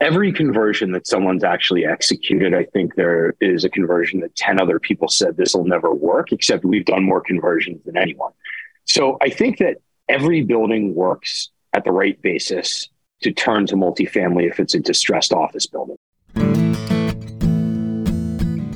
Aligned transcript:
every 0.00 0.30
conversion 0.30 0.92
that 0.92 1.06
someone's 1.06 1.42
actually 1.42 1.86
executed, 1.86 2.52
I 2.52 2.64
think 2.64 2.96
there 2.96 3.34
is 3.40 3.64
a 3.64 3.70
conversion 3.70 4.20
that 4.20 4.36
10 4.36 4.60
other 4.60 4.78
people 4.78 5.08
said 5.08 5.36
this 5.36 5.54
will 5.54 5.64
never 5.64 5.94
work, 5.94 6.32
except 6.32 6.64
we've 6.64 6.84
done 6.84 7.02
more 7.02 7.22
conversions 7.22 7.82
than 7.84 7.96
anyone. 7.96 8.32
So 8.84 9.16
I 9.22 9.30
think 9.30 9.58
that 9.58 9.78
every 10.08 10.42
building 10.42 10.94
works 10.94 11.48
at 11.72 11.84
the 11.84 11.92
right 11.92 12.20
basis 12.20 12.90
to 13.22 13.32
turn 13.32 13.66
to 13.66 13.74
multifamily 13.74 14.50
if 14.50 14.60
it's 14.60 14.74
a 14.74 14.80
distressed 14.80 15.32
office 15.32 15.66
building. 15.66 15.96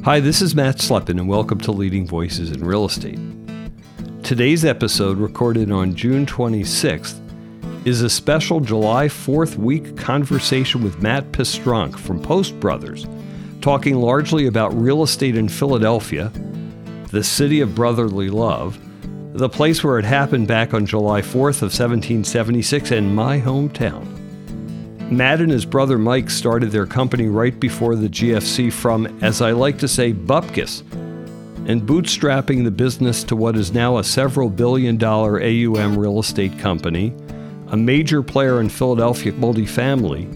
Hi, 0.05 0.21
this 0.21 0.41
is 0.41 0.55
Matt 0.55 0.77
Slepin, 0.77 1.21
and 1.21 1.29
welcome 1.29 1.61
to 1.61 1.73
Leading 1.73 2.07
Voices 2.07 2.51
in 2.51 2.65
Real 2.65 2.87
Estate. 2.87 3.19
Today's 4.23 4.65
episode, 4.65 5.19
recorded 5.19 5.71
on 5.71 5.95
June 5.95 6.25
26th, 6.25 7.21
is 7.85 8.03
a 8.03 8.11
special 8.11 8.61
July 8.61 9.07
4th 9.07 9.57
week 9.57 9.97
conversation 9.97 10.83
with 10.83 11.01
Matt 11.01 11.33
Pestronk 11.33 11.99
from 11.99 12.21
Post 12.21 12.61
Brothers, 12.61 13.07
talking 13.63 13.97
largely 13.97 14.47
about 14.47 14.79
real 14.79 15.03
estate 15.03 15.37
in 15.37 15.49
Philadelphia, 15.49 16.31
the 17.11 17.25
city 17.25 17.61
of 17.61 17.75
brotherly 17.75 18.29
love, 18.29 18.79
the 19.33 19.49
place 19.49 19.83
where 19.83 19.99
it 19.99 20.05
happened 20.05 20.47
back 20.47 20.75
on 20.75 20.85
July 20.85 21.23
4th 21.23 21.63
of 21.63 21.73
1776, 21.73 22.91
and 22.91 23.15
my 23.15 23.41
hometown. 23.41 24.07
Matt 25.11 25.41
and 25.41 25.51
his 25.51 25.65
brother 25.65 25.97
Mike 25.97 26.29
started 26.29 26.71
their 26.71 26.87
company 26.87 27.29
right 27.29 27.59
before 27.59 27.97
the 27.97 28.09
GFC 28.09 28.71
from, 28.71 29.07
as 29.23 29.41
I 29.41 29.53
like 29.53 29.79
to 29.79 29.89
say, 29.89 30.13
bupkis, 30.13 30.83
and 31.67 31.83
bootstrapping 31.83 32.63
the 32.63 32.71
business 32.71 33.25
to 33.25 33.37
what 33.37 33.57
is 33.57 33.73
now 33.73 33.97
a 33.97 34.05
several 34.05 34.51
billion 34.51 34.99
dollar 34.99 35.43
AUM 35.43 35.99
real 35.99 36.19
estate 36.19 36.59
company 36.59 37.15
a 37.71 37.77
major 37.77 38.23
player 38.23 38.61
in 38.61 38.69
Philadelphia 38.69 39.33
multifamily, 39.33 40.29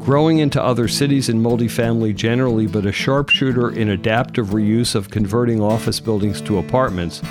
growing 0.00 0.38
into 0.38 0.62
other 0.62 0.88
cities 0.88 1.28
in 1.28 1.40
multifamily 1.40 2.14
generally, 2.14 2.66
but 2.66 2.84
a 2.84 2.92
sharpshooter 2.92 3.70
in 3.70 3.90
adaptive 3.90 4.48
reuse 4.48 4.94
of 4.94 5.10
converting 5.10 5.60
office 5.60 6.00
buildings 6.00 6.40
to 6.40 6.58
apartments, 6.58 7.22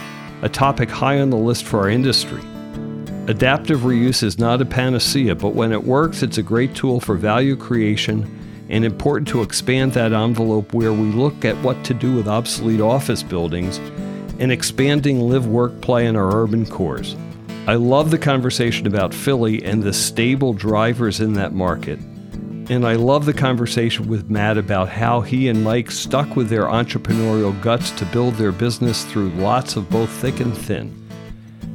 a 0.44 0.50
topic 0.50 0.90
high 0.90 1.20
on 1.20 1.30
the 1.30 1.38
list 1.38 1.66
for 1.66 1.82
our 1.82 1.90
industry. 1.90 2.42
Adaptive 3.28 3.82
reuse 3.82 4.24
is 4.24 4.40
not 4.40 4.62
a 4.62 4.66
panacea, 4.66 5.36
but 5.36 5.54
when 5.54 5.74
it 5.74 5.84
works, 5.84 6.24
it's 6.24 6.38
a 6.38 6.44
great 6.44 6.74
tool 6.74 7.00
for 7.00 7.16
value 7.16 7.56
creation 7.56 8.36
and 8.70 8.86
important 8.86 9.28
to 9.28 9.42
expand 9.42 9.92
that 9.94 10.14
envelope 10.14 10.74
where 10.74 10.94
we 10.94 11.12
look 11.12 11.44
at 11.44 11.58
what 11.58 11.84
to 11.84 11.94
do 11.94 12.16
with 12.16 12.28
obsolete 12.28 12.82
office 12.82 13.24
buildings 13.24 13.78
and 14.40 14.52
expanding 14.52 15.20
live, 15.20 15.48
work, 15.48 15.82
play 15.82 16.06
in 16.06 16.16
our 16.16 16.34
urban 16.44 16.66
cores. 16.66 17.16
I 17.68 17.76
love 17.76 18.10
the 18.10 18.18
conversation 18.18 18.88
about 18.88 19.14
Philly 19.14 19.64
and 19.64 19.84
the 19.84 19.94
stable 19.94 20.54
drivers 20.54 21.20
in 21.20 21.34
that 21.34 21.54
market. 21.54 22.00
And 22.70 22.86
I 22.86 22.94
love 22.94 23.26
the 23.26 23.34
conversation 23.34 24.08
with 24.08 24.30
Matt 24.30 24.58
about 24.58 24.90
how 24.90 25.22
he 25.22 25.50
and 25.50 25.64
Mike 25.64 25.92
stuck 25.92 26.36
with 26.36 26.50
their 26.50 26.66
entrepreneurial 26.66 27.60
guts 27.62 27.92
to 27.92 28.06
build 28.06 28.36
their 28.36 28.52
business 28.52 29.06
through 29.06 29.30
lots 29.32 29.76
of 29.76 29.90
both 29.90 30.10
thick 30.10 30.40
and 30.40 30.58
thin. 30.58 30.96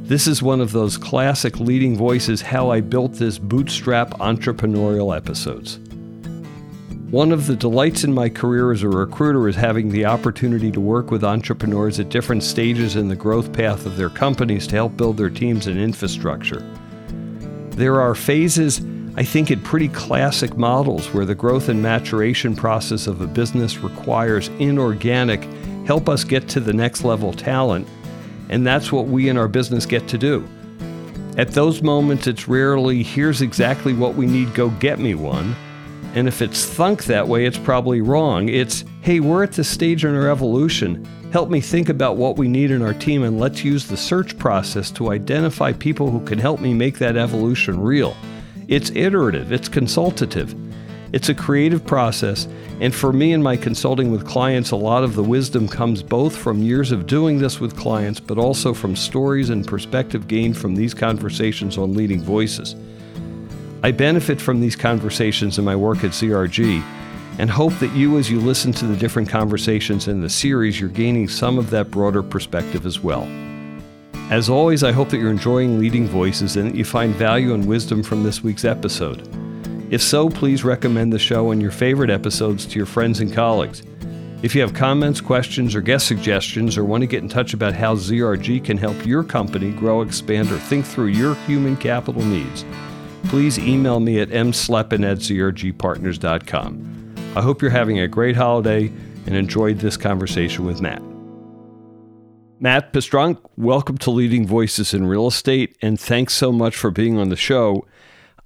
This 0.04 0.26
is 0.26 0.42
one 0.42 0.60
of 0.60 0.72
those 0.72 0.96
classic 0.96 1.58
leading 1.60 1.96
voices 1.96 2.42
how 2.42 2.70
I 2.70 2.80
built 2.80 3.14
this 3.14 3.38
bootstrap 3.38 4.10
entrepreneurial 4.18 5.16
episodes. 5.16 5.78
One 7.14 7.30
of 7.30 7.46
the 7.46 7.54
delights 7.54 8.02
in 8.02 8.12
my 8.12 8.28
career 8.28 8.72
as 8.72 8.82
a 8.82 8.88
recruiter 8.88 9.48
is 9.48 9.54
having 9.54 9.88
the 9.88 10.04
opportunity 10.04 10.72
to 10.72 10.80
work 10.80 11.12
with 11.12 11.22
entrepreneurs 11.22 12.00
at 12.00 12.08
different 12.08 12.42
stages 12.42 12.96
in 12.96 13.06
the 13.06 13.14
growth 13.14 13.52
path 13.52 13.86
of 13.86 13.96
their 13.96 14.10
companies 14.10 14.66
to 14.66 14.74
help 14.74 14.96
build 14.96 15.16
their 15.16 15.30
teams 15.30 15.68
and 15.68 15.78
infrastructure. 15.78 16.58
There 17.70 18.00
are 18.00 18.16
phases, 18.16 18.84
I 19.14 19.22
think, 19.22 19.52
in 19.52 19.60
pretty 19.60 19.90
classic 19.90 20.56
models 20.56 21.14
where 21.14 21.24
the 21.24 21.36
growth 21.36 21.68
and 21.68 21.80
maturation 21.80 22.56
process 22.56 23.06
of 23.06 23.20
a 23.20 23.28
business 23.28 23.78
requires 23.78 24.48
inorganic 24.58 25.44
help 25.86 26.08
us 26.08 26.24
get 26.24 26.48
to 26.48 26.58
the 26.58 26.72
next 26.72 27.04
level 27.04 27.32
talent, 27.32 27.86
and 28.48 28.66
that's 28.66 28.90
what 28.90 29.06
we 29.06 29.28
in 29.28 29.36
our 29.36 29.46
business 29.46 29.86
get 29.86 30.08
to 30.08 30.18
do. 30.18 30.44
At 31.38 31.52
those 31.52 31.80
moments, 31.80 32.26
it's 32.26 32.48
rarely, 32.48 33.04
here's 33.04 33.40
exactly 33.40 33.92
what 33.92 34.16
we 34.16 34.26
need, 34.26 34.52
go 34.52 34.70
get 34.70 34.98
me 34.98 35.14
one 35.14 35.54
and 36.14 36.28
if 36.28 36.40
it's 36.40 36.64
thunk 36.64 37.04
that 37.04 37.26
way, 37.26 37.44
it's 37.44 37.58
probably 37.58 38.00
wrong. 38.00 38.48
It's, 38.48 38.84
hey, 39.02 39.18
we're 39.18 39.42
at 39.42 39.52
this 39.52 39.68
stage 39.68 40.04
in 40.04 40.14
our 40.14 40.30
evolution. 40.30 41.04
Help 41.32 41.50
me 41.50 41.60
think 41.60 41.88
about 41.88 42.16
what 42.16 42.36
we 42.36 42.46
need 42.46 42.70
in 42.70 42.82
our 42.82 42.94
team, 42.94 43.24
and 43.24 43.40
let's 43.40 43.64
use 43.64 43.88
the 43.88 43.96
search 43.96 44.38
process 44.38 44.92
to 44.92 45.10
identify 45.10 45.72
people 45.72 46.12
who 46.12 46.24
can 46.24 46.38
help 46.38 46.60
me 46.60 46.72
make 46.72 46.98
that 46.98 47.16
evolution 47.16 47.80
real. 47.80 48.16
It's 48.68 48.90
iterative, 48.90 49.50
it's 49.50 49.68
consultative, 49.68 50.54
it's 51.12 51.28
a 51.28 51.34
creative 51.34 51.84
process. 51.84 52.46
And 52.80 52.94
for 52.94 53.12
me 53.12 53.32
and 53.32 53.42
my 53.42 53.56
consulting 53.56 54.12
with 54.12 54.24
clients, 54.24 54.70
a 54.70 54.76
lot 54.76 55.02
of 55.02 55.16
the 55.16 55.22
wisdom 55.24 55.66
comes 55.66 56.00
both 56.00 56.36
from 56.36 56.62
years 56.62 56.92
of 56.92 57.08
doing 57.08 57.38
this 57.38 57.58
with 57.58 57.76
clients, 57.76 58.20
but 58.20 58.38
also 58.38 58.72
from 58.72 58.94
stories 58.94 59.50
and 59.50 59.66
perspective 59.66 60.28
gained 60.28 60.56
from 60.56 60.76
these 60.76 60.94
conversations 60.94 61.76
on 61.76 61.94
leading 61.94 62.22
voices. 62.22 62.76
I 63.84 63.92
benefit 63.92 64.40
from 64.40 64.62
these 64.62 64.76
conversations 64.76 65.58
in 65.58 65.64
my 65.66 65.76
work 65.76 66.04
at 66.04 66.12
ZRG 66.12 66.82
and 67.38 67.50
hope 67.50 67.74
that 67.80 67.94
you, 67.94 68.16
as 68.16 68.30
you 68.30 68.40
listen 68.40 68.72
to 68.72 68.86
the 68.86 68.96
different 68.96 69.28
conversations 69.28 70.08
in 70.08 70.22
the 70.22 70.30
series, 70.30 70.80
you're 70.80 70.88
gaining 70.88 71.28
some 71.28 71.58
of 71.58 71.68
that 71.68 71.90
broader 71.90 72.22
perspective 72.22 72.86
as 72.86 73.00
well. 73.00 73.28
As 74.30 74.48
always, 74.48 74.82
I 74.82 74.90
hope 74.90 75.10
that 75.10 75.18
you're 75.18 75.30
enjoying 75.30 75.78
Leading 75.78 76.06
Voices 76.06 76.56
and 76.56 76.70
that 76.70 76.74
you 76.74 76.86
find 76.86 77.14
value 77.14 77.52
and 77.52 77.66
wisdom 77.66 78.02
from 78.02 78.22
this 78.22 78.42
week's 78.42 78.64
episode. 78.64 79.28
If 79.92 80.00
so, 80.00 80.30
please 80.30 80.64
recommend 80.64 81.12
the 81.12 81.18
show 81.18 81.50
and 81.50 81.60
your 81.60 81.70
favorite 81.70 82.08
episodes 82.08 82.64
to 82.64 82.76
your 82.76 82.86
friends 82.86 83.20
and 83.20 83.34
colleagues. 83.34 83.82
If 84.42 84.54
you 84.54 84.62
have 84.62 84.72
comments, 84.72 85.20
questions, 85.20 85.74
or 85.74 85.82
guest 85.82 86.06
suggestions, 86.06 86.78
or 86.78 86.84
want 86.84 87.02
to 87.02 87.06
get 87.06 87.22
in 87.22 87.28
touch 87.28 87.52
about 87.52 87.74
how 87.74 87.96
ZRG 87.96 88.64
can 88.64 88.78
help 88.78 89.04
your 89.04 89.22
company 89.22 89.72
grow, 89.72 90.00
expand, 90.00 90.50
or 90.50 90.58
think 90.58 90.86
through 90.86 91.08
your 91.08 91.34
human 91.46 91.76
capital 91.76 92.22
needs, 92.22 92.64
please 93.28 93.58
email 93.58 94.00
me 94.00 94.20
at 94.20 94.28
mslepin 94.28 95.04
at 95.04 95.18
zrgpartners.com. 95.18 97.14
I 97.36 97.42
hope 97.42 97.62
you're 97.62 97.70
having 97.70 97.98
a 97.98 98.08
great 98.08 98.36
holiday 98.36 98.92
and 99.26 99.34
enjoyed 99.34 99.78
this 99.78 99.96
conversation 99.96 100.64
with 100.64 100.80
Matt. 100.80 101.02
Matt 102.60 102.92
Pestronk, 102.92 103.38
welcome 103.56 103.98
to 103.98 104.10
Leading 104.10 104.46
Voices 104.46 104.94
in 104.94 105.06
Real 105.06 105.26
Estate, 105.26 105.76
and 105.82 105.98
thanks 105.98 106.34
so 106.34 106.52
much 106.52 106.76
for 106.76 106.90
being 106.90 107.18
on 107.18 107.28
the 107.28 107.36
show. 107.36 107.86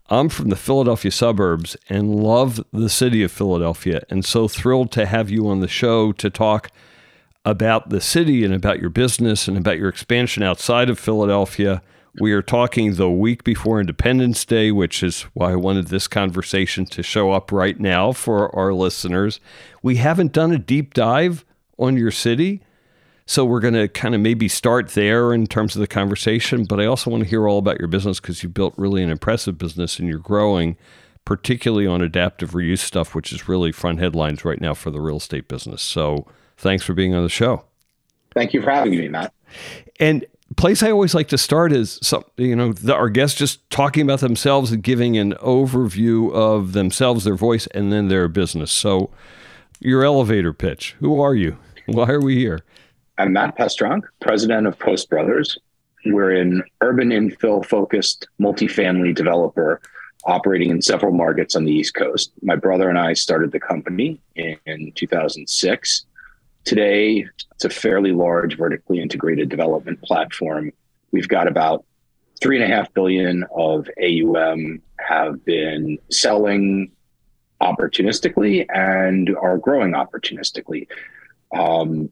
I'm 0.08 0.28
from 0.30 0.48
the 0.48 0.56
Philadelphia 0.56 1.10
suburbs 1.10 1.76
and 1.88 2.16
love 2.16 2.64
the 2.72 2.88
city 2.88 3.22
of 3.22 3.30
Philadelphia, 3.30 4.02
and 4.08 4.24
so 4.24 4.48
thrilled 4.48 4.90
to 4.92 5.06
have 5.06 5.28
you 5.28 5.48
on 5.48 5.60
the 5.60 5.68
show 5.68 6.12
to 6.12 6.30
talk 6.30 6.70
about 7.44 7.90
the 7.90 8.00
city 8.00 8.44
and 8.44 8.54
about 8.54 8.80
your 8.80 8.90
business 8.90 9.46
and 9.46 9.58
about 9.58 9.78
your 9.78 9.88
expansion 9.88 10.42
outside 10.42 10.88
of 10.88 10.98
Philadelphia 10.98 11.82
we 12.20 12.32
are 12.32 12.42
talking 12.42 12.94
the 12.94 13.10
week 13.10 13.44
before 13.44 13.80
Independence 13.80 14.44
Day, 14.44 14.72
which 14.72 15.02
is 15.02 15.22
why 15.34 15.52
I 15.52 15.56
wanted 15.56 15.88
this 15.88 16.08
conversation 16.08 16.84
to 16.86 17.02
show 17.02 17.32
up 17.32 17.52
right 17.52 17.78
now 17.78 18.12
for 18.12 18.54
our 18.54 18.72
listeners. 18.72 19.40
We 19.82 19.96
haven't 19.96 20.32
done 20.32 20.52
a 20.52 20.58
deep 20.58 20.94
dive 20.94 21.44
on 21.78 21.96
your 21.96 22.10
city. 22.10 22.62
So 23.26 23.44
we're 23.44 23.60
going 23.60 23.74
to 23.74 23.88
kind 23.88 24.14
of 24.14 24.22
maybe 24.22 24.48
start 24.48 24.90
there 24.90 25.34
in 25.34 25.46
terms 25.46 25.76
of 25.76 25.80
the 25.80 25.86
conversation, 25.86 26.64
but 26.64 26.80
I 26.80 26.86
also 26.86 27.10
want 27.10 27.24
to 27.24 27.28
hear 27.28 27.46
all 27.46 27.58
about 27.58 27.78
your 27.78 27.88
business 27.88 28.20
because 28.20 28.42
you've 28.42 28.54
built 28.54 28.72
really 28.78 29.02
an 29.02 29.10
impressive 29.10 29.58
business 29.58 29.98
and 29.98 30.08
you're 30.08 30.18
growing, 30.18 30.78
particularly 31.26 31.86
on 31.86 32.00
adaptive 32.00 32.52
reuse 32.52 32.78
stuff, 32.78 33.14
which 33.14 33.30
is 33.32 33.46
really 33.46 33.70
front 33.70 33.98
headlines 34.00 34.46
right 34.46 34.60
now 34.60 34.72
for 34.72 34.90
the 34.90 35.00
real 35.00 35.18
estate 35.18 35.46
business. 35.46 35.82
So 35.82 36.26
thanks 36.56 36.84
for 36.84 36.94
being 36.94 37.14
on 37.14 37.22
the 37.22 37.28
show. 37.28 37.64
Thank 38.34 38.54
you 38.54 38.62
for 38.62 38.70
having 38.70 38.98
me, 38.98 39.08
Matt. 39.08 39.34
And 40.00 40.24
place 40.56 40.82
I 40.82 40.90
always 40.90 41.14
like 41.14 41.28
to 41.28 41.38
start 41.38 41.72
is 41.72 41.98
some, 42.02 42.24
you 42.36 42.56
know, 42.56 42.72
the, 42.72 42.94
our 42.94 43.08
guests 43.08 43.38
just 43.38 43.68
talking 43.70 44.02
about 44.02 44.20
themselves 44.20 44.72
and 44.72 44.82
giving 44.82 45.16
an 45.16 45.34
overview 45.34 46.32
of 46.32 46.72
themselves, 46.72 47.24
their 47.24 47.36
voice, 47.36 47.66
and 47.68 47.92
then 47.92 48.08
their 48.08 48.28
business. 48.28 48.72
So, 48.72 49.10
your 49.80 50.04
elevator 50.04 50.52
pitch. 50.52 50.96
Who 50.98 51.20
are 51.20 51.34
you? 51.34 51.56
Why 51.86 52.10
are 52.10 52.20
we 52.20 52.36
here? 52.36 52.60
I'm 53.16 53.32
Matt 53.32 53.56
Pestronk, 53.56 54.02
president 54.20 54.66
of 54.66 54.78
Post 54.78 55.08
Brothers. 55.08 55.56
We're 56.06 56.32
an 56.32 56.62
urban 56.80 57.10
infill 57.10 57.64
focused 57.64 58.28
multifamily 58.40 59.14
developer 59.14 59.80
operating 60.24 60.70
in 60.70 60.82
several 60.82 61.12
markets 61.12 61.54
on 61.56 61.64
the 61.64 61.72
East 61.72 61.94
Coast. 61.94 62.32
My 62.42 62.56
brother 62.56 62.88
and 62.88 62.98
I 62.98 63.12
started 63.12 63.52
the 63.52 63.60
company 63.60 64.20
in 64.34 64.92
2006 64.94 66.06
Today, 66.68 67.26
it's 67.54 67.64
a 67.64 67.70
fairly 67.70 68.12
large 68.12 68.58
vertically 68.58 69.00
integrated 69.00 69.48
development 69.48 70.02
platform. 70.02 70.70
We've 71.12 71.26
got 71.26 71.48
about 71.48 71.86
three 72.42 72.62
and 72.62 72.70
a 72.70 72.76
half 72.76 72.92
billion 72.92 73.46
of 73.56 73.88
AUM 73.98 74.82
have 74.98 75.42
been 75.46 75.98
selling 76.10 76.92
opportunistically 77.62 78.66
and 78.68 79.34
are 79.34 79.56
growing 79.56 79.92
opportunistically. 79.92 80.88
Um, 81.56 82.10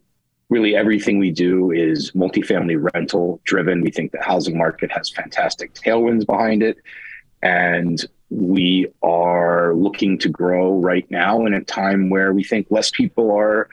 really, 0.49 0.75
everything 0.75 1.19
we 1.19 1.33
do 1.33 1.71
is 1.71 2.13
multifamily 2.13 2.89
rental 2.95 3.43
driven. 3.45 3.83
We 3.83 3.91
think 3.91 4.13
the 4.13 4.23
housing 4.23 4.57
market 4.57 4.91
has 4.91 5.11
fantastic 5.11 5.75
tailwinds 5.75 6.25
behind 6.25 6.63
it. 6.63 6.79
And 7.43 8.03
we 8.31 8.87
are 9.03 9.75
looking 9.75 10.17
to 10.21 10.31
grow 10.31 10.79
right 10.79 11.05
now 11.11 11.45
in 11.45 11.53
a 11.53 11.63
time 11.63 12.09
where 12.09 12.33
we 12.33 12.43
think 12.43 12.69
less 12.71 12.91
people 12.91 13.31
are 13.33 13.69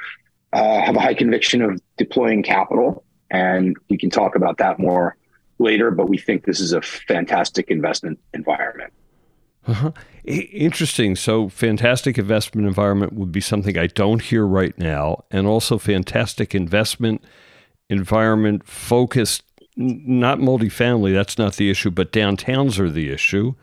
uh, 0.54 0.82
have 0.82 0.96
a 0.96 1.00
high 1.00 1.14
conviction 1.14 1.62
of 1.62 1.82
deploying 1.98 2.44
capital, 2.44 3.04
and 3.32 3.76
we 3.90 3.98
can 3.98 4.10
talk 4.10 4.36
about 4.36 4.58
that 4.60 4.80
more 4.80 5.18
later. 5.60 5.92
But 5.92 6.10
we 6.10 6.18
think 6.18 6.46
this 6.46 6.60
is 6.60 6.74
a 6.74 6.82
fantastic 6.82 7.70
investment 7.70 8.20
environment. 8.34 8.94
Uh-huh. 9.66 9.92
Interesting. 10.26 11.16
So, 11.16 11.50
fantastic 11.50 12.18
investment 12.18 12.68
environment 12.68 13.14
would 13.14 13.32
be 13.32 13.42
something 13.42 13.78
I 13.78 13.88
don't 13.88 14.22
hear 14.22 14.46
right 14.46 14.78
now, 14.78 15.24
and 15.32 15.48
also 15.48 15.78
fantastic 15.78 16.54
investment 16.54 17.24
environment 17.90 18.66
focused, 18.66 19.44
not 19.76 20.40
multifamily. 20.40 21.14
That's 21.14 21.38
not 21.38 21.56
the 21.56 21.70
issue, 21.70 21.92
but 21.92 22.12
downtowns 22.12 22.80
are 22.80 22.90
the 22.90 23.10
issue, 23.10 23.56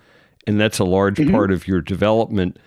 and 0.47 0.61
that's 0.61 0.79
a 0.79 0.85
large 0.85 1.17
mm-hmm. 1.17 1.31
part 1.31 1.53
of 1.53 1.69
your 1.69 1.81
development. 1.81 2.59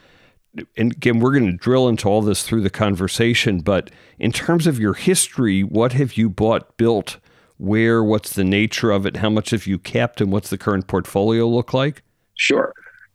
And 0.77 0.91
again, 0.91 1.19
we're 1.19 1.31
going 1.31 1.51
to 1.51 1.57
drill 1.57 1.87
into 1.87 2.07
all 2.07 2.21
this 2.21 2.43
through 2.43 2.61
the 2.61 2.69
conversation. 2.69 3.59
But 3.59 3.89
in 4.19 4.31
terms 4.31 4.67
of 4.67 4.79
your 4.79 4.93
history, 4.93 5.61
what 5.61 5.93
have 5.93 6.13
you 6.17 6.29
bought, 6.29 6.77
built? 6.77 7.17
Where? 7.57 8.03
What's 8.03 8.33
the 8.33 8.43
nature 8.43 8.91
of 8.91 9.05
it? 9.05 9.17
How 9.17 9.29
much 9.29 9.51
have 9.51 9.65
you 9.65 9.79
kept, 9.79 10.21
and 10.21 10.31
what's 10.31 10.49
the 10.49 10.57
current 10.57 10.87
portfolio 10.87 11.47
look 11.47 11.73
like? 11.73 12.03
Sure 12.35 12.73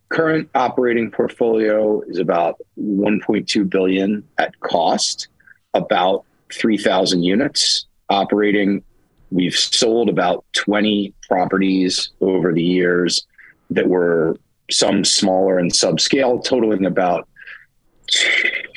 current 0.08 0.48
operating 0.54 1.10
portfolio 1.10 2.00
is 2.02 2.18
about 2.18 2.60
1.2 2.78 3.68
billion 3.68 4.24
at 4.38 4.58
cost, 4.60 5.28
about 5.74 6.24
3,000 6.52 7.22
units 7.22 7.86
operating. 8.08 8.82
We've 9.30 9.54
sold 9.54 10.08
about 10.08 10.44
20 10.54 11.12
properties 11.28 12.10
over 12.20 12.52
the 12.52 12.62
years 12.62 13.26
that 13.70 13.88
were 13.88 14.36
some 14.70 15.04
smaller 15.04 15.58
and 15.58 15.72
subscale, 15.72 16.42
totaling 16.44 16.86
about 16.86 17.28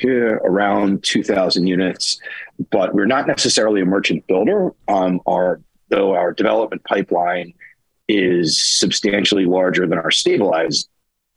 around 0.04 1.02
2,000 1.04 1.66
units. 1.66 2.20
But 2.70 2.94
we're 2.94 3.06
not 3.06 3.26
necessarily 3.26 3.80
a 3.80 3.84
merchant 3.84 4.26
builder. 4.26 4.70
Um, 4.88 5.20
our 5.26 5.60
though 5.88 6.14
our 6.14 6.32
development 6.32 6.82
pipeline 6.84 7.52
is 8.08 8.60
substantially 8.60 9.44
larger 9.44 9.86
than 9.86 9.98
our 9.98 10.10
stabilized 10.10 10.88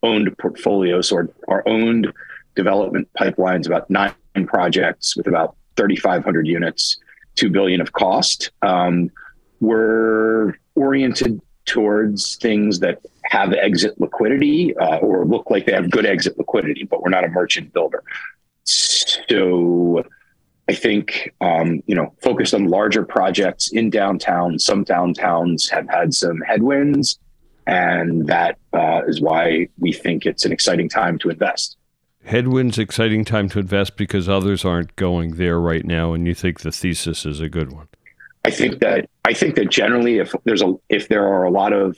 owned 0.02 0.36
portfolios 0.38 1.12
or 1.12 1.30
our 1.48 1.64
owned 1.68 2.12
development 2.56 3.08
pipelines, 3.20 3.66
about 3.66 3.90
nine 3.90 4.14
projects 4.48 5.16
with 5.18 5.28
about 5.28 5.56
3,500 5.78 6.48
units, 6.48 6.98
2 7.36 7.50
billion 7.50 7.82
of 7.82 7.92
cost. 7.94 8.52
Um, 8.62 9.12
we're 9.60 10.54
oriented 10.76 11.42
towards 11.66 12.36
things 12.38 12.80
that 12.80 13.02
have 13.26 13.54
exit 13.54 14.00
liquidity 14.00 14.76
uh, 14.78 14.98
or 14.98 15.26
look 15.26 15.50
like 15.50 15.66
they 15.66 15.74
have 15.74 15.90
good 15.90 16.06
exit 16.06 16.38
liquidity, 16.38 16.84
but 16.84 17.02
we're 17.02 17.10
not 17.10 17.24
a 17.24 17.30
merchant 17.30 17.74
builder. 17.74 18.04
So 18.64 20.04
I 20.68 20.74
think, 20.74 21.34
um, 21.42 21.82
you 21.88 21.96
know, 21.96 22.14
focused 22.22 22.54
on 22.54 22.66
larger 22.66 23.04
projects 23.04 23.72
in 23.72 23.90
downtown. 23.90 24.60
Some 24.60 24.86
downtowns 24.86 25.70
have 25.70 25.88
had 25.90 26.14
some 26.14 26.42
headwinds 26.42 27.20
and 27.68 28.28
that 28.28 28.58
uh, 28.74 29.02
is 29.08 29.22
why 29.22 29.68
we 29.80 29.92
think 29.92 30.26
it's 30.26 30.46
an 30.46 30.52
exciting 30.52 30.90
time 30.90 31.18
to 31.20 31.30
invest. 31.30 31.78
Headwinds, 32.24 32.80
exciting 32.80 33.24
time 33.24 33.50
to 33.50 33.60
invest 33.60 33.98
because 33.98 34.28
others 34.28 34.66
aren't 34.66 34.96
going 34.96 35.36
there 35.36 35.60
right 35.60 35.86
now, 35.86 36.14
and 36.14 36.26
you 36.26 36.34
think 36.34 36.62
the 36.62 36.72
thesis 36.72 37.26
is 37.26 37.40
a 37.40 37.50
good 37.50 37.72
one. 37.72 37.88
I 38.46 38.52
think 38.52 38.80
that 38.80 39.10
I 39.26 39.34
think 39.34 39.56
that 39.56 39.70
generally, 39.70 40.20
if 40.20 40.34
there's 40.44 40.62
a 40.62 40.76
if 40.90 41.08
there 41.08 41.28
are 41.28 41.44
a 41.44 41.52
lot 41.52 41.74
of 41.74 41.98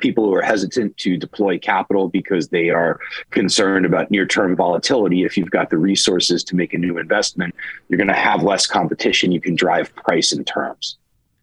people 0.00 0.24
who 0.24 0.34
are 0.34 0.42
hesitant 0.42 0.96
to 0.98 1.16
deploy 1.16 1.58
capital 1.58 2.08
because 2.08 2.48
they 2.48 2.70
are 2.70 2.98
concerned 3.30 3.86
about 3.86 4.10
near-term 4.10 4.56
volatility, 4.56 5.22
if 5.22 5.36
you've 5.36 5.52
got 5.52 5.70
the 5.70 5.78
resources 5.78 6.42
to 6.42 6.56
make 6.56 6.74
a 6.74 6.78
new 6.78 6.98
investment, 6.98 7.54
you're 7.88 7.96
going 7.96 8.08
to 8.08 8.12
have 8.12 8.42
less 8.42 8.66
competition. 8.66 9.30
You 9.30 9.40
can 9.40 9.54
drive 9.54 9.94
price 9.94 10.32
and 10.32 10.44
terms. 10.44 10.96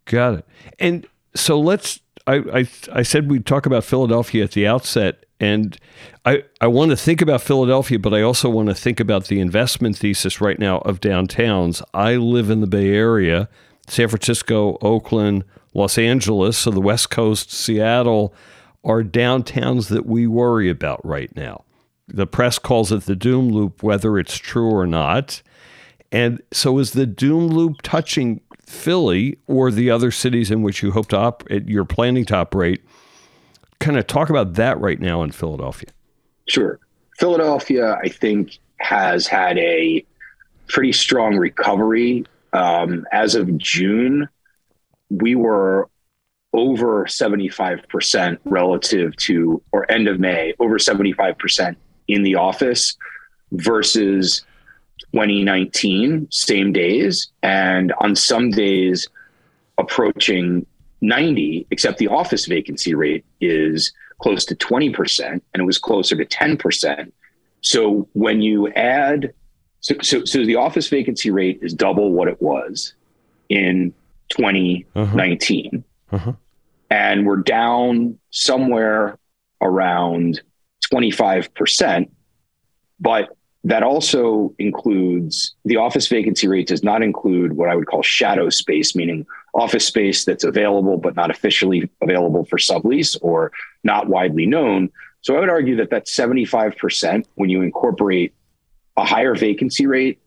Got 0.04 0.40
it. 0.40 0.46
And 0.80 1.08
so 1.34 1.60
let's 1.60 2.02
I, 2.28 2.36
I, 2.36 2.68
I 2.94 3.04
said 3.04 3.30
we'd 3.30 3.46
talk 3.46 3.66
about 3.66 3.84
Philadelphia 3.84 4.44
at 4.44 4.52
the 4.52 4.68
outset, 4.68 5.26
and 5.40 5.78
I, 6.26 6.44
I 6.60 6.68
want 6.68 6.92
to 6.92 6.98
think 6.98 7.22
about 7.22 7.42
Philadelphia, 7.42 8.00
but 8.00 8.14
I 8.14 8.22
also 8.22 8.50
want 8.50 8.70
to 8.70 8.76
think 8.76 9.00
about 9.00 9.26
the 9.26 9.40
investment 9.40 9.98
thesis 9.98 10.40
right 10.40 10.60
now 10.60 10.80
of 10.80 11.02
downtowns. 11.02 11.82
I 11.94 12.16
live 12.16 12.50
in 12.50 12.62
the 12.62 12.68
Bay 12.68 12.90
Area, 12.90 13.50
San 13.88 14.08
Francisco, 14.08 14.78
Oakland, 14.82 15.44
Los 15.74 15.98
Angeles, 15.98 16.58
so 16.58 16.72
the 16.72 16.82
West 16.82 17.10
Coast, 17.10 17.52
Seattle 17.52 18.34
are 18.84 19.04
downtowns 19.04 19.90
that 19.90 20.06
we 20.06 20.28
worry 20.28 20.70
about 20.70 21.04
right 21.06 21.36
now. 21.36 21.64
The 22.08 22.28
press 22.28 22.60
calls 22.60 22.92
it 22.92 23.04
the 23.04 23.16
doom 23.16 23.50
loop, 23.50 23.84
whether 23.84 24.18
it's 24.18 24.38
true 24.38 24.70
or 24.70 24.88
not. 24.88 25.42
And 26.12 26.42
so 26.52 26.78
is 26.80 26.92
the 26.92 27.06
doom 27.06 27.48
loop 27.48 27.82
touching 27.84 28.42
Philly 28.66 29.38
or 29.48 29.72
the 29.72 29.90
other 29.90 30.12
cities 30.12 30.52
in 30.52 30.62
which 30.62 30.82
you 30.82 30.92
hope 30.92 31.08
to 31.10 31.18
operate, 31.18 31.68
you're 31.68 31.86
planning 31.86 32.26
to 32.26 32.36
operate. 32.36 32.82
Kind 33.80 33.98
of 33.98 34.08
talk 34.08 34.30
about 34.30 34.54
that 34.56 34.80
right 34.80 35.00
now 35.00 35.24
in 35.24 35.32
Philadelphia. 35.32 35.90
Sure. 36.48 36.80
Philadelphia, 37.18 37.98
I 38.04 38.10
think, 38.10 38.58
has 38.78 39.28
had 39.28 39.58
a 39.58 40.04
pretty 40.68 40.92
strong 40.92 41.38
recovery. 41.38 42.26
Um, 42.54 43.06
as 43.12 43.36
of 43.36 43.58
June, 43.58 44.28
we 45.10 45.36
were 45.36 45.90
over 46.54 47.06
75% 47.06 48.38
relative 48.46 49.16
to, 49.18 49.62
or 49.72 49.90
end 49.90 50.08
of 50.08 50.20
May, 50.20 50.54
over 50.60 50.78
75% 50.78 51.76
in 52.08 52.24
the 52.24 52.36
office 52.36 52.98
versus 53.52 54.46
2019, 55.14 56.28
same 56.30 56.74
days, 56.74 57.30
and 57.42 57.94
on 58.00 58.16
some 58.16 58.52
days 58.52 59.08
approaching 59.78 60.66
90, 61.02 61.68
except 61.72 61.98
the 61.98 62.08
office 62.08 62.46
vacancy 62.46 62.94
rate 62.94 63.26
is 63.40 63.94
close 64.22 64.46
to 64.46 64.56
20%, 64.56 65.30
and 65.30 65.42
it 65.54 65.64
was 65.64 65.80
closer 65.80 66.16
to 66.16 66.26
10%. 66.26 67.12
So 67.62 68.08
when 68.14 68.42
you 68.42 68.72
add, 68.74 69.34
so, 69.82 69.96
so, 70.02 70.24
so 70.26 70.46
the 70.46 70.56
office 70.56 70.88
vacancy 70.88 71.32
rate 71.32 71.60
is 71.62 71.74
double 71.74 72.12
what 72.12 72.28
it 72.28 72.42
was 72.42 72.94
in 73.50 73.94
2019. 74.30 75.84
Uh-huh. 76.12 76.16
Uh-huh. 76.16 76.34
And 76.90 77.26
we're 77.26 77.38
down 77.38 78.18
somewhere 78.30 79.18
around 79.62 80.42
25%. 80.92 82.10
But 83.00 83.36
that 83.64 83.84
also 83.84 84.54
includes 84.60 85.56
the 85.66 85.78
office 85.78 86.08
vacancy 86.08 86.48
rate 86.48 86.68
does 86.68 86.84
not 86.84 87.02
include 87.02 87.54
what 87.54 87.70
I 87.70 87.76
would 87.76 87.88
call 87.88 88.02
shadow 88.02 88.50
space, 88.50 88.96
meaning 88.96 89.26
office 89.54 89.86
space 89.86 90.26
that's 90.26 90.44
available 90.44 90.98
but 90.98 91.16
not 91.16 91.30
officially 91.30 91.90
available 92.02 92.46
for 92.46 92.58
sublease 92.58 93.18
or 93.22 93.52
not 93.84 94.08
widely 94.08 94.46
known. 94.46 94.90
So 95.22 95.36
I 95.36 95.40
would 95.40 95.50
argue 95.50 95.76
that 95.78 95.90
that's 95.90 96.16
75% 96.16 97.26
when 97.36 97.50
you 97.50 97.62
incorporate 97.62 98.34
a 98.98 99.06
higher 99.06 99.36
vacancy 99.36 99.88
rate 99.88 100.20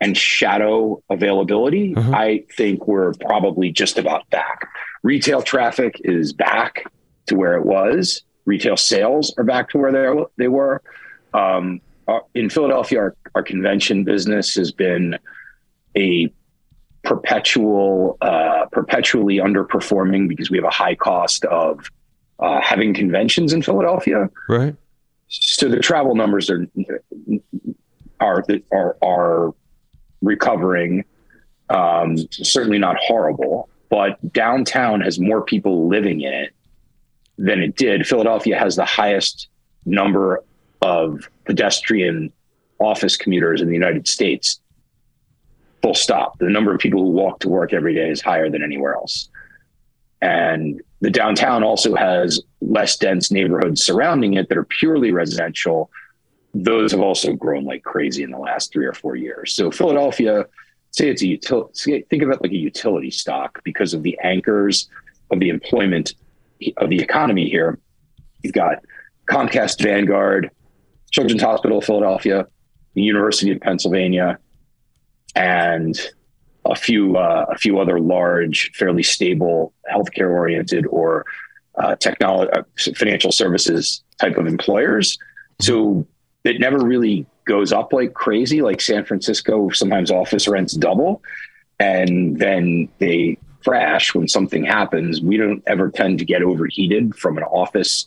and 0.00 0.16
shadow 0.16 1.02
availability. 1.10 1.94
Uh-huh. 1.94 2.12
I 2.12 2.44
think 2.56 2.86
we're 2.86 3.12
probably 3.20 3.70
just 3.70 3.98
about 3.98 4.28
back. 4.30 4.68
Retail 5.02 5.42
traffic 5.42 6.00
is 6.04 6.32
back 6.32 6.84
to 7.26 7.36
where 7.36 7.54
it 7.54 7.64
was. 7.64 8.22
Retail 8.46 8.76
sales 8.76 9.34
are 9.36 9.44
back 9.44 9.70
to 9.70 9.78
where 9.78 9.92
they, 9.92 10.24
they 10.36 10.48
were. 10.48 10.82
Um, 11.34 11.80
in 12.34 12.50
Philadelphia, 12.50 12.98
our, 12.98 13.16
our 13.34 13.42
convention 13.42 14.04
business 14.04 14.54
has 14.54 14.72
been 14.72 15.18
a 15.96 16.32
perpetual, 17.04 18.16
uh, 18.20 18.66
perpetually 18.72 19.36
underperforming 19.36 20.28
because 20.28 20.50
we 20.50 20.58
have 20.58 20.64
a 20.64 20.70
high 20.70 20.94
cost 20.94 21.44
of 21.44 21.88
uh, 22.40 22.60
having 22.60 22.94
conventions 22.94 23.52
in 23.52 23.62
Philadelphia. 23.62 24.28
Right. 24.48 24.74
So 25.28 25.68
the 25.68 25.78
travel 25.78 26.14
numbers 26.14 26.50
are 26.50 26.66
are 28.20 28.44
are, 28.72 28.96
are 29.02 29.54
recovering. 30.22 31.04
Um, 31.68 32.16
certainly 32.30 32.78
not 32.78 32.96
horrible, 32.98 33.68
but 33.90 34.32
downtown 34.32 35.00
has 35.02 35.20
more 35.20 35.42
people 35.42 35.88
living 35.88 36.20
in 36.20 36.32
it 36.32 36.52
than 37.38 37.60
it 37.60 37.76
did. 37.76 38.06
Philadelphia 38.06 38.58
has 38.58 38.76
the 38.76 38.84
highest 38.84 39.48
number 39.86 40.42
of 40.82 41.28
pedestrian 41.44 42.32
office 42.80 43.16
commuters 43.16 43.60
in 43.60 43.68
the 43.68 43.74
United 43.74 44.08
States. 44.08 44.60
Full 45.82 45.94
stop. 45.94 46.38
The 46.38 46.50
number 46.50 46.74
of 46.74 46.80
people 46.80 47.02
who 47.02 47.10
walk 47.10 47.40
to 47.40 47.48
work 47.48 47.72
every 47.72 47.94
day 47.94 48.10
is 48.10 48.20
higher 48.20 48.50
than 48.50 48.62
anywhere 48.62 48.94
else. 48.94 49.28
And 50.20 50.82
the 51.00 51.10
downtown 51.10 51.62
also 51.62 51.94
has 51.94 52.42
less 52.60 52.96
dense 52.96 53.30
neighborhoods 53.30 53.82
surrounding 53.82 54.34
it 54.34 54.48
that 54.48 54.58
are 54.58 54.64
purely 54.64 55.12
residential. 55.12 55.90
Those 56.52 56.92
have 56.92 57.00
also 57.00 57.32
grown 57.32 57.64
like 57.64 57.82
crazy 57.84 58.22
in 58.22 58.30
the 58.30 58.38
last 58.38 58.72
three 58.72 58.86
or 58.86 58.92
four 58.92 59.16
years. 59.16 59.54
So 59.54 59.70
Philadelphia, 59.70 60.46
say 60.90 61.08
it's 61.08 61.22
a 61.22 61.26
utility, 61.26 62.04
think 62.10 62.22
of 62.22 62.30
it 62.30 62.42
like 62.42 62.50
a 62.50 62.56
utility 62.56 63.10
stock 63.10 63.60
because 63.64 63.94
of 63.94 64.02
the 64.02 64.18
anchors 64.22 64.88
of 65.30 65.38
the 65.38 65.48
employment 65.48 66.14
of 66.76 66.90
the 66.90 67.00
economy 67.00 67.48
here. 67.48 67.78
You've 68.42 68.52
got 68.52 68.78
Comcast 69.28 69.80
Vanguard, 69.82 70.50
Children's 71.10 71.42
Hospital 71.42 71.80
Philadelphia, 71.80 72.46
the 72.94 73.02
University 73.02 73.52
of 73.52 73.60
Pennsylvania, 73.60 74.38
and 75.36 75.98
a 76.64 76.74
few 76.74 77.16
uh, 77.16 77.46
a 77.48 77.56
few 77.56 77.78
other 77.78 78.00
large, 78.00 78.72
fairly 78.74 79.02
stable, 79.02 79.72
healthcare 79.90 80.30
oriented 80.30 80.86
or 80.86 81.24
uh, 81.78 81.96
technology, 81.96 82.50
uh, 82.52 82.62
financial 82.96 83.32
services 83.32 84.02
type 84.20 84.36
of 84.36 84.46
employers. 84.46 85.18
So 85.60 86.06
it 86.44 86.60
never 86.60 86.78
really 86.78 87.26
goes 87.44 87.72
up 87.72 87.92
like 87.92 88.14
crazy. 88.14 88.62
Like 88.62 88.80
San 88.80 89.04
Francisco, 89.04 89.70
sometimes 89.70 90.10
office 90.10 90.48
rents 90.48 90.74
double, 90.74 91.22
and 91.78 92.38
then 92.38 92.88
they 92.98 93.38
crash 93.64 94.14
when 94.14 94.28
something 94.28 94.64
happens. 94.64 95.20
We 95.20 95.36
don't 95.36 95.62
ever 95.66 95.90
tend 95.90 96.18
to 96.20 96.24
get 96.24 96.42
overheated 96.42 97.14
from 97.14 97.36
an 97.36 97.44
office 97.44 98.06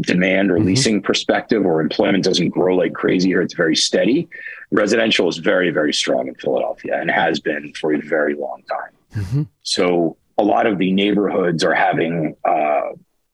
demand 0.00 0.50
or 0.50 0.56
mm-hmm. 0.56 0.66
leasing 0.66 1.02
perspective, 1.02 1.64
or 1.64 1.80
employment 1.80 2.24
doesn't 2.24 2.50
grow 2.50 2.76
like 2.76 2.92
crazy 2.92 3.30
here. 3.30 3.42
It's 3.42 3.54
very 3.54 3.76
steady. 3.76 4.28
Residential 4.70 5.28
is 5.28 5.38
very, 5.38 5.70
very 5.70 5.92
strong 5.92 6.28
in 6.28 6.34
Philadelphia 6.34 7.00
and 7.00 7.10
has 7.10 7.40
been 7.40 7.72
for 7.74 7.92
a 7.92 8.00
very 8.00 8.34
long 8.34 8.62
time. 8.68 9.22
Mm-hmm. 9.22 9.42
So 9.62 10.16
a 10.36 10.44
lot 10.44 10.66
of 10.66 10.78
the 10.78 10.92
neighborhoods 10.92 11.64
are 11.64 11.74
having 11.74 12.36
uh, 12.44 12.90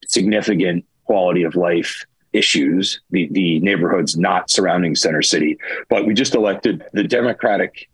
significant 0.07 0.87
quality 1.05 1.43
of 1.43 1.55
life 1.55 2.07
issues, 2.35 3.01
the, 3.11 3.29
the 3.31 3.61
neighborhoods 3.61 4.17
not 4.17 4.51
surrounding 4.51 4.97
Center 4.97 5.23
City. 5.23 5.57
But 5.89 6.07
we 6.07 6.15
just 6.15 6.35
elected 6.35 6.85
the 6.93 7.05
Democratic 7.05 7.89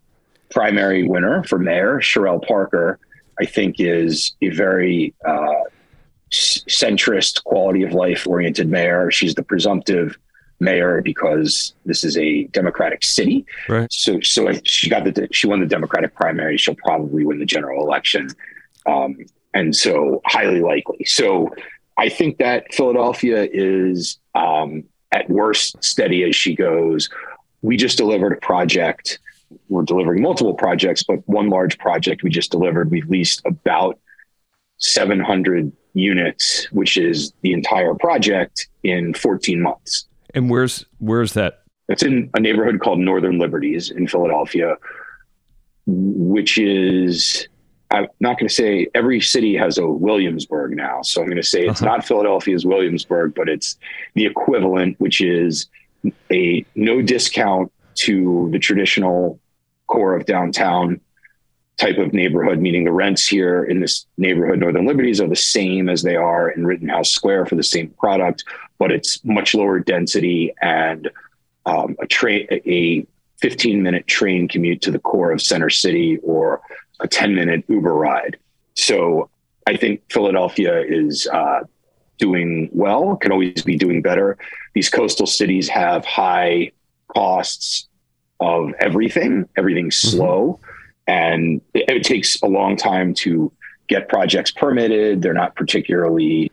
primary 0.50 1.06
winner 1.06 1.44
for 1.44 1.59
mayor, 1.59 2.00
Cherelle 2.00 2.47
Parker, 2.47 2.99
I 3.40 3.47
think 3.47 3.76
is 3.78 4.32
a 4.42 4.50
very 4.50 5.14
uh, 5.26 5.64
centrist, 6.30 7.44
quality 7.44 7.82
of 7.82 7.92
life 7.92 8.26
oriented 8.26 8.68
mayor. 8.68 9.11
She's 9.11 9.35
the 9.35 9.42
presumptive 9.42 10.18
mayor 10.61 11.00
because 11.02 11.75
this 11.87 12.04
is 12.04 12.16
a 12.18 12.44
Democratic 12.44 13.02
city. 13.02 13.47
Right. 13.68 13.90
So, 13.92 14.20
so 14.20 14.52
she 14.64 14.90
got 14.90 15.04
the 15.04 15.28
she 15.32 15.47
won 15.47 15.61
the 15.61 15.66
Democratic 15.66 16.14
primary. 16.14 16.56
She'll 16.59 16.75
probably 16.75 17.25
win 17.25 17.38
the 17.38 17.47
general 17.47 17.85
election, 17.85 18.28
um, 18.87 19.16
and 19.54 19.75
so 19.75 20.20
highly 20.26 20.61
likely. 20.61 21.04
So, 21.06 21.49
I 22.00 22.09
think 22.09 22.38
that 22.38 22.73
Philadelphia 22.73 23.47
is 23.52 24.19
um, 24.35 24.85
at 25.12 25.28
worst 25.28 25.85
steady 25.85 26.25
as 26.25 26.35
she 26.35 26.54
goes. 26.54 27.11
We 27.61 27.76
just 27.76 27.99
delivered 27.99 28.33
a 28.33 28.37
project. 28.37 29.19
We're 29.69 29.83
delivering 29.83 30.23
multiple 30.23 30.54
projects, 30.54 31.02
but 31.02 31.16
one 31.28 31.50
large 31.50 31.76
project 31.76 32.23
we 32.23 32.30
just 32.30 32.50
delivered. 32.50 32.90
We've 32.90 33.09
leased 33.11 33.42
about 33.45 33.99
700 34.78 35.71
units, 35.92 36.73
which 36.73 36.97
is 36.97 37.35
the 37.42 37.52
entire 37.52 37.95
project 37.95 38.69
in 38.83 39.12
14 39.12 39.61
months. 39.61 40.09
And 40.33 40.49
where's 40.49 40.87
where's 41.00 41.35
that? 41.35 41.64
It's 41.90 42.02
in 42.02 42.30
a 42.33 42.40
neighborhood 42.40 42.80
called 42.80 43.00
Northern 43.00 43.38
Liberties 43.38 43.90
in 43.90 44.07
Philadelphia, 44.07 44.76
which 45.87 46.57
is 46.57 47.47
I'm 47.90 48.06
not 48.20 48.38
going 48.38 48.49
to 48.49 48.54
say 48.54 48.88
every 48.94 49.20
city 49.20 49.56
has 49.56 49.78
a 49.78 49.87
Williamsburg 49.87 50.76
now. 50.76 51.02
So 51.02 51.20
I'm 51.20 51.26
going 51.26 51.42
to 51.42 51.42
say 51.42 51.66
it's 51.66 51.82
uh-huh. 51.82 51.97
not 51.97 52.04
Philadelphia's 52.04 52.64
Williamsburg, 52.64 53.35
but 53.35 53.49
it's 53.49 53.76
the 54.14 54.26
equivalent, 54.26 54.99
which 55.00 55.20
is 55.20 55.68
a 56.30 56.64
no 56.75 57.02
discount 57.02 57.73
to 57.97 58.49
the 58.52 58.59
traditional 58.59 59.40
core 59.88 60.14
of 60.14 60.25
downtown 60.25 61.00
type 61.76 61.99
of 61.99 62.12
neighborhood, 62.12 62.61
meaning 62.61 62.85
the 62.85 62.92
rents 62.92 63.26
here 63.26 63.64
in 63.64 63.80
this 63.80 64.06
neighborhood, 64.18 64.61
Northern 64.61 64.87
Liberties, 64.87 65.20
are 65.20 65.28
the 65.28 65.35
same 65.35 65.88
as 65.88 66.02
they 66.02 66.14
are 66.14 66.50
in 66.50 66.66
Rittenhouse 66.66 67.11
Square 67.11 67.47
for 67.47 67.56
the 67.56 67.62
same 67.62 67.88
product, 67.99 68.44
but 68.78 68.92
it's 68.92 69.25
much 69.25 69.54
lower 69.54 69.80
density 69.80 70.54
and 70.61 71.11
um, 71.66 71.97
a 72.00 72.06
train, 72.06 72.47
a 72.50 73.06
15 73.40 73.82
minute 73.82 74.06
train 74.06 74.47
commute 74.47 74.82
to 74.82 74.90
the 74.90 74.99
core 74.99 75.32
of 75.32 75.40
Center 75.40 75.70
City 75.70 76.18
or 76.23 76.61
a 77.00 77.09
10 77.09 77.35
minute 77.35 77.64
Uber 77.69 77.95
ride. 77.95 78.38
So 78.75 79.30
I 79.66 79.76
think 79.76 80.02
Philadelphia 80.11 80.80
is 80.80 81.26
uh, 81.33 81.61
doing 82.19 82.69
well, 82.73 83.16
can 83.16 83.33
always 83.33 83.62
be 83.62 83.76
doing 83.76 84.02
better. 84.02 84.38
These 84.75 84.90
coastal 84.90 85.26
cities 85.26 85.69
have 85.69 86.04
high 86.04 86.73
costs 87.09 87.88
of 88.38 88.73
everything, 88.80 89.49
everything's 89.57 89.97
mm-hmm. 89.97 90.16
slow 90.16 90.61
and 91.11 91.61
it, 91.75 91.88
it 91.88 92.04
takes 92.04 92.40
a 92.42 92.47
long 92.47 92.76
time 92.76 93.12
to 93.14 93.52
get 93.88 94.09
projects 94.09 94.50
permitted. 94.50 95.23
They're 95.23 95.35
not 95.35 95.57
particularly 95.57 96.52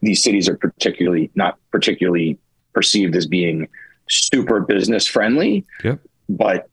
these 0.00 0.22
cities 0.22 0.48
are 0.48 0.56
particularly 0.56 1.30
not 1.34 1.58
particularly 1.72 2.38
perceived 2.72 3.16
as 3.16 3.26
being 3.26 3.68
super 4.08 4.60
business 4.60 5.06
friendly. 5.06 5.66
Yep. 5.82 6.00
But 6.28 6.68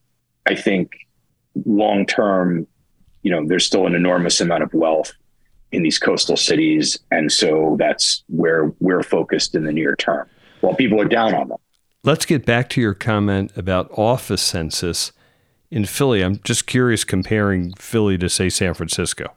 I 0.46 0.54
think 0.54 0.92
long 1.66 2.06
term, 2.06 2.68
you 3.26 3.32
know, 3.32 3.44
there's 3.44 3.66
still 3.66 3.88
an 3.88 3.96
enormous 3.96 4.40
amount 4.40 4.62
of 4.62 4.72
wealth 4.72 5.12
in 5.72 5.82
these 5.82 5.98
coastal 5.98 6.38
cities. 6.38 7.00
And 7.10 7.32
so 7.32 7.76
that's 7.80 8.24
where 8.28 8.72
we're 8.80 9.02
focused 9.02 9.56
in 9.56 9.64
the 9.64 9.74
near 9.74 9.96
term 9.96 10.30
while 10.62 10.76
people 10.76 11.02
are 11.02 11.08
down 11.08 11.34
on 11.34 11.48
them. 11.50 11.58
Let's 12.04 12.28
get 12.28 12.46
back 12.46 12.70
to 12.70 12.82
your 12.82 12.94
comment 12.94 13.52
about 13.58 13.90
office 13.98 14.44
census 14.44 15.12
in 15.72 15.86
Philly. 15.86 16.22
I'm 16.22 16.40
just 16.44 16.68
curious 16.68 17.04
comparing 17.04 17.74
Philly 17.74 18.16
to, 18.20 18.30
say, 18.30 18.48
San 18.48 18.76
Francisco. 18.76 19.34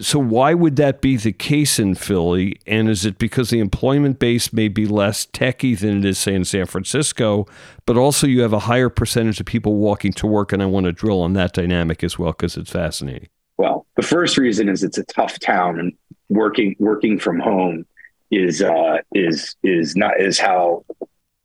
So, 0.00 0.18
why 0.18 0.54
would 0.54 0.76
that 0.76 1.00
be 1.00 1.16
the 1.16 1.32
case 1.32 1.78
in 1.78 1.94
Philly? 1.94 2.58
And 2.66 2.88
is 2.88 3.04
it 3.04 3.18
because 3.18 3.50
the 3.50 3.58
employment 3.58 4.18
base 4.18 4.52
may 4.52 4.68
be 4.68 4.86
less 4.86 5.26
techy 5.26 5.74
than 5.74 5.98
it 5.98 6.04
is, 6.04 6.18
say, 6.18 6.34
in 6.34 6.44
San 6.44 6.66
Francisco, 6.66 7.46
but 7.84 7.96
also 7.96 8.26
you 8.26 8.40
have 8.42 8.52
a 8.52 8.60
higher 8.60 8.88
percentage 8.88 9.40
of 9.40 9.46
people 9.46 9.76
walking 9.76 10.12
to 10.14 10.26
work? 10.26 10.52
And 10.52 10.62
I 10.62 10.66
want 10.66 10.84
to 10.84 10.92
drill 10.92 11.20
on 11.20 11.34
that 11.34 11.52
dynamic 11.52 12.02
as 12.02 12.18
well 12.18 12.32
because 12.32 12.56
it's 12.56 12.70
fascinating. 12.70 13.28
Well, 13.58 13.86
the 13.96 14.02
first 14.02 14.38
reason 14.38 14.68
is 14.68 14.82
it's 14.82 14.98
a 14.98 15.04
tough 15.04 15.38
town, 15.38 15.78
and 15.78 15.92
working 16.28 16.74
working 16.78 17.18
from 17.18 17.38
home 17.38 17.84
is 18.30 18.62
uh, 18.62 18.98
is 19.14 19.56
is 19.62 19.94
not 19.94 20.20
is 20.20 20.38
how 20.38 20.84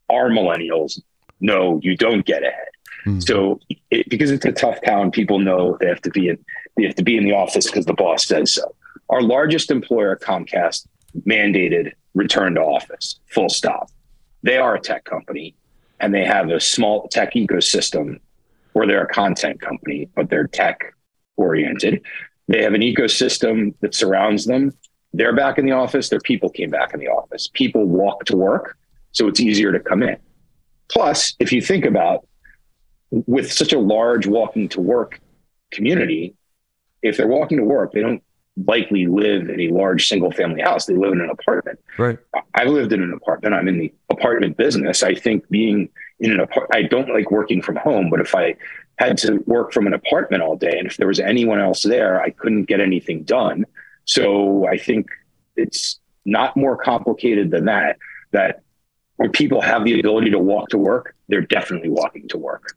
our 0.10 0.30
millennials 0.30 1.02
know 1.42 1.80
you 1.84 1.98
don't 1.98 2.26
get 2.26 2.44
ahead. 2.44 2.68
Mm. 3.06 3.24
So 3.26 3.60
it, 3.92 4.10
because 4.10 4.32
it's 4.32 4.46
a 4.46 4.52
tough 4.52 4.82
town, 4.82 5.12
people 5.12 5.40
know 5.40 5.78
they 5.80 5.88
have 5.88 6.02
to 6.02 6.10
be 6.10 6.30
in 6.30 6.38
they 6.78 6.84
have 6.84 6.96
to 6.96 7.04
be 7.04 7.18
in 7.18 7.24
the 7.24 7.34
office 7.34 7.66
because 7.66 7.86
the 7.86 7.94
boss 7.94 8.26
says 8.26 8.54
so. 8.54 8.76
Our 9.10 9.22
largest 9.22 9.72
employer, 9.72 10.16
Comcast, 10.16 10.88
mandated 11.26 11.94
return 12.14 12.56
to 12.56 12.62
office. 12.62 13.20
Full 13.28 13.50
stop. 13.50 13.90
They 14.44 14.58
are 14.58 14.76
a 14.76 14.80
tech 14.80 15.04
company, 15.04 15.56
and 16.00 16.14
they 16.14 16.24
have 16.24 16.50
a 16.50 16.60
small 16.60 17.08
tech 17.08 17.34
ecosystem, 17.34 18.20
or 18.74 18.86
they're 18.86 19.04
a 19.04 19.14
content 19.14 19.60
company, 19.60 20.10
but 20.16 20.30
they're 20.30 20.48
tech 20.48 20.94
oriented. 21.36 22.02
They 22.48 22.64
have 22.64 22.74
an 22.74 22.82
ecosystem 22.82 23.74
that 23.82 23.96
surrounds 23.96 24.46
them. 24.46 24.74
They're 25.14 25.36
back 25.36 25.58
in 25.58 25.66
the 25.66 25.72
office. 25.72 26.10
Their 26.10 26.20
people 26.20 26.50
came 26.50 26.70
back 26.70 26.94
in 26.94 27.00
the 27.00 27.08
office. 27.08 27.50
People 27.54 27.86
walk 27.86 28.26
to 28.26 28.38
work, 28.38 28.78
so 29.12 29.28
it's 29.28 29.40
easier 29.40 29.72
to 29.72 29.80
come 29.80 30.04
in. 30.04 30.18
Plus, 30.90 31.36
if 31.40 31.52
you 31.52 31.62
think 31.62 31.86
about 31.86 32.28
with 33.10 33.52
such 33.52 33.74
a 33.74 33.80
large 33.80 34.28
walking 34.28 34.70
to 34.70 34.82
work 34.82 35.20
community, 35.72 36.36
if 37.02 37.18
they're 37.18 37.28
walking 37.28 37.58
to 37.58 37.64
work, 37.64 37.92
they 37.92 38.02
don't 38.02 38.24
likely 38.66 39.06
live 39.06 39.50
in 39.50 39.62
a 39.62 39.70
large 39.70 40.08
single 40.08 40.32
family 40.32 40.62
house. 40.62 40.86
They 40.86 40.96
live 40.96 41.14
in 41.14 41.22
an 41.22 41.30
apartment. 41.30 41.80
Right. 41.98 42.18
I've 42.56 42.70
lived 42.70 42.92
in 42.92 43.04
an 43.04 43.14
apartment. 43.14 43.54
I'm 43.54 43.68
in 43.68 43.78
the 43.78 43.94
apartment 44.10 44.58
business. 44.58 45.04
I 45.04 45.14
think 45.14 45.48
being 45.50 45.90
in 46.20 46.32
an 46.32 46.40
apartment, 46.40 46.74
I 46.74 46.88
don't 46.88 47.10
like 47.10 47.30
working 47.30 47.62
from 47.62 47.76
home, 47.76 48.10
but 48.10 48.20
if 48.20 48.34
I 48.34 48.56
had 48.98 49.18
to 49.20 49.44
work 49.46 49.74
from 49.74 49.86
an 49.86 49.94
apartment 49.94 50.42
all 50.42 50.56
day 50.56 50.76
and 50.78 50.88
if 50.88 50.98
there 50.98 51.08
was 51.08 51.20
anyone 51.20 51.60
else 51.60 51.84
there, 51.84 52.20
I 52.20 52.32
couldn't 52.32 52.64
get 52.64 52.80
anything 52.80 53.24
done. 53.24 53.66
So 54.06 54.68
I 54.68 54.78
think 54.78 55.10
it's 55.56 56.00
not 56.26 56.58
more 56.58 56.76
complicated 56.78 57.52
than 57.52 57.66
that, 57.66 57.98
that 58.32 58.64
when 59.18 59.32
people 59.32 59.62
have 59.62 59.84
the 59.84 60.00
ability 60.00 60.32
to 60.32 60.40
walk 60.40 60.70
to 60.70 60.78
work, 60.78 61.16
they're 61.28 61.42
definitely 61.42 61.90
walking 61.90 62.28
to 62.30 62.38
work 62.38 62.76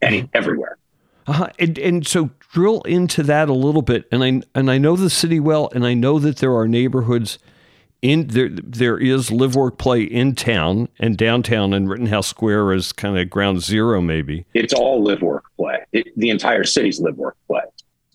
any 0.00 0.28
everywhere. 0.34 0.78
Uh-huh. 1.26 1.48
And, 1.58 1.78
and 1.78 2.06
so 2.06 2.30
drill 2.52 2.82
into 2.82 3.22
that 3.22 3.48
a 3.48 3.54
little 3.54 3.82
bit. 3.82 4.06
And 4.10 4.24
I 4.24 4.42
and 4.58 4.70
I 4.70 4.78
know 4.78 4.96
the 4.96 5.10
city 5.10 5.40
well, 5.40 5.70
and 5.74 5.86
I 5.86 5.94
know 5.94 6.18
that 6.18 6.38
there 6.38 6.54
are 6.54 6.66
neighborhoods 6.66 7.38
in 8.00 8.26
there. 8.28 8.48
There 8.48 8.98
is 8.98 9.30
live 9.30 9.54
work 9.54 9.78
play 9.78 10.02
in 10.02 10.34
town 10.34 10.88
and 10.98 11.16
downtown, 11.16 11.72
and 11.72 11.88
Rittenhouse 11.88 12.26
Square 12.26 12.72
is 12.72 12.92
kind 12.92 13.18
of 13.18 13.30
ground 13.30 13.62
zero, 13.62 14.00
maybe. 14.00 14.44
It's 14.54 14.74
all 14.74 15.02
live 15.02 15.22
work 15.22 15.44
play. 15.56 15.84
It, 15.92 16.08
the 16.16 16.30
entire 16.30 16.64
city's 16.64 17.00
live 17.00 17.16
work 17.16 17.36
play. 17.46 17.62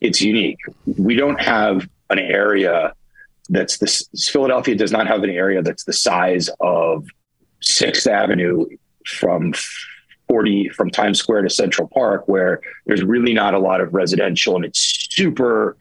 It's 0.01 0.21
unique. 0.21 0.59
We 0.97 1.15
don't 1.15 1.41
have 1.41 1.87
an 2.09 2.19
area 2.19 2.93
that's 3.49 3.77
this. 3.77 4.07
Philadelphia 4.29 4.75
does 4.75 4.91
not 4.91 5.07
have 5.07 5.23
an 5.23 5.29
area 5.29 5.61
that's 5.61 5.85
the 5.85 5.93
size 5.93 6.49
of 6.59 7.07
Sixth 7.61 8.05
Avenue 8.05 8.65
from 9.05 9.53
40 10.27 10.69
from 10.69 10.89
Times 10.89 11.19
Square 11.19 11.43
to 11.43 11.49
Central 11.49 11.87
Park, 11.87 12.27
where 12.27 12.61
there's 12.85 13.03
really 13.03 13.33
not 13.33 13.53
a 13.53 13.59
lot 13.59 13.81
of 13.81 13.93
residential 13.93 14.55
and 14.55 14.65
it's 14.65 14.79
super 15.11 15.77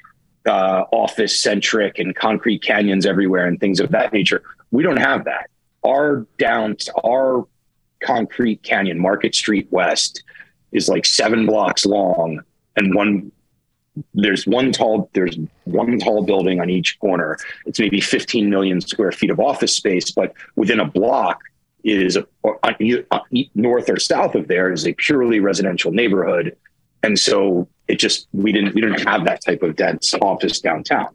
uh, 0.47 0.85
office 0.93 1.41
centric 1.41 1.99
and 1.99 2.15
concrete 2.15 2.63
canyons 2.63 3.07
everywhere 3.07 3.47
and 3.47 3.59
things 3.59 3.81
of 3.81 3.91
that 3.91 4.13
nature. 4.13 4.43
We 4.71 4.83
don't 4.83 4.99
have 4.99 5.25
that. 5.25 5.51
our 5.85 6.27
down 6.39 6.77
our 7.05 7.47
concrete 8.01 8.63
canyon, 8.63 8.99
Market 8.99 9.35
Street 9.35 9.67
West, 9.71 10.23
is 10.73 10.89
like 10.89 11.07
seven 11.07 11.47
blocks 11.47 11.87
long, 11.87 12.41
and 12.77 12.95
one 12.95 13.33
there's 14.13 14.47
one 14.47 14.73
tall 14.73 15.09
there's 15.15 15.39
one 15.65 15.99
tall 15.99 16.23
building 16.25 16.61
on 16.61 16.69
each 16.71 16.99
corner. 17.01 17.39
It's 17.65 17.79
maybe 17.79 18.01
15 18.01 18.51
million 18.51 18.81
square 18.81 19.13
feet 19.13 19.31
of 19.31 19.41
office 19.41 19.75
space, 19.75 20.11
but 20.11 20.35
within 20.55 20.81
a 20.81 20.85
block 20.85 21.41
is 21.87 22.17
uh, 22.17 22.23
a, 22.45 23.05
uh, 23.11 23.21
north 23.55 23.89
or 23.89 23.99
south 23.99 24.35
of 24.35 24.49
there 24.49 24.73
is 24.73 24.87
a 24.87 24.93
purely 24.95 25.41
residential 25.41 25.93
neighborhood, 25.93 26.57
and 27.03 27.19
so 27.19 27.69
it 27.89 27.99
just 27.99 28.29
we 28.33 28.53
didn't 28.53 28.75
we 28.75 28.81
didn't 28.81 29.07
have 29.07 29.25
that 29.25 29.45
type 29.45 29.63
of 29.63 29.77
dense 29.77 30.15
office 30.21 30.61
downtown. 30.61 31.09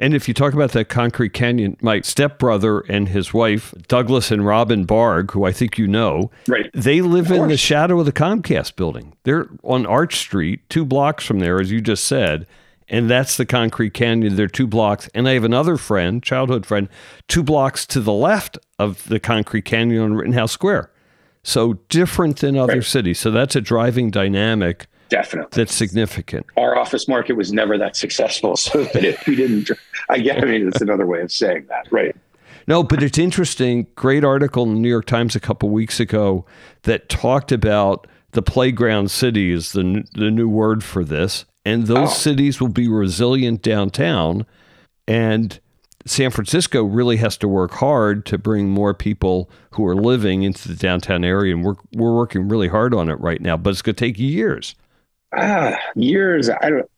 And 0.00 0.14
if 0.14 0.26
you 0.26 0.34
talk 0.34 0.54
about 0.54 0.72
that 0.72 0.88
concrete 0.88 1.32
canyon, 1.32 1.76
my 1.80 2.00
stepbrother 2.00 2.80
and 2.80 3.08
his 3.08 3.32
wife, 3.32 3.74
Douglas 3.86 4.30
and 4.30 4.44
Robin 4.44 4.86
Barg, 4.86 5.30
who 5.30 5.44
I 5.44 5.52
think 5.52 5.78
you 5.78 5.86
know, 5.86 6.30
right. 6.48 6.68
they 6.74 7.00
live 7.00 7.30
in 7.30 7.48
the 7.48 7.56
shadow 7.56 8.00
of 8.00 8.06
the 8.06 8.12
Comcast 8.12 8.74
building. 8.76 9.14
They're 9.22 9.48
on 9.62 9.86
Arch 9.86 10.16
Street, 10.16 10.68
two 10.68 10.84
blocks 10.84 11.24
from 11.24 11.38
there, 11.38 11.60
as 11.60 11.70
you 11.70 11.80
just 11.80 12.04
said. 12.04 12.46
And 12.94 13.10
that's 13.10 13.36
the 13.36 13.44
concrete 13.44 13.92
canyon. 13.92 14.36
They're 14.36 14.46
two 14.46 14.68
blocks. 14.68 15.10
And 15.14 15.28
I 15.28 15.32
have 15.32 15.42
another 15.42 15.76
friend, 15.76 16.22
childhood 16.22 16.64
friend, 16.64 16.88
two 17.26 17.42
blocks 17.42 17.86
to 17.86 18.00
the 18.00 18.12
left 18.12 18.56
of 18.78 19.08
the 19.08 19.18
concrete 19.18 19.64
canyon 19.64 20.00
on 20.00 20.14
Rittenhouse 20.14 20.52
Square. 20.52 20.92
So 21.42 21.74
different 21.88 22.38
than 22.38 22.56
other 22.56 22.74
right. 22.74 22.84
cities. 22.84 23.18
So 23.18 23.32
that's 23.32 23.56
a 23.56 23.60
driving 23.60 24.12
dynamic 24.12 24.86
Definitely. 25.08 25.50
That's 25.52 25.74
significant. 25.74 26.46
Our 26.56 26.78
office 26.78 27.08
market 27.08 27.34
was 27.34 27.52
never 27.52 27.76
that 27.78 27.96
successful. 27.96 28.56
So 28.64 28.84
that 28.84 29.04
if 29.04 29.26
we 29.26 29.34
didn't, 29.34 29.70
I 30.08 30.20
get, 30.20 30.42
I 30.42 30.46
mean, 30.46 30.68
it's 30.68 30.80
another 30.80 31.06
way 31.06 31.20
of 31.20 31.32
saying 31.32 31.66
that. 31.68 31.86
Right. 31.90 32.16
No, 32.68 32.84
but 32.84 33.02
it's 33.02 33.18
interesting. 33.18 33.88
Great 33.96 34.24
article 34.24 34.62
in 34.62 34.74
the 34.74 34.80
New 34.80 34.88
York 34.88 35.06
Times 35.06 35.34
a 35.34 35.40
couple 35.40 35.68
weeks 35.68 35.98
ago 35.98 36.46
that 36.82 37.08
talked 37.08 37.50
about 37.50 38.06
the 38.30 38.42
playground 38.42 39.10
city 39.10 39.50
is 39.50 39.72
the, 39.72 40.04
the 40.14 40.30
new 40.30 40.48
word 40.48 40.82
for 40.84 41.04
this. 41.04 41.44
And 41.64 41.86
those 41.86 42.10
oh. 42.10 42.14
cities 42.14 42.60
will 42.60 42.68
be 42.68 42.88
resilient 42.88 43.62
downtown. 43.62 44.46
And 45.08 45.58
San 46.06 46.30
Francisco 46.30 46.82
really 46.82 47.16
has 47.16 47.36
to 47.38 47.48
work 47.48 47.72
hard 47.72 48.26
to 48.26 48.36
bring 48.36 48.68
more 48.68 48.92
people 48.92 49.50
who 49.70 49.86
are 49.86 49.96
living 49.96 50.42
into 50.42 50.68
the 50.68 50.74
downtown 50.74 51.24
area. 51.24 51.54
And 51.54 51.64
we're, 51.64 51.76
we're 51.94 52.14
working 52.14 52.48
really 52.48 52.68
hard 52.68 52.92
on 52.94 53.08
it 53.08 53.18
right 53.20 53.40
now, 53.40 53.56
but 53.56 53.70
it's 53.70 53.82
going 53.82 53.94
to 53.94 54.04
take 54.04 54.18
years. 54.18 54.74
Ah, 55.36 55.76
years. 55.96 56.48
I 56.50 56.70
don't. 56.70 56.90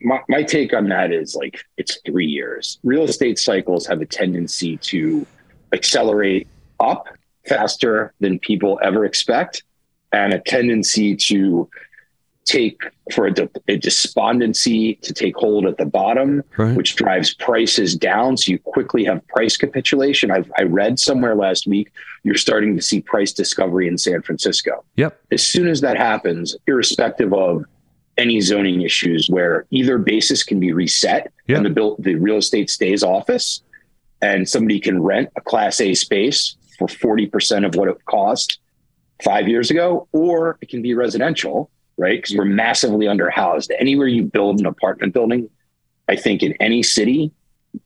My, 0.00 0.20
my 0.28 0.42
take 0.44 0.72
on 0.72 0.88
that 0.90 1.10
is 1.10 1.34
like 1.34 1.64
it's 1.76 1.98
three 2.06 2.26
years. 2.26 2.78
Real 2.84 3.02
estate 3.02 3.38
cycles 3.38 3.86
have 3.86 4.00
a 4.00 4.06
tendency 4.06 4.76
to 4.76 5.26
accelerate 5.72 6.46
up 6.78 7.08
faster 7.48 8.12
than 8.20 8.38
people 8.38 8.78
ever 8.84 9.04
expect, 9.04 9.64
and 10.12 10.32
a 10.32 10.38
tendency 10.38 11.16
to 11.16 11.68
take 12.44 12.82
for 13.12 13.26
a, 13.26 13.34
a, 13.68 13.76
despondency 13.76 14.94
to 14.96 15.12
take 15.12 15.36
hold 15.36 15.66
at 15.66 15.78
the 15.78 15.86
bottom, 15.86 16.42
right. 16.56 16.76
which 16.76 16.96
drives 16.96 17.34
prices 17.34 17.94
down. 17.94 18.36
So 18.36 18.52
you 18.52 18.58
quickly 18.58 19.04
have 19.04 19.26
price 19.28 19.56
capitulation. 19.56 20.30
I've, 20.30 20.50
I 20.58 20.62
read 20.62 20.98
somewhere 20.98 21.36
last 21.36 21.66
week 21.66 21.92
you're 22.24 22.34
starting 22.34 22.76
to 22.76 22.82
see 22.82 23.00
price 23.00 23.32
discovery 23.32 23.88
in 23.88 23.98
San 23.98 24.22
Francisco. 24.22 24.84
Yep. 24.96 25.20
As 25.32 25.44
soon 25.44 25.68
as 25.68 25.80
that 25.80 25.96
happens, 25.96 26.56
irrespective 26.66 27.32
of 27.32 27.64
any 28.16 28.40
zoning 28.40 28.82
issues, 28.82 29.28
where 29.28 29.66
either 29.70 29.98
basis 29.98 30.42
can 30.42 30.60
be 30.60 30.72
reset 30.72 31.32
yep. 31.46 31.58
and 31.58 31.66
the 31.66 31.70
bill, 31.70 31.96
the 31.98 32.14
real 32.16 32.36
estate 32.36 32.70
stays 32.70 33.02
office, 33.02 33.62
and 34.20 34.48
somebody 34.48 34.78
can 34.78 35.02
rent 35.02 35.30
a 35.36 35.40
Class 35.40 35.80
A 35.80 35.94
space 35.94 36.56
for 36.78 36.86
forty 36.86 37.26
percent 37.26 37.64
of 37.64 37.74
what 37.74 37.88
it 37.88 38.04
cost 38.04 38.60
five 39.24 39.48
years 39.48 39.70
ago, 39.70 40.06
or 40.12 40.58
it 40.60 40.68
can 40.68 40.82
be 40.82 40.94
residential 40.94 41.70
right? 41.96 42.20
Because 42.20 42.36
we're 42.36 42.44
massively 42.44 43.06
underhoused. 43.06 43.70
Anywhere 43.78 44.06
you 44.06 44.24
build 44.24 44.60
an 44.60 44.66
apartment 44.66 45.12
building, 45.12 45.48
I 46.08 46.16
think 46.16 46.42
in 46.42 46.54
any 46.60 46.82
city, 46.82 47.32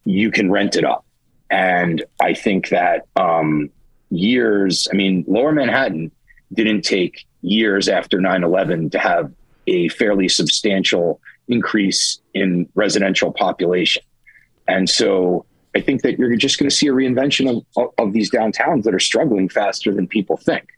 you 0.04 0.31
can 0.31 0.50
rent 0.50 0.76
it 0.76 0.85
up. 0.85 1.04
And 1.50 2.04
I 2.20 2.35
think 2.35 2.70
that 2.70 3.07
um, 3.16 3.70
years, 4.11 4.88
I 4.92 4.96
mean, 4.96 5.24
lower 5.28 5.52
Manhattan 5.52 6.11
didn't 6.52 6.83
take 6.83 7.26
years 7.42 7.88
after 7.88 8.20
9 8.20 8.42
11 8.42 8.90
to 8.90 8.98
have 8.98 9.33
a 9.66 9.88
fairly 9.90 10.28
substantial 10.28 11.20
increase 11.48 12.20
in 12.35 12.68
residential 12.74 13.33
population. 13.33 14.02
And 14.68 14.88
so 14.88 15.46
I 15.74 15.81
think 15.81 16.02
that 16.02 16.18
you're 16.18 16.35
just 16.37 16.59
going 16.59 16.68
to 16.68 16.74
see 16.74 16.88
a 16.88 16.92
reinvention 16.92 17.64
of, 17.76 17.90
of 17.98 18.12
these 18.12 18.31
downtowns 18.31 18.85
that 18.85 18.94
are 18.94 19.00
struggling 19.00 19.48
faster 19.48 19.92
than 19.94 20.09
people 20.09 20.37
think. 20.37 20.68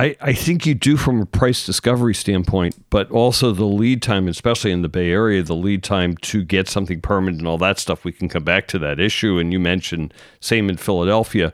I, 0.00 0.16
I 0.20 0.32
think 0.32 0.66
you 0.66 0.74
do 0.74 0.96
from 0.96 1.20
a 1.20 1.26
price 1.26 1.64
discovery 1.64 2.14
standpoint, 2.14 2.84
but 2.90 3.10
also 3.12 3.52
the 3.52 3.64
lead 3.64 4.02
time, 4.02 4.26
especially 4.26 4.72
in 4.72 4.82
the 4.82 4.88
Bay 4.88 5.10
Area, 5.10 5.42
the 5.42 5.54
lead 5.54 5.84
time 5.84 6.16
to 6.16 6.42
get 6.42 6.68
something 6.68 7.00
permanent 7.00 7.38
and 7.38 7.46
all 7.46 7.58
that 7.58 7.78
stuff. 7.78 8.04
We 8.04 8.10
can 8.10 8.28
come 8.28 8.42
back 8.42 8.66
to 8.68 8.78
that 8.80 8.98
issue. 8.98 9.38
And 9.38 9.52
you 9.52 9.60
mentioned 9.60 10.12
same 10.40 10.68
in 10.68 10.78
Philadelphia, 10.78 11.52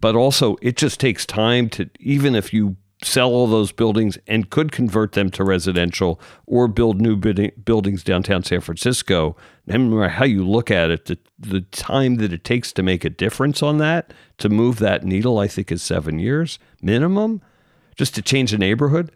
but 0.00 0.14
also 0.14 0.56
it 0.62 0.76
just 0.76 1.00
takes 1.00 1.26
time 1.26 1.68
to, 1.70 1.90
even 1.98 2.36
if 2.36 2.52
you 2.52 2.76
sell 3.02 3.30
all 3.30 3.48
those 3.48 3.72
buildings 3.72 4.18
and 4.28 4.50
could 4.50 4.70
convert 4.70 5.12
them 5.12 5.30
to 5.30 5.42
residential 5.42 6.20
or 6.46 6.68
build 6.68 7.00
new 7.00 7.16
buildings 7.16 8.04
downtown 8.04 8.44
San 8.44 8.60
Francisco, 8.60 9.36
no 9.66 9.78
matter 9.78 10.10
how 10.10 10.24
you 10.24 10.46
look 10.46 10.70
at 10.70 10.90
it, 10.90 11.06
the, 11.06 11.18
the 11.38 11.62
time 11.62 12.16
that 12.16 12.32
it 12.32 12.44
takes 12.44 12.72
to 12.72 12.82
make 12.84 13.04
a 13.04 13.10
difference 13.10 13.62
on 13.64 13.78
that, 13.78 14.12
to 14.38 14.48
move 14.48 14.78
that 14.78 15.02
needle, 15.02 15.38
I 15.38 15.48
think 15.48 15.72
is 15.72 15.82
seven 15.82 16.20
years 16.20 16.60
minimum 16.80 17.42
just 18.00 18.14
to 18.14 18.22
change 18.22 18.50
the 18.50 18.56
neighborhood? 18.56 19.12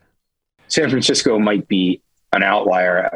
San 0.68 0.90
Francisco 0.90 1.38
might 1.38 1.66
be 1.68 2.02
an 2.34 2.42
outlier. 2.42 3.10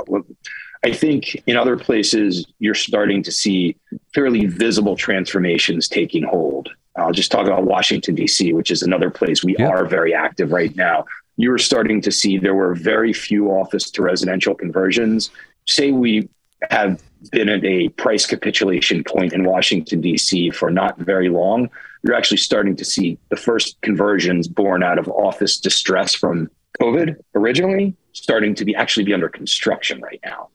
I 0.83 0.93
think 0.95 1.43
in 1.47 1.59
other 1.59 1.77
places, 1.77 2.47
you're 2.59 2.75
starting 2.75 3.23
to 3.25 3.31
see 3.31 3.77
fairly 4.15 4.47
visible 4.47 4.97
transformations 4.97 5.87
taking 5.87 6.23
hold. 6.23 6.71
I'll 6.97 7.13
just 7.13 7.31
talk 7.31 7.47
about 7.47 7.65
Washington, 7.65 8.15
D.C., 8.15 8.55
which 8.55 8.71
is 8.71 8.83
another 8.83 9.11
place 9.11 9.45
we 9.45 9.57
yeah. 9.59 9.69
are 9.69 9.85
very 9.85 10.15
active 10.15 10.53
right 10.53 10.75
now. 10.75 11.05
You 11.37 11.51
were 11.51 11.59
starting 11.59 12.01
to 12.01 12.11
see 12.11 12.39
there 12.39 12.55
were 12.55 12.75
very 12.75 13.13
few 13.13 13.51
office 13.51 13.91
to 13.91 14.01
residential 14.01 14.55
conversions. 14.55 15.29
Say 15.67 15.93
we 15.93 16.31
have 16.71 17.03
been 17.31 17.49
at 17.49 17.65
a 17.65 17.89
price 17.91 18.27
capitulation 18.27 19.03
point 19.05 19.33
in 19.33 19.45
Washington, 19.45 20.01
D.C. 20.01 20.51
for 20.51 20.71
not 20.71 20.99
very 20.99 21.29
long 21.29 21.69
you're 22.03 22.15
actually 22.15 22.39
starting 22.39 22.77
to 22.77 22.85
see 22.85 23.19
the 23.29 23.37
first 23.37 23.81
conversions 23.83 24.49
born 24.49 24.83
out 24.83 24.99
of 24.99 25.09
office 25.09 25.59
distress 25.59 26.15
from 26.15 26.51
COVID 26.81 27.17
originally 27.35 27.97
starting 28.13 28.55
to 28.55 28.65
be 28.65 28.75
actually 28.75 29.05
be 29.05 29.15
under 29.15 29.29
construction 29.29 30.01
right 30.01 30.21
now. 30.25 30.49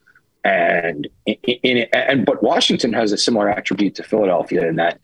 And 0.44 1.08
in, 1.26 1.36
in, 1.64 1.88
and 1.94 2.26
but 2.26 2.44
Washington 2.44 2.92
has 2.94 3.12
a 3.12 3.18
similar 3.18 3.50
attribute 3.50 3.96
to 3.96 4.04
Philadelphia 4.04 4.68
in 4.68 4.76
that 4.76 5.00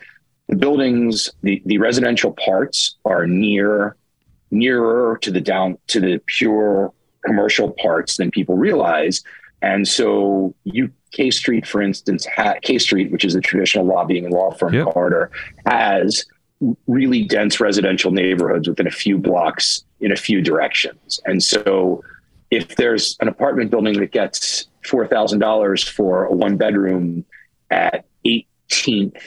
the 0.48 0.56
buildings, 0.56 1.30
the, 1.43 1.62
the 1.65 1.78
residential 1.78 2.34
parts 2.34 2.98
are 3.06 3.28
near 3.28 3.95
nearer 4.52 5.17
to 5.22 5.32
the 5.32 5.39
down 5.39 5.78
to 5.88 6.00
the 6.00 6.19
pure 6.26 6.91
commercial 7.26 7.72
parts 7.72 8.17
than 8.17 8.32
people 8.32 8.58
realize. 8.58 9.22
And 9.62 9.88
so 9.88 10.56
you 10.63 10.91
K 11.12 11.32
Street, 11.32 11.67
for 11.67 11.82
instance, 11.82 12.26
ha- 12.26 12.56
K 12.62 12.78
Street, 12.78 13.12
which 13.12 13.24
is 13.24 13.36
a 13.36 13.41
traditional 13.41 13.86
lobbying 13.86 14.26
and 14.26 14.34
law 14.34 14.52
firm 14.52 14.74
yep. 14.74 14.88
corridor, 14.88 15.32
has 15.65 16.26
really 16.88 17.24
dense 17.24 17.60
residential 17.60 18.12
neighborhoods 18.12 18.67
within 18.67 18.88
a 18.88 18.91
few 18.91 19.17
blocks 19.17 19.84
in 20.02 20.12
a 20.12 20.15
few 20.15 20.41
directions. 20.41 21.19
And 21.26 21.41
so 21.41 22.04
if 22.52 22.76
there's 22.76 23.15
an 23.22 23.28
apartment 23.28 23.72
building 23.72 24.00
that 24.00 24.12
gets 24.12 24.67
$4,000 24.86 25.89
for 25.89 26.26
a 26.26 26.34
one 26.34 26.58
bedroom 26.58 27.26
at 27.69 28.06
18th 28.26 29.22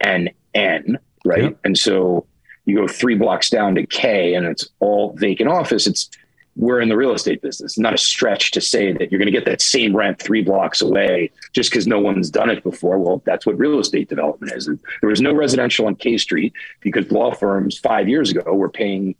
and 0.00 0.30
N, 0.54 0.98
right? 1.24 1.44
Yep. 1.44 1.58
And 1.64 1.78
so 1.78 2.26
you 2.64 2.76
go 2.76 2.86
three 2.86 3.14
blocks 3.14 3.48
down 3.50 3.74
to 3.76 3.86
K 3.86 4.34
and 4.34 4.46
it's 4.46 4.68
all 4.80 5.14
vacant 5.16 5.50
office, 5.50 5.86
it's 5.86 6.10
we're 6.58 6.80
in 6.80 6.88
the 6.88 6.96
real 6.96 7.12
estate 7.12 7.40
business. 7.40 7.72
It's 7.72 7.78
not 7.78 7.94
a 7.94 7.98
stretch 7.98 8.50
to 8.50 8.60
say 8.60 8.92
that 8.92 9.10
you're 9.10 9.18
going 9.18 9.26
to 9.26 9.32
get 9.32 9.44
that 9.44 9.62
same 9.62 9.96
rent 9.96 10.20
three 10.20 10.42
blocks 10.42 10.82
away 10.82 11.30
just 11.52 11.70
because 11.70 11.86
no 11.86 12.00
one's 12.00 12.30
done 12.30 12.50
it 12.50 12.64
before. 12.64 12.98
Well, 12.98 13.22
that's 13.24 13.46
what 13.46 13.56
real 13.56 13.78
estate 13.78 14.08
development 14.08 14.52
is. 14.52 14.66
And 14.66 14.80
There 15.00 15.08
was 15.08 15.20
no 15.20 15.32
residential 15.32 15.86
on 15.86 15.94
K 15.94 16.18
Street 16.18 16.52
because 16.80 17.10
law 17.12 17.32
firms 17.32 17.78
five 17.78 18.08
years 18.08 18.32
ago 18.32 18.52
were 18.52 18.68
paying 18.68 19.14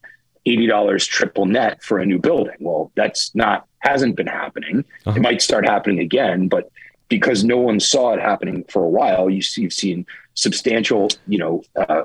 $80 0.47 1.07
triple 1.09 1.47
net 1.47 1.81
for 1.83 2.01
a 2.01 2.07
new 2.07 2.19
building. 2.19 2.57
Well, 2.59 2.91
that's 2.97 3.33
not, 3.37 3.67
hasn't 3.79 4.17
been 4.17 4.27
happening. 4.27 4.85
Uh-huh. 5.07 5.17
It 5.17 5.23
might 5.23 5.41
start 5.41 5.65
happening 5.65 6.01
again, 6.01 6.49
but 6.49 6.71
because 7.09 7.45
no 7.45 7.57
one 7.57 7.81
saw 7.81 8.13
it 8.13 8.21
happening 8.21 8.65
for 8.69 8.85
a 8.85 8.89
while, 8.89 9.31
you 9.31 9.43
see, 9.43 9.63
you've 9.63 9.73
seen 9.73 10.07
substantial, 10.35 11.09
you 11.27 11.39
know, 11.39 11.63
uh, 11.77 12.03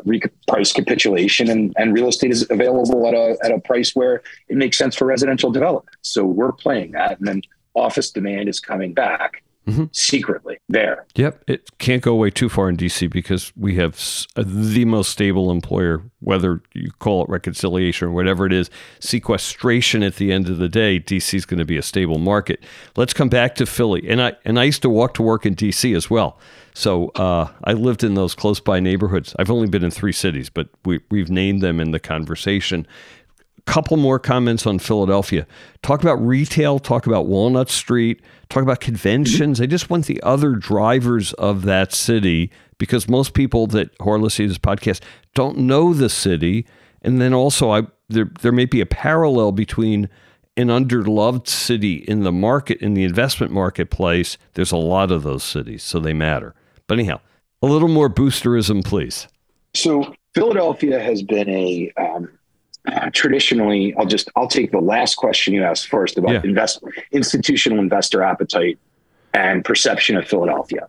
price 0.48 0.74
capitulation, 0.74 1.50
and, 1.50 1.74
and 1.78 1.94
real 1.94 2.08
estate 2.08 2.32
is 2.32 2.50
available 2.50 3.08
at 3.08 3.14
a 3.14 3.38
at 3.44 3.52
a 3.52 3.60
price 3.60 3.96
where 3.96 4.24
it 4.48 4.58
makes 4.58 4.78
sense 4.78 4.96
for 4.96 5.06
residential 5.06 5.52
development. 5.52 5.96
So 6.02 6.26
we're 6.26 6.52
playing 6.52 6.92
that, 6.94 7.20
and 7.20 7.28
then 7.28 7.42
office 7.74 8.12
demand 8.12 8.50
is 8.50 8.60
coming 8.60 8.94
back. 8.94 9.44
Mm-hmm. 9.68 9.86
secretly 9.92 10.58
there. 10.70 11.06
Yep. 11.16 11.44
It 11.48 11.78
can't 11.78 12.02
go 12.02 12.14
away 12.14 12.30
too 12.30 12.50
far 12.50 12.70
in 12.70 12.78
DC 12.78 13.10
because 13.10 13.52
we 13.56 13.76
have 13.76 14.00
the 14.36 14.86
most 14.86 15.12
stable 15.12 15.52
employer, 15.52 16.04
whether 16.20 16.62
you 16.74 16.92
call 17.00 17.24
it 17.24 17.30
reconciliation 17.30 18.10
or 18.10 18.12
whatever 18.12 18.46
it 18.46 18.54
is, 18.54 18.70
sequestration 19.00 20.04
at 20.04 20.16
the 20.16 20.32
end 20.32 20.50
of 20.50 20.58
the 20.58 20.70
day, 20.70 21.00
DC 21.00 21.34
is 21.34 21.46
going 21.46 21.60
to 21.60 21.66
be 21.66 21.78
a 21.78 21.84
stable 21.84 22.20
market. 22.20 22.64
Let's 22.96 23.14
come 23.14 23.30
back 23.30 23.56
to 23.56 23.66
Philly. 23.66 24.08
And 24.08 24.22
I, 24.22 24.34
and 24.46 24.60
I 24.60 24.64
used 24.64 24.82
to 24.84 24.90
walk 24.90 25.14
to 25.16 25.24
work 25.24 25.46
in 25.46 25.56
DC 25.56 25.96
as 25.96 26.10
well. 26.10 26.40
So 26.74 27.10
uh, 27.10 27.50
I 27.64 27.74
lived 27.74 28.04
in 28.04 28.16
those 28.16 28.34
close 28.34 28.60
by 28.60 28.80
neighborhoods. 28.80 29.36
I've 29.38 29.52
only 29.52 29.68
been 29.68 29.84
in 29.84 29.92
three 29.92 30.12
cities, 30.12 30.50
but 30.50 30.70
we, 30.86 31.02
we've 31.12 31.30
named 31.30 31.62
them 31.62 31.80
in 31.80 31.92
the 31.92 32.00
conversation 32.00 32.88
couple 33.66 33.98
more 33.98 34.20
comments 34.20 34.68
on 34.68 34.80
Philadelphia. 34.80 35.48
Talk 35.82 36.02
about 36.02 36.16
retail, 36.16 36.80
talk 36.80 37.08
about 37.08 37.28
Walnut 37.28 37.70
Street, 37.70 38.22
talk 38.50 38.64
about 38.64 38.82
conventions. 38.82 39.62
I 39.62 39.66
just 39.66 39.90
want 39.90 40.06
the 40.06 40.22
other 40.22 40.54
drivers 40.54 41.34
of 41.34 41.64
that 41.64 41.94
city 41.94 42.52
because 42.78 43.08
most 43.08 43.34
people 43.34 43.68
that 43.68 43.90
who 44.02 44.12
are 44.12 44.20
listening 44.20 44.50
to 44.50 44.54
this 44.54 44.58
podcast 44.60 45.02
don't 45.34 45.58
know 45.60 45.94
the 45.94 46.10
city. 46.10 46.66
And 47.02 47.22
then 47.22 47.34
also 47.34 47.72
I 47.72 47.84
there 48.10 48.30
there 48.42 48.52
may 48.52 48.66
be 48.66 48.82
a 48.82 48.86
parallel 48.86 49.52
between 49.52 50.10
an 50.56 50.68
underloved 50.68 51.48
city 51.48 51.96
in 51.96 52.24
the 52.24 52.32
market 52.32 52.80
in 52.80 52.94
the 52.94 53.04
investment 53.04 53.52
marketplace. 53.52 54.38
There's 54.54 54.72
a 54.72 54.78
lot 54.78 55.12
of 55.12 55.24
those 55.24 55.44
cities, 55.44 55.84
so 55.84 56.00
they 56.00 56.14
matter. 56.14 56.54
But 56.88 57.00
anyhow, 57.00 57.22
a 57.62 57.68
little 57.68 57.88
more 57.88 58.10
boosterism, 58.10 58.84
please. 58.84 59.28
So 59.74 60.14
Philadelphia 60.36 61.00
has 61.00 61.24
been 61.24 61.50
a 61.50 61.92
um, 61.98 62.30
uh, 62.92 63.10
traditionally, 63.14 63.94
I'll 63.98 64.06
just 64.06 64.30
I'll 64.36 64.48
take 64.48 64.72
the 64.72 64.80
last 64.80 65.16
question 65.16 65.54
you 65.54 65.64
asked 65.64 65.88
first 65.88 66.18
about 66.18 66.34
yeah. 66.34 66.42
invest 66.44 66.84
institutional 67.12 67.80
investor 67.80 68.22
appetite 68.22 68.78
and 69.34 69.64
perception 69.64 70.18
of 70.18 70.28
Philadelphia. 70.28 70.88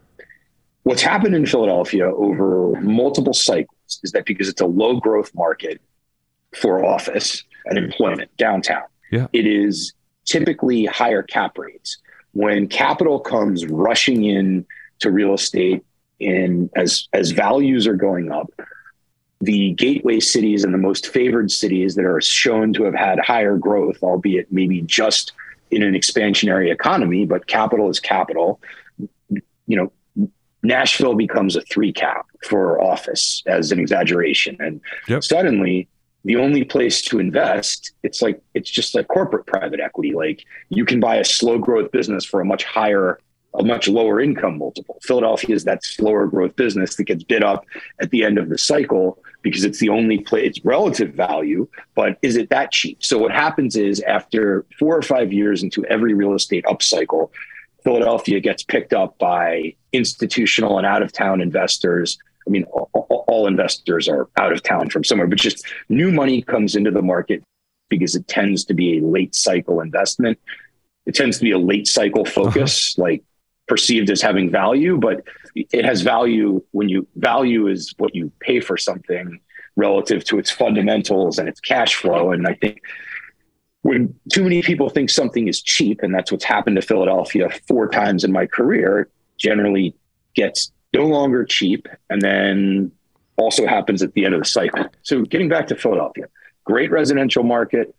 What's 0.83 1.03
happened 1.03 1.35
in 1.35 1.47
Philadelphia 1.47 2.07
over 2.07 2.79
multiple 2.81 3.33
cycles 3.33 4.01
is 4.03 4.13
that 4.13 4.27
because 4.27 4.49
it's 4.49 4.61
a 4.61 4.67
low 4.67 4.99
growth 4.99 5.35
market 5.35 5.81
for 6.55 6.85
office 6.85 7.43
and 7.67 7.79
employment 7.79 8.31
downtown, 8.37 8.83
yeah. 9.11 9.29
it 9.33 9.47
is 9.47 9.95
typically 10.25 10.85
higher 10.85 11.23
cap 11.23 11.57
rates. 11.57 11.99
When 12.33 12.67
capital 12.67 13.21
comes 13.21 13.65
rushing 13.67 14.25
in 14.25 14.67
to 14.99 15.11
real 15.11 15.35
estate 15.35 15.85
in 16.19 16.71
as 16.75 17.09
as 17.13 17.31
values 17.31 17.87
are 17.87 17.95
going 17.95 18.33
up, 18.33 18.51
the 19.45 19.73
gateway 19.73 20.21
cities 20.21 20.65
and 20.65 20.73
the 20.73 20.79
most 20.79 21.09
favored 21.09 21.51
cities 21.51 21.95
that 21.95 22.05
are 22.05 22.21
shown 22.21 22.73
to 22.75 22.85
have 22.85 22.95
had 22.95 23.19
higher 23.19 23.57
growth, 23.57 24.03
albeit 24.03 24.51
maybe 24.51 24.81
just 24.83 25.33
in 25.71 25.83
an 25.83 25.95
expansionary 25.95 26.73
economy, 26.73 27.27
but 27.27 27.47
capital 27.47 27.91
is 27.91 28.01
capital. 28.01 28.61
You 29.67 29.91
know, 30.17 30.29
Nashville 30.63 31.15
becomes 31.15 31.57
a 31.57 31.61
three 31.63 31.93
cap 31.93 32.27
for 32.49 32.81
office 32.81 33.43
as 33.47 33.71
an 33.71 33.79
exaggeration. 33.79 34.57
And 34.61 34.81
yep. 35.09 35.23
suddenly 35.23 35.89
the 36.25 36.37
only 36.37 36.65
place 36.65 37.03
to 37.03 37.19
invest, 37.19 37.93
it's 38.03 38.23
like 38.23 38.41
it's 38.55 38.71
just 38.71 38.95
like 38.95 39.09
corporate 39.09 39.47
private 39.47 39.81
equity. 39.81 40.15
Like 40.15 40.45
you 40.71 40.87
can 40.87 41.01
buy 41.01 41.17
a 41.17 41.25
slow 41.25 41.59
growth 41.59 41.93
business 41.93 42.25
for 42.25 42.41
a 42.41 42.45
much 42.45 42.65
higher 42.65 43.21
a 43.57 43.65
much 43.65 43.89
lower 43.89 44.21
income 44.21 44.59
multiple. 44.59 44.99
Philadelphia 45.03 45.55
is 45.55 45.65
that 45.65 45.85
slower 45.85 46.27
growth 46.27 46.57
business 46.57 46.97
that 46.97 47.05
gets 47.05 47.23
bid 47.23 47.45
up 47.45 47.65
at 48.01 48.11
the 48.11 48.25
end 48.25 48.39
of 48.39 48.49
the 48.49 48.59
cycle 48.59 49.19
because 49.43 49.65
it's 49.65 49.79
the 49.79 49.91
only 49.91 50.19
place, 50.19 50.49
it's 50.49 50.65
relative 50.65 51.15
value, 51.15 51.69
but 51.95 52.19
is 52.23 52.37
it 52.37 52.51
that 52.51 52.73
cheap? 52.73 53.05
So 53.05 53.19
what 53.19 53.31
happens 53.31 53.77
is 53.77 54.01
after 54.01 54.65
four 54.79 54.97
or 54.97 55.03
five 55.03 55.33
years 55.33 55.63
into 55.63 55.85
every 55.87 56.15
real 56.15 56.35
estate 56.35 56.65
upcycle, 56.65 57.31
Philadelphia 57.85 58.41
gets 58.41 58.63
picked 58.63 58.95
up 58.95 59.19
by 59.19 59.75
institutional 59.93 60.79
and 60.79 60.87
out 60.87 61.03
of 61.03 61.13
town 61.13 61.41
investors. 61.41 62.19
I 62.47 62.51
mean, 62.51 62.65
all, 62.65 63.25
all 63.29 63.47
investors 63.47 64.09
are 64.09 64.29
out 64.37 64.53
of 64.53 64.63
town 64.63 64.89
from 64.89 65.05
somewhere, 65.05 65.27
but 65.27 65.39
just 65.39 65.65
new 65.89 66.11
money 66.11 66.43
comes 66.43 66.75
into 66.75 66.91
the 66.91 67.03
market 67.03 67.43
because 67.91 68.15
it 68.15 68.27
tends 68.27 68.65
to 68.65 68.75
be 68.75 68.99
a 68.99 69.03
late 69.03 69.35
cycle 69.35 69.81
investment. 69.81 70.39
It 71.07 71.15
tends 71.15 71.37
to 71.39 71.45
be 71.45 71.51
a 71.51 71.59
late 71.59 71.87
cycle 71.87 72.25
focus, 72.25 72.99
uh-huh. 72.99 73.05
like 73.05 73.25
perceived 73.67 74.11
as 74.11 74.21
having 74.21 74.51
value, 74.51 74.99
but 74.99 75.25
it 75.55 75.85
has 75.85 76.03
value 76.03 76.63
when 76.73 76.89
you 76.89 77.07
value 77.17 77.69
is 77.69 77.95
what 77.99 78.15
you 78.15 78.31
pay 78.41 78.61
for 78.61 78.77
something 78.77 79.41
relative 79.77 80.25
to 80.25 80.39
its 80.39 80.51
fundamentals 80.51 81.39
and 81.39 81.49
its 81.49 81.61
cash 81.61 81.95
flow. 81.97 82.31
And 82.31 82.47
I 82.47 82.55
think 82.55 82.81
when 83.83 84.15
too 84.33 84.43
many 84.43 84.63
people 84.63 84.89
think 84.89 85.11
something 85.11 85.49
is 85.49 85.61
cheap, 85.61 86.03
and 86.03 86.15
that's 86.15 86.31
what's 86.31 86.45
happened 86.45 86.77
to 86.77 86.83
Philadelphia 86.83 87.49
four 87.67 87.89
times 87.89 88.25
in 88.25 88.33
my 88.33 88.47
career, 88.47 89.09
generally 89.39 89.95
gets 90.35 90.73
no 90.93 91.07
longer 91.07 91.45
cheap 91.45 91.89
and 92.09 92.23
then 92.23 92.91
also 93.37 93.67
happens 93.67 94.03
at 94.03 94.13
the 94.15 94.25
end 94.25 94.35
of 94.35 94.41
the 94.41 94.49
cycle. 94.49 94.87
So 95.03 95.23
getting 95.23 95.49
back 95.49 95.67
to 95.69 95.77
Philadelphia, 95.77 96.27
great 96.65 96.91
residential 96.91 97.43
market, 97.43 97.95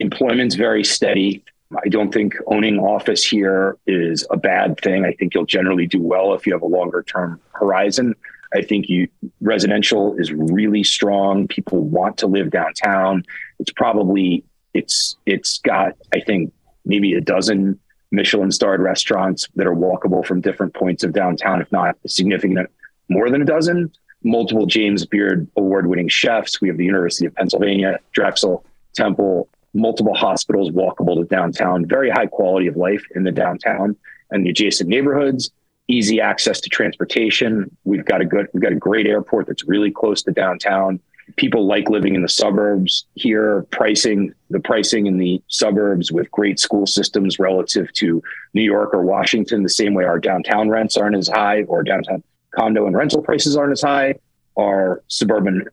employment's 0.00 0.54
very 0.54 0.82
steady. 0.82 1.44
I 1.76 1.88
don't 1.88 2.12
think 2.12 2.34
owning 2.46 2.78
office 2.78 3.24
here 3.24 3.76
is 3.86 4.26
a 4.30 4.36
bad 4.36 4.80
thing. 4.80 5.04
I 5.04 5.12
think 5.12 5.34
you'll 5.34 5.44
generally 5.44 5.86
do 5.86 6.00
well 6.00 6.32
if 6.32 6.46
you 6.46 6.52
have 6.54 6.62
a 6.62 6.66
longer 6.66 7.02
term 7.02 7.40
horizon. 7.52 8.14
I 8.54 8.62
think 8.62 8.88
you 8.88 9.08
residential 9.42 10.16
is 10.16 10.32
really 10.32 10.82
strong. 10.82 11.46
People 11.46 11.82
want 11.82 12.16
to 12.18 12.26
live 12.26 12.50
downtown. 12.50 13.24
It's 13.58 13.70
probably 13.70 14.44
it's 14.72 15.16
it's 15.26 15.58
got 15.58 15.94
I 16.14 16.20
think 16.20 16.52
maybe 16.86 17.12
a 17.12 17.20
dozen 17.20 17.78
Michelin 18.10 18.50
starred 18.50 18.80
restaurants 18.80 19.46
that 19.56 19.66
are 19.66 19.74
walkable 19.74 20.24
from 20.24 20.40
different 20.40 20.72
points 20.72 21.04
of 21.04 21.12
downtown, 21.12 21.60
if 21.60 21.70
not 21.70 21.96
significant 22.06 22.70
more 23.10 23.28
than 23.28 23.42
a 23.42 23.44
dozen. 23.44 23.92
Multiple 24.24 24.64
James 24.64 25.04
Beard 25.04 25.46
award 25.56 25.86
winning 25.86 26.08
chefs. 26.08 26.60
We 26.62 26.68
have 26.68 26.78
the 26.78 26.84
University 26.86 27.26
of 27.26 27.34
Pennsylvania, 27.34 28.00
Drexel, 28.12 28.64
Temple, 28.94 29.48
multiple 29.78 30.14
hospitals 30.14 30.70
walkable 30.70 31.16
to 31.16 31.24
downtown, 31.24 31.86
very 31.86 32.10
high 32.10 32.26
quality 32.26 32.66
of 32.66 32.76
life 32.76 33.02
in 33.14 33.24
the 33.24 33.32
downtown 33.32 33.96
and 34.30 34.44
the 34.44 34.50
adjacent 34.50 34.88
neighborhoods, 34.88 35.50
easy 35.88 36.20
access 36.20 36.60
to 36.60 36.68
transportation. 36.68 37.74
We've 37.84 38.04
got 38.04 38.20
a 38.20 38.26
good, 38.26 38.48
we've 38.52 38.62
got 38.62 38.72
a 38.72 38.76
great 38.76 39.06
airport 39.06 39.46
that's 39.46 39.64
really 39.64 39.90
close 39.90 40.22
to 40.24 40.32
downtown. 40.32 41.00
People 41.36 41.66
like 41.66 41.88
living 41.90 42.14
in 42.14 42.22
the 42.22 42.28
suburbs 42.28 43.04
here, 43.14 43.66
pricing, 43.70 44.32
the 44.50 44.60
pricing 44.60 45.06
in 45.06 45.18
the 45.18 45.42
suburbs 45.48 46.10
with 46.10 46.30
great 46.30 46.58
school 46.58 46.86
systems 46.86 47.38
relative 47.38 47.92
to 47.94 48.22
New 48.54 48.62
York 48.62 48.94
or 48.94 49.02
Washington, 49.02 49.62
the 49.62 49.68
same 49.68 49.94
way 49.94 50.04
our 50.04 50.18
downtown 50.18 50.70
rents 50.70 50.96
aren't 50.96 51.16
as 51.16 51.28
high 51.28 51.62
or 51.64 51.82
downtown 51.82 52.22
condo 52.54 52.86
and 52.86 52.96
rental 52.96 53.22
prices 53.22 53.56
aren't 53.56 53.72
as 53.72 53.82
high. 53.82 54.14
Our 54.56 55.02
suburban 55.08 55.66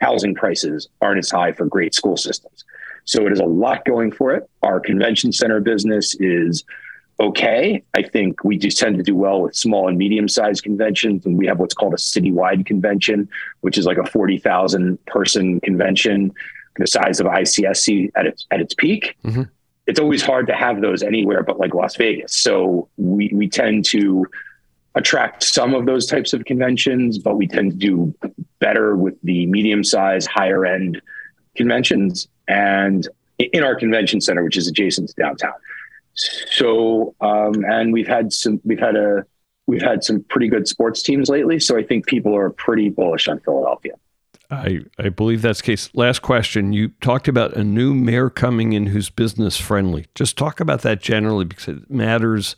housing 0.00 0.34
prices 0.34 0.88
aren't 1.00 1.18
as 1.18 1.30
high 1.30 1.52
for 1.52 1.66
great 1.66 1.94
school 1.94 2.16
systems. 2.16 2.64
So 3.04 3.26
it 3.26 3.30
has 3.30 3.40
a 3.40 3.44
lot 3.44 3.84
going 3.84 4.12
for 4.12 4.32
it. 4.34 4.48
Our 4.62 4.80
convention 4.80 5.32
center 5.32 5.60
business 5.60 6.14
is 6.20 6.64
okay. 7.20 7.82
I 7.94 8.02
think 8.02 8.42
we 8.44 8.58
just 8.58 8.78
tend 8.78 8.96
to 8.96 9.02
do 9.02 9.14
well 9.14 9.42
with 9.42 9.54
small 9.56 9.88
and 9.88 9.98
medium 9.98 10.28
sized 10.28 10.62
conventions. 10.62 11.24
And 11.26 11.36
we 11.36 11.46
have 11.46 11.58
what's 11.58 11.74
called 11.74 11.94
a 11.94 11.98
citywide 11.98 12.66
convention, 12.66 13.28
which 13.60 13.78
is 13.78 13.86
like 13.86 13.98
a 13.98 14.06
40,000 14.06 15.04
person 15.06 15.60
convention, 15.60 16.32
the 16.76 16.86
size 16.86 17.20
of 17.20 17.26
ICSC 17.26 18.12
at 18.16 18.26
its, 18.26 18.46
at 18.50 18.60
its 18.60 18.74
peak. 18.74 19.16
Mm-hmm. 19.24 19.42
It's 19.86 19.98
always 19.98 20.22
hard 20.22 20.46
to 20.46 20.54
have 20.54 20.80
those 20.80 21.02
anywhere 21.02 21.42
but 21.42 21.58
like 21.58 21.74
Las 21.74 21.96
Vegas. 21.96 22.36
So 22.36 22.88
we, 22.96 23.30
we 23.32 23.48
tend 23.48 23.84
to 23.86 24.26
attract 24.94 25.42
some 25.42 25.74
of 25.74 25.86
those 25.86 26.06
types 26.06 26.32
of 26.32 26.44
conventions, 26.44 27.18
but 27.18 27.36
we 27.36 27.46
tend 27.46 27.72
to 27.72 27.76
do 27.76 28.14
better 28.58 28.96
with 28.96 29.14
the 29.22 29.46
medium 29.46 29.82
size, 29.82 30.26
higher 30.26 30.66
end 30.66 31.00
conventions 31.56 32.28
and 32.48 33.08
in 33.38 33.62
our 33.62 33.74
convention 33.74 34.20
center, 34.20 34.44
which 34.44 34.56
is 34.56 34.68
adjacent 34.68 35.08
to 35.08 35.14
downtown. 35.14 35.54
So, 36.14 37.14
um, 37.20 37.64
and 37.64 37.92
we've 37.92 38.06
had 38.06 38.32
some, 38.32 38.60
we've 38.64 38.78
had 38.78 38.96
a, 38.96 39.24
we've 39.66 39.82
had 39.82 40.04
some 40.04 40.22
pretty 40.24 40.48
good 40.48 40.68
sports 40.68 41.02
teams 41.02 41.28
lately. 41.28 41.58
So 41.58 41.76
I 41.78 41.82
think 41.82 42.06
people 42.06 42.36
are 42.36 42.50
pretty 42.50 42.90
bullish 42.90 43.28
on 43.28 43.40
Philadelphia. 43.40 43.92
I, 44.50 44.80
I 44.98 45.08
believe 45.08 45.40
that's 45.40 45.60
the 45.60 45.66
case. 45.66 45.88
Last 45.94 46.20
question. 46.20 46.74
You 46.74 46.88
talked 47.00 47.26
about 47.26 47.56
a 47.56 47.64
new 47.64 47.94
mayor 47.94 48.28
coming 48.28 48.74
in 48.74 48.86
who's 48.86 49.08
business 49.08 49.56
friendly. 49.56 50.06
Just 50.14 50.36
talk 50.36 50.60
about 50.60 50.82
that 50.82 51.00
generally 51.00 51.46
because 51.46 51.68
it 51.68 51.90
matters 51.90 52.54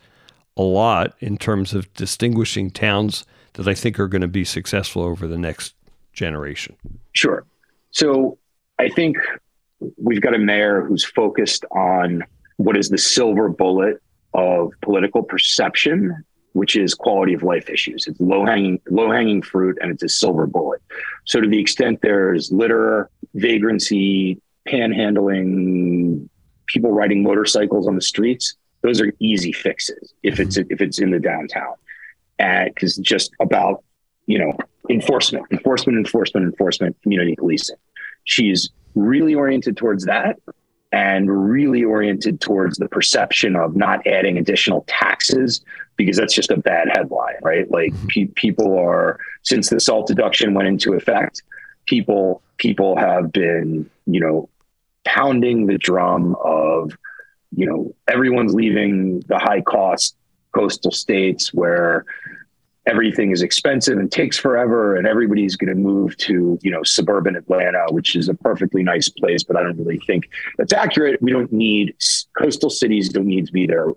a 0.57 0.63
lot 0.63 1.15
in 1.21 1.37
terms 1.39 1.73
of 1.73 1.93
distinguishing 1.95 2.71
towns 2.71 3.25
that 3.53 3.69
I 3.69 3.75
think 3.75 4.01
are 4.01 4.09
going 4.09 4.23
to 4.23 4.29
be 4.29 4.45
successful 4.45 5.03
over 5.03 5.29
the 5.29 5.39
next 5.39 5.75
generation. 6.13 6.77
Sure. 7.13 7.47
So 7.93 8.39
I 8.79 8.89
think 8.89 9.17
we've 9.97 10.21
got 10.21 10.35
a 10.35 10.39
mayor 10.39 10.83
who's 10.83 11.05
focused 11.05 11.65
on 11.71 12.25
what 12.57 12.77
is 12.77 12.89
the 12.89 12.99
silver 12.99 13.49
bullet 13.49 14.03
of 14.33 14.73
political 14.83 15.23
perception, 15.23 16.25
which 16.53 16.77
is 16.77 16.95
quality 16.95 17.35
of 17.35 17.43
life 17.43 17.69
issues. 17.69 18.07
It's 18.07 18.21
low 18.21 18.45
hanging 18.45 18.81
low 18.91 19.11
hanging 19.11 19.43
fruit, 19.43 19.79
and 19.81 19.91
it's 19.91 20.03
a 20.03 20.09
silver 20.09 20.47
bullet. 20.47 20.83
So 21.25 21.41
to 21.41 21.49
the 21.49 21.59
extent 21.59 22.01
there's 22.03 22.53
litter, 22.53 23.11
vagrancy, 23.35 24.41
panhandling, 24.69 26.29
people 26.67 26.93
riding 26.93 27.23
motorcycles 27.23 27.87
on 27.87 27.95
the 27.95 28.03
streets, 28.03 28.55
those 28.83 29.01
are 29.01 29.13
easy 29.19 29.53
fixes 29.53 30.15
if 30.23 30.41
it's 30.41 30.57
if 30.57 30.81
it's 30.81 30.99
in 30.99 31.11
the 31.11 31.21
downtown, 31.21 31.75
because 32.39 32.97
just 32.97 33.33
about 33.41 33.85
you 34.27 34.39
know 34.39 34.53
enforcement, 34.91 35.47
enforcement, 35.51 35.99
enforcement, 35.99 36.45
enforcement, 36.45 36.97
community 37.03 37.35
policing. 37.37 37.77
She's 38.25 38.71
really 38.95 39.35
oriented 39.35 39.77
towards 39.77 40.05
that 40.05 40.39
and 40.93 41.51
really 41.51 41.83
oriented 41.83 42.41
towards 42.41 42.79
the 42.79 42.89
perception 42.89 43.57
of 43.57 43.75
not 43.75 44.07
adding 44.07 44.39
additional 44.39 44.85
taxes 44.87 45.61
because 45.97 46.17
that's 46.17 46.35
just 46.35 46.51
a 46.51 46.57
bad 46.57 46.89
headline, 46.93 47.35
right? 47.43 47.69
Like 47.71 47.93
mm-hmm. 47.93 48.07
pe- 48.07 48.33
people 48.37 48.79
are 48.79 49.19
since 49.43 49.71
the 49.71 49.81
SALT 49.81 50.07
deduction 50.07 50.55
went 50.55 50.69
into 50.69 50.95
effect, 50.95 51.43
people 51.87 52.43
people 52.59 52.97
have 52.97 53.33
been, 53.33 53.91
you 54.07 54.21
know, 54.21 54.49
pounding 55.05 55.67
the 55.67 55.79
drum 55.79 56.37
of, 56.43 56.93
you 57.55 57.67
know, 57.67 57.95
everyone's 58.09 58.55
leaving 58.55 59.21
the 59.27 59.39
high 59.39 59.61
cost 59.61 60.17
coastal 60.55 60.93
states 60.93 61.53
where 61.53 62.05
everything 62.87 63.31
is 63.31 63.43
expensive 63.43 63.99
and 63.99 64.13
takes 64.13 64.37
forever 64.37 64.97
and 64.97 65.07
everybody's 65.07 65.57
going 65.57 65.69
to 65.69 65.75
move 65.75 66.17
to 66.19 66.59
you 66.63 66.71
know 66.71 66.83
suburban 66.83 67.35
atlanta 67.35 67.87
which 67.91 68.15
is 68.15 68.29
a 68.29 68.35
perfectly 68.35 68.83
nice 68.83 69.09
place 69.09 69.43
but 69.43 69.57
i 69.57 69.63
don't 69.63 69.79
really 69.79 69.99
think 70.07 70.29
that's 70.59 70.73
accurate. 70.73 71.21
We 71.23 71.33
don't 71.33 71.53
need 71.53 71.97
coastal 72.39 72.71
cities 72.71 73.09
don't 73.09 73.27
need 73.27 73.47
to 73.47 73.53
be 73.53 73.67
their 73.67 73.89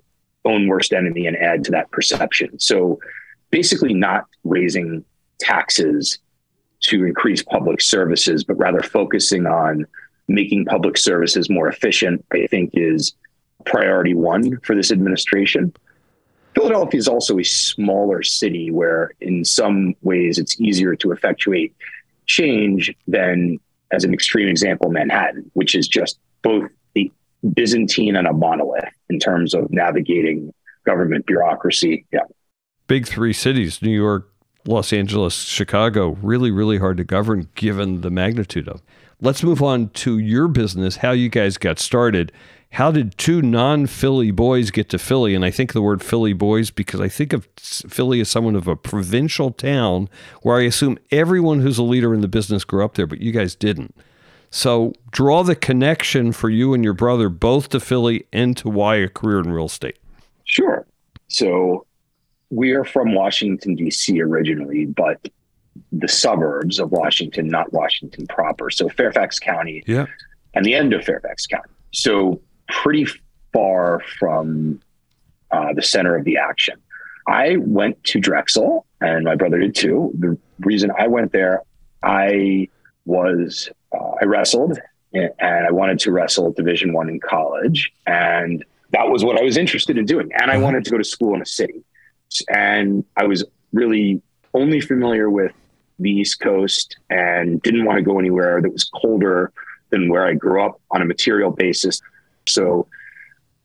own 0.46 0.68
worst 0.68 0.94
enemy 0.94 1.28
and 1.28 1.38
add 1.38 1.64
to 1.66 1.72
that 1.72 1.92
perception. 1.92 2.60
So 2.60 3.00
basically 3.52 3.94
not 3.94 4.26
raising 4.44 5.04
taxes 5.40 6.20
to 6.80 7.06
increase 7.06 7.44
public 7.44 7.82
services 7.82 8.44
but 8.44 8.58
rather 8.58 8.82
focusing 8.82 9.46
on 9.46 9.86
making 10.28 10.66
public 10.66 10.98
services 10.98 11.50
more 11.50 11.68
efficient 11.68 12.24
i 12.34 12.46
think 12.48 12.72
is 12.74 13.14
priority 13.66 14.14
one 14.14 14.60
for 14.62 14.76
this 14.76 14.92
administration 14.92 15.74
Philadelphia 16.68 16.98
is 16.98 17.08
also 17.08 17.40
a 17.40 17.44
smaller 17.44 18.22
city 18.22 18.72
where, 18.72 19.12
in 19.22 19.46
some 19.46 19.96
ways, 20.02 20.38
it's 20.38 20.60
easier 20.60 20.98
to 20.98 21.14
effectuate 21.14 21.74
change 22.26 22.94
than, 23.08 23.58
as 23.92 24.04
an 24.04 24.14
extreme 24.14 24.50
example, 24.50 24.90
Manhattan, 24.92 25.50
which 25.54 25.76
is 25.76 25.88
just 25.88 26.20
both 26.42 26.70
the 26.94 27.10
Byzantine 27.54 28.18
and 28.18 28.28
a 28.28 28.34
monolith 28.34 28.84
in 29.10 29.18
terms 29.18 29.54
of 29.54 29.72
navigating 29.72 30.54
government 30.86 31.26
bureaucracy. 31.26 32.06
Yeah. 32.12 32.20
Big 32.88 33.08
three 33.08 33.32
cities, 33.32 33.82
New 33.82 33.90
York, 33.90 34.30
Los 34.66 34.92
Angeles, 34.92 35.44
Chicago, 35.44 36.18
really, 36.22 36.52
really 36.52 36.80
hard 36.80 36.98
to 36.98 37.06
govern 37.06 37.48
given 37.56 38.02
the 38.02 38.12
magnitude 38.12 38.68
of. 38.68 38.82
Let's 39.22 39.42
move 39.42 39.64
on 39.64 39.88
to 39.90 40.18
your 40.18 40.50
business, 40.50 40.98
how 40.98 41.12
you 41.12 41.30
guys 41.30 41.58
got 41.58 41.80
started 41.80 42.34
how 42.72 42.92
did 42.92 43.18
two 43.18 43.42
non-Philly 43.42 44.32
boys 44.32 44.72
get 44.72 44.90
to 44.90 45.00
Philly? 45.00 45.34
And 45.34 45.46
I 45.46 45.52
think 45.52 45.74
the 45.74 45.82
word 45.82 46.04
Philly 46.04 46.34
boys 46.34 46.70
because 46.70 47.00
I 47.00 47.08
think 47.08 47.34
of 47.34 47.48
Philly 47.58 48.20
as 48.20 48.30
someone 48.30 48.56
of 48.56 48.68
a 48.68 48.76
provincial 48.76 49.52
town 49.52 50.10
where 50.42 50.58
I 50.58 50.64
assume 50.64 50.98
everyone 51.12 51.62
who's 51.62 51.78
a 51.78 51.84
leader 51.84 52.14
in 52.14 52.22
the 52.22 52.28
business 52.28 52.64
grew 52.64 52.84
up 52.84 52.96
there, 52.96 53.08
but 53.08 53.22
you 53.22 53.32
guys 53.32 53.56
didn't. 53.56 53.96
So 54.50 54.94
draw 55.12 55.44
the 55.44 55.56
connection 55.56 56.32
for 56.32 56.50
you 56.50 56.74
and 56.74 56.84
your 56.84 56.94
brother 56.94 57.30
both 57.30 57.70
to 57.70 57.80
Philly 57.80 58.26
and 58.32 58.56
to 58.58 58.70
why 58.70 58.98
a 58.98 59.08
career 59.08 59.40
in 59.40 59.52
real 59.52 59.66
estate. 59.66 59.98
Sure. 60.46 60.86
So 61.28 61.86
we 62.50 62.72
are 62.72 62.86
from 62.86 63.14
Washington, 63.14 63.76
D.C. 63.76 64.22
originally, 64.22 64.86
but 64.86 65.20
the 65.92 66.08
suburbs 66.08 66.80
of 66.80 66.92
Washington, 66.92 67.48
not 67.48 67.72
Washington 67.74 68.26
proper. 68.28 68.70
So 68.70 68.90
Fairfax 68.90 69.40
County 69.40 69.84
yeah. 69.86 70.06
and 70.54 70.66
the 70.66 70.74
end 70.74 70.94
of 70.94 71.04
Fairfax 71.04 71.46
County. 71.46 71.70
So 71.92 72.42
pretty 72.68 73.08
far 73.54 74.02
from 74.20 74.80
uh, 75.52 75.74
the 75.74 75.82
center 75.82 76.16
of 76.16 76.26
the 76.26 76.38
action. 76.38 76.76
I 77.28 77.58
went 77.58 78.02
to 78.06 78.20
Drexel, 78.20 78.86
and 79.02 79.26
my 79.26 79.36
brother 79.36 79.60
did 79.60 79.76
too. 79.76 80.12
The 80.18 80.38
reason 80.60 80.92
I 80.98 81.08
went 81.08 81.32
there, 81.32 81.62
I 82.04 82.70
was 83.06 83.70
uh, 83.94 84.12
I 84.22 84.26
wrestled, 84.26 84.80
and 85.14 85.32
I 85.40 85.72
wanted 85.72 86.00
to 86.00 86.12
wrestle 86.12 86.50
at 86.50 86.56
Division 86.56 86.94
One 86.94 87.10
in 87.10 87.20
college, 87.20 87.92
and 88.06 88.64
that 88.92 89.10
was 89.10 89.26
what 89.26 89.38
I 89.38 89.44
was 89.44 89.58
interested 89.58 89.98
in 89.98 90.06
doing. 90.06 90.30
And 90.34 90.50
I 90.50 90.56
mm-hmm. 90.56 90.64
wanted 90.64 90.86
to 90.86 90.92
go 90.92 90.98
to 90.98 91.04
school 91.04 91.36
in 91.36 91.42
a 91.42 91.46
city, 91.46 91.84
and 92.50 93.04
I 93.18 93.26
was 93.26 93.44
really 93.74 94.22
only 94.54 94.80
familiar 94.80 95.30
with 95.30 95.52
the 96.00 96.12
East 96.12 96.40
Coast 96.40 96.98
and 97.10 97.62
didn't 97.62 97.86
want 97.86 97.98
to 97.98 98.04
go 98.04 98.20
anywhere 98.20 98.62
that 98.62 98.72
was 98.72 98.84
colder 98.84 99.52
than 99.90 100.10
where 100.10 100.26
I 100.26 100.34
grew 100.34 100.64
up 100.64 100.80
on 100.92 101.02
a 101.02 101.06
material 101.06 101.52
basis. 101.52 102.02
So 102.50 102.88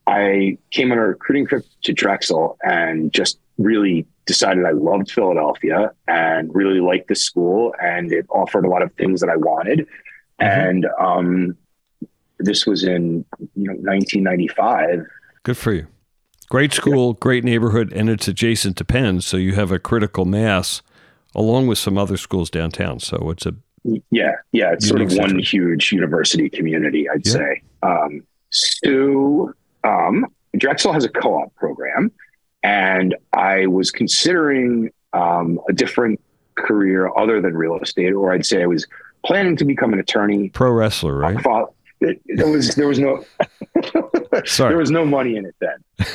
I 0.07 0.59
came 0.71 0.93
on 0.93 0.99
a 0.99 1.07
recruiting 1.07 1.47
trip 1.47 1.65
to 1.83 1.93
Drexel 1.93 2.59
and 2.63 3.13
just 3.13 3.39
really 3.59 4.07
decided 4.27 4.65
I 4.65 4.71
loved 4.71 5.11
Philadelphia 5.11 5.93
and 6.09 6.55
really 6.55 6.81
liked 6.81 7.09
the 7.09 7.15
school 7.15 7.75
and 7.81 8.13
it 8.13 8.27
offered 8.31 8.65
a 8.65 8.69
lot 8.69 8.83
of 8.83 8.93
things 8.95 9.21
that 9.21 9.31
I 9.31 9.37
wanted. 9.37 9.81
Mm-hmm. 10.41 10.69
And 10.69 10.87
um, 10.99 11.57
this 12.39 12.67
was 12.67 12.85
in 12.85 13.25
you 13.55 13.69
know 13.69 13.75
1995. 13.75 15.07
Good 15.43 15.57
for 15.57 15.73
you. 15.73 15.87
Great 16.49 16.73
school, 16.73 17.09
yeah. 17.11 17.19
great 17.21 17.45
neighborhood, 17.45 17.93
and 17.95 18.11
it's 18.11 18.29
adjacent 18.29 18.77
to 18.77 18.85
Penn, 18.85 19.23
so 19.23 19.39
you 19.39 19.55
have 19.55 19.73
a 19.73 19.79
critical 19.79 20.27
mass 20.27 20.83
along 21.35 21.67
with 21.67 21.79
some 21.79 21.97
other 21.97 22.19
schools 22.19 22.51
downtown. 22.51 23.01
So 23.01 23.31
it's 23.31 23.47
a 23.47 23.55
yeah, 24.11 24.33
yeah, 24.53 24.73
it's 24.73 24.87
sort 24.87 25.01
of 25.01 25.13
one 25.15 25.39
huge 25.39 25.93
university 25.93 26.49
community, 26.49 27.09
I'd 27.09 27.27
yeah. 27.27 27.33
say. 27.33 27.63
Um, 27.83 28.23
so 28.53 29.53
um, 29.85 30.27
Drexel 30.57 30.93
has 30.93 31.05
a 31.05 31.09
co-op 31.09 31.55
program, 31.57 32.13
and 32.63 33.17
I 33.33 33.67
was 33.67 33.91
considering 33.91 34.91
um, 35.13 35.61
a 35.69 35.73
different 35.73 36.21
career 36.57 37.11
other 37.17 37.41
than 37.41 37.55
real 37.55 37.79
estate, 37.79 38.13
or 38.13 38.33
I'd 38.33 38.47
say 38.47 38.63
I 38.63 38.67
was 38.67 38.87
planning 39.25 39.57
to 39.57 39.65
become 39.65 39.93
an 39.93 39.99
attorney. 39.99 40.51
Pro 40.51 40.71
wrestler, 40.71 41.17
right? 41.17 41.39
there 42.27 42.49
was 42.49 42.75
there 42.75 42.89
was 42.89 42.99
no 42.99 43.25
Sorry. 44.45 44.71
there 44.71 44.79
was 44.79 44.91
no 44.91 45.05
money 45.05 45.37
in 45.37 45.47
it 45.47 45.55
then. 45.61 46.07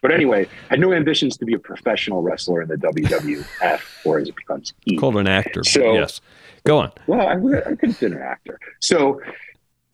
But 0.00 0.12
anyway, 0.12 0.46
I 0.46 0.74
had 0.74 0.80
no 0.80 0.92
ambitions 0.92 1.36
to 1.38 1.44
be 1.44 1.54
a 1.54 1.58
professional 1.58 2.22
wrestler 2.22 2.62
in 2.62 2.68
the 2.68 2.76
WWF 2.76 3.80
or 4.04 4.18
as 4.18 4.28
it 4.28 4.36
becomes 4.36 4.72
E. 4.86 4.96
Called 4.96 5.16
an 5.16 5.26
actor. 5.26 5.64
So 5.64 5.92
yes, 5.92 6.20
go 6.64 6.78
on. 6.78 6.92
Well, 7.08 7.26
I, 7.26 7.32
I 7.32 7.74
could 7.74 7.90
have 7.90 8.00
been 8.00 8.12
an 8.12 8.22
actor. 8.22 8.60
So 8.80 9.20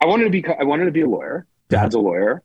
I 0.01 0.07
wanted 0.07 0.25
to 0.25 0.31
be 0.31 0.45
I 0.47 0.65
wanted 0.65 0.85
to 0.87 0.91
be 0.91 1.01
a 1.01 1.09
lawyer 1.09 1.47
dad's 1.77 1.95
a 1.95 2.01
lawyer. 2.01 2.43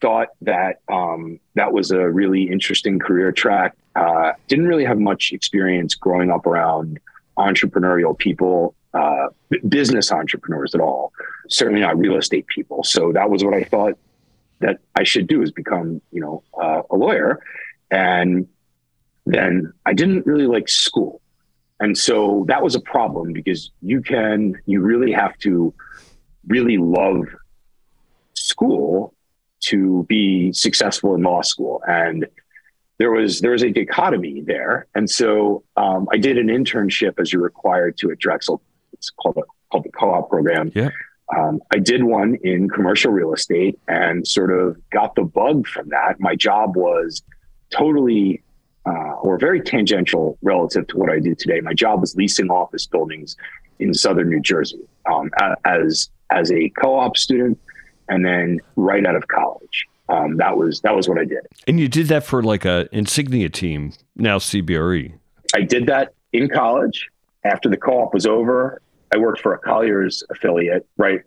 Thought 0.00 0.28
that 0.42 0.80
um, 0.88 1.40
that 1.54 1.72
was 1.72 1.90
a 1.90 2.08
really 2.08 2.44
interesting 2.48 2.98
career 2.98 3.32
track. 3.32 3.74
Uh, 3.96 4.32
didn't 4.46 4.66
really 4.66 4.84
have 4.84 4.98
much 4.98 5.32
experience 5.32 5.94
growing 5.94 6.30
up 6.30 6.46
around 6.46 7.00
entrepreneurial 7.36 8.16
people, 8.16 8.74
uh, 8.94 9.28
b- 9.50 9.58
business 9.68 10.12
entrepreneurs 10.12 10.74
at 10.74 10.80
all. 10.80 11.12
Certainly 11.48 11.80
not 11.80 11.98
real 11.98 12.16
estate 12.16 12.46
people. 12.46 12.84
So 12.84 13.12
that 13.12 13.28
was 13.28 13.42
what 13.42 13.54
I 13.54 13.64
thought 13.64 13.94
that 14.60 14.78
I 14.94 15.02
should 15.04 15.26
do 15.26 15.42
is 15.42 15.50
become, 15.50 16.00
you 16.12 16.20
know, 16.20 16.42
uh, 16.60 16.82
a 16.90 16.96
lawyer. 16.96 17.40
And 17.90 18.48
then 19.26 19.72
I 19.84 19.92
didn't 19.94 20.26
really 20.26 20.46
like 20.46 20.68
school. 20.68 21.20
And 21.80 21.96
so 21.96 22.44
that 22.48 22.62
was 22.62 22.74
a 22.74 22.80
problem 22.80 23.32
because 23.32 23.70
you 23.82 24.00
can, 24.00 24.60
you 24.66 24.80
really 24.80 25.12
have 25.12 25.36
to 25.38 25.72
really 26.48 26.76
love 26.78 27.26
school 28.58 29.14
to 29.60 30.04
be 30.08 30.52
successful 30.52 31.14
in 31.14 31.22
law 31.22 31.42
school. 31.42 31.82
And 31.86 32.26
there 32.98 33.10
was 33.10 33.40
there 33.40 33.52
was 33.52 33.62
a 33.62 33.70
dichotomy 33.70 34.42
there. 34.42 34.86
And 34.94 35.08
so 35.08 35.62
um, 35.76 36.08
I 36.12 36.18
did 36.18 36.38
an 36.38 36.48
internship 36.48 37.20
as 37.20 37.32
you're 37.32 37.42
required 37.42 37.96
to 37.98 38.10
at 38.10 38.18
Drexel. 38.18 38.60
It's 38.92 39.10
called 39.10 39.36
a, 39.36 39.42
called 39.70 39.84
the 39.84 39.90
co-op 39.90 40.28
program. 40.28 40.72
Yeah. 40.74 40.90
Um, 41.36 41.60
I 41.70 41.78
did 41.78 42.02
one 42.02 42.36
in 42.42 42.68
commercial 42.70 43.12
real 43.12 43.32
estate 43.34 43.78
and 43.86 44.26
sort 44.26 44.50
of 44.50 44.76
got 44.90 45.14
the 45.14 45.22
bug 45.22 45.66
from 45.66 45.90
that. 45.90 46.18
My 46.18 46.34
job 46.34 46.74
was 46.74 47.22
totally 47.70 48.42
uh, 48.86 49.12
or 49.20 49.38
very 49.38 49.60
tangential 49.60 50.38
relative 50.42 50.86
to 50.88 50.96
what 50.96 51.10
I 51.10 51.18
do 51.20 51.34
today. 51.34 51.60
My 51.60 51.74
job 51.74 52.00
was 52.00 52.16
leasing 52.16 52.50
office 52.50 52.86
buildings 52.86 53.36
in 53.78 53.92
southern 53.92 54.30
New 54.30 54.40
Jersey. 54.40 54.80
Um, 55.06 55.30
as 55.64 56.10
as 56.30 56.50
a 56.50 56.70
co-op 56.70 57.16
student, 57.16 57.58
and 58.08 58.24
then 58.24 58.60
right 58.76 59.04
out 59.06 59.14
of 59.14 59.28
college. 59.28 59.86
Um, 60.08 60.36
that 60.38 60.56
was 60.56 60.80
that 60.80 60.96
was 60.96 61.08
what 61.08 61.18
I 61.18 61.24
did. 61.24 61.40
And 61.66 61.78
you 61.78 61.88
did 61.88 62.06
that 62.08 62.24
for 62.24 62.42
like 62.42 62.64
a 62.64 62.88
insignia 62.92 63.50
team, 63.50 63.92
now 64.16 64.38
CBRE. 64.38 65.12
I 65.54 65.62
did 65.62 65.86
that 65.86 66.14
in 66.32 66.48
college. 66.48 67.08
After 67.44 67.68
the 67.68 67.76
co-op 67.76 68.14
was 68.14 68.26
over, 68.26 68.82
I 69.12 69.18
worked 69.18 69.40
for 69.40 69.54
a 69.54 69.58
Colliers 69.58 70.24
affiliate 70.30 70.86
right 70.96 71.22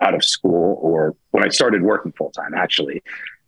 out 0.00 0.14
of 0.14 0.24
school, 0.24 0.78
or 0.80 1.14
when 1.30 1.44
I 1.44 1.48
started 1.48 1.82
working 1.82 2.12
full 2.12 2.30
time, 2.30 2.52
actually, 2.54 3.02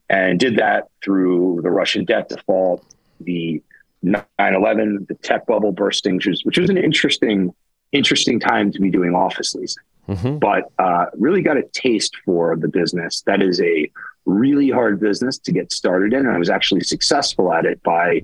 and 0.09 0.39
did 0.39 0.57
that 0.57 0.89
through 1.03 1.61
the 1.63 1.71
Russian 1.71 2.05
debt 2.05 2.29
default, 2.29 2.85
the 3.21 3.63
9/11, 4.05 5.09
the 5.09 5.15
tech 5.23 5.47
bubble 5.47 5.73
bursting, 5.73 6.17
which 6.17 6.27
was, 6.27 6.45
which 6.45 6.59
was 6.59 6.71
an 6.71 6.79
interesting 6.79 7.55
interesting 7.93 8.39
time 8.39 8.71
to 8.71 8.81
be 8.81 8.91
doing 8.91 9.15
office 9.15 9.55
leasing. 9.55 9.83
Mm-hmm. 10.09 10.39
but 10.39 10.73
uh, 10.79 11.07
really 11.15 11.43
got 11.43 11.57
a 11.57 11.63
taste 11.73 12.17
for 12.25 12.57
the 12.57 12.69
business. 12.69 13.23
That 13.23 13.43
is 13.43 13.61
a 13.61 13.91
really 14.25 14.71
hard 14.71 15.01
business 15.01 15.39
to 15.39 15.53
get 15.53 15.73
started 15.73 16.13
in. 16.13 16.21
And 16.21 16.31
I 16.31 16.39
was 16.39 16.51
actually 16.51 16.83
successful 16.83 17.53
at 17.53 17.65
it 17.65 17.83
by 17.83 18.23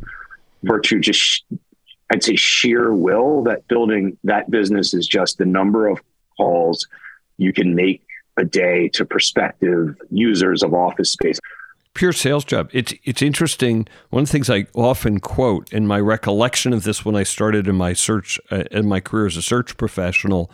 virtue 0.63 1.01
just, 1.01 1.45
I'd 2.11 2.23
say, 2.23 2.37
sheer 2.37 2.93
will 2.95 3.43
that 3.45 3.67
building 3.69 4.17
that 4.25 4.51
business 4.51 4.95
is 4.95 5.07
just 5.07 5.39
the 5.39 5.47
number 5.47 5.87
of 5.87 6.01
calls 6.37 6.87
you 7.37 7.53
can 7.53 7.75
make 7.75 8.03
a 8.37 8.45
day 8.45 8.89
to 8.89 9.05
prospective 9.05 9.97
users 10.11 10.63
of 10.63 10.75
office 10.75 11.13
space 11.13 11.39
pure 11.95 12.13
sales 12.13 12.45
job. 12.45 12.69
It's 12.73 12.93
it's 13.05 13.23
interesting. 13.23 13.87
One 14.11 14.25
of 14.25 14.29
the 14.29 14.33
things 14.33 14.51
I 14.51 14.67
often 14.75 15.21
quote 15.21 15.73
in 15.73 15.87
my 15.87 16.01
recollection 16.01 16.73
of 16.73 16.83
this 16.83 17.05
when 17.05 17.15
I 17.15 17.23
started 17.23 17.69
in 17.69 17.77
my 17.77 17.93
search 17.93 18.39
uh, 18.51 18.65
in 18.71 18.87
my 18.87 19.01
career 19.01 19.27
as 19.27 19.37
a 19.37 19.43
search 19.43 19.77
professional, 19.77 20.51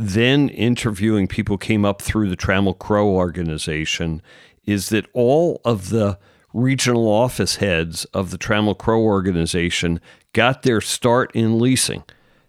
then 0.00 0.48
interviewing 0.50 1.26
people 1.26 1.58
came 1.58 1.84
up 1.84 2.00
through 2.00 2.30
the 2.30 2.36
Trammell 2.36 2.78
Crow 2.78 3.08
organization, 3.08 4.22
is 4.64 4.90
that 4.90 5.06
all 5.12 5.60
of 5.64 5.90
the 5.90 6.16
regional 6.54 7.08
office 7.08 7.56
heads 7.56 8.04
of 8.06 8.30
the 8.30 8.38
Trammell 8.38 8.78
Crow 8.78 9.00
organization 9.00 10.00
got 10.34 10.62
their 10.62 10.80
start 10.80 11.32
in 11.34 11.58
leasing. 11.58 12.04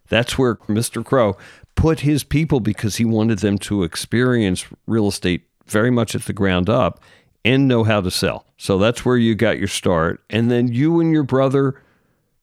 That's 0.09 0.37
where 0.37 0.55
Mr. 0.67 1.03
Crow 1.03 1.37
put 1.73 2.01
his 2.01 2.23
people 2.23 2.59
because 2.59 2.97
he 2.97 3.05
wanted 3.05 3.39
them 3.39 3.57
to 3.59 3.81
experience 3.81 4.67
real 4.85 5.07
estate 5.07 5.47
very 5.65 5.89
much 5.89 6.13
at 6.13 6.25
the 6.25 6.33
ground 6.33 6.69
up 6.69 7.01
and 7.43 7.67
know 7.67 7.83
how 7.83 7.99
to 7.99 8.11
sell. 8.11 8.45
So 8.57 8.77
that's 8.77 9.03
where 9.03 9.17
you 9.17 9.33
got 9.33 9.57
your 9.57 9.67
start. 9.67 10.21
And 10.29 10.51
then 10.51 10.67
you 10.67 10.99
and 10.99 11.11
your 11.11 11.23
brother 11.23 11.81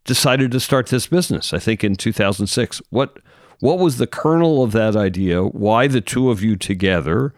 decided 0.05 0.51
to 0.51 0.61
start 0.61 0.88
this 0.88 1.07
business, 1.07 1.53
I 1.53 1.61
think 1.61 1.85
in 1.85 1.95
2006. 1.95 2.83
What 2.90 3.19
what 3.61 3.79
was 3.79 3.99
the 3.99 4.07
kernel 4.07 4.62
of 4.62 4.73
that 4.73 4.97
idea? 4.97 5.42
Why 5.42 5.87
the 5.87 6.01
two 6.01 6.31
of 6.31 6.42
you 6.42 6.57
together? 6.57 7.35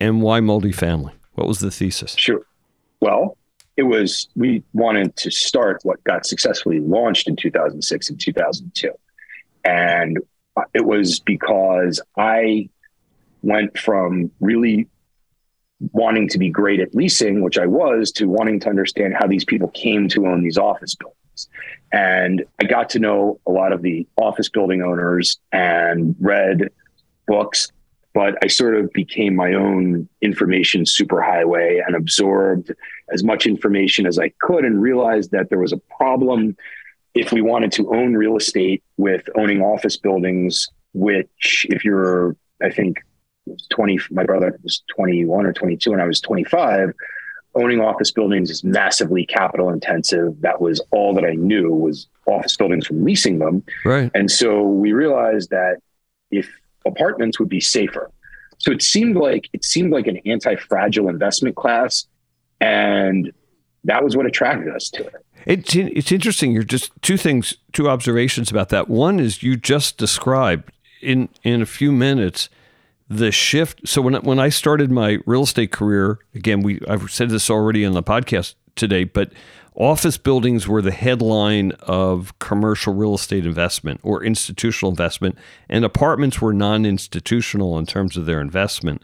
And 0.00 0.22
why 0.22 0.40
multifamily? 0.40 1.12
What 1.34 1.46
was 1.46 1.60
the 1.60 1.70
thesis? 1.70 2.14
Sure. 2.16 2.46
Well, 3.00 3.36
it 3.76 3.82
was 3.84 4.28
we 4.34 4.62
wanted 4.72 5.16
to 5.16 5.30
start 5.30 5.80
what 5.84 6.02
got 6.04 6.26
successfully 6.26 6.80
launched 6.80 7.28
in 7.28 7.36
2006 7.36 8.10
and 8.10 8.20
2002. 8.20 8.90
And 9.64 10.18
it 10.74 10.84
was 10.84 11.20
because 11.20 12.00
I 12.16 12.68
went 13.42 13.78
from 13.78 14.30
really 14.40 14.86
wanting 15.92 16.28
to 16.28 16.38
be 16.38 16.50
great 16.50 16.80
at 16.80 16.94
leasing, 16.94 17.42
which 17.42 17.58
I 17.58 17.66
was, 17.66 18.12
to 18.12 18.26
wanting 18.26 18.60
to 18.60 18.68
understand 18.68 19.14
how 19.18 19.26
these 19.26 19.44
people 19.44 19.68
came 19.68 20.08
to 20.08 20.26
own 20.26 20.42
these 20.42 20.58
office 20.58 20.94
buildings. 20.94 21.16
And 21.92 22.44
I 22.60 22.64
got 22.64 22.90
to 22.90 22.98
know 22.98 23.40
a 23.46 23.50
lot 23.50 23.72
of 23.72 23.82
the 23.82 24.06
office 24.16 24.48
building 24.48 24.82
owners 24.82 25.38
and 25.52 26.14
read 26.20 26.70
books, 27.26 27.70
but 28.12 28.36
I 28.42 28.48
sort 28.48 28.76
of 28.76 28.92
became 28.92 29.36
my 29.36 29.54
own 29.54 30.08
information 30.20 30.84
superhighway 30.84 31.80
and 31.86 31.94
absorbed 31.94 32.72
as 33.12 33.22
much 33.22 33.46
information 33.46 34.06
as 34.06 34.18
I 34.18 34.32
could 34.40 34.64
and 34.64 34.80
realized 34.80 35.30
that 35.30 35.48
there 35.48 35.58
was 35.58 35.72
a 35.72 35.80
problem 35.96 36.56
if 37.14 37.32
we 37.32 37.42
wanted 37.42 37.72
to 37.72 37.92
own 37.92 38.14
real 38.14 38.36
estate 38.36 38.82
with 38.96 39.28
owning 39.36 39.60
office 39.60 39.96
buildings, 39.96 40.68
which, 40.92 41.66
if 41.70 41.84
you're, 41.84 42.36
I 42.62 42.70
think, 42.70 42.98
20, 43.70 43.98
my 44.10 44.24
brother 44.24 44.58
was 44.62 44.82
21 44.94 45.46
or 45.46 45.52
22 45.52 45.92
and 45.92 46.02
I 46.02 46.06
was 46.06 46.20
25. 46.20 46.92
Owning 47.54 47.80
office 47.80 48.10
buildings 48.12 48.50
is 48.50 48.62
massively 48.62 49.26
capital 49.26 49.70
intensive. 49.70 50.40
That 50.40 50.60
was 50.60 50.80
all 50.92 51.14
that 51.14 51.24
I 51.24 51.34
knew 51.34 51.70
was 51.70 52.06
office 52.26 52.56
buildings 52.56 52.86
from 52.86 53.04
leasing 53.04 53.40
them. 53.40 53.64
Right. 53.84 54.10
And 54.14 54.30
so 54.30 54.62
we 54.62 54.92
realized 54.92 55.50
that 55.50 55.78
if 56.30 56.48
apartments 56.86 57.40
would 57.40 57.48
be 57.48 57.60
safer. 57.60 58.10
So 58.58 58.70
it 58.70 58.82
seemed 58.82 59.16
like 59.16 59.48
it 59.52 59.64
seemed 59.64 59.92
like 59.92 60.06
an 60.06 60.18
anti-fragile 60.26 61.08
investment 61.08 61.56
class. 61.56 62.06
And 62.60 63.32
that 63.84 64.04
was 64.04 64.16
what 64.16 64.26
attracted 64.26 64.74
us 64.74 64.90
to 64.90 65.06
it. 65.06 65.14
It's 65.46 65.74
it's 65.74 66.12
interesting. 66.12 66.52
You're 66.52 66.62
just 66.62 66.92
two 67.02 67.16
things, 67.16 67.56
two 67.72 67.88
observations 67.88 68.50
about 68.50 68.68
that. 68.68 68.88
One 68.88 69.18
is 69.18 69.42
you 69.42 69.56
just 69.56 69.96
described 69.96 70.70
in 71.00 71.30
in 71.42 71.62
a 71.62 71.66
few 71.66 71.90
minutes 71.90 72.48
the 73.10 73.32
shift. 73.32 73.86
So 73.86 74.00
when 74.00 74.14
when 74.22 74.38
I 74.38 74.48
started 74.48 74.90
my 74.90 75.18
real 75.26 75.42
estate 75.42 75.72
career, 75.72 76.20
again, 76.34 76.62
we 76.62 76.80
I've 76.88 77.10
said 77.10 77.28
this 77.28 77.50
already 77.50 77.84
on 77.84 77.92
the 77.92 78.04
podcast 78.04 78.54
today, 78.76 79.02
but 79.04 79.32
office 79.74 80.16
buildings 80.16 80.68
were 80.68 80.80
the 80.80 80.92
headline 80.92 81.72
of 81.80 82.38
commercial 82.38 82.94
real 82.94 83.16
estate 83.16 83.44
investment 83.44 84.00
or 84.04 84.22
institutional 84.22 84.90
investment, 84.90 85.36
and 85.68 85.84
apartments 85.84 86.40
were 86.40 86.52
non-institutional 86.52 87.76
in 87.78 87.84
terms 87.84 88.16
of 88.16 88.26
their 88.26 88.40
investment. 88.40 89.02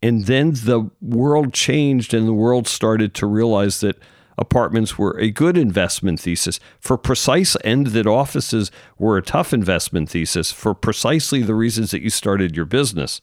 And 0.00 0.26
then 0.26 0.52
the 0.52 0.88
world 1.02 1.52
changed, 1.52 2.14
and 2.14 2.28
the 2.28 2.32
world 2.32 2.68
started 2.68 3.12
to 3.14 3.26
realize 3.26 3.80
that 3.80 3.98
apartments 4.38 4.96
were 4.96 5.18
a 5.18 5.30
good 5.30 5.58
investment 5.58 6.20
thesis 6.20 6.60
for 6.80 6.96
precise 6.96 7.56
and 7.56 7.88
that 7.88 8.06
offices 8.06 8.70
were 8.98 9.16
a 9.16 9.22
tough 9.22 9.52
investment 9.52 10.10
thesis 10.10 10.52
for 10.52 10.74
precisely 10.74 11.42
the 11.42 11.54
reasons 11.54 11.90
that 11.90 12.02
you 12.02 12.10
started 12.10 12.56
your 12.56 12.64
business. 12.64 13.20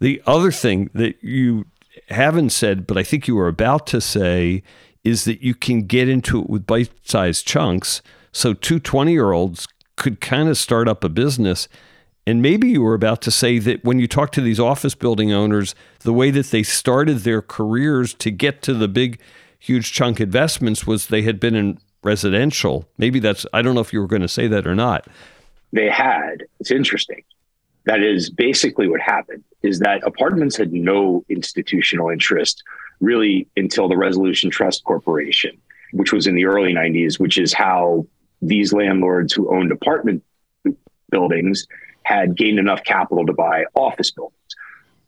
The 0.00 0.22
other 0.26 0.52
thing 0.52 0.90
that 0.94 1.22
you 1.22 1.66
haven't 2.08 2.50
said, 2.50 2.86
but 2.86 2.98
I 2.98 3.02
think 3.02 3.26
you 3.26 3.36
were 3.36 3.48
about 3.48 3.86
to 3.88 4.00
say, 4.00 4.62
is 5.02 5.24
that 5.24 5.42
you 5.42 5.54
can 5.54 5.82
get 5.82 6.08
into 6.08 6.40
it 6.40 6.48
with 6.48 6.66
bite 6.66 6.90
sized 7.04 7.46
chunks. 7.46 8.02
So, 8.32 8.52
two 8.52 8.80
20 8.80 9.12
year 9.12 9.32
olds 9.32 9.68
could 9.96 10.20
kind 10.20 10.48
of 10.48 10.58
start 10.58 10.88
up 10.88 11.04
a 11.04 11.08
business. 11.08 11.68
And 12.26 12.40
maybe 12.40 12.68
you 12.68 12.82
were 12.82 12.94
about 12.94 13.20
to 13.22 13.30
say 13.30 13.58
that 13.58 13.84
when 13.84 13.98
you 13.98 14.08
talk 14.08 14.32
to 14.32 14.40
these 14.40 14.58
office 14.58 14.94
building 14.94 15.32
owners, 15.32 15.74
the 16.00 16.12
way 16.12 16.30
that 16.30 16.46
they 16.46 16.62
started 16.62 17.18
their 17.18 17.42
careers 17.42 18.14
to 18.14 18.30
get 18.30 18.62
to 18.62 18.72
the 18.72 18.88
big 18.88 19.20
huge 19.64 19.92
chunk 19.92 20.20
investments 20.20 20.86
was 20.86 21.06
they 21.06 21.22
had 21.22 21.40
been 21.40 21.54
in 21.54 21.78
residential. 22.02 22.86
Maybe 22.98 23.18
that's, 23.18 23.46
I 23.54 23.62
don't 23.62 23.74
know 23.74 23.80
if 23.80 23.94
you 23.94 24.00
were 24.00 24.06
going 24.06 24.20
to 24.20 24.28
say 24.28 24.46
that 24.46 24.66
or 24.66 24.74
not. 24.74 25.06
They 25.72 25.88
had. 25.88 26.44
It's 26.60 26.70
interesting. 26.70 27.22
That 27.86 28.02
is 28.02 28.28
basically 28.28 28.88
what 28.88 29.00
happened 29.00 29.42
is 29.62 29.78
that 29.78 30.06
apartments 30.06 30.56
had 30.58 30.74
no 30.74 31.24
institutional 31.30 32.10
interest 32.10 32.62
really 33.00 33.48
until 33.56 33.88
the 33.88 33.96
Resolution 33.96 34.50
Trust 34.50 34.84
Corporation, 34.84 35.56
which 35.92 36.12
was 36.12 36.26
in 36.26 36.34
the 36.34 36.44
early 36.44 36.74
90s, 36.74 37.18
which 37.18 37.38
is 37.38 37.54
how 37.54 38.06
these 38.42 38.74
landlords 38.74 39.32
who 39.32 39.50
owned 39.50 39.72
apartment 39.72 40.22
buildings 41.10 41.66
had 42.02 42.36
gained 42.36 42.58
enough 42.58 42.84
capital 42.84 43.24
to 43.24 43.32
buy 43.32 43.64
office 43.74 44.10
buildings. 44.10 44.36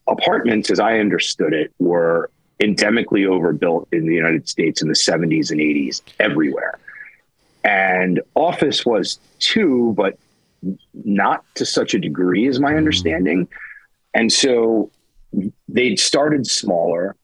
Apartments, 0.09 0.71
as 0.71 0.81
I 0.81 0.99
understood 0.99 1.53
it, 1.53 1.75
were 1.79 2.31
endemically 2.61 3.27
overbuilt 3.27 3.89
in 3.93 4.07
the 4.07 4.15
United 4.15 4.49
States 4.49 4.81
in 4.81 4.89
the 4.89 4.95
70s 4.95 5.51
and 5.51 5.61
80s 5.61 6.03
everywhere. 6.19 6.79
And 7.65 8.21
office 8.35 8.87
was 8.87 9.19
too, 9.39 9.93
but 9.97 10.19
not 11.05 11.45
to 11.57 11.67
such 11.67 11.95
a 11.95 11.99
degree, 11.99 12.47
is 12.47 12.61
my 12.61 12.77
understanding. 12.77 13.49
And 14.15 14.33
so 14.33 14.91
they'd 15.69 15.99
started 15.99 16.47
smaller. 16.47 17.17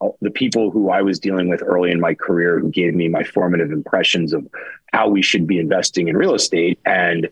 Uh, 0.00 0.08
the 0.20 0.30
people 0.30 0.70
who 0.70 0.90
I 0.90 1.02
was 1.02 1.18
dealing 1.18 1.48
with 1.48 1.62
early 1.62 1.90
in 1.90 2.00
my 2.00 2.14
career, 2.14 2.58
who 2.58 2.70
gave 2.70 2.94
me 2.94 3.08
my 3.08 3.22
formative 3.22 3.70
impressions 3.70 4.32
of 4.32 4.46
how 4.92 5.08
we 5.08 5.22
should 5.22 5.46
be 5.46 5.58
investing 5.58 6.08
in 6.08 6.16
real 6.16 6.34
estate, 6.34 6.78
and 6.84 7.28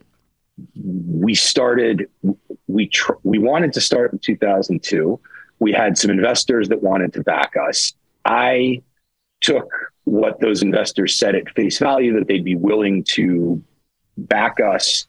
we 0.75 1.35
started. 1.35 2.09
We 2.68 2.87
tr- 2.87 3.12
we 3.23 3.38
wanted 3.38 3.73
to 3.75 3.81
start 3.81 4.12
in 4.12 4.18
2002 4.18 5.20
we 5.64 5.72
had 5.72 5.96
some 5.96 6.11
investors 6.11 6.68
that 6.68 6.83
wanted 6.83 7.11
to 7.14 7.22
back 7.22 7.55
us. 7.57 7.94
I 8.27 8.83
took 9.40 9.66
what 10.05 10.38
those 10.38 10.61
investors 10.61 11.18
said 11.18 11.35
at 11.35 11.48
face 11.55 11.79
value 11.79 12.12
that 12.18 12.29
they'd 12.29 12.44
be 12.44 12.55
willing 12.55 13.03
to 13.05 13.62
back 14.18 14.61
us 14.61 15.07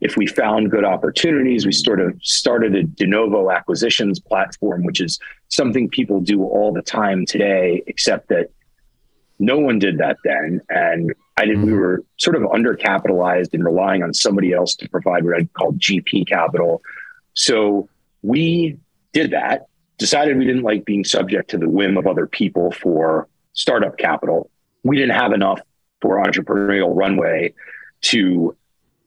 if 0.00 0.16
we 0.16 0.26
found 0.26 0.72
good 0.72 0.84
opportunities. 0.84 1.64
We 1.64 1.70
sort 1.70 2.00
of 2.00 2.18
started 2.24 2.74
a 2.74 2.82
de 2.82 3.06
novo 3.06 3.52
acquisitions 3.52 4.18
platform, 4.18 4.82
which 4.82 5.00
is 5.00 5.20
something 5.46 5.88
people 5.88 6.18
do 6.18 6.42
all 6.42 6.72
the 6.72 6.82
time 6.82 7.24
today, 7.24 7.84
except 7.86 8.30
that 8.30 8.48
no 9.38 9.60
one 9.60 9.78
did 9.78 9.98
that 9.98 10.16
then. 10.24 10.60
And 10.70 11.14
I 11.36 11.44
did, 11.44 11.58
mm-hmm. 11.58 11.66
we 11.66 11.72
were 11.72 12.02
sort 12.16 12.34
of 12.34 12.42
undercapitalized 12.42 13.54
and 13.54 13.64
relying 13.64 14.02
on 14.02 14.12
somebody 14.12 14.52
else 14.52 14.74
to 14.74 14.88
provide 14.88 15.24
what 15.24 15.36
I'd 15.36 15.52
call 15.52 15.72
GP 15.74 16.26
capital. 16.26 16.82
So 17.34 17.88
we 18.22 18.78
did 19.12 19.30
that 19.30 19.68
decided 19.98 20.36
we 20.36 20.44
didn't 20.44 20.62
like 20.62 20.84
being 20.84 21.04
subject 21.04 21.50
to 21.50 21.58
the 21.58 21.68
whim 21.68 21.96
of 21.96 22.06
other 22.06 22.26
people 22.26 22.72
for 22.72 23.28
startup 23.52 23.96
capital. 23.96 24.50
We 24.82 24.96
didn't 24.96 25.14
have 25.14 25.32
enough 25.32 25.60
for 26.00 26.22
entrepreneurial 26.22 26.94
runway 26.94 27.54
to 28.02 28.56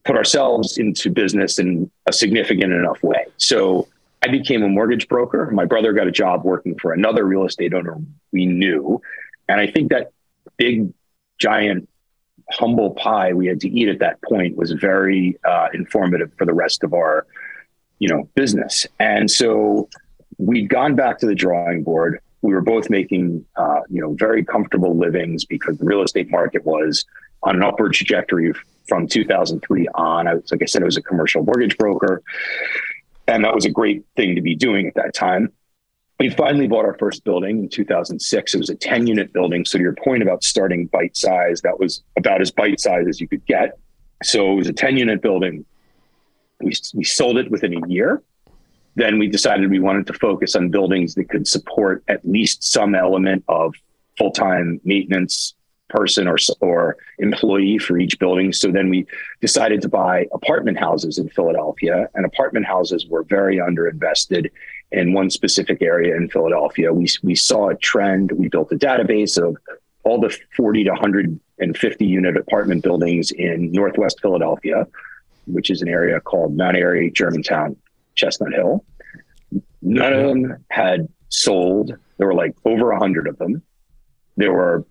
put 0.04 0.16
ourselves 0.16 0.78
into 0.78 1.10
business 1.10 1.58
in 1.58 1.90
a 2.06 2.12
significant 2.12 2.72
enough 2.72 3.02
way. 3.02 3.26
So 3.36 3.88
I 4.22 4.28
became 4.28 4.62
a 4.62 4.68
mortgage 4.68 5.06
broker. 5.08 5.50
My 5.52 5.66
brother 5.66 5.92
got 5.92 6.08
a 6.08 6.10
job 6.10 6.44
working 6.44 6.76
for 6.78 6.92
another 6.92 7.24
real 7.24 7.44
estate 7.44 7.74
owner 7.74 7.98
we 8.32 8.46
knew. 8.46 9.00
And 9.48 9.60
I 9.60 9.70
think 9.70 9.90
that 9.90 10.10
big, 10.56 10.92
giant, 11.38 11.88
humble 12.50 12.92
pie 12.92 13.34
we 13.34 13.46
had 13.46 13.60
to 13.60 13.68
eat 13.68 13.88
at 13.88 13.98
that 13.98 14.20
point 14.22 14.56
was 14.56 14.72
very 14.72 15.38
uh, 15.44 15.68
informative 15.74 16.32
for 16.38 16.46
the 16.46 16.54
rest 16.54 16.82
of 16.82 16.94
our 16.94 17.26
you 17.98 18.08
know, 18.08 18.28
business. 18.34 18.86
And 18.98 19.30
so 19.30 19.88
we'd 20.38 20.68
gone 20.68 20.94
back 20.94 21.18
to 21.18 21.26
the 21.26 21.34
drawing 21.34 21.82
board. 21.82 22.20
We 22.42 22.54
were 22.54 22.60
both 22.60 22.88
making, 22.88 23.44
uh, 23.56 23.80
you 23.90 24.00
know, 24.00 24.14
very 24.14 24.44
comfortable 24.44 24.96
livings 24.96 25.44
because 25.44 25.76
the 25.78 25.84
real 25.84 26.02
estate 26.02 26.30
market 26.30 26.64
was 26.64 27.04
on 27.42 27.56
an 27.56 27.62
upward 27.62 27.92
trajectory 27.92 28.52
from 28.86 29.06
2003 29.06 29.88
on. 29.94 30.28
I 30.28 30.34
was, 30.34 30.50
like 30.50 30.62
I 30.62 30.66
said, 30.66 30.82
I 30.82 30.86
was 30.86 30.96
a 30.96 31.02
commercial 31.02 31.42
mortgage 31.42 31.76
broker, 31.76 32.22
and 33.26 33.44
that 33.44 33.54
was 33.54 33.64
a 33.64 33.70
great 33.70 34.04
thing 34.16 34.36
to 34.36 34.40
be 34.40 34.54
doing 34.54 34.86
at 34.86 34.94
that 34.94 35.14
time. 35.14 35.52
We 36.20 36.30
finally 36.30 36.66
bought 36.66 36.84
our 36.84 36.96
first 36.98 37.22
building 37.24 37.60
in 37.60 37.68
2006. 37.68 38.54
It 38.54 38.58
was 38.58 38.70
a 38.70 38.74
10 38.74 39.06
unit 39.06 39.32
building. 39.32 39.64
So, 39.64 39.78
to 39.78 39.82
your 39.82 39.94
point 39.94 40.22
about 40.22 40.42
starting 40.42 40.86
bite 40.86 41.16
size, 41.16 41.60
that 41.60 41.78
was 41.78 42.02
about 42.16 42.40
as 42.40 42.50
bite 42.50 42.80
size 42.80 43.06
as 43.08 43.20
you 43.20 43.28
could 43.28 43.44
get. 43.46 43.78
So, 44.24 44.52
it 44.52 44.56
was 44.56 44.68
a 44.68 44.72
10 44.72 44.96
unit 44.96 45.22
building. 45.22 45.64
We, 46.60 46.72
we 46.92 47.04
sold 47.04 47.38
it 47.38 47.50
within 47.52 47.74
a 47.74 47.88
year. 47.88 48.20
Then 48.98 49.18
we 49.20 49.28
decided 49.28 49.70
we 49.70 49.78
wanted 49.78 50.08
to 50.08 50.12
focus 50.12 50.56
on 50.56 50.70
buildings 50.70 51.14
that 51.14 51.28
could 51.28 51.46
support 51.46 52.02
at 52.08 52.20
least 52.24 52.64
some 52.64 52.96
element 52.96 53.44
of 53.48 53.74
full 54.18 54.32
time 54.32 54.80
maintenance, 54.84 55.54
person 55.88 56.28
or 56.28 56.36
or 56.60 56.96
employee 57.18 57.78
for 57.78 57.96
each 57.96 58.18
building. 58.18 58.52
So 58.52 58.70
then 58.70 58.90
we 58.90 59.06
decided 59.40 59.80
to 59.82 59.88
buy 59.88 60.26
apartment 60.32 60.78
houses 60.78 61.16
in 61.16 61.28
Philadelphia, 61.28 62.08
and 62.14 62.26
apartment 62.26 62.66
houses 62.66 63.06
were 63.06 63.22
very 63.22 63.58
underinvested 63.58 64.50
in 64.90 65.12
one 65.12 65.30
specific 65.30 65.80
area 65.80 66.16
in 66.16 66.28
Philadelphia. 66.28 66.92
We 66.92 67.06
we 67.22 67.36
saw 67.36 67.68
a 67.68 67.76
trend. 67.76 68.32
We 68.32 68.48
built 68.48 68.72
a 68.72 68.76
database 68.76 69.38
of 69.38 69.56
all 70.02 70.20
the 70.20 70.36
40 70.56 70.84
to 70.84 70.90
150 70.90 72.04
unit 72.04 72.36
apartment 72.36 72.82
buildings 72.82 73.30
in 73.30 73.70
Northwest 73.70 74.20
Philadelphia, 74.20 74.86
which 75.46 75.70
is 75.70 75.82
an 75.82 75.88
area 75.88 76.20
called 76.20 76.56
Mount 76.56 76.76
Airy, 76.76 77.10
Germantown, 77.10 77.76
Chestnut 78.18 78.52
Hill. 78.52 78.84
None 79.80 80.12
of 80.12 80.26
them 80.26 80.64
had 80.70 81.08
sold. 81.28 81.96
There 82.18 82.26
were 82.26 82.34
like 82.34 82.54
over 82.64 82.90
100 82.90 83.28
of 83.28 83.38
them. 83.38 83.62
There 84.36 84.52
were 84.52 84.84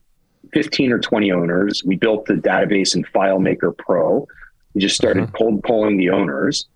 15 0.53 0.91
or 0.91 0.99
20 0.99 1.31
owners. 1.31 1.83
We 1.83 1.97
built 1.97 2.25
the 2.25 2.35
database 2.35 2.95
in 2.95 3.03
FileMaker 3.03 3.77
Pro. 3.77 4.25
We 4.73 4.81
just 4.81 4.95
started 4.95 5.23
uh-huh. 5.23 5.33
cold 5.37 5.63
calling 5.63 5.97
the 5.97 6.09
owners, 6.09 6.67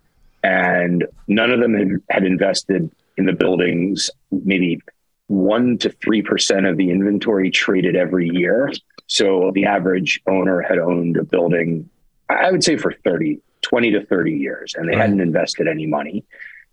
and 0.44 1.06
none 1.28 1.52
of 1.52 1.60
them 1.60 1.74
had, 1.74 1.90
had 2.10 2.24
invested 2.24 2.92
in 3.18 3.26
the 3.26 3.34
buildings. 3.34 4.10
Maybe 4.32 4.82
one 5.28 5.78
to 5.80 5.90
three 5.90 6.22
percent 6.22 6.66
of 6.66 6.78
the 6.78 6.92
inventory 6.92 7.50
traded 7.50 7.96
every 7.96 8.30
year. 8.30 8.72
So 9.08 9.52
the 9.54 9.66
average 9.66 10.22
owner 10.28 10.62
had 10.62 10.80
owned 10.80 11.18
a 11.18 11.24
building, 11.24 11.90
I 12.30 12.52
would 12.52 12.64
say, 12.64 12.78
for 12.78 12.94
30, 13.04 13.40
20 13.72 13.92
to 13.92 14.06
30 14.06 14.34
years, 14.34 14.76
and 14.76 14.88
they 14.88 14.98
right. 14.98 15.02
hadn't 15.02 15.22
invested 15.22 15.66
any 15.66 15.88
money. 15.88 16.26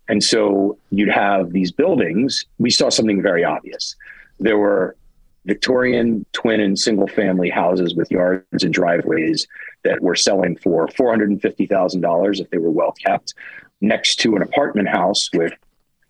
And 0.09 0.21
so 0.21 0.77
you'd 0.91 1.09
have 1.09 1.53
these 1.53 1.71
buildings. 1.71 2.43
We 2.57 2.69
saw 2.69 2.89
something 2.89 3.21
very 3.21 3.45
obvious. 3.45 3.95
There 4.37 4.57
were 4.57 4.97
Victorian 5.45 6.25
twin 6.33 6.59
and 6.59 6.77
single 6.77 7.07
family 7.07 7.49
houses 7.49 7.95
with 7.95 8.11
yards 8.11 8.63
and 8.65 8.73
driveways 8.73 9.47
that 9.83 10.01
were 10.01 10.15
selling 10.15 10.57
for 10.57 10.87
$450,000 10.87 12.41
if 12.41 12.49
they 12.49 12.57
were 12.57 12.69
well 12.69 12.91
kept, 12.91 13.33
next 13.79 14.17
to 14.17 14.35
an 14.35 14.41
apartment 14.41 14.89
house 14.89 15.29
with 15.33 15.53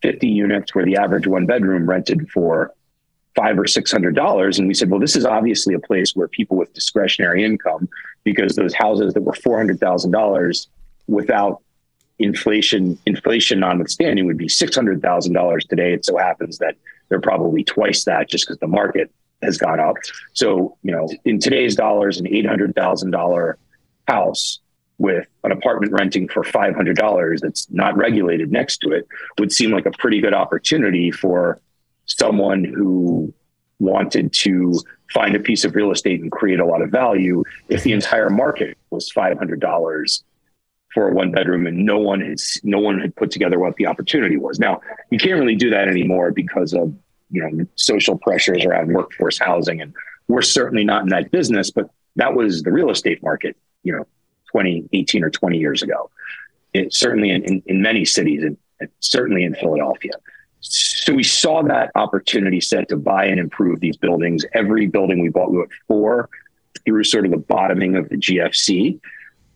50 0.01 0.27
units 0.27 0.73
where 0.73 0.85
the 0.85 0.97
average 0.97 1.27
one 1.27 1.45
bedroom 1.45 1.87
rented 1.87 2.31
for 2.31 2.73
five 3.35 3.59
or 3.59 3.67
six 3.67 3.91
hundred 3.91 4.15
dollars. 4.15 4.57
And 4.57 4.67
we 4.67 4.73
said, 4.73 4.89
well, 4.89 4.99
this 4.99 5.15
is 5.15 5.25
obviously 5.25 5.73
a 5.75 5.79
place 5.79 6.15
where 6.15 6.27
people 6.27 6.57
with 6.57 6.73
discretionary 6.73 7.45
income, 7.45 7.87
because 8.23 8.55
those 8.55 8.73
houses 8.73 9.13
that 9.13 9.21
were 9.21 9.33
four 9.33 9.57
hundred 9.57 9.79
thousand 9.79 10.11
dollars 10.11 10.67
without 11.09 11.61
inflation, 12.19 12.97
inflation 13.05 13.59
notwithstanding, 13.59 14.25
would 14.25 14.37
be 14.37 14.49
six 14.49 14.75
hundred 14.75 15.01
thousand 15.01 15.33
dollars 15.33 15.65
today. 15.65 15.93
It 15.93 16.05
so 16.05 16.17
happens 16.17 16.57
that 16.59 16.75
they're 17.09 17.21
probably 17.21 17.63
twice 17.63 18.03
that 18.05 18.29
just 18.29 18.45
because 18.45 18.59
the 18.59 18.67
market 18.67 19.11
has 19.41 19.57
gone 19.57 19.79
up. 19.79 19.95
So, 20.33 20.77
you 20.83 20.91
know, 20.91 21.09
in 21.25 21.39
today's 21.39 21.75
dollars, 21.75 22.19
an 22.19 22.25
$800,000 22.25 23.53
house 24.07 24.59
with 24.97 25.25
an 25.45 25.51
apartment 25.51 25.93
renting 25.93 26.27
for 26.27 26.43
$500 26.43 27.39
that's 27.39 27.71
not 27.71 27.95
regulated 27.95 28.51
next 28.51 28.79
to 28.79 28.91
it 28.91 29.07
would 29.37 29.51
seem 29.51 29.71
like 29.71 29.85
a 29.85 29.91
pretty 29.91 30.19
good 30.19 30.33
opportunity 30.33 31.09
for 31.09 31.61
someone 32.05 32.65
who 32.65 33.33
wanted 33.79 34.33
to 34.33 34.77
find 35.13 35.35
a 35.35 35.39
piece 35.39 35.63
of 35.63 35.73
real 35.73 35.91
estate 35.91 36.21
and 36.21 36.31
create 36.31 36.59
a 36.59 36.65
lot 36.65 36.81
of 36.81 36.91
value 36.91 37.43
if 37.69 37.83
the 37.83 37.93
entire 37.93 38.29
market 38.29 38.77
was 38.89 39.09
$500 39.09 40.23
for 40.93 41.09
a 41.09 41.13
one 41.13 41.31
bedroom 41.31 41.67
and 41.67 41.85
no 41.85 41.97
one 41.97 42.21
has 42.21 42.59
no 42.63 42.79
one 42.79 42.99
had 42.99 43.15
put 43.15 43.31
together 43.31 43.59
what 43.59 43.75
the 43.75 43.85
opportunity 43.85 44.37
was. 44.37 44.59
Now 44.59 44.81
you 45.09 45.19
can't 45.19 45.39
really 45.39 45.55
do 45.55 45.69
that 45.69 45.87
anymore 45.87 46.31
because 46.31 46.73
of 46.73 46.93
you 47.29 47.41
know 47.41 47.65
social 47.75 48.17
pressures 48.17 48.65
around 48.65 48.93
workforce 48.93 49.39
housing. 49.39 49.81
And 49.81 49.93
we're 50.27 50.41
certainly 50.41 50.83
not 50.83 51.03
in 51.03 51.09
that 51.09 51.31
business 51.31 51.71
but 51.71 51.89
that 52.15 52.33
was 52.33 52.63
the 52.63 52.71
real 52.71 52.89
estate 52.89 53.21
market 53.21 53.55
you 53.83 53.95
know 53.95 54.05
20 54.51 54.89
18 54.93 55.23
or 55.23 55.29
20 55.29 55.57
years 55.57 55.83
ago. 55.83 56.09
It, 56.73 56.93
certainly 56.93 57.31
in, 57.31 57.43
in, 57.45 57.63
in, 57.65 57.81
many 57.81 58.05
cities 58.05 58.43
and 58.43 58.55
certainly 58.99 59.43
in 59.43 59.55
philadelphia. 59.55 60.13
So 60.61 61.13
we 61.13 61.23
saw 61.23 61.63
that 61.63 61.91
opportunity 61.95 62.61
set 62.61 62.89
to 62.89 62.97
buy 62.97 63.25
and 63.25 63.39
improve 63.39 63.79
these 63.79 63.97
buildings. 63.97 64.45
Every 64.53 64.85
building 64.85 65.21
we 65.21 65.29
bought 65.29 65.51
we 65.51 65.59
bought 65.59 65.71
four 65.87 66.29
through 66.85 67.03
sort 67.05 67.25
of 67.25 67.31
the 67.31 67.37
bottoming 67.37 67.95
of 67.95 68.09
the 68.09 68.17
gfc 68.17 68.99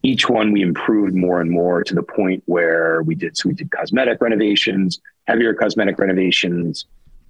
each 0.03 0.29
one 0.29 0.51
we 0.51 0.61
improved 0.61 1.15
more 1.15 1.41
and 1.41 1.49
more 1.49 1.83
to 1.83 1.95
the 1.95 2.03
point 2.03 2.43
where 2.45 3.01
we 3.03 3.15
did 3.15 3.37
so 3.37 3.49
we 3.49 3.55
did 3.55 3.71
cosmetic 3.71 4.21
renovations 4.21 4.99
heavier 5.27 5.53
cosmetic 5.53 5.97
renovations 5.97 6.85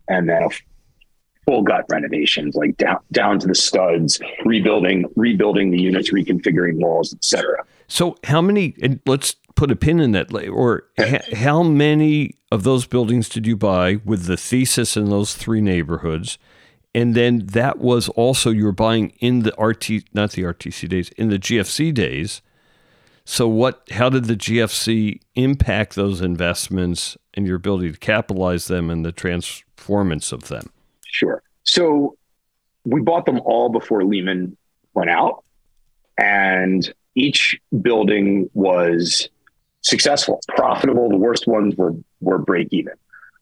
and 0.08 0.28
then 0.28 0.50
full 1.46 1.62
gut 1.62 1.86
renovations, 1.90 2.56
like 2.56 2.78
down 2.78 3.00
down 3.12 3.40
to 3.40 3.48
the 3.48 3.56
studs, 3.56 4.20
rebuilding 4.46 5.06
rebuilding 5.16 5.72
the 5.72 5.82
units, 5.82 6.12
reconfiguring 6.12 6.82
walls, 6.82 7.14
etc. 7.14 7.64
So, 7.88 8.18
how 8.24 8.42
many? 8.42 8.76
And 8.82 9.00
let's 9.06 9.36
put 9.56 9.72
a 9.72 9.76
pin 9.76 10.00
in 10.00 10.12
that. 10.12 10.34
Or 10.50 10.86
how 11.34 11.64
many 11.64 12.36
of 12.52 12.64
those 12.64 12.86
buildings 12.86 13.30
did 13.30 13.46
you 13.46 13.56
buy 13.56 14.00
with 14.06 14.26
the 14.26 14.38
thesis 14.38 14.98
in 14.98 15.10
those 15.10 15.36
three 15.36 15.62
neighborhoods? 15.62 16.38
And 16.96 17.16
then 17.16 17.48
that 17.48 17.80
was 17.80 18.08
also 18.10 18.52
you 18.52 18.66
were 18.66 18.72
buying 18.72 19.10
in 19.20 19.40
the 19.40 19.54
RT, 19.58 20.14
not 20.14 20.34
the 20.34 20.44
RTC 20.44 20.88
days, 20.88 21.10
in 21.18 21.30
the 21.30 21.40
GFC 21.40 21.94
days. 21.94 22.42
So 23.26 23.48
what? 23.48 23.88
How 23.92 24.10
did 24.10 24.26
the 24.26 24.36
GFC 24.36 25.20
impact 25.36 25.96
those 25.96 26.22
investments 26.22 27.18
and 27.34 27.48
your 27.48 27.56
ability 27.56 27.92
to 27.92 27.98
capitalize 27.98 28.68
them 28.68 28.90
and 28.90 29.06
the 29.06 29.12
transformance 29.12 30.32
of 30.32 30.50
them? 30.50 30.70
Sure. 31.06 31.42
So 31.64 32.18
we 32.86 33.02
bought 33.02 33.26
them 33.26 33.40
all 33.46 33.70
before 33.70 34.04
Lehman 34.04 34.58
went 34.94 35.10
out, 35.10 35.44
and 36.18 36.94
each 37.16 37.60
building 37.82 38.50
was 38.54 39.30
successful, 39.82 40.42
profitable. 40.50 41.10
The 41.10 41.18
worst 41.18 41.48
ones 41.48 41.76
were 41.76 41.94
were 42.20 42.40
break 42.40 42.68
even. 42.72 42.94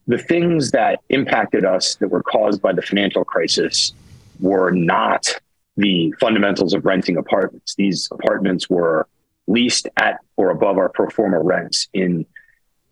The 0.08 0.18
things 0.18 0.72
that 0.72 1.00
impacted 1.10 1.66
us 1.66 1.96
that 1.96 2.10
were 2.10 2.24
caused 2.24 2.62
by 2.62 2.74
the 2.74 2.82
financial 2.82 3.24
crisis 3.24 3.94
were 4.40 4.72
not 4.72 5.40
the 5.78 6.14
fundamentals 6.20 6.74
of 6.74 6.86
renting 6.86 7.18
apartments. 7.18 7.76
These 7.76 8.10
apartments 8.12 8.70
were 8.70 9.08
leased 9.48 9.88
at 9.98 10.20
or 10.38 10.50
above 10.50 10.78
our 10.78 10.89
pro 10.89 11.10
forma 11.10 11.39
rents 11.39 11.88
in 11.94 12.26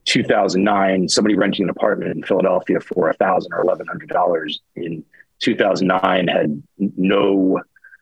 2009, 0.05 1.07
somebody 1.09 1.35
renting 1.35 1.63
an 1.63 1.69
apartment 1.69 2.15
in 2.15 2.23
Philadelphia 2.23 2.79
for 2.79 3.09
a 3.09 3.13
thousand 3.13 3.53
or 3.53 3.61
eleven 3.61 3.85
hundred 3.87 4.09
dollars 4.09 4.59
in 4.75 5.03
2009 5.39 6.27
had 6.27 6.63
no 6.97 7.61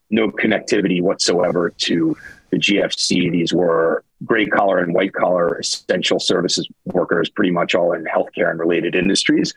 no 0.09 0.29
connectivity 0.31 1.01
whatsoever 1.01 1.69
to 1.71 2.15
the 2.51 2.57
GFC. 2.57 3.31
These 3.31 3.53
were 3.53 4.03
gray 4.25 4.45
collar 4.45 4.79
and 4.79 4.93
white 4.93 5.13
collar 5.13 5.57
essential 5.59 6.19
services 6.19 6.67
workers, 6.85 7.29
pretty 7.29 7.51
much 7.51 7.75
all 7.75 7.93
in 7.93 8.05
healthcare 8.05 8.49
and 8.49 8.59
related 8.59 8.95
industries, 8.95 9.53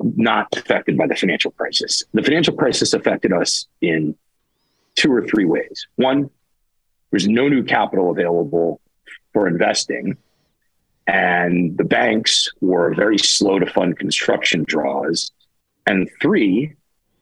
not 0.00 0.54
affected 0.56 0.96
by 0.96 1.06
the 1.06 1.16
financial 1.16 1.50
crisis. 1.52 2.04
The 2.12 2.22
financial 2.22 2.54
crisis 2.54 2.92
affected 2.92 3.32
us 3.32 3.66
in 3.80 4.14
two 4.94 5.12
or 5.12 5.26
three 5.26 5.44
ways. 5.44 5.86
One, 5.96 6.30
there's 7.10 7.28
no 7.28 7.48
new 7.48 7.62
capital 7.62 8.10
available 8.10 8.80
for 9.32 9.46
investing 9.46 10.16
and 11.06 11.76
the 11.78 11.84
banks 11.84 12.48
were 12.60 12.94
very 12.94 13.18
slow 13.18 13.58
to 13.58 13.66
fund 13.66 13.98
construction 13.98 14.64
draws. 14.66 15.30
And 15.86 16.10
three, 16.20 16.74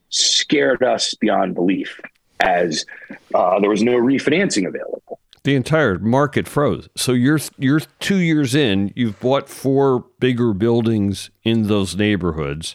scared 0.08 0.82
us 0.82 1.14
beyond 1.14 1.54
belief 1.54 2.00
as 2.40 2.86
uh, 3.34 3.60
there 3.60 3.70
was 3.70 3.82
no 3.82 3.92
refinancing 3.92 4.66
available. 4.66 5.20
The 5.42 5.54
entire 5.54 5.98
market 5.98 6.48
froze. 6.48 6.88
So 6.96 7.12
you're 7.12 7.40
you're 7.58 7.80
two 8.00 8.16
years 8.16 8.54
in. 8.54 8.92
You've 8.96 9.20
bought 9.20 9.50
four 9.50 10.06
bigger 10.18 10.54
buildings 10.54 11.30
in 11.42 11.66
those 11.66 11.94
neighborhoods. 11.94 12.74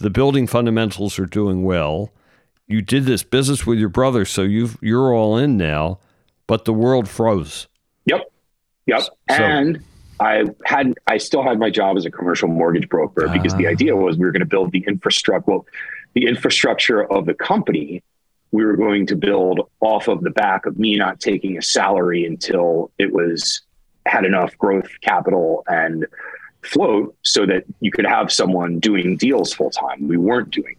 The 0.00 0.08
building 0.08 0.46
fundamentals 0.46 1.18
are 1.18 1.26
doing 1.26 1.64
well. 1.64 2.10
You 2.66 2.80
did 2.80 3.04
this 3.04 3.22
business 3.22 3.66
with 3.66 3.78
your 3.78 3.90
brother, 3.90 4.24
so 4.24 4.40
you 4.40 4.70
you're 4.80 5.12
all 5.12 5.36
in 5.36 5.58
now. 5.58 5.98
But 6.52 6.66
the 6.66 6.74
world 6.74 7.08
froze. 7.08 7.66
Yep, 8.04 8.30
yep. 8.84 9.00
So, 9.00 9.14
and 9.28 9.82
I 10.20 10.44
had 10.66 10.92
I 11.06 11.16
still 11.16 11.42
had 11.42 11.58
my 11.58 11.70
job 11.70 11.96
as 11.96 12.04
a 12.04 12.10
commercial 12.10 12.46
mortgage 12.46 12.90
broker 12.90 13.26
because 13.28 13.54
the 13.54 13.66
ah. 13.66 13.70
idea 13.70 13.96
was 13.96 14.18
we 14.18 14.26
were 14.26 14.32
going 14.32 14.40
to 14.40 14.44
build 14.44 14.70
the 14.70 14.84
infrastructure. 14.86 15.50
Well, 15.50 15.64
the 16.12 16.26
infrastructure 16.26 17.10
of 17.10 17.24
the 17.24 17.32
company 17.32 18.02
we 18.50 18.66
were 18.66 18.76
going 18.76 19.06
to 19.06 19.16
build 19.16 19.66
off 19.80 20.08
of 20.08 20.20
the 20.20 20.28
back 20.28 20.66
of 20.66 20.78
me 20.78 20.94
not 20.96 21.20
taking 21.20 21.56
a 21.56 21.62
salary 21.62 22.26
until 22.26 22.90
it 22.98 23.14
was 23.14 23.62
had 24.04 24.26
enough 24.26 24.54
growth 24.58 24.90
capital 25.00 25.64
and 25.68 26.06
float 26.60 27.16
so 27.22 27.46
that 27.46 27.64
you 27.80 27.90
could 27.90 28.04
have 28.04 28.30
someone 28.30 28.78
doing 28.78 29.16
deals 29.16 29.54
full 29.54 29.70
time. 29.70 30.06
We 30.06 30.18
weren't 30.18 30.50
doing. 30.50 30.76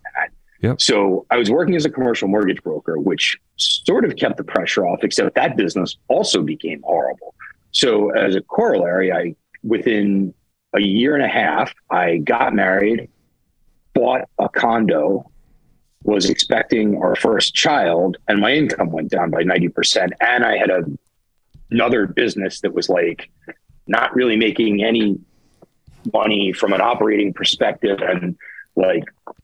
Yep. 0.64 0.82
So 0.82 1.26
I 1.30 1.38
was 1.38 1.52
working 1.52 1.76
as 1.76 1.84
a 1.84 1.90
commercial 1.90 2.30
mortgage 2.30 2.64
broker, 2.64 2.98
which 2.98 3.38
sort 3.58 4.06
of 4.06 4.16
kept 4.16 4.38
the 4.38 4.46
pressure 4.46 4.88
off, 4.88 5.04
except 5.04 5.36
that 5.36 5.58
business 5.58 5.98
also 6.08 6.42
became 6.42 6.82
horrible. 6.84 7.36
So 7.72 8.12
as 8.12 8.36
a 8.36 8.42
corollary, 8.42 9.12
I 9.12 9.36
within 9.62 10.34
a 10.74 10.82
year 10.82 11.16
and 11.16 11.24
a 11.24 11.28
half, 11.28 11.74
I 11.90 12.18
got 12.18 12.54
married, 12.54 13.10
bought 13.94 14.30
a 14.40 14.48
condo, 14.48 15.30
was 16.04 16.30
expecting 16.30 16.98
our 16.98 17.16
first 17.16 17.54
child, 17.54 18.18
and 18.30 18.40
my 18.40 18.54
income 18.54 18.90
went 18.90 19.10
down 19.10 19.32
by 19.32 19.44
90%. 19.44 20.12
And 20.22 20.46
I 20.46 20.58
had 20.58 20.70
a, 20.70 20.84
another 21.72 22.08
business 22.08 22.62
that 22.62 22.74
was 22.74 22.88
like 22.88 23.30
not 23.88 24.16
really 24.16 24.38
making 24.38 24.84
any 24.84 25.20
money 26.14 26.54
from 26.54 26.72
an 26.72 26.82
operating 26.82 27.34
perspective 27.34 28.00
and 28.02 28.38
like 28.76 29.04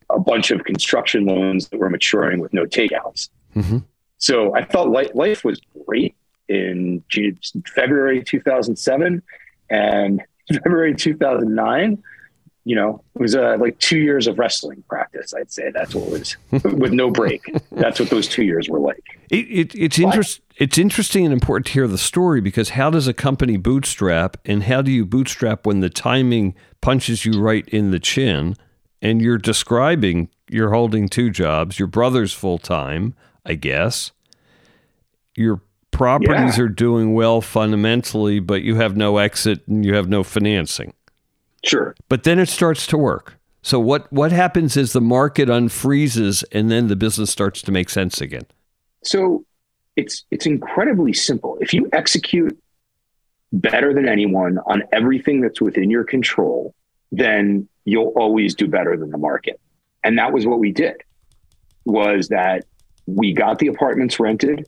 a 0.09 0.19
bunch 0.19 0.51
of 0.51 0.63
construction 0.63 1.25
loans 1.25 1.69
that 1.69 1.79
were 1.79 1.89
maturing 1.89 2.39
with 2.39 2.53
no 2.53 2.65
takeouts. 2.65 3.29
Mm-hmm. 3.55 3.79
So 4.17 4.55
I 4.55 4.65
felt 4.65 4.89
like 4.89 5.15
life 5.15 5.43
was 5.43 5.61
great 5.85 6.15
in 6.47 7.03
February 7.73 8.23
2007 8.23 9.21
and 9.69 10.21
February 10.63 10.95
2009. 10.95 12.03
You 12.65 12.75
know, 12.75 13.01
it 13.15 13.21
was 13.21 13.35
uh, 13.35 13.57
like 13.59 13.79
two 13.79 13.97
years 13.97 14.27
of 14.27 14.37
wrestling 14.37 14.83
practice. 14.87 15.33
I'd 15.33 15.51
say 15.51 15.71
that's 15.71 15.95
what 15.95 16.07
it 16.07 16.11
was 16.11 16.37
with 16.51 16.91
no 16.91 17.09
break. 17.09 17.41
That's 17.71 17.99
what 17.99 18.09
those 18.09 18.27
two 18.27 18.43
years 18.43 18.69
were 18.69 18.79
like. 18.79 19.03
It, 19.29 19.45
it, 19.47 19.75
it's 19.75 19.97
interesting. 19.97 20.43
It's 20.57 20.77
interesting 20.77 21.23
and 21.23 21.33
important 21.33 21.67
to 21.67 21.73
hear 21.73 21.87
the 21.87 21.97
story 21.97 22.41
because 22.41 22.69
how 22.69 22.89
does 22.89 23.07
a 23.07 23.13
company 23.13 23.55
bootstrap, 23.55 24.35
and 24.43 24.63
how 24.63 24.81
do 24.81 24.91
you 24.91 25.05
bootstrap 25.05 25.65
when 25.65 25.79
the 25.79 25.89
timing 25.89 26.53
punches 26.81 27.25
you 27.25 27.41
right 27.41 27.67
in 27.69 27.91
the 27.91 27.99
chin, 27.99 28.57
and 29.01 29.21
you're 29.21 29.37
describing 29.37 30.29
you're 30.49 30.71
holding 30.71 31.07
two 31.07 31.29
jobs, 31.29 31.77
your 31.77 31.87
brother's 31.87 32.33
full 32.33 32.57
time, 32.57 33.13
I 33.45 33.53
guess. 33.53 34.11
Your 35.35 35.61
properties 35.91 36.57
yeah. 36.57 36.63
are 36.63 36.69
doing 36.69 37.13
well 37.13 37.41
fundamentally, 37.41 38.39
but 38.39 38.63
you 38.63 38.75
have 38.75 38.97
no 38.97 39.17
exit 39.17 39.67
and 39.67 39.85
you 39.85 39.93
have 39.93 40.09
no 40.09 40.23
financing. 40.23 40.93
Sure. 41.63 41.95
But 42.07 42.23
then 42.23 42.39
it 42.39 42.49
starts 42.49 42.87
to 42.87 42.97
work. 42.97 43.35
So 43.61 43.79
what 43.79 44.11
what 44.11 44.31
happens 44.31 44.77
is 44.77 44.93
the 44.93 45.01
market 45.01 45.49
unfreezes 45.49 46.43
and 46.51 46.71
then 46.71 46.87
the 46.87 46.95
business 46.95 47.29
starts 47.29 47.61
to 47.63 47.71
make 47.71 47.89
sense 47.89 48.21
again. 48.21 48.45
So 49.03 49.45
it's 49.95 50.23
it's 50.31 50.45
incredibly 50.45 51.13
simple. 51.13 51.57
If 51.59 51.73
you 51.73 51.89
execute 51.91 52.57
better 53.51 53.93
than 53.93 54.07
anyone 54.07 54.59
on 54.65 54.83
everything 54.93 55.41
that's 55.41 55.59
within 55.59 55.89
your 55.89 56.03
control, 56.03 56.73
then 57.11 57.67
you'll 57.85 58.13
always 58.15 58.55
do 58.55 58.67
better 58.67 58.95
than 58.97 59.09
the 59.09 59.17
market. 59.17 59.59
And 60.03 60.17
that 60.17 60.31
was 60.31 60.45
what 60.45 60.59
we 60.59 60.71
did. 60.71 60.95
Was 61.85 62.27
that 62.29 62.65
we 63.05 63.33
got 63.33 63.59
the 63.59 63.67
apartments 63.67 64.19
rented, 64.19 64.67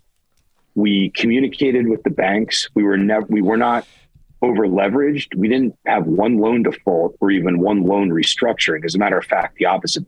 we 0.76 1.10
communicated 1.12 1.88
with 1.88 2.04
the 2.04 2.10
banks. 2.10 2.70
We 2.74 2.84
were 2.84 2.98
never 2.98 3.26
we 3.28 3.42
were 3.42 3.58
not 3.58 3.86
over 4.42 4.68
leveraged. 4.68 5.36
We 5.36 5.48
didn't 5.48 5.78
have 5.86 6.08
one 6.08 6.38
loan 6.38 6.64
default 6.64 7.16
or 7.20 7.30
even 7.32 7.60
one 7.60 7.84
loan 7.84 8.10
restructuring. 8.10 8.86
As 8.86 8.96
a 8.96 8.98
matter 8.98 9.18
of 9.18 9.26
fact, 9.26 9.58
the 9.58 9.66
opposite. 9.66 10.06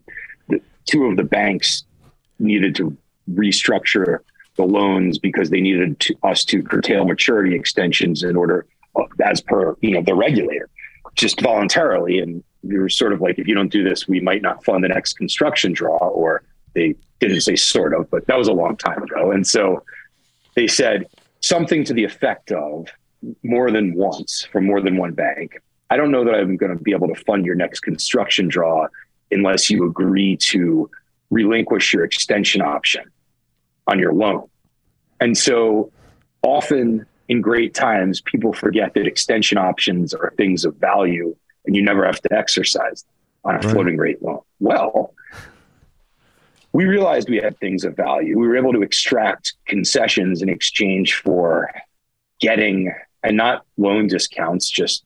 The, 0.50 0.62
two 0.86 1.06
of 1.06 1.18
the 1.18 1.24
banks 1.24 1.84
needed 2.40 2.76
to 2.76 2.98
restructure 3.32 4.20
the 4.56 4.64
loans 4.64 5.18
because 5.18 5.50
they 5.50 5.62
needed 5.62 6.00
to, 6.02 6.16
us 6.24 6.44
to 6.46 6.62
curtail 6.62 7.06
maturity 7.06 7.56
extensions 7.56 8.24
in 8.24 8.36
order, 8.36 8.66
uh, 8.96 9.04
as 9.24 9.42
per 9.42 9.76
you 9.82 9.92
know 9.92 10.02
the 10.02 10.16
regulator, 10.16 10.70
just 11.16 11.42
voluntarily. 11.42 12.20
And 12.20 12.44
we 12.64 12.78
were 12.78 12.90
sort 12.90 13.14
of 13.14 13.22
like, 13.22 13.40
if 13.40 13.48
you 13.48 13.56
don't 13.56 13.72
do 13.72 13.84
this, 13.84 14.08
we 14.08 14.20
might 14.20 14.42
not 14.42 14.64
fund 14.64 14.84
the 14.84 14.90
next 14.90 15.14
construction 15.14 15.74
draw. 15.74 15.98
Or 15.98 16.44
they 16.74 16.96
didn't 17.20 17.42
say 17.42 17.56
sort 17.56 17.94
of, 17.94 18.10
but 18.10 18.26
that 18.28 18.38
was 18.38 18.48
a 18.48 18.54
long 18.54 18.76
time 18.78 19.02
ago. 19.02 19.32
And 19.32 19.46
so 19.46 19.84
they 20.56 20.68
said 20.68 21.08
something 21.42 21.84
to 21.86 21.94
the 21.94 22.04
effect 22.04 22.52
of 22.52 22.88
more 23.44 23.72
than 23.72 23.94
once 23.94 24.48
from 24.52 24.66
more 24.66 24.82
than 24.82 24.98
one 24.98 25.14
bank. 25.14 25.62
I 25.90 25.98
don't 25.98 26.12
know 26.12 26.26
that 26.26 26.34
I'm 26.34 26.58
going 26.58 26.76
to 26.76 26.84
be 26.84 26.92
able 26.92 27.08
to 27.08 27.16
fund 27.24 27.46
your 27.46 27.56
next 27.56 27.82
construction 27.82 28.48
draw 28.48 28.88
unless 29.32 29.70
you 29.70 29.86
agree 29.86 30.38
to 30.38 30.90
relinquish 31.30 31.94
your 31.94 32.04
extension 32.04 32.62
option 32.62 33.04
on 33.88 34.00
your 34.00 34.14
loan. 34.14 34.48
And 35.20 35.38
so 35.38 35.92
often 36.42 37.06
in 37.30 37.42
great 37.42 37.74
times, 37.74 38.22
people 38.22 38.54
forget 38.54 38.94
that 38.94 39.08
extension 39.08 39.58
options 39.58 40.14
are 40.14 40.34
things 40.38 40.66
of 40.66 40.76
value 40.76 41.36
and 41.66 41.76
you 41.76 41.82
never 41.82 42.06
have 42.06 42.22
to 42.22 42.34
exercise 42.34 43.06
on 43.46 43.56
a 43.56 43.58
right. 43.60 43.72
floating 43.72 43.98
rate 43.98 44.22
loan. 44.22 44.42
Well, 44.60 45.14
we 46.74 46.86
realized 46.86 47.30
we 47.30 47.38
had 47.38 47.58
things 47.60 47.84
of 47.84 47.96
value. 47.96 48.38
We 48.38 48.48
were 48.48 48.58
able 48.58 48.74
to 48.74 48.82
extract 48.82 49.54
concessions 49.68 50.42
in 50.42 50.50
exchange 50.50 51.16
for 51.16 51.72
getting, 52.40 52.94
and 53.22 53.38
not 53.38 53.66
loan 53.78 54.08
discounts, 54.08 54.70
just 54.70 55.06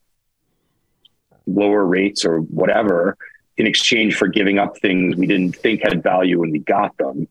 lower 1.45 1.86
rates 1.86 2.26
or 2.26 2.39
whatever, 2.39 3.18
in 3.57 3.68
exchange 3.68 4.15
for 4.15 4.28
giving 4.28 4.59
up 4.59 4.78
things 4.78 5.15
we 5.15 5.28
didn't 5.28 5.55
think 5.55 5.82
had 5.84 6.01
value 6.01 6.39
when 6.39 6.51
we 6.51 6.59
got 6.59 6.97
them. 6.97 7.28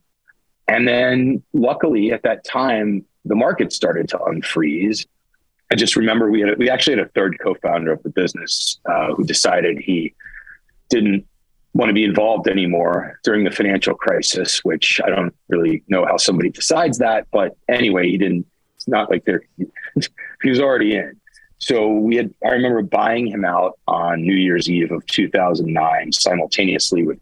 And 0.69 0.87
then 0.87 1.43
luckily 1.53 2.13
at 2.13 2.23
that 2.23 2.45
time, 2.45 3.05
the 3.27 3.35
market 3.35 3.73
started 3.73 4.09
to 4.09 4.19
unfreeze. 4.19 5.07
I 5.71 5.75
just 5.75 5.97
remember 5.97 6.31
we 6.31 6.41
had 6.41 6.59
we 6.59 6.71
actually 6.71 6.97
had 6.97 7.07
a 7.07 7.11
third 7.11 7.39
co-founder 7.43 7.93
of 7.93 8.03
the 8.03 8.11
business 8.11 8.79
uh, 8.87 9.15
who 9.15 9.25
decided 9.25 9.79
he 9.79 10.15
didn't 10.89 11.27
want 11.77 11.91
to 11.91 11.93
be 11.93 12.05
involved 12.05 12.49
anymore 12.49 13.21
during 13.23 13.45
the 13.45 13.51
financial 13.51 13.95
crisis, 13.95 14.65
which 14.65 15.01
I 15.05 15.11
don't 15.11 15.35
really 15.49 15.83
know 15.89 16.07
how 16.07 16.17
somebody 16.17 16.51
decides 16.51 16.99
that. 16.99 17.27
But 17.31 17.57
anyway, 17.69 18.09
he 18.09 18.17
didn't, 18.17 18.47
it's 18.77 18.89
not 18.89 19.11
like 19.11 19.25
they're, 19.25 19.43
he 20.43 20.49
was 20.49 20.61
already 20.61 20.97
in. 20.97 21.21
So 21.59 21.91
we 21.93 22.17
had, 22.17 22.33
I 22.45 22.51
remember 22.51 22.83
buying 22.83 23.27
him 23.27 23.45
out 23.45 23.79
on 23.87 24.23
New 24.23 24.35
Year's 24.35 24.71
Eve 24.71 24.91
of 24.91 25.05
2009 25.07 26.13
simultaneously 26.13 27.05
with 27.05 27.19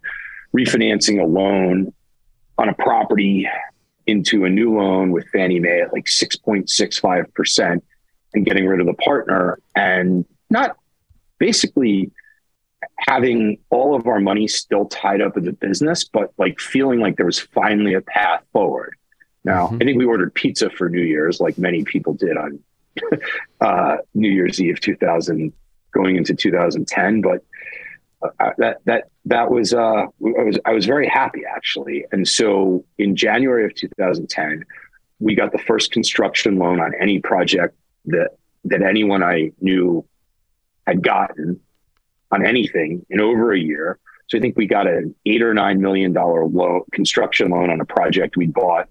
refinancing 0.57 1.21
a 1.21 1.27
loan 1.27 1.93
on 2.59 2.69
a 2.69 2.75
property 2.75 3.49
into 4.07 4.45
a 4.45 4.51
new 4.51 4.77
loan 4.77 5.11
with 5.11 5.27
Fannie 5.29 5.61
Mae 5.61 5.81
at 5.81 5.93
like 5.93 6.07
6.65% 6.07 7.83
and 8.35 8.47
getting 8.47 8.67
rid 8.67 8.81
of 8.81 8.87
the 8.87 8.95
partner 8.95 9.59
and 9.75 10.25
not 10.51 10.77
basically 11.39 12.11
having 12.99 13.59
all 13.71 13.95
of 13.95 14.07
our 14.07 14.21
money 14.21 14.49
still 14.49 14.87
tied 14.87 15.21
up 15.21 15.37
in 15.37 15.45
the 15.45 15.53
business, 15.53 16.05
but 16.05 16.33
like 16.39 16.61
feeling 16.61 17.01
like 17.01 17.17
there 17.17 17.27
was 17.27 17.41
finally 17.41 17.95
a 17.95 18.01
path 18.01 18.43
forward. 18.53 18.95
Now, 19.45 19.67
mm-hmm. 19.67 19.77
I 19.77 19.85
think 19.85 19.99
we 19.99 20.05
ordered 20.05 20.35
pizza 20.35 20.71
for 20.71 20.89
New 20.89 21.03
Year's, 21.03 21.41
like 21.41 21.59
many 21.59 21.85
people 21.85 22.15
did 22.15 22.37
on 22.37 22.61
uh, 23.61 23.97
New 24.15 24.31
Year's 24.31 24.61
Eve 24.61 24.81
2000, 24.81 25.53
going 25.93 26.17
into 26.17 26.35
2010. 26.35 27.21
But 27.21 27.45
that 28.59 28.81
that 28.85 29.05
that 29.27 29.51
was 29.51 29.75
uh, 29.75 30.07
I 30.07 30.43
was 30.43 30.59
I 30.64 30.72
was 30.72 30.87
very 30.87 31.09
happy 31.09 31.43
actually. 31.49 32.05
And 32.12 32.27
so 32.27 32.85
in 32.99 33.16
January 33.16 33.64
of 33.64 33.75
2010, 33.75 34.64
we 35.20 35.35
got 35.35 35.53
the 35.53 35.59
first 35.59 35.93
construction 35.93 36.59
loan 36.59 36.81
on 36.81 36.93
any 37.01 37.20
project 37.20 37.77
that 38.07 38.31
that 38.64 38.83
anyone 38.83 39.22
I 39.22 39.53
knew 39.61 40.05
had 40.87 41.03
gotten 41.03 41.61
on 42.31 42.47
anything 42.47 43.05
in 43.11 43.20
over 43.20 43.53
a 43.53 43.59
year. 43.59 43.99
So 44.29 44.39
I 44.39 44.41
think 44.41 44.57
we 44.57 44.66
got 44.66 44.87
an 44.87 45.14
eight 45.27 45.43
or 45.43 45.55
nine 45.55 45.81
million 45.81 46.12
dollar 46.12 46.47
loan 46.47 46.83
construction 46.93 47.51
loan 47.51 47.70
on 47.70 47.81
a 47.81 47.85
project 47.85 48.37
we 48.37 48.47
bought 48.47 48.89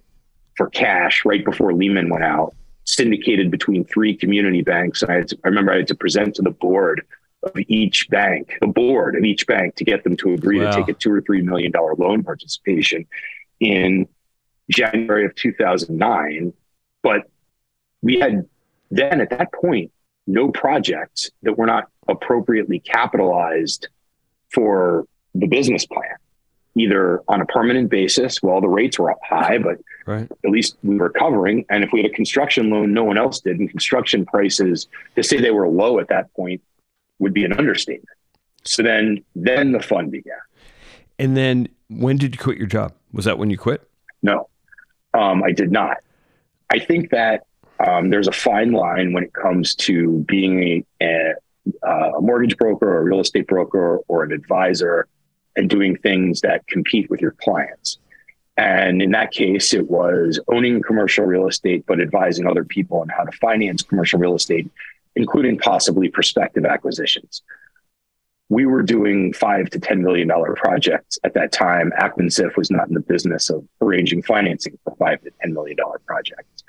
for 0.55 0.69
cash 0.69 1.25
right 1.25 1.43
before 1.43 1.73
Lehman 1.73 2.09
went 2.09 2.23
out, 2.23 2.53
syndicated 2.85 3.49
between 3.49 3.83
three 3.85 4.15
community 4.15 4.61
banks. 4.61 5.01
And 5.01 5.11
I, 5.11 5.21
to, 5.23 5.37
I 5.43 5.47
remember 5.47 5.73
I 5.73 5.77
had 5.77 5.87
to 5.87 5.95
present 5.95 6.35
to 6.35 6.43
the 6.43 6.51
board 6.51 7.03
of 7.43 7.53
each 7.67 8.09
bank, 8.09 8.57
the 8.61 8.67
board 8.67 9.15
of 9.15 9.23
each 9.23 9.45
bank, 9.47 9.75
to 9.75 9.83
get 9.83 10.03
them 10.03 10.15
to 10.17 10.33
agree 10.33 10.59
wow. 10.59 10.71
to 10.71 10.77
take 10.77 10.89
a 10.89 10.93
two 10.93 11.11
or 11.11 11.21
three 11.21 11.41
million 11.41 11.71
dollar 11.71 11.95
loan 11.95 12.23
participation 12.23 13.05
in 13.59 14.07
January 14.69 15.25
of 15.25 15.35
2009. 15.35 16.53
But 17.01 17.29
we 18.01 18.19
had 18.19 18.47
then 18.91 19.21
at 19.21 19.29
that 19.31 19.51
point 19.53 19.91
no 20.25 20.49
projects 20.49 21.31
that 21.41 21.57
were 21.57 21.65
not 21.65 21.89
appropriately 22.07 22.79
capitalized 22.79 23.87
for 24.49 25.05
the 25.35 25.47
business 25.47 25.85
plan, 25.85 26.15
either 26.77 27.21
on 27.27 27.41
a 27.41 27.45
permanent 27.45 27.89
basis. 27.89 28.41
Well, 28.41 28.61
the 28.61 28.69
rates 28.69 28.99
were 28.99 29.11
up 29.11 29.19
high, 29.27 29.57
but 29.57 29.79
Right. 30.05 30.29
At 30.43 30.51
least 30.51 30.77
we 30.83 30.97
were 30.97 31.09
covering. 31.09 31.65
And 31.69 31.83
if 31.83 31.91
we 31.93 32.01
had 32.01 32.11
a 32.11 32.13
construction 32.13 32.69
loan, 32.69 32.93
no 32.93 33.03
one 33.03 33.17
else 33.17 33.39
did. 33.39 33.59
And 33.59 33.69
construction 33.69 34.25
prices, 34.25 34.87
to 35.15 35.23
say 35.23 35.39
they 35.39 35.51
were 35.51 35.67
low 35.67 35.99
at 35.99 36.09
that 36.09 36.33
point 36.33 36.61
would 37.19 37.33
be 37.33 37.45
an 37.45 37.53
understatement. 37.53 38.07
So 38.63 38.83
then, 38.83 39.23
then 39.35 39.71
the 39.71 39.79
fun 39.79 40.09
began. 40.09 40.33
And 41.19 41.37
then 41.37 41.67
when 41.89 42.17
did 42.17 42.35
you 42.35 42.39
quit 42.39 42.57
your 42.57 42.67
job? 42.67 42.93
Was 43.11 43.25
that 43.25 43.37
when 43.37 43.49
you 43.49 43.57
quit? 43.57 43.87
No, 44.21 44.49
um, 45.13 45.43
I 45.43 45.51
did 45.51 45.71
not. 45.71 45.97
I 46.71 46.79
think 46.79 47.11
that 47.11 47.45
um, 47.85 48.09
there's 48.09 48.27
a 48.27 48.31
fine 48.31 48.71
line 48.71 49.13
when 49.13 49.23
it 49.23 49.33
comes 49.33 49.75
to 49.75 50.19
being 50.27 50.85
a, 51.01 51.35
a, 51.83 51.87
a 52.17 52.21
mortgage 52.21 52.57
broker 52.57 52.87
or 52.87 53.01
a 53.01 53.03
real 53.03 53.19
estate 53.19 53.47
broker 53.47 53.99
or 54.07 54.23
an 54.23 54.31
advisor 54.31 55.07
and 55.55 55.69
doing 55.69 55.97
things 55.97 56.41
that 56.41 56.65
compete 56.67 57.09
with 57.09 57.21
your 57.21 57.31
clients. 57.31 57.99
And 58.57 59.01
in 59.01 59.11
that 59.11 59.31
case, 59.31 59.73
it 59.73 59.89
was 59.89 60.39
owning 60.47 60.81
commercial 60.81 61.25
real 61.25 61.47
estate, 61.47 61.85
but 61.87 61.99
advising 61.99 62.47
other 62.47 62.63
people 62.63 62.99
on 62.99 63.09
how 63.09 63.23
to 63.23 63.31
finance 63.33 63.81
commercial 63.81 64.19
real 64.19 64.35
estate, 64.35 64.69
including 65.15 65.57
possibly 65.57 66.09
prospective 66.09 66.65
acquisitions. 66.65 67.41
We 68.49 68.65
were 68.65 68.83
doing 68.83 69.33
five 69.33 69.69
to 69.71 69.79
$10 69.79 69.99
million 69.99 70.29
projects 70.55 71.17
at 71.23 71.33
that 71.33 71.51
time. 71.51 71.91
Ackman 71.99 72.57
was 72.57 72.69
not 72.69 72.87
in 72.87 72.93
the 72.93 72.99
business 72.99 73.49
of 73.49 73.65
arranging 73.81 74.21
financing 74.21 74.77
for 74.83 74.95
five 74.97 75.21
to 75.21 75.31
$10 75.45 75.53
million 75.53 75.77
projects. 76.05 76.63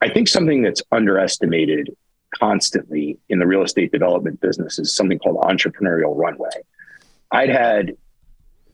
I 0.00 0.08
think 0.08 0.26
something 0.26 0.62
that's 0.62 0.82
underestimated 0.90 1.94
constantly 2.34 3.18
in 3.28 3.38
the 3.38 3.46
real 3.46 3.62
estate 3.62 3.92
development 3.92 4.40
business 4.40 4.78
is 4.78 4.94
something 4.94 5.18
called 5.18 5.36
entrepreneurial 5.42 6.16
runway. 6.16 6.50
I'd 7.30 7.50
had 7.50 7.96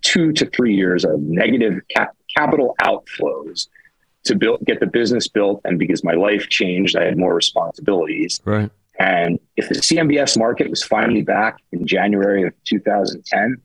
two 0.03 0.33
to 0.33 0.47
three 0.47 0.75
years 0.75 1.05
of 1.05 1.21
negative 1.21 1.81
cap- 1.89 2.17
capital 2.35 2.75
outflows 2.81 3.69
to 4.25 4.35
build 4.35 4.61
get 4.65 4.81
the 4.81 4.87
business 4.87 5.29
built 5.29 5.61
and 5.65 5.79
because 5.79 6.05
my 6.05 6.13
life 6.13 6.49
changed 6.49 6.97
i 6.97 7.05
had 7.05 7.17
more 7.17 7.35
responsibilities 7.35 8.41
right 8.45 8.71
and 8.99 9.39
if 9.57 9.69
the 9.69 9.77
cmbs 9.77 10.39
market 10.39 10.69
was 10.71 10.83
finally 10.83 11.23
back 11.23 11.59
in 11.73 11.87
january 11.87 12.47
of 12.47 12.53
2010 12.65 13.57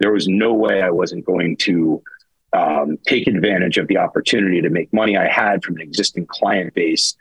there 0.00 0.12
was 0.12 0.28
no 0.28 0.52
way 0.52 0.82
i 0.82 0.90
wasn't 0.90 1.24
going 1.24 1.56
to 1.56 2.02
um, 2.54 2.98
take 3.06 3.26
advantage 3.26 3.78
of 3.78 3.88
the 3.88 3.96
opportunity 3.96 4.60
to 4.60 4.68
make 4.68 4.92
money 4.92 5.16
i 5.16 5.26
had 5.26 5.62
from 5.64 5.76
an 5.76 5.82
existing 5.82 6.26
client 6.26 6.74
base 6.74 7.16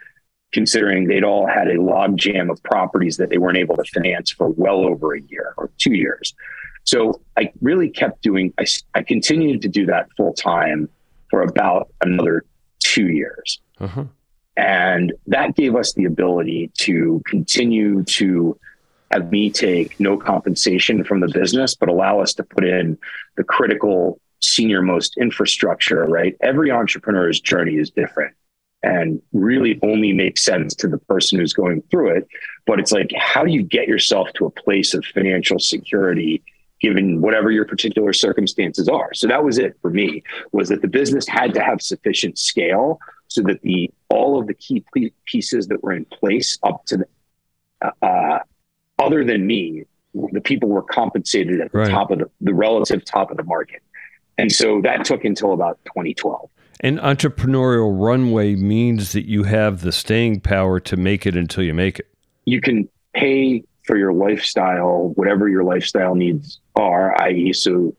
considering 0.52 1.08
they'd 1.08 1.24
all 1.24 1.48
had 1.48 1.70
a 1.70 1.82
log 1.82 2.18
jam 2.18 2.50
of 2.50 2.62
properties 2.64 3.16
that 3.16 3.30
they 3.30 3.38
weren't 3.38 3.58
able 3.58 3.76
to 3.78 3.84
finance 3.94 4.30
for 4.30 4.50
well 4.50 4.80
over 4.86 5.16
a 5.16 5.22
year 5.22 5.54
or 5.58 5.72
two 5.78 5.94
years 5.94 6.34
so 6.84 7.22
I 7.38 7.52
really 7.62 7.90
kept 7.90 8.22
doing, 8.22 8.54
I, 8.60 8.66
I 8.96 9.04
continued 9.04 9.62
to 9.62 9.70
do 9.70 9.86
that 9.88 10.08
full 10.18 10.34
time 10.34 10.90
for 11.30 11.42
about 11.42 11.90
another 12.02 12.44
two 12.80 13.08
years. 13.08 13.62
Uh-huh. 13.80 14.06
And 14.58 15.14
that 15.28 15.56
gave 15.56 15.76
us 15.76 15.94
the 15.94 16.06
ability 16.06 16.72
to 16.80 17.22
continue 17.26 18.04
to 18.04 18.58
have 19.12 19.32
me 19.32 19.50
take 19.50 20.00
no 20.00 20.18
compensation 20.18 21.04
from 21.04 21.20
the 21.20 21.28
business, 21.28 21.76
but 21.76 21.90
allow 21.90 22.20
us 22.20 22.34
to 22.36 22.44
put 22.44 22.66
in 22.66 22.98
the 23.38 23.44
critical 23.44 24.20
senior 24.42 24.82
most 24.82 25.18
infrastructure, 25.18 26.06
right? 26.06 26.36
Every 26.42 26.72
entrepreneur's 26.72 27.40
journey 27.40 27.76
is 27.76 27.92
different 27.92 28.36
and 28.84 29.22
really 29.32 29.80
only 29.84 30.12
makes 30.12 30.44
sense 30.44 30.74
to 30.76 30.88
the 30.88 30.98
person 30.98 31.40
who's 31.40 31.54
going 31.54 31.84
through 31.92 32.16
it. 32.18 32.28
But 32.66 32.80
it's 32.80 32.92
like, 32.92 33.12
how 33.16 33.44
do 33.44 33.52
you 33.52 33.62
get 33.62 33.88
yourself 33.88 34.30
to 34.36 34.46
a 34.46 34.50
place 34.50 34.94
of 34.94 35.06
financial 35.06 35.60
security 35.60 36.42
given 36.82 37.22
whatever 37.22 37.52
your 37.52 37.66
particular 37.66 38.12
circumstances 38.12 38.90
are. 38.90 39.14
So 39.14 39.28
that 39.28 39.44
was 39.44 39.60
it 39.60 39.78
for 39.82 39.92
me 39.92 40.24
was 40.52 40.70
that 40.70 40.82
the 40.82 40.88
business 40.88 41.28
had 41.28 41.54
to 41.54 41.62
have 41.62 41.82
sufficient 41.82 42.38
scale 42.38 43.00
so 43.32 43.42
that 43.44 43.62
the 43.62 43.90
all 44.10 44.38
of 44.38 44.48
the 44.48 44.54
key 44.54 44.84
pieces 45.26 45.68
that 45.68 45.82
were 45.82 45.94
in 45.94 46.04
place 46.04 46.60
up 46.64 46.86
to 46.86 46.98
the, 46.98 47.06
uh, 47.82 47.92
uh, 48.02 48.40
other 49.00 49.24
than 49.24 49.48
me, 49.48 49.86
the 50.34 50.42
people 50.42 50.68
were 50.68 50.82
compensated 50.82 51.62
at 51.62 51.72
the 51.72 51.78
right. 51.78 51.90
top 51.90 52.12
of 52.12 52.20
the, 52.20 52.30
the 52.42 52.54
relative 52.54 53.06
top 53.06 53.32
of 53.32 53.38
the 53.38 53.44
market. 53.44 53.82
And 54.38 54.52
so 54.52 54.82
that 54.82 55.06
took 55.06 55.24
until 55.24 55.54
about 55.54 55.80
2012. 55.86 56.50
And 56.82 57.00
entrepreneurial 57.00 57.98
runway 57.98 58.56
means 58.56 59.14
that 59.14 59.30
you 59.30 59.44
have 59.44 59.80
the 59.80 59.94
staying 59.94 60.42
power 60.42 60.82
to 60.82 60.98
make 60.98 61.26
it 61.26 61.38
until 61.38 61.64
you 61.64 61.74
make 61.74 62.00
it. 62.00 62.10
You 62.44 62.60
can 62.60 62.90
pay 63.14 63.64
for 63.84 63.96
your 63.96 64.12
lifestyle, 64.12 65.14
whatever 65.16 65.48
your 65.48 65.64
lifestyle 65.64 66.16
needs 66.16 66.60
are, 66.76 67.16
i.e., 67.22 67.54
so 67.54 67.96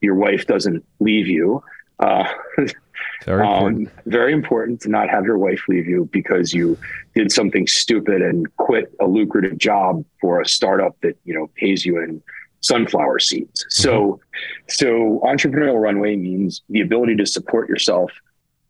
your 0.00 0.16
wife 0.16 0.46
doesn't 0.46 0.84
leave 0.98 1.28
you. 1.28 1.62
Uh, 2.00 2.26
very 3.26 3.46
um, 3.46 3.52
important. 3.52 3.88
Um, 3.88 4.02
very 4.06 4.32
important 4.32 4.80
to 4.82 4.88
not 4.88 5.08
have 5.10 5.24
your 5.24 5.38
wife 5.38 5.62
leave 5.68 5.86
you 5.86 6.08
because 6.12 6.54
you 6.54 6.78
did 7.14 7.30
something 7.30 7.66
stupid 7.66 8.22
and 8.22 8.54
quit 8.56 8.92
a 9.00 9.06
lucrative 9.06 9.58
job 9.58 10.04
for 10.20 10.40
a 10.40 10.48
startup 10.48 10.96
that 11.02 11.18
you 11.24 11.34
know 11.34 11.50
pays 11.56 11.84
you 11.84 11.98
in 12.02 12.22
sunflower 12.60 13.18
seeds. 13.18 13.62
Mm-hmm. 13.62 13.82
So, 13.82 14.20
so 14.68 15.20
entrepreneurial 15.24 15.80
runway 15.80 16.16
means 16.16 16.62
the 16.68 16.80
ability 16.80 17.16
to 17.16 17.26
support 17.26 17.68
yourself 17.68 18.10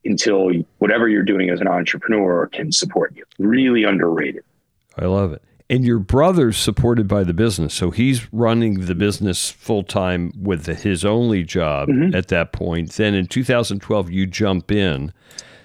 until 0.04 0.50
whatever 0.78 1.08
you're 1.08 1.22
doing 1.22 1.50
as 1.50 1.60
an 1.60 1.68
entrepreneur 1.68 2.46
can 2.48 2.72
support 2.72 3.14
you. 3.16 3.24
Really 3.38 3.84
underrated. 3.84 4.44
I 4.98 5.06
love 5.06 5.32
it 5.32 5.42
and 5.68 5.84
your 5.84 5.98
brother's 5.98 6.56
supported 6.56 7.08
by 7.08 7.24
the 7.24 7.34
business 7.34 7.74
so 7.74 7.90
he's 7.90 8.32
running 8.32 8.86
the 8.86 8.94
business 8.94 9.50
full 9.50 9.82
time 9.82 10.32
with 10.40 10.66
his 10.66 11.04
only 11.04 11.42
job 11.42 11.88
mm-hmm. 11.88 12.14
at 12.14 12.28
that 12.28 12.52
point. 12.52 12.92
Then 12.92 13.14
in 13.14 13.26
2012 13.26 14.10
you 14.10 14.26
jump 14.26 14.70
in. 14.70 15.12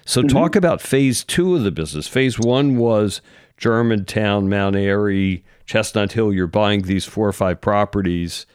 So 0.04 0.20
mm-hmm. 0.20 0.28
talk 0.28 0.56
about 0.56 0.80
phase 0.80 1.24
two 1.24 1.54
of 1.54 1.62
the 1.62 1.70
business. 1.70 2.08
Phase 2.08 2.38
one 2.38 2.76
was 2.76 3.20
germantown 3.56 4.48
mount 4.48 4.76
airy 4.76 5.44
chestnut 5.66 6.12
hill. 6.12 6.32
You're 6.32 6.46
buying 6.46 6.82
these 6.82 7.04
four 7.04 7.28
or 7.28 7.32
five 7.32 7.60
properties 7.60 8.46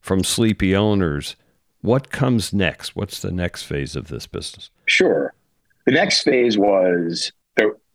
from 0.00 0.24
sleepy 0.24 0.74
owners. 0.74 1.36
What 1.82 2.10
comes 2.10 2.52
next? 2.52 2.96
What's 2.96 3.20
the 3.20 3.30
next 3.30 3.62
phase 3.62 3.96
of 3.96 4.08
this 4.08 4.26
business? 4.26 4.70
Sure. 4.86 5.32
The 5.86 5.92
next 5.92 6.22
phase 6.22 6.58
was 6.58 7.32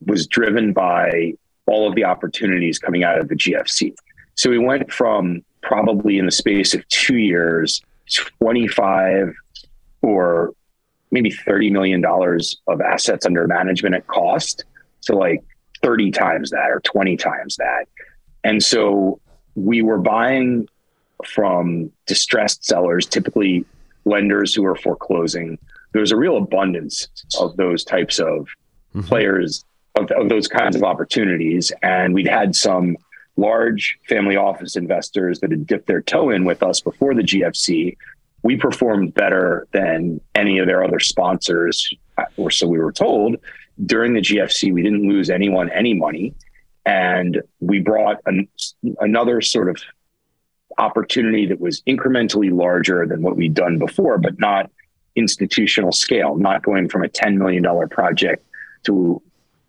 was 0.04 0.26
driven 0.26 0.72
by 0.72 1.32
all 1.66 1.88
of 1.88 1.94
the 1.94 2.04
opportunities 2.04 2.78
coming 2.78 3.04
out 3.04 3.18
of 3.18 3.28
the 3.28 3.34
GFC. 3.34 3.94
So 4.34 4.50
we 4.50 4.58
went 4.58 4.92
from 4.92 5.44
probably 5.62 6.18
in 6.18 6.26
the 6.26 6.32
space 6.32 6.74
of 6.74 6.86
two 6.88 7.16
years, 7.16 7.82
25 8.40 9.34
or 10.02 10.54
maybe 11.10 11.30
$30 11.30 11.72
million 11.72 12.04
of 12.04 12.80
assets 12.80 13.26
under 13.26 13.46
management 13.46 13.94
at 13.94 14.06
cost 14.06 14.64
to 15.02 15.16
like 15.16 15.42
30 15.82 16.10
times 16.10 16.50
that 16.50 16.70
or 16.70 16.80
20 16.80 17.16
times 17.16 17.56
that. 17.56 17.86
And 18.44 18.62
so 18.62 19.20
we 19.54 19.82
were 19.82 19.98
buying 19.98 20.68
from 21.24 21.90
distressed 22.06 22.64
sellers, 22.64 23.06
typically 23.06 23.64
lenders 24.04 24.54
who 24.54 24.64
are 24.64 24.76
foreclosing. 24.76 25.58
There 25.92 26.00
was 26.00 26.12
a 26.12 26.16
real 26.16 26.36
abundance 26.36 27.08
of 27.40 27.56
those 27.56 27.84
types 27.84 28.18
of 28.18 28.48
mm-hmm. 28.94 29.00
players 29.02 29.64
of, 29.96 30.10
of 30.12 30.28
those 30.28 30.48
kinds 30.48 30.76
of 30.76 30.82
opportunities. 30.82 31.72
And 31.82 32.14
we'd 32.14 32.28
had 32.28 32.54
some 32.54 32.96
large 33.36 33.98
family 34.08 34.36
office 34.36 34.76
investors 34.76 35.40
that 35.40 35.50
had 35.50 35.66
dipped 35.66 35.86
their 35.86 36.02
toe 36.02 36.30
in 36.30 36.44
with 36.44 36.62
us 36.62 36.80
before 36.80 37.14
the 37.14 37.22
GFC. 37.22 37.96
We 38.42 38.56
performed 38.56 39.14
better 39.14 39.66
than 39.72 40.20
any 40.34 40.58
of 40.58 40.66
their 40.66 40.84
other 40.84 41.00
sponsors, 41.00 41.92
or 42.36 42.50
so 42.50 42.66
we 42.66 42.78
were 42.78 42.92
told. 42.92 43.36
During 43.84 44.14
the 44.14 44.20
GFC, 44.20 44.72
we 44.72 44.82
didn't 44.82 45.08
lose 45.08 45.28
anyone 45.28 45.70
any 45.70 45.94
money. 45.94 46.34
And 46.86 47.42
we 47.60 47.80
brought 47.80 48.20
an, 48.26 48.48
another 49.00 49.40
sort 49.40 49.68
of 49.68 49.82
opportunity 50.78 51.46
that 51.46 51.60
was 51.60 51.82
incrementally 51.82 52.52
larger 52.52 53.06
than 53.06 53.22
what 53.22 53.36
we'd 53.36 53.54
done 53.54 53.78
before, 53.78 54.18
but 54.18 54.38
not 54.38 54.70
institutional 55.16 55.92
scale, 55.92 56.36
not 56.36 56.62
going 56.62 56.88
from 56.88 57.02
a 57.02 57.08
$10 57.08 57.36
million 57.36 57.88
project 57.88 58.46
to 58.84 59.20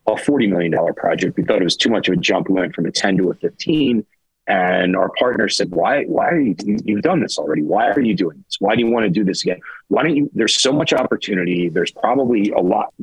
a 0.08 0.14
$40 0.14 0.50
million 0.50 0.74
project. 0.96 1.38
We 1.38 1.44
thought 1.44 1.62
it 1.62 1.66
was 1.66 1.76
too 1.76 1.90
much 1.90 2.08
of 2.08 2.14
a 2.14 2.18
jump. 2.18 2.50
We 2.50 2.56
went 2.56 2.74
from 2.74 2.86
a 2.86 2.92
10 2.92 3.18
to 3.18 3.30
a 3.32 3.36
15. 3.36 4.06
And 4.48 4.96
our 4.96 5.10
partner 5.20 5.50
said, 5.50 5.72
why, 5.72 6.06
why 6.06 6.30
are 6.30 6.40
you, 6.40 6.56
you've 6.86 7.02
done 7.02 7.20
this 7.20 7.38
already. 7.38 7.64
Why 7.64 7.90
are 7.90 8.00
you 8.00 8.16
doing 8.16 8.42
this? 8.46 8.56
Why 8.60 8.76
do 8.76 8.82
you 8.82 8.90
want 8.90 9.04
to 9.04 9.10
do 9.10 9.26
this 9.26 9.44
again? 9.44 9.60
Why 9.90 10.04
don't 10.04 10.16
you, 10.16 10.32
there's 10.34 10.60
so 10.60 10.72
much 10.72 10.94
opportunity. 10.94 11.68
There's 11.68 11.92
probably 11.92 12.52
a 12.52 12.62
lot. 12.62 12.94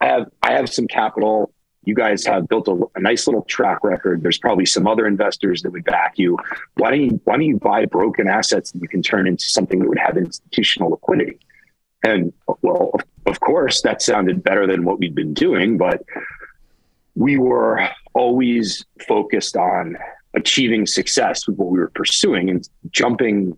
I 0.00 0.06
have, 0.06 0.30
I 0.42 0.52
have 0.52 0.72
some 0.72 0.88
capital. 0.88 1.52
You 1.84 1.94
guys 1.94 2.24
have 2.24 2.48
built 2.48 2.68
a, 2.68 2.80
a 2.94 3.00
nice 3.00 3.26
little 3.26 3.42
track 3.42 3.84
record. 3.84 4.22
There's 4.22 4.38
probably 4.38 4.64
some 4.64 4.86
other 4.86 5.06
investors 5.06 5.60
that 5.62 5.70
would 5.72 5.84
back 5.84 6.14
you. 6.16 6.38
Why 6.78 6.90
don't 6.90 7.02
you, 7.02 7.20
why 7.24 7.34
don't 7.34 7.42
you 7.42 7.58
buy 7.58 7.84
broken 7.84 8.26
assets 8.26 8.72
that 8.72 8.80
you 8.80 8.88
can 8.88 9.02
turn 9.02 9.26
into 9.26 9.44
something 9.44 9.80
that 9.80 9.88
would 9.88 9.98
have 9.98 10.16
institutional 10.16 10.88
liquidity? 10.88 11.38
And 12.02 12.32
well, 12.62 12.98
of 13.26 13.40
course, 13.40 13.82
that 13.82 14.00
sounded 14.00 14.42
better 14.42 14.66
than 14.66 14.84
what 14.84 14.98
we'd 14.98 15.14
been 15.14 15.34
doing, 15.34 15.76
but 15.76 16.02
we 17.14 17.38
were 17.38 17.88
always 18.14 18.84
focused 19.06 19.56
on 19.56 19.96
achieving 20.34 20.86
success 20.86 21.46
with 21.46 21.56
what 21.56 21.68
we 21.68 21.78
were 21.78 21.90
pursuing 21.94 22.50
and 22.50 22.68
jumping 22.90 23.56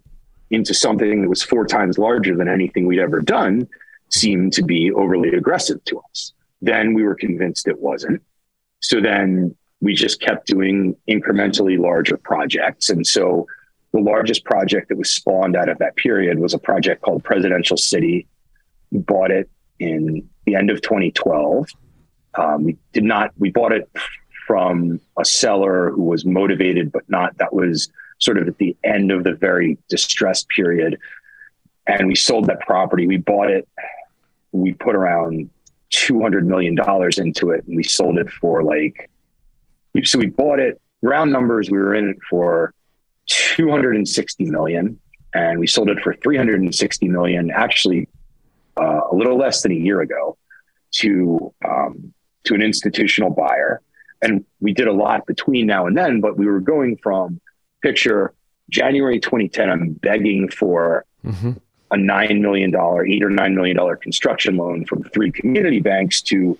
into 0.50 0.74
something 0.74 1.22
that 1.22 1.28
was 1.28 1.42
four 1.42 1.66
times 1.66 1.98
larger 1.98 2.36
than 2.36 2.48
anything 2.48 2.86
we'd 2.86 3.00
ever 3.00 3.20
done 3.20 3.66
seemed 4.11 4.52
to 4.52 4.62
be 4.62 4.92
overly 4.92 5.30
aggressive 5.30 5.82
to 5.84 6.00
us. 6.11 6.32
Then 6.62 6.94
we 6.94 7.02
were 7.02 7.14
convinced 7.14 7.66
it 7.66 7.80
wasn't. 7.80 8.22
So 8.80 9.00
then 9.00 9.57
we 9.80 9.94
just 9.94 10.20
kept 10.20 10.46
doing 10.46 10.96
incrementally 11.09 11.78
larger 11.78 12.16
projects. 12.16 12.90
And 12.90 13.07
so 13.07 13.46
the 13.92 14.00
largest 14.00 14.44
project 14.44 14.88
that 14.88 14.98
was 14.98 15.11
spawned 15.11 15.57
out 15.57 15.68
of 15.68 15.78
that 15.78 15.96
period 15.96 16.38
was 16.38 16.54
a 16.54 16.59
project 16.59 17.02
called 17.02 17.24
Presidential 17.24 17.76
City. 17.76 18.26
We 18.90 18.98
bought 18.98 19.30
it 19.30 19.50
in 19.78 20.28
the 20.44 20.54
end 20.54 20.70
of 20.70 20.80
2012. 20.82 21.66
Um, 22.37 22.64
we 22.64 22.76
did 22.93 23.05
not, 23.05 23.32
we 23.39 23.51
bought 23.51 23.72
it 23.72 23.91
from 24.47 25.01
a 25.18 25.24
seller 25.24 25.91
who 25.91 26.03
was 26.03 26.24
motivated, 26.24 26.93
but 26.93 27.09
not, 27.09 27.37
that 27.39 27.53
was 27.53 27.91
sort 28.18 28.39
of 28.39 28.49
at 28.49 28.59
the 28.59 28.76
end 28.84 29.11
of 29.11 29.24
the 29.24 29.34
very 29.34 29.78
distressed 29.89 30.49
period. 30.49 30.99
And 31.87 32.09
we 32.09 32.14
sold 32.14 32.47
that 32.47 32.61
property. 32.61 33.07
We 33.07 33.18
bought 33.18 33.51
it, 33.51 33.68
we 34.53 34.72
put 34.72 34.95
around 34.95 35.51
$200 35.93 36.45
million 36.45 36.76
into 37.18 37.51
it, 37.51 37.64
and 37.66 37.76
we 37.76 37.82
sold 37.82 38.18
it 38.18 38.30
for 38.30 38.62
like, 38.62 39.11
so 40.05 40.18
we 40.18 40.26
bought 40.26 40.61
it, 40.61 40.80
round 41.03 41.32
numbers, 41.32 41.70
we 41.70 41.78
were 41.78 41.95
in 41.95 42.11
it 42.11 42.18
for 42.28 42.74
260 43.26 44.45
million 44.45 44.99
and 45.34 45.59
we 45.59 45.66
sold 45.66 45.91
it 45.91 46.01
for 46.01 46.14
360 46.14 47.09
million 47.09 47.51
actually 47.51 48.09
uh, 48.78 49.01
a 49.11 49.14
little 49.14 49.37
less 49.37 49.62
than 49.62 49.72
a 49.72 49.76
year 49.76 50.01
ago 50.01 50.37
to 50.93 51.53
um, 51.64 52.12
to 52.47 52.55
an 52.55 52.62
institutional 52.62 53.30
buyer 53.30 53.80
and 54.22 54.44
we 54.61 54.72
did 54.72 54.88
a 54.88 54.92
lot 54.92 55.26
between 55.26 55.66
now 55.66 55.86
and 55.86 55.97
then 55.97 56.20
but 56.20 56.36
we 56.36 56.47
were 56.47 56.61
going 56.61 56.97
from 56.97 57.40
picture 57.82 58.32
january 58.70 59.20
2010 59.20 59.70
i'm 59.70 59.92
begging 59.92 60.49
for 60.49 61.05
mm-hmm. 61.24 61.53
a 61.90 61.97
$9 61.97 62.40
million 62.40 62.70
eight 62.70 63.22
or 63.22 63.30
$9 63.30 63.55
million 63.55 63.97
construction 63.97 64.57
loan 64.57 64.84
from 64.86 65.03
three 65.05 65.30
community 65.30 65.80
banks 65.80 66.22
to 66.22 66.59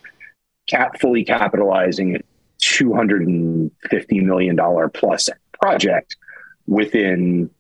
cap 0.69 1.01
fully 1.01 1.25
capitalizing 1.25 2.17
a 2.17 2.21
$250 2.63 3.71
million 4.23 4.91
plus 4.93 5.29
project 5.61 6.17
within 6.67 7.51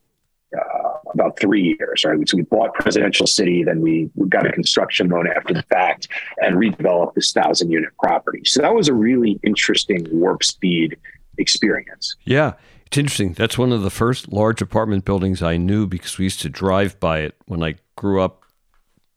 uh, 0.54 0.92
about 1.12 1.38
three 1.38 1.76
years, 1.78 2.04
right? 2.04 2.28
So 2.28 2.36
we 2.36 2.42
bought 2.44 2.74
Presidential 2.74 3.26
City, 3.26 3.64
then 3.64 3.80
we, 3.80 4.10
we 4.14 4.28
got 4.28 4.46
a 4.46 4.52
construction 4.52 5.08
loan 5.08 5.28
after 5.28 5.54
the 5.54 5.62
fact 5.64 6.08
and 6.38 6.56
redeveloped 6.56 7.14
this 7.14 7.32
thousand 7.32 7.70
unit 7.70 7.90
property. 8.02 8.42
So 8.44 8.62
that 8.62 8.74
was 8.74 8.88
a 8.88 8.94
really 8.94 9.40
interesting 9.42 10.06
warp 10.10 10.44
speed 10.44 10.96
experience. 11.38 12.16
Yeah. 12.24 12.54
It's 12.86 12.98
interesting. 12.98 13.32
That's 13.32 13.58
one 13.58 13.72
of 13.72 13.82
the 13.82 13.90
first 13.90 14.32
large 14.32 14.62
apartment 14.62 15.04
buildings 15.04 15.42
I 15.42 15.56
knew 15.56 15.86
because 15.86 16.18
we 16.18 16.24
used 16.24 16.40
to 16.42 16.48
drive 16.48 17.00
by 17.00 17.20
it 17.20 17.34
when 17.46 17.62
I 17.62 17.74
grew 17.96 18.22
up 18.22 18.44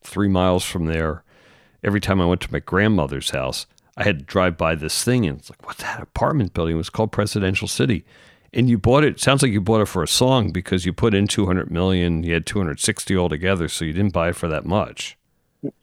three 0.02 0.28
miles 0.28 0.64
from 0.64 0.86
there. 0.86 1.22
Every 1.84 2.00
time 2.00 2.20
I 2.20 2.26
went 2.26 2.40
to 2.42 2.52
my 2.52 2.58
grandmother's 2.58 3.30
house, 3.30 3.66
I 3.96 4.02
had 4.02 4.18
to 4.18 4.24
drive 4.24 4.56
by 4.56 4.74
this 4.74 5.04
thing 5.04 5.24
and 5.24 5.38
it's 5.38 5.50
like, 5.50 5.64
what's 5.66 5.82
that 5.82 6.02
apartment 6.02 6.52
building? 6.52 6.74
It 6.74 6.78
was 6.78 6.90
called 6.90 7.12
Presidential 7.12 7.68
City 7.68 8.04
and 8.52 8.68
you 8.68 8.78
bought 8.78 9.04
it 9.04 9.20
sounds 9.20 9.42
like 9.42 9.52
you 9.52 9.60
bought 9.60 9.80
it 9.80 9.86
for 9.86 10.02
a 10.02 10.08
song 10.08 10.50
because 10.50 10.84
you 10.84 10.92
put 10.92 11.14
in 11.14 11.26
200 11.26 11.70
million 11.70 12.22
you 12.22 12.34
had 12.34 12.46
260 12.46 13.16
altogether 13.16 13.68
so 13.68 13.84
you 13.84 13.92
didn't 13.92 14.12
buy 14.12 14.30
it 14.30 14.36
for 14.36 14.48
that 14.48 14.64
much. 14.64 15.16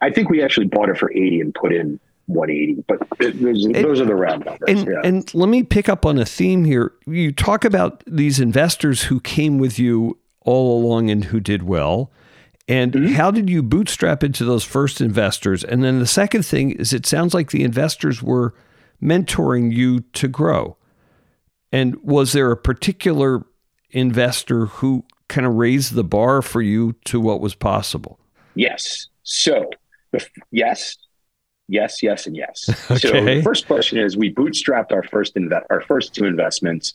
I 0.02 0.10
think 0.10 0.30
we 0.30 0.42
actually 0.42 0.68
bought 0.68 0.90
it 0.90 0.98
for 0.98 1.12
80 1.12 1.42
and 1.42 1.54
put 1.54 1.74
in 1.74 2.00
180 2.26 2.84
but 2.88 3.00
those, 3.20 3.66
and, 3.66 3.76
those 3.76 4.02
are 4.02 4.06
the 4.06 4.16
round 4.16 4.46
numbers 4.46 4.68
and, 4.68 4.88
yeah. 4.88 5.02
and 5.04 5.34
let 5.34 5.50
me 5.50 5.64
pick 5.64 5.88
up 5.88 6.06
on 6.06 6.18
a 6.18 6.26
theme 6.26 6.66
here. 6.66 6.94
You 7.06 7.32
talk 7.32 7.64
about 7.64 8.04
these 8.06 8.40
investors 8.40 9.04
who 9.04 9.20
came 9.20 9.58
with 9.58 9.80
you 9.80 10.18
all 10.42 10.82
along 10.82 11.10
and 11.10 11.26
who 11.26 11.40
did 11.40 11.64
well. 11.64 12.12
And 12.70 12.92
mm-hmm. 12.92 13.14
how 13.14 13.32
did 13.32 13.50
you 13.50 13.64
bootstrap 13.64 14.26
into 14.26 14.44
those 14.44 14.66
first 14.66 15.00
investors? 15.00 15.64
And 15.64 15.84
then 15.86 16.00
the 16.00 16.08
second 16.08 16.46
thing 16.46 16.72
is 16.72 16.92
it 16.92 17.06
sounds 17.06 17.34
like 17.34 17.52
the 17.52 17.64
investors 17.64 18.22
were 18.22 18.54
mentoring 19.02 19.74
you 19.74 20.02
to 20.02 20.28
grow 20.28 20.77
and 21.72 21.96
was 22.04 22.34
there 22.34 22.52
a 22.52 22.58
particular 22.58 23.46
investor 23.92 24.68
who 24.68 25.06
kind 25.28 25.46
of 25.46 25.56
raised 25.56 25.94
the 25.94 26.04
bar 26.04 26.42
for 26.42 26.62
you 26.62 26.94
to 27.06 27.20
what 27.20 27.42
was 27.42 27.56
possible? 27.56 28.20
Yes. 28.56 29.08
So, 29.24 29.70
yes, 30.52 30.98
yes, 31.68 32.02
yes, 32.02 32.26
and 32.26 32.36
yes. 32.36 32.70
okay. 32.92 32.98
So 33.00 33.24
the 33.24 33.42
first 33.42 33.68
question 33.68 34.00
is: 34.00 34.18
we 34.18 34.34
bootstrapped 34.34 34.92
our 34.92 35.04
first 35.04 35.36
inve- 35.36 35.66
our 35.70 35.82
first 35.82 36.14
two 36.14 36.26
investments 36.26 36.94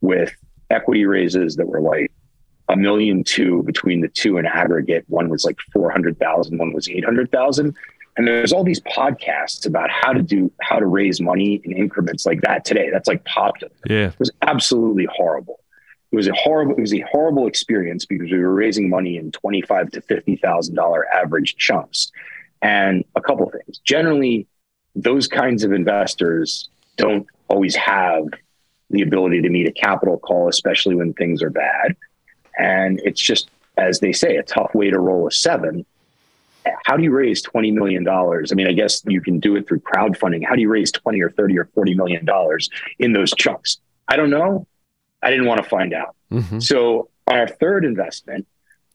with 0.00 0.32
equity 0.70 1.06
raises 1.06 1.56
that 1.56 1.66
were 1.66 1.80
like 1.80 2.12
a 2.68 2.76
million 2.76 3.24
two 3.24 3.62
between 3.64 4.00
the 4.00 4.08
two 4.08 4.38
in 4.38 4.46
aggregate. 4.46 5.04
One 5.08 5.28
was 5.28 5.44
like 5.44 5.58
four 5.72 5.90
hundred 5.90 6.18
thousand. 6.18 6.58
One 6.58 6.72
was 6.72 6.88
eight 6.88 7.04
hundred 7.04 7.30
thousand. 7.30 7.74
And 8.16 8.28
there's 8.28 8.52
all 8.52 8.62
these 8.62 8.80
podcasts 8.80 9.66
about 9.66 9.90
how 9.90 10.12
to 10.12 10.22
do 10.22 10.50
how 10.60 10.78
to 10.78 10.86
raise 10.86 11.20
money 11.20 11.60
in 11.64 11.72
increments 11.72 12.24
like 12.24 12.42
that 12.42 12.64
today. 12.64 12.90
That's 12.90 13.08
like 13.08 13.24
popular. 13.24 13.72
Yeah. 13.86 14.08
It 14.08 14.18
was 14.18 14.30
absolutely 14.42 15.08
horrible. 15.12 15.60
It 16.12 16.16
was 16.16 16.28
a 16.28 16.34
horrible, 16.34 16.76
it 16.76 16.80
was 16.80 16.94
a 16.94 17.00
horrible 17.10 17.48
experience 17.48 18.04
because 18.06 18.30
we 18.30 18.38
were 18.38 18.54
raising 18.54 18.88
money 18.88 19.16
in 19.16 19.32
twenty-five 19.32 19.90
to 19.92 20.00
fifty 20.00 20.36
thousand 20.36 20.76
dollar 20.76 21.08
average 21.12 21.56
chunks. 21.56 22.12
And 22.62 23.04
a 23.16 23.20
couple 23.20 23.50
things. 23.50 23.78
Generally, 23.78 24.46
those 24.94 25.26
kinds 25.26 25.64
of 25.64 25.72
investors 25.72 26.68
don't 26.96 27.26
always 27.48 27.74
have 27.74 28.24
the 28.90 29.02
ability 29.02 29.42
to 29.42 29.48
meet 29.50 29.66
a 29.66 29.72
capital 29.72 30.18
call, 30.18 30.48
especially 30.48 30.94
when 30.94 31.12
things 31.14 31.42
are 31.42 31.50
bad. 31.50 31.96
And 32.58 33.00
it's 33.04 33.20
just, 33.20 33.50
as 33.76 33.98
they 33.98 34.12
say, 34.12 34.36
a 34.36 34.42
tough 34.44 34.72
way 34.74 34.88
to 34.88 35.00
roll 35.00 35.26
a 35.26 35.32
seven 35.32 35.84
how 36.84 36.96
do 36.96 37.02
you 37.02 37.10
raise 37.10 37.42
$20 37.42 37.72
million? 37.72 38.06
I 38.08 38.54
mean, 38.54 38.66
I 38.66 38.72
guess 38.72 39.02
you 39.06 39.20
can 39.20 39.40
do 39.40 39.56
it 39.56 39.66
through 39.66 39.80
crowdfunding. 39.80 40.44
How 40.44 40.54
do 40.54 40.60
you 40.60 40.68
raise 40.68 40.90
20 40.92 41.20
or 41.22 41.30
30 41.30 41.58
or 41.58 41.64
40 41.66 41.94
million 41.94 42.24
dollars 42.24 42.70
in 42.98 43.12
those 43.12 43.32
chunks? 43.34 43.78
I 44.08 44.16
don't 44.16 44.30
know. 44.30 44.66
I 45.22 45.30
didn't 45.30 45.46
want 45.46 45.62
to 45.62 45.68
find 45.68 45.94
out. 45.94 46.16
Mm-hmm. 46.30 46.58
So 46.60 47.08
on 47.26 47.38
our 47.38 47.48
third 47.48 47.84
investment, 47.84 48.46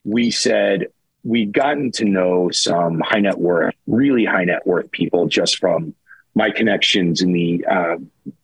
we 0.04 0.32
said 0.32 0.88
we'd 1.24 1.52
gotten 1.52 1.92
to 1.92 2.06
know 2.06 2.50
some 2.52 3.00
high 3.00 3.20
net 3.20 3.38
worth, 3.38 3.76
really 3.88 4.26
high 4.26 4.46
net 4.46 4.66
worth 4.66 4.90
people 4.92 5.28
just 5.28 5.58
from 5.58 5.94
my 6.36 6.52
connections 6.52 7.22
in 7.22 7.32
the 7.32 7.66
uh, 7.66 7.98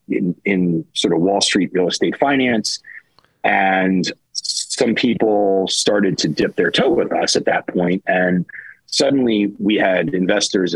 in, 0.10 0.36
in 0.44 0.86
sort 0.94 1.14
of 1.14 1.22
Wall 1.22 1.42
Street 1.42 1.72
real 1.74 1.88
estate 1.88 2.18
finance, 2.18 2.80
and 3.44 4.12
some 4.34 4.96
people 4.96 5.68
started 5.68 6.18
to 6.20 6.28
dip 6.28 6.56
their 6.56 6.72
toe 6.72 6.90
with 6.90 7.12
us 7.12 7.36
at 7.36 7.46
that 7.46 7.68
point, 7.68 8.04
and 8.08 8.46
suddenly 8.88 9.54
we 9.60 9.76
had 9.76 10.14
investors. 10.14 10.76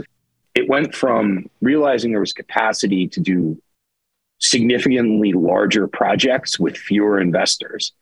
It 0.55 0.67
went 0.67 0.95
from 0.95 1.49
realizing 1.61 2.11
there 2.11 2.19
was 2.19 2.33
capacity 2.33 3.07
to 3.07 3.19
do 3.19 3.61
significantly 4.39 5.33
larger 5.33 5.87
projects 5.87 6.59
with 6.59 6.77
fewer 6.77 7.19
investors. 7.19 7.93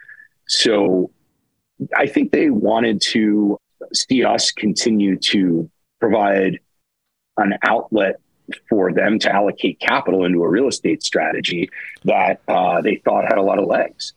So 0.48 1.12
I 1.96 2.08
think 2.08 2.32
they 2.32 2.50
wanted 2.50 3.02
to 3.02 3.58
see 3.94 4.24
us 4.24 4.52
continue 4.52 5.18
to 5.18 5.70
provide 6.00 6.60
an 7.38 7.58
outlet 7.64 8.20
for 8.70 8.94
them 8.94 9.20
to 9.20 9.32
allocate 9.32 9.80
capital 9.80 10.26
into 10.26 10.44
a 10.44 10.50
real 10.50 10.68
estate 10.68 11.04
strategy 11.04 11.70
that 12.06 12.42
uh, 12.48 12.82
they 12.82 12.96
thought 12.96 13.26
had 13.26 13.38
a 13.38 13.42
lot 13.42 13.60
of 13.60 13.66
legs. 13.66 14.14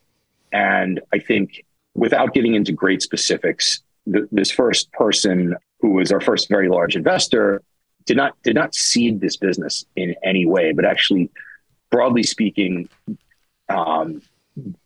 And 0.52 1.00
I 1.12 1.18
think 1.18 1.64
without 1.94 2.32
getting 2.32 2.54
into 2.54 2.72
great 2.72 3.02
specifics, 3.02 3.82
th- 4.10 4.26
this 4.30 4.50
first 4.50 4.92
person 4.92 5.56
who 5.80 5.90
was 5.90 6.12
our 6.12 6.20
first 6.20 6.48
very 6.48 6.68
large 6.68 6.96
investor, 6.96 7.62
did 8.06 8.16
not 8.16 8.34
did 8.42 8.54
not 8.54 8.74
seed 8.74 9.20
this 9.20 9.36
business 9.36 9.84
in 9.96 10.14
any 10.24 10.46
way, 10.46 10.72
but 10.72 10.84
actually, 10.84 11.30
broadly 11.90 12.22
speaking, 12.22 12.88
um, 13.68 14.22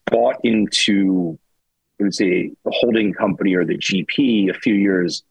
bought 0.07 0.37
into 0.45 1.39
I 2.01 2.05
would 2.05 2.15
say 2.15 2.51
the 2.65 2.73
holding 2.73 3.13
company 3.13 3.55
or 3.55 3.65
the 3.65 3.79
GP 3.79 4.51
a 4.51 4.55
few 4.55 4.75
years 4.75 5.23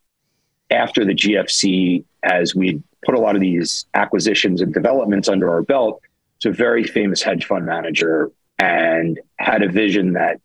after 0.71 1.05
the 1.05 1.13
GFC, 1.13 2.03
as 2.23 2.55
we 2.55 2.81
put 3.05 3.15
a 3.15 3.19
lot 3.19 3.35
of 3.35 3.41
these 3.41 3.85
acquisitions 3.93 4.61
and 4.61 4.73
developments 4.73 5.27
under 5.27 5.51
our 5.51 5.61
belt. 5.61 6.01
It's 6.37 6.45
a 6.45 6.51
very 6.51 6.83
famous 6.83 7.21
hedge 7.21 7.45
fund 7.45 7.65
manager 7.65 8.31
and 8.59 9.19
had 9.37 9.61
a 9.61 9.69
vision 9.69 10.13
that 10.13 10.39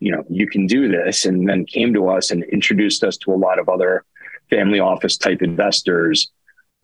you, 0.00 0.12
know, 0.12 0.24
you 0.28 0.46
can 0.46 0.66
do 0.66 0.88
this. 0.88 1.24
And 1.24 1.48
then 1.48 1.64
came 1.64 1.92
to 1.94 2.08
us 2.08 2.30
and 2.30 2.44
introduced 2.44 3.04
us 3.04 3.16
to 3.18 3.32
a 3.32 3.36
lot 3.36 3.58
of 3.58 3.68
other 3.68 4.04
family 4.50 4.80
office 4.80 5.16
type 5.16 5.42
investors 5.42 6.30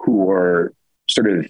who 0.00 0.16
were 0.16 0.74
sort 1.08 1.30
of 1.30 1.46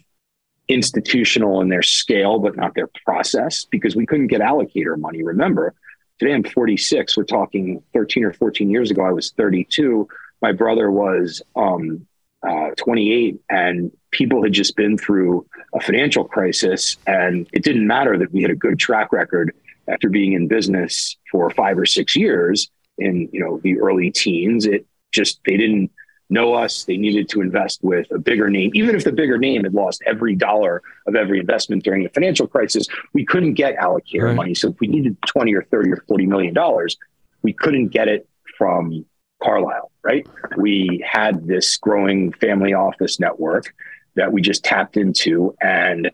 institutional 0.68 1.60
in 1.60 1.68
their 1.68 1.82
scale, 1.82 2.38
but 2.38 2.56
not 2.56 2.74
their 2.74 2.88
process 3.04 3.64
because 3.64 3.96
we 3.96 4.06
couldn't 4.06 4.28
get 4.28 4.40
allocator 4.40 4.98
money. 4.98 5.22
Remember, 5.22 5.74
today 6.18 6.34
I'm 6.34 6.44
46. 6.44 7.16
We're 7.16 7.24
talking 7.24 7.82
13 7.92 8.24
or 8.24 8.32
14 8.32 8.70
years 8.70 8.90
ago. 8.90 9.02
I 9.02 9.12
was 9.12 9.32
32. 9.32 10.08
My 10.40 10.52
brother 10.52 10.90
was 10.90 11.42
um, 11.56 12.06
uh, 12.46 12.70
28, 12.76 13.40
and 13.50 13.92
people 14.10 14.42
had 14.42 14.52
just 14.52 14.76
been 14.76 14.96
through 14.96 15.46
a 15.74 15.80
financial 15.80 16.24
crisis. 16.24 16.96
And 17.06 17.46
it 17.52 17.62
didn't 17.62 17.86
matter 17.86 18.18
that 18.18 18.32
we 18.32 18.42
had 18.42 18.50
a 18.50 18.56
good 18.56 18.78
track 18.78 19.12
record 19.12 19.54
after 19.88 20.08
being 20.08 20.32
in 20.32 20.48
business 20.48 21.16
for 21.30 21.50
five 21.50 21.78
or 21.78 21.86
six 21.86 22.16
years 22.16 22.70
in 22.98 23.28
you 23.32 23.40
know 23.40 23.58
the 23.62 23.78
early 23.80 24.10
teens 24.10 24.66
it 24.66 24.86
just 25.12 25.40
they 25.46 25.56
didn't 25.56 25.90
know 26.30 26.54
us. 26.54 26.84
They 26.84 26.96
needed 26.96 27.28
to 27.30 27.40
invest 27.40 27.82
with 27.82 28.10
a 28.10 28.18
bigger 28.18 28.48
name. 28.48 28.70
Even 28.74 28.94
if 28.94 29.04
the 29.04 29.12
bigger 29.12 29.38
name 29.38 29.64
had 29.64 29.74
lost 29.74 30.02
every 30.06 30.34
dollar 30.34 30.82
of 31.06 31.14
every 31.14 31.38
investment 31.38 31.84
during 31.84 32.02
the 32.02 32.10
financial 32.10 32.46
crisis, 32.46 32.86
we 33.12 33.24
couldn't 33.24 33.54
get 33.54 33.76
allocator 33.76 34.24
right. 34.24 34.36
money. 34.36 34.54
So 34.54 34.70
if 34.70 34.80
we 34.80 34.86
needed 34.86 35.16
20 35.26 35.54
or 35.54 35.62
30 35.62 35.92
or 35.92 36.04
40 36.08 36.26
million 36.26 36.54
dollars, 36.54 36.96
we 37.42 37.52
couldn't 37.52 37.88
get 37.88 38.08
it 38.08 38.28
from 38.56 39.04
Carlyle, 39.42 39.90
right? 40.02 40.26
We 40.56 41.04
had 41.06 41.46
this 41.46 41.76
growing 41.76 42.32
family 42.32 42.72
office 42.72 43.20
network 43.20 43.74
that 44.16 44.32
we 44.32 44.40
just 44.40 44.64
tapped 44.64 44.96
into 44.96 45.54
and 45.60 46.10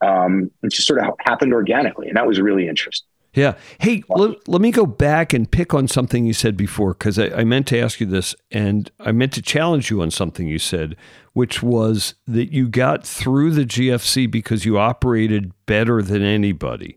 um, 0.00 0.50
it 0.62 0.72
just 0.72 0.86
sort 0.86 1.00
of 1.00 1.14
happened 1.20 1.52
organically. 1.52 2.08
And 2.08 2.16
that 2.16 2.26
was 2.26 2.40
really 2.40 2.68
interesting. 2.68 3.06
Yeah. 3.32 3.54
Hey, 3.78 4.02
let, 4.08 4.48
let 4.48 4.60
me 4.60 4.72
go 4.72 4.86
back 4.86 5.32
and 5.32 5.50
pick 5.50 5.72
on 5.72 5.86
something 5.86 6.26
you 6.26 6.32
said 6.32 6.56
before 6.56 6.94
because 6.94 7.18
I, 7.18 7.26
I, 7.28 7.44
meant 7.44 7.68
to 7.68 7.78
ask 7.78 8.00
you 8.00 8.06
this 8.06 8.34
and 8.50 8.90
I 8.98 9.12
meant 9.12 9.32
to 9.34 9.42
challenge 9.42 9.88
you 9.88 10.02
on 10.02 10.10
something 10.10 10.48
you 10.48 10.58
said, 10.58 10.96
which 11.32 11.62
was 11.62 12.14
that 12.26 12.52
you 12.52 12.68
got 12.68 13.06
through 13.06 13.52
the 13.52 13.64
GFC 13.64 14.28
because 14.28 14.64
you 14.64 14.78
operated 14.78 15.52
better 15.66 16.02
than 16.02 16.22
anybody. 16.22 16.96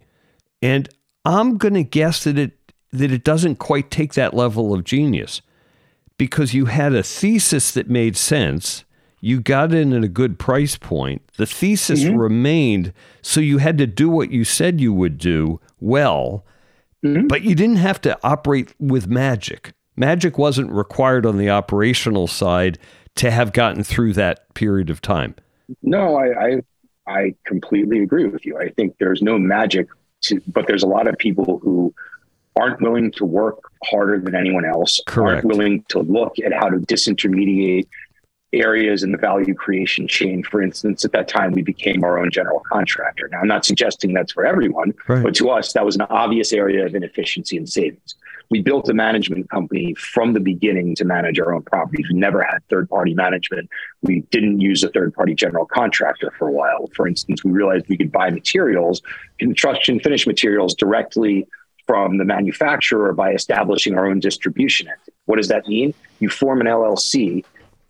And 0.62 0.90
I'm 1.24 1.58
going 1.58 1.76
to 1.76 1.84
guess 1.84 2.24
that 2.24 2.38
it 2.38 2.58
that 2.92 3.12
it 3.12 3.24
doesn't 3.24 3.56
quite 3.56 3.90
take 3.90 4.14
that 4.14 4.36
level 4.36 4.74
of 4.74 4.84
genius 4.84 5.42
because 6.18 6.54
you 6.54 6.66
had 6.66 6.94
a 6.94 7.02
thesis 7.02 7.72
that 7.72 7.90
made 7.90 8.16
sense 8.16 8.86
you 9.24 9.40
got 9.40 9.74
in 9.74 9.94
at 9.94 10.04
a 10.04 10.10
good 10.10 10.38
price 10.38 10.76
point. 10.76 11.22
The 11.38 11.46
thesis 11.46 12.04
mm-hmm. 12.04 12.18
remained, 12.18 12.92
so 13.22 13.40
you 13.40 13.60
had 13.60 13.78
to 13.78 13.88
do 13.88 14.10
what 14.10 14.32
you 14.32 14.44
said 14.44 14.82
you 14.82 14.92
would 14.92 15.18
do 15.18 15.62
well, 15.80 16.44
mm-hmm. 17.02 17.28
but 17.28 17.42
you 17.42 17.56
didn't 17.56 17.78
have 17.78 18.02
to 18.02 18.20
operate 18.22 18.76
with 18.80 19.08
magic. 19.08 19.72
Magic 19.96 20.38
wasn't 20.38 20.70
required 20.74 21.26
on 21.26 21.38
the 21.38 21.50
operational 21.50 22.28
side 22.28 22.78
to 23.16 23.32
have 23.32 23.54
gotten 23.54 23.82
through 23.82 24.12
that 24.12 24.54
period 24.56 24.90
of 24.90 25.00
time. 25.00 25.36
No, 25.82 26.18
I, 26.18 26.48
I, 26.48 26.62
I 27.08 27.36
completely 27.46 28.04
agree 28.04 28.26
with 28.26 28.46
you. 28.46 28.58
I 28.58 28.72
think 28.72 28.98
there's 29.00 29.22
no 29.22 29.38
magic, 29.38 29.88
to, 30.24 30.42
but 30.48 30.68
there's 30.68 30.84
a 30.84 30.88
lot 30.88 31.08
of 31.08 31.18
people 31.18 31.60
who 31.60 31.94
aren't 32.58 32.82
willing 32.82 33.10
to 33.14 33.24
work 33.24 33.72
harder 33.86 34.20
than 34.20 34.36
anyone 34.36 34.66
else, 34.66 35.00
Correct. 35.08 35.46
aren't 35.46 35.46
willing 35.46 35.86
to 35.88 36.00
look 36.00 36.40
at 36.40 36.52
how 36.52 36.68
to 36.68 36.78
disintermediate 36.78 37.88
areas 38.54 39.04
in 39.04 39.12
the 39.12 39.18
value 39.18 39.54
creation 39.54 40.08
chain. 40.08 40.44
For 40.44 40.62
instance, 40.62 41.04
at 41.04 41.12
that 41.12 41.28
time, 41.28 41.52
we 41.52 41.62
became 41.62 42.04
our 42.04 42.20
own 42.20 42.32
general 42.32 42.62
contractor. 42.72 43.28
Now, 43.32 43.40
I'm 43.40 43.48
not 43.48 43.66
suggesting 43.66 44.14
that's 44.14 44.32
for 44.32 44.46
everyone, 44.46 44.94
right. 45.08 45.24
but 45.24 45.36
to 45.36 45.50
us, 45.50 45.74
that 45.74 45.86
was 45.86 45.96
an 45.96 46.04
obvious 46.04 46.54
area 46.54 46.86
of 46.86 46.96
inefficiency 46.96 47.58
and 47.58 47.68
savings. 47.68 48.16
We 48.50 48.62
built 48.62 48.88
a 48.90 48.94
management 48.94 49.50
company 49.50 49.96
from 49.96 50.34
the 50.34 50.40
beginning 50.40 50.96
to 50.96 51.06
manage 51.06 51.40
our 51.40 51.54
own 51.54 51.64
properties. 51.64 52.08
We 52.10 52.20
never 52.20 52.44
had 52.44 52.60
third 52.70 52.90
party 52.90 53.16
management. 53.16 53.70
We 54.02 54.22
didn't 54.32 54.62
use 54.62 54.84
a 54.84 54.90
third 54.90 55.14
party 55.14 55.34
general 55.34 55.66
contractor 55.66 56.32
for 56.38 56.50
a 56.50 56.52
while. 56.52 56.88
For 56.94 57.08
instance, 57.08 57.44
we 57.44 57.52
realized 57.52 57.88
we 57.88 57.98
could 57.98 58.12
buy 58.12 58.30
materials, 58.30 59.02
construction 59.40 60.00
finished 60.00 60.28
materials 60.28 60.76
directly 60.76 61.48
from 61.88 62.18
the 62.18 62.26
manufacturer 62.26 63.14
by 63.14 63.34
establishing 63.34 63.98
our 63.98 64.06
own 64.06 64.20
distribution. 64.20 64.88
What 65.26 65.38
does 65.38 65.48
that 65.50 65.68
mean? 65.68 65.94
You 66.20 66.30
form 66.30 66.62
an 66.62 66.68
LLC 66.68 67.44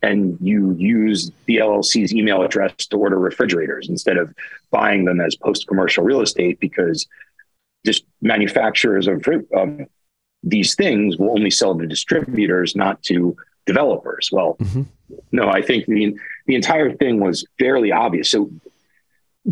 and 0.04 0.38
you 0.41 0.76
use 0.78 1.32
the 1.45 1.58
LLC's 1.58 2.14
email 2.14 2.43
address 2.43 2.74
to 2.88 2.97
order 2.97 3.18
refrigerators 3.18 3.88
instead 3.88 4.18
of 4.18 4.36
buying 4.70 5.06
them 5.06 5.22
as 5.22 5.36
post 5.36 5.66
commercial 5.66 6.04
real 6.04 6.22
estate 6.22 6.60
because 6.60 7.08
just 7.86 8.04
manufacturers 8.22 9.08
of, 9.08 9.26
of 9.54 9.80
these 10.43 10.76
things 10.76 11.18
will 11.18 11.32
only 11.32 11.49
sell 11.49 11.78
to 11.78 11.88
distributors, 11.88 12.76
not 12.76 13.01
to 13.04 13.36
developers. 13.66 14.30
Well, 14.32 14.58
mm-hmm. 14.60 14.84
no, 15.32 15.47
I 15.47 15.62
think 15.62 15.86
the, 15.86 16.16
the 16.47 16.56
entire 16.56 16.93
thing 16.93 17.22
was 17.22 17.45
fairly 17.58 17.93
obvious. 17.93 18.30
So 18.30 18.51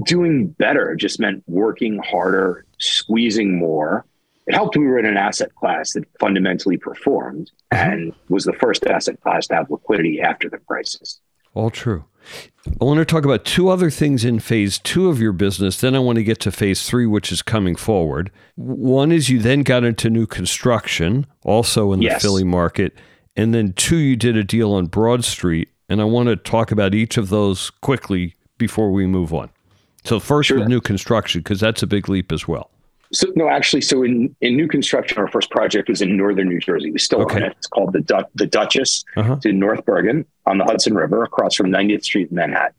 doing 0.04 0.48
better 0.48 0.96
just 0.96 1.18
meant 1.18 1.44
working 1.48 1.98
harder, 2.00 2.66
squeezing 2.78 3.58
more, 3.58 4.06
it 4.48 4.56
helped 4.56 4.78
we 4.78 4.88
were 4.88 5.00
in 5.00 5.06
an 5.06 5.18
asset 5.18 5.54
class 5.56 5.94
that 5.94 6.06
fundamentally 6.20 6.78
performed 6.78 7.52
mm-hmm. 7.72 7.92
and 7.92 8.14
was 8.30 8.46
the 8.46 8.54
first 8.54 8.86
asset 8.86 9.20
class 9.22 9.48
to 9.48 9.56
have 9.56 9.70
liquidity 9.70 10.22
after 10.22 10.50
the 10.50 10.58
crisis. 10.60 11.20
All 11.54 11.70
true. 11.70 12.06
I 12.80 12.86
want 12.86 13.00
to 13.00 13.06
talk 13.06 13.26
about 13.26 13.46
two 13.46 13.70
other 13.70 13.90
things 13.90 14.24
in 14.24 14.40
phase 14.40 14.78
two 14.78 15.10
of 15.10 15.20
your 15.20 15.32
business. 15.34 15.82
Then 15.82 15.96
I 15.96 16.00
want 16.00 16.18
to 16.18 16.24
get 16.24 16.40
to 16.42 16.52
phase 16.52 16.88
three, 16.88 17.08
which 17.08 17.32
is 17.32 17.42
coming 17.42 17.76
forward. 17.76 18.32
One 18.56 19.12
is 19.12 19.30
you 19.30 19.40
then 19.40 19.64
got 19.64 19.84
into 19.84 20.10
new 20.10 20.28
construction, 20.28 21.26
also 21.44 21.92
in 21.92 22.00
the 22.00 22.06
yes. 22.06 22.22
Philly 22.22 22.44
market. 22.44 22.94
And 23.36 23.54
then 23.54 23.74
two, 23.74 23.98
you 23.98 24.16
did 24.16 24.38
a 24.38 24.44
deal 24.44 24.74
on 24.74 24.86
Broad 24.86 25.26
Street. 25.26 25.70
And 25.90 26.00
I 26.00 26.06
want 26.06 26.30
to 26.30 26.36
talk 26.36 26.72
about 26.72 26.94
each 26.94 27.18
of 27.18 27.30
those 27.30 27.70
quickly 27.70 28.36
before 28.58 28.92
we 28.92 29.06
move 29.06 29.34
on. 29.34 29.50
So, 30.04 30.20
first 30.20 30.48
sure. 30.48 30.60
with 30.60 30.68
new 30.68 30.82
construction, 30.82 31.42
because 31.42 31.60
that's 31.60 31.84
a 31.84 31.88
big 31.88 32.10
leap 32.10 32.32
as 32.32 32.48
well. 32.48 32.71
So 33.14 33.28
no, 33.36 33.50
actually, 33.50 33.82
so 33.82 34.04
in, 34.04 34.34
in 34.40 34.56
new 34.56 34.68
construction, 34.68 35.18
our 35.18 35.28
first 35.28 35.50
project 35.52 35.90
was 35.90 36.02
in 36.02 36.16
northern 36.16 36.48
New 36.48 36.60
Jersey. 36.60 36.92
We 36.92 37.00
still 37.00 37.22
okay. 37.24 37.38
own 37.38 37.44
it. 37.44 37.56
It's 37.58 37.68
called 37.68 37.94
the 37.94 38.02
du- 38.02 38.28
the 38.36 38.48
Duchess. 38.48 39.04
Uh-huh. 39.18 39.38
In 39.44 39.60
North 39.60 39.86
Bergen 39.86 40.26
on 40.46 40.58
the 40.58 40.64
Hudson 40.64 40.94
River, 40.94 41.24
across 41.24 41.56
from 41.56 41.68
90th 41.68 42.04
Street 42.04 42.30
in 42.30 42.36
Manhattan. 42.36 42.76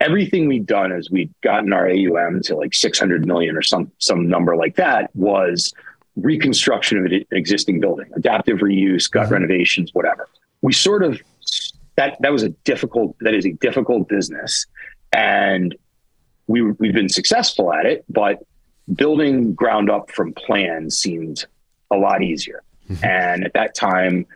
Everything 0.00 0.48
we'd 0.48 0.66
done 0.66 0.92
as 0.92 1.10
we'd 1.10 1.32
gotten 1.42 1.72
our 1.72 1.88
AUM 1.88 2.42
to 2.42 2.56
like 2.56 2.74
600 2.74 3.26
million 3.26 3.56
or 3.56 3.62
some 3.62 3.90
some 3.98 4.28
number 4.28 4.56
like 4.56 4.76
that 4.76 5.10
was 5.14 5.72
reconstruction 6.16 6.98
of 6.98 7.06
an 7.06 7.24
existing 7.30 7.80
building, 7.80 8.10
adaptive 8.14 8.58
reuse, 8.58 9.10
gut 9.10 9.24
uh-huh. 9.24 9.34
renovations, 9.34 9.94
whatever. 9.94 10.28
We 10.60 10.72
sort 10.72 11.02
of 11.02 11.20
that 11.96 12.16
that 12.20 12.32
was 12.32 12.42
a 12.42 12.50
difficult 12.50 13.16
that 13.20 13.34
is 13.34 13.46
a 13.46 13.52
difficult 13.52 14.08
business, 14.08 14.66
and 15.12 15.74
we 16.46 16.62
we've 16.62 16.94
been 16.94 17.08
successful 17.08 17.72
at 17.72 17.86
it, 17.86 18.04
but 18.08 18.42
building 18.94 19.54
ground 19.54 19.90
up 19.90 20.10
from 20.10 20.32
plans 20.34 20.98
seemed 20.98 21.44
a 21.90 21.96
lot 21.96 22.22
easier. 22.22 22.62
Mm-hmm. 22.88 23.04
And 23.04 23.44
at 23.44 23.52
that 23.54 23.74
time, 23.74 24.26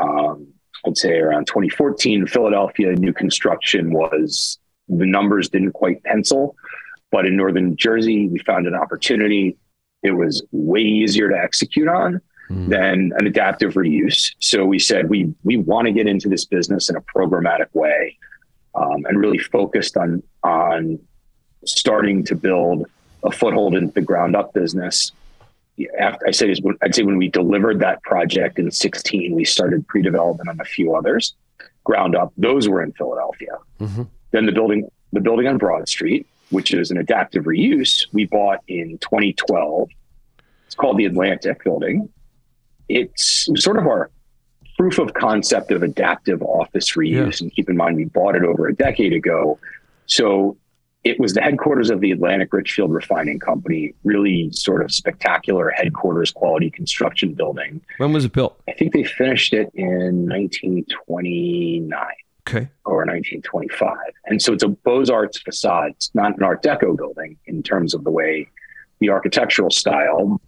um, 0.00 0.46
I'd 0.86 0.96
say 0.96 1.18
around 1.18 1.46
2014, 1.46 2.26
Philadelphia 2.26 2.92
new 2.92 3.12
construction 3.12 3.92
was 3.92 4.58
the 4.88 5.06
numbers 5.06 5.48
didn't 5.48 5.72
quite 5.72 6.02
pencil. 6.04 6.56
But 7.12 7.26
in 7.26 7.36
Northern 7.36 7.76
Jersey, 7.76 8.28
we 8.28 8.38
found 8.40 8.66
an 8.66 8.74
opportunity. 8.74 9.56
It 10.02 10.12
was 10.12 10.42
way 10.52 10.80
easier 10.80 11.28
to 11.28 11.36
execute 11.36 11.88
on 11.88 12.20
mm. 12.48 12.68
than 12.68 13.12
an 13.16 13.26
adaptive 13.26 13.74
reuse. 13.74 14.34
So 14.38 14.64
we 14.64 14.78
said 14.78 15.08
we 15.08 15.34
we 15.42 15.56
want 15.56 15.86
to 15.86 15.92
get 15.92 16.06
into 16.06 16.28
this 16.28 16.44
business 16.44 16.88
in 16.88 16.96
a 16.96 17.00
programmatic 17.00 17.66
way, 17.72 18.16
um, 18.74 19.04
and 19.06 19.18
really 19.18 19.38
focused 19.38 19.96
on 19.96 20.22
on 20.44 20.98
starting 21.64 22.24
to 22.24 22.34
build 22.34 22.86
a 23.24 23.30
foothold 23.30 23.74
in 23.74 23.90
the 23.90 24.00
ground 24.00 24.36
up 24.36 24.52
business. 24.52 25.12
After 25.98 26.28
I 26.28 26.30
say 26.30 26.50
is 26.50 26.60
I'd 26.82 26.94
say 26.94 27.02
when 27.02 27.16
we 27.16 27.28
delivered 27.28 27.80
that 27.80 28.02
project 28.02 28.58
in 28.58 28.70
16, 28.70 29.34
we 29.34 29.44
started 29.44 29.86
pre-development 29.88 30.48
on 30.48 30.60
a 30.60 30.64
few 30.64 30.94
others, 30.94 31.34
ground 31.84 32.14
up. 32.14 32.32
Those 32.36 32.68
were 32.68 32.82
in 32.82 32.92
Philadelphia. 32.92 33.56
Mm-hmm. 33.80 34.02
Then 34.32 34.46
the 34.46 34.52
building, 34.52 34.90
the 35.12 35.20
building 35.20 35.46
on 35.46 35.58
Broad 35.58 35.88
Street, 35.88 36.26
which 36.50 36.74
is 36.74 36.90
an 36.90 36.98
adaptive 36.98 37.44
reuse, 37.44 38.06
we 38.12 38.26
bought 38.26 38.58
in 38.68 38.98
2012. 38.98 39.88
It's 40.66 40.74
called 40.74 40.98
the 40.98 41.06
Atlantic 41.06 41.64
Building. 41.64 42.08
It's 42.88 43.48
sort 43.56 43.78
of 43.78 43.86
our 43.86 44.10
proof 44.76 44.98
of 44.98 45.14
concept 45.14 45.72
of 45.72 45.82
adaptive 45.82 46.42
office 46.42 46.92
reuse. 46.92 47.40
Yeah. 47.40 47.44
And 47.44 47.54
keep 47.54 47.68
in 47.68 47.76
mind, 47.76 47.96
we 47.96 48.04
bought 48.04 48.34
it 48.34 48.44
over 48.44 48.66
a 48.66 48.74
decade 48.74 49.12
ago. 49.12 49.58
So 50.06 50.56
it 51.02 51.18
was 51.18 51.32
the 51.32 51.40
headquarters 51.40 51.90
of 51.90 52.00
the 52.00 52.10
Atlantic 52.10 52.52
Richfield 52.52 52.92
Refining 52.92 53.38
Company, 53.38 53.94
really 54.04 54.50
sort 54.52 54.82
of 54.82 54.92
spectacular 54.92 55.70
headquarters 55.70 56.30
quality 56.30 56.70
construction 56.70 57.32
building. 57.32 57.80
When 57.96 58.12
was 58.12 58.26
it 58.26 58.32
built? 58.32 58.60
I 58.68 58.72
think 58.72 58.92
they 58.92 59.04
finished 59.04 59.54
it 59.54 59.70
in 59.74 60.28
1929. 60.28 61.92
Okay. 62.48 62.68
Or 62.84 62.98
1925. 63.06 63.96
And 64.26 64.42
so 64.42 64.52
it's 64.52 64.62
a 64.62 64.68
Beaux 64.68 65.04
Arts 65.10 65.38
facade. 65.38 65.92
It's 65.92 66.10
not 66.14 66.36
an 66.36 66.42
Art 66.42 66.62
Deco 66.62 66.96
building 66.96 67.38
in 67.46 67.62
terms 67.62 67.94
of 67.94 68.04
the 68.04 68.10
way 68.10 68.48
the 68.98 69.08
architectural 69.10 69.70
style. 69.70 70.40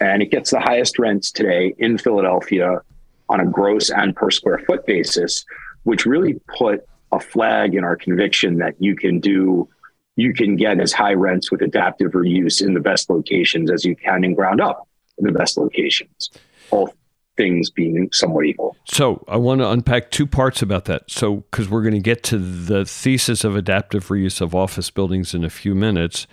And 0.00 0.22
it 0.22 0.30
gets 0.30 0.50
the 0.50 0.60
highest 0.60 0.98
rents 0.98 1.30
today 1.30 1.74
in 1.78 1.98
Philadelphia 1.98 2.80
on 3.28 3.40
a 3.40 3.46
gross 3.46 3.90
and 3.90 4.14
per 4.14 4.30
square 4.30 4.58
foot 4.58 4.84
basis, 4.86 5.44
which 5.84 6.04
really 6.04 6.40
put 6.58 6.80
a 7.12 7.20
flag 7.20 7.74
in 7.74 7.84
our 7.84 7.94
conviction 7.94 8.58
that 8.58 8.74
you 8.80 8.96
can 8.96 9.20
do 9.20 9.68
you 10.16 10.32
can 10.32 10.56
get 10.56 10.80
as 10.80 10.92
high 10.92 11.14
rents 11.14 11.50
with 11.50 11.62
adaptive 11.62 12.12
reuse 12.12 12.64
in 12.64 12.74
the 12.74 12.80
best 12.80 13.10
locations 13.10 13.70
as 13.70 13.84
you 13.84 13.96
can 13.96 14.24
in 14.24 14.34
ground 14.34 14.60
up 14.60 14.88
in 15.18 15.24
the 15.24 15.32
best 15.32 15.56
locations. 15.56 16.30
All 16.70 16.94
things 17.36 17.70
being 17.70 18.08
somewhat 18.12 18.46
equal. 18.46 18.76
So 18.84 19.24
I 19.26 19.36
want 19.36 19.60
to 19.60 19.68
unpack 19.68 20.10
two 20.10 20.26
parts 20.26 20.62
about 20.62 20.84
that. 20.84 21.10
So 21.10 21.36
because 21.36 21.68
we're 21.68 21.82
going 21.82 21.94
to 21.94 22.00
get 22.00 22.22
to 22.24 22.38
the 22.38 22.84
thesis 22.84 23.42
of 23.44 23.56
adaptive 23.56 24.08
reuse 24.08 24.40
of 24.40 24.54
office 24.54 24.90
buildings 24.90 25.34
in 25.34 25.44
a 25.44 25.50
few 25.50 25.74
minutes. 25.74 26.26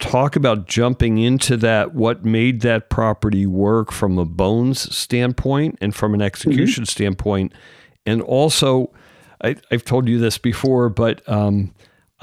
Talk 0.00 0.34
about 0.34 0.66
jumping 0.66 1.18
into 1.18 1.56
that, 1.58 1.94
what 1.94 2.24
made 2.24 2.62
that 2.62 2.90
property 2.90 3.46
work 3.46 3.92
from 3.92 4.18
a 4.18 4.24
bones 4.24 4.94
standpoint 4.94 5.78
and 5.80 5.94
from 5.94 6.14
an 6.14 6.22
execution 6.22 6.82
mm-hmm. 6.82 6.90
standpoint. 6.90 7.52
And 8.04 8.20
also 8.20 8.92
I, 9.40 9.56
have 9.70 9.84
told 9.84 10.08
you 10.08 10.18
this 10.18 10.36
before, 10.36 10.88
but 10.88 11.26
um, 11.28 11.72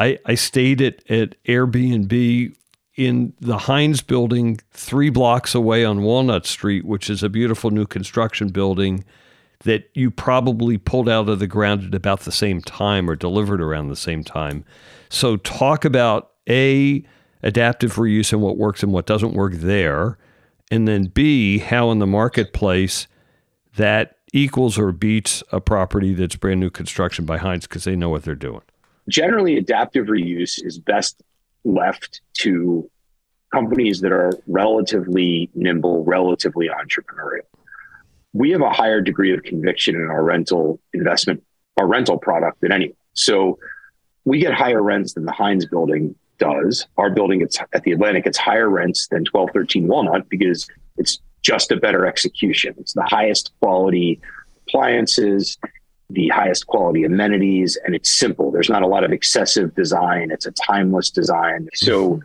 I, 0.01 0.17
I 0.25 0.33
stayed 0.33 0.81
at, 0.81 1.11
at 1.11 1.41
Airbnb 1.43 2.55
in 2.95 3.33
the 3.39 3.57
Hines 3.57 4.01
building 4.01 4.59
three 4.71 5.11
blocks 5.11 5.53
away 5.53 5.85
on 5.85 6.01
Walnut 6.01 6.47
Street, 6.47 6.85
which 6.85 7.07
is 7.07 7.21
a 7.21 7.29
beautiful 7.29 7.69
new 7.69 7.85
construction 7.85 8.49
building 8.49 9.05
that 9.63 9.91
you 9.93 10.09
probably 10.09 10.79
pulled 10.79 11.07
out 11.07 11.29
of 11.29 11.37
the 11.37 11.45
ground 11.45 11.83
at 11.83 11.93
about 11.93 12.21
the 12.21 12.31
same 12.31 12.63
time 12.63 13.07
or 13.07 13.15
delivered 13.15 13.61
around 13.61 13.89
the 13.89 13.95
same 13.95 14.23
time. 14.23 14.65
So, 15.09 15.37
talk 15.37 15.85
about 15.85 16.31
A, 16.49 17.05
adaptive 17.43 17.93
reuse 17.93 18.33
and 18.33 18.41
what 18.41 18.57
works 18.57 18.81
and 18.81 18.91
what 18.91 19.05
doesn't 19.05 19.35
work 19.35 19.53
there. 19.53 20.17
And 20.71 20.87
then 20.87 21.05
B, 21.05 21.59
how 21.59 21.91
in 21.91 21.99
the 21.99 22.07
marketplace 22.07 23.05
that 23.75 24.17
equals 24.33 24.79
or 24.79 24.91
beats 24.91 25.43
a 25.51 25.61
property 25.61 26.15
that's 26.15 26.35
brand 26.35 26.59
new 26.59 26.71
construction 26.71 27.25
by 27.25 27.37
Hines 27.37 27.67
because 27.67 27.83
they 27.83 27.95
know 27.95 28.09
what 28.09 28.23
they're 28.23 28.33
doing. 28.33 28.61
Generally, 29.09 29.57
adaptive 29.57 30.07
reuse 30.07 30.63
is 30.63 30.77
best 30.77 31.21
left 31.63 32.21
to 32.33 32.89
companies 33.51 34.01
that 34.01 34.11
are 34.11 34.31
relatively 34.47 35.49
nimble, 35.53 36.03
relatively 36.05 36.69
entrepreneurial. 36.69 37.41
We 38.33 38.51
have 38.51 38.61
a 38.61 38.69
higher 38.69 39.01
degree 39.01 39.33
of 39.33 39.43
conviction 39.43 39.95
in 39.95 40.03
our 40.03 40.23
rental 40.23 40.79
investment, 40.93 41.43
our 41.77 41.85
rental 41.85 42.17
product 42.17 42.61
than 42.61 42.71
anyone. 42.71 42.95
So 43.13 43.59
we 44.23 44.39
get 44.39 44.53
higher 44.53 44.81
rents 44.81 45.13
than 45.13 45.25
the 45.25 45.31
Hines 45.31 45.65
building 45.65 46.15
does. 46.37 46.87
Our 46.97 47.09
building 47.09 47.41
it's 47.41 47.59
at 47.73 47.83
the 47.83 47.91
Atlantic, 47.91 48.25
it's 48.25 48.37
higher 48.37 48.69
rents 48.69 49.07
than 49.07 49.25
1213 49.31 49.87
Walnut 49.87 50.29
because 50.29 50.67
it's 50.97 51.19
just 51.41 51.71
a 51.71 51.75
better 51.75 52.05
execution. 52.05 52.75
It's 52.77 52.93
the 52.93 53.03
highest 53.03 53.51
quality 53.59 54.21
appliances, 54.67 55.57
the 56.13 56.27
highest 56.29 56.67
quality 56.67 57.03
amenities, 57.03 57.77
and 57.85 57.95
it's 57.95 58.11
simple. 58.11 58.51
There's 58.51 58.69
not 58.69 58.81
a 58.81 58.87
lot 58.87 59.03
of 59.03 59.11
excessive 59.11 59.73
design. 59.75 60.31
It's 60.31 60.45
a 60.45 60.51
timeless 60.51 61.09
design. 61.09 61.69
So 61.73 62.21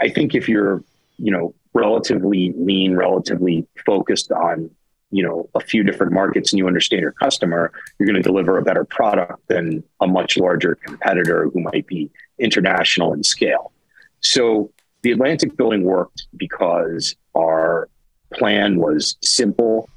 I 0.00 0.08
think 0.08 0.34
if 0.34 0.48
you're, 0.48 0.82
you 1.18 1.30
know, 1.30 1.54
relatively 1.72 2.52
lean, 2.56 2.94
relatively 2.94 3.66
focused 3.86 4.32
on, 4.32 4.70
you 5.10 5.22
know, 5.22 5.48
a 5.54 5.60
few 5.60 5.82
different 5.82 6.12
markets 6.12 6.52
and 6.52 6.58
you 6.58 6.66
understand 6.66 7.02
your 7.02 7.12
customer, 7.12 7.72
you're 7.98 8.06
going 8.06 8.20
to 8.20 8.22
deliver 8.22 8.58
a 8.58 8.62
better 8.62 8.84
product 8.84 9.46
than 9.48 9.82
a 10.00 10.06
much 10.06 10.36
larger 10.36 10.74
competitor 10.74 11.48
who 11.52 11.60
might 11.60 11.86
be 11.86 12.10
international 12.38 13.12
in 13.12 13.22
scale. 13.22 13.72
So 14.20 14.70
the 15.02 15.12
Atlantic 15.12 15.56
building 15.56 15.82
worked 15.82 16.26
because 16.36 17.16
our 17.36 17.88
plan 18.32 18.78
was 18.78 19.16
simple, 19.22 19.88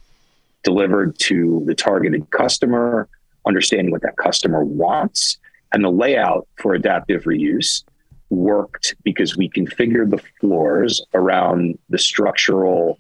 delivered 0.63 1.17
to 1.19 1.63
the 1.65 1.75
targeted 1.75 2.29
customer, 2.31 3.07
understanding 3.45 3.91
what 3.91 4.01
that 4.01 4.17
customer 4.17 4.63
wants. 4.63 5.37
And 5.71 5.83
the 5.83 5.89
layout 5.89 6.47
for 6.57 6.73
adaptive 6.73 7.23
reuse 7.23 7.83
worked 8.29 8.95
because 9.03 9.37
we 9.37 9.49
configured 9.49 10.11
the 10.11 10.21
floors 10.39 11.01
around 11.13 11.77
the 11.89 11.97
structural 11.97 12.99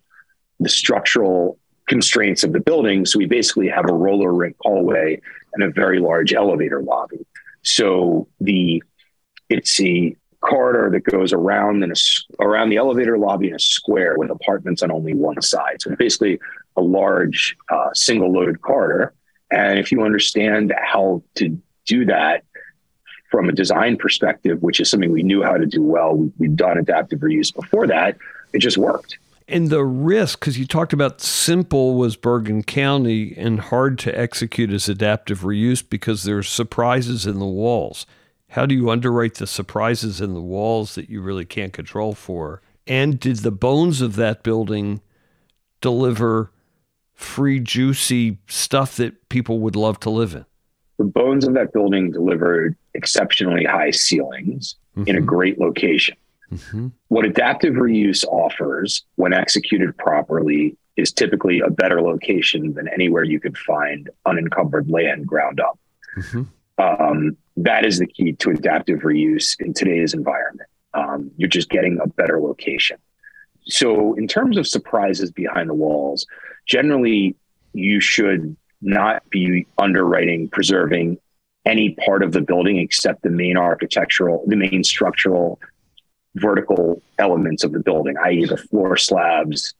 the 0.59 0.69
structural 0.69 1.59
constraints 1.87 2.43
of 2.43 2.53
the 2.53 2.59
building. 2.59 3.05
So 3.05 3.19
we 3.19 3.25
basically 3.25 3.67
have 3.67 3.89
a 3.89 3.93
roller 3.93 4.33
rink 4.33 4.55
hallway 4.61 5.19
and 5.53 5.63
a 5.63 5.71
very 5.71 5.99
large 5.99 6.33
elevator 6.33 6.81
lobby. 6.81 7.25
So 7.63 8.27
the 8.39 8.81
it's 9.49 9.79
a 9.81 10.15
corridor 10.41 10.89
that 10.91 11.09
goes 11.09 11.31
around 11.31 11.83
in 11.83 11.91
a, 11.91 11.95
around 12.39 12.69
the 12.69 12.77
elevator 12.77 13.17
lobby 13.17 13.49
in 13.49 13.55
a 13.55 13.59
square 13.59 14.15
with 14.17 14.29
apartments 14.29 14.83
on 14.83 14.91
only 14.91 15.13
one 15.13 15.41
side. 15.41 15.81
So 15.81 15.95
basically 15.95 16.39
a 16.75 16.81
large 16.81 17.55
uh, 17.69 17.89
single 17.93 18.31
loaded 18.31 18.61
corridor. 18.61 19.13
And 19.53 19.77
if 19.77 19.91
you 19.91 20.01
understand 20.03 20.73
how 20.81 21.21
to 21.35 21.61
do 21.85 22.05
that 22.05 22.43
from 23.29 23.49
a 23.49 23.51
design 23.51 23.97
perspective, 23.97 24.61
which 24.61 24.79
is 24.79 24.89
something 24.89 25.11
we 25.11 25.23
knew 25.23 25.43
how 25.43 25.57
to 25.57 25.65
do 25.65 25.81
well, 25.81 26.15
we, 26.15 26.31
we've 26.37 26.55
done 26.55 26.77
adaptive 26.77 27.19
reuse 27.19 27.53
before 27.53 27.87
that, 27.87 28.17
it 28.53 28.59
just 28.59 28.77
worked. 28.77 29.17
And 29.47 29.69
the 29.69 29.83
risk, 29.83 30.39
because 30.39 30.57
you 30.57 30.65
talked 30.65 30.93
about 30.93 31.21
simple 31.21 31.95
was 31.95 32.15
Bergen 32.15 32.63
County 32.63 33.35
and 33.37 33.59
hard 33.59 33.99
to 33.99 34.17
execute 34.17 34.71
as 34.71 34.87
adaptive 34.87 35.39
reuse 35.39 35.83
because 35.87 36.23
there's 36.23 36.47
surprises 36.47 37.25
in 37.25 37.39
the 37.39 37.45
walls. 37.45 38.05
How 38.49 38.65
do 38.65 38.73
you 38.73 38.89
underwrite 38.89 39.35
the 39.35 39.47
surprises 39.47 40.21
in 40.21 40.33
the 40.33 40.41
walls 40.41 40.95
that 40.95 41.09
you 41.09 41.21
really 41.21 41.45
can't 41.45 41.73
control 41.73 42.13
for? 42.13 42.61
And 42.87 43.19
did 43.19 43.37
the 43.37 43.51
bones 43.51 44.01
of 44.01 44.15
that 44.15 44.43
building 44.43 45.01
deliver 45.81 46.51
free, 47.23 47.59
juicy 47.59 48.37
stuff 48.47 48.97
that 48.97 49.29
people 49.29 49.59
would 49.59 49.75
love 49.75 49.99
to 50.01 50.09
live 50.09 50.35
in? 50.35 50.45
The 50.97 51.05
bones 51.05 51.47
of 51.47 51.53
that 51.55 51.73
building 51.73 52.11
delivered 52.11 52.75
exceptionally 52.93 53.65
high 53.65 53.91
ceilings 53.91 54.75
mm-hmm. 54.95 55.09
in 55.09 55.15
a 55.15 55.19
mm-hmm. 55.19 55.27
great 55.27 55.59
location. 55.59 56.15
Mm-hmm. 56.51 56.89
What 57.07 57.25
adaptive 57.25 57.73
reuse 57.73 58.23
offers, 58.25 59.03
when 59.15 59.33
executed 59.33 59.97
properly, 59.97 60.77
is 60.95 61.11
typically 61.11 61.59
a 61.59 61.69
better 61.69 62.01
location 62.01 62.73
than 62.73 62.87
anywhere 62.87 63.23
you 63.23 63.39
could 63.39 63.57
find 63.57 64.09
unencumbered 64.25 64.89
land 64.89 65.25
ground 65.25 65.59
up. 65.59 65.79
Mm-hmm. 66.17 66.43
Um, 66.77 67.37
that 67.57 67.85
is 67.85 67.99
the 67.99 68.07
key 68.07 68.33
to 68.33 68.51
adaptive 68.51 68.99
reuse 68.99 69.59
in 69.59 69.73
today's 69.73 70.13
environment. 70.13 70.69
Um, 70.93 71.31
you're 71.37 71.49
just 71.49 71.69
getting 71.69 71.99
a 71.99 72.07
better 72.07 72.39
location. 72.39 72.97
So, 73.65 74.13
in 74.15 74.27
terms 74.27 74.57
of 74.57 74.67
surprises 74.67 75.31
behind 75.31 75.69
the 75.69 75.73
walls, 75.73 76.25
generally 76.65 77.35
you 77.73 77.99
should 77.99 78.55
not 78.81 79.27
be 79.29 79.65
underwriting, 79.77 80.49
preserving 80.49 81.17
any 81.65 81.91
part 82.05 82.23
of 82.23 82.33
the 82.33 82.41
building 82.41 82.77
except 82.77 83.23
the 83.23 83.29
main 83.29 83.57
architectural, 83.57 84.43
the 84.47 84.55
main 84.55 84.83
structural, 84.83 85.59
vertical 86.35 87.01
elements 87.19 87.63
of 87.63 87.71
the 87.71 87.79
building, 87.79 88.15
i.e., 88.25 88.45
the 88.45 88.57
floor 88.57 88.97
slabs, 88.97 89.73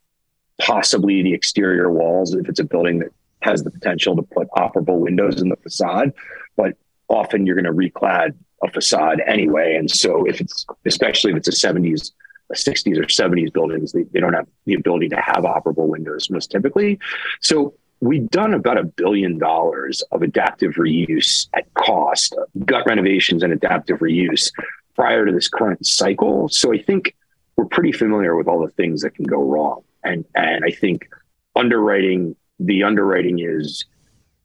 possibly 0.61 1.21
the 1.21 1.33
exterior 1.33 1.91
walls, 1.91 2.33
if 2.33 2.47
it's 2.47 2.59
a 2.59 2.63
building 2.63 2.99
that 2.99 3.09
has 3.41 3.63
the 3.63 3.71
potential 3.71 4.15
to 4.15 4.21
put 4.21 4.47
operable 4.51 4.99
windows 4.99 5.41
in 5.41 5.49
the 5.49 5.55
facade. 5.57 6.13
But 6.55 6.77
often 7.09 7.45
you're 7.45 7.59
going 7.59 7.65
to 7.65 7.71
reclad 7.71 8.33
a 8.63 8.71
facade 8.71 9.21
anyway. 9.27 9.75
And 9.75 9.91
so 9.91 10.25
if 10.25 10.39
it's, 10.39 10.65
especially 10.85 11.31
if 11.31 11.37
it's 11.37 11.47
a 11.49 11.67
70s, 11.67 12.11
a 12.11 12.22
60s 12.53 12.97
or 12.97 13.03
70s 13.03 13.51
buildings, 13.51 13.91
they, 13.91 14.03
they 14.03 14.19
don't 14.19 14.33
have 14.33 14.47
the 14.65 14.73
ability 14.73 15.09
to 15.09 15.17
have 15.17 15.43
operable 15.43 15.87
windows 15.87 16.29
most 16.29 16.51
typically. 16.51 16.99
So 17.41 17.73
we've 17.99 18.29
done 18.29 18.53
about 18.53 18.77
a 18.77 18.83
billion 18.83 19.37
dollars 19.37 20.01
of 20.11 20.21
adaptive 20.21 20.73
reuse 20.73 21.47
at 21.53 21.73
cost, 21.73 22.35
gut 22.65 22.85
renovations 22.85 23.43
and 23.43 23.53
adaptive 23.53 23.99
reuse 23.99 24.51
prior 24.95 25.25
to 25.25 25.31
this 25.31 25.47
current 25.47 25.85
cycle. 25.85 26.49
So 26.49 26.73
I 26.73 26.77
think 26.77 27.15
we're 27.55 27.65
pretty 27.65 27.91
familiar 27.91 28.35
with 28.35 28.47
all 28.47 28.59
the 28.59 28.71
things 28.71 29.01
that 29.01 29.15
can 29.15 29.25
go 29.25 29.41
wrong. 29.41 29.83
And 30.03 30.25
and 30.35 30.65
I 30.65 30.71
think 30.71 31.07
underwriting 31.55 32.35
the 32.59 32.83
underwriting 32.83 33.39
is 33.39 33.85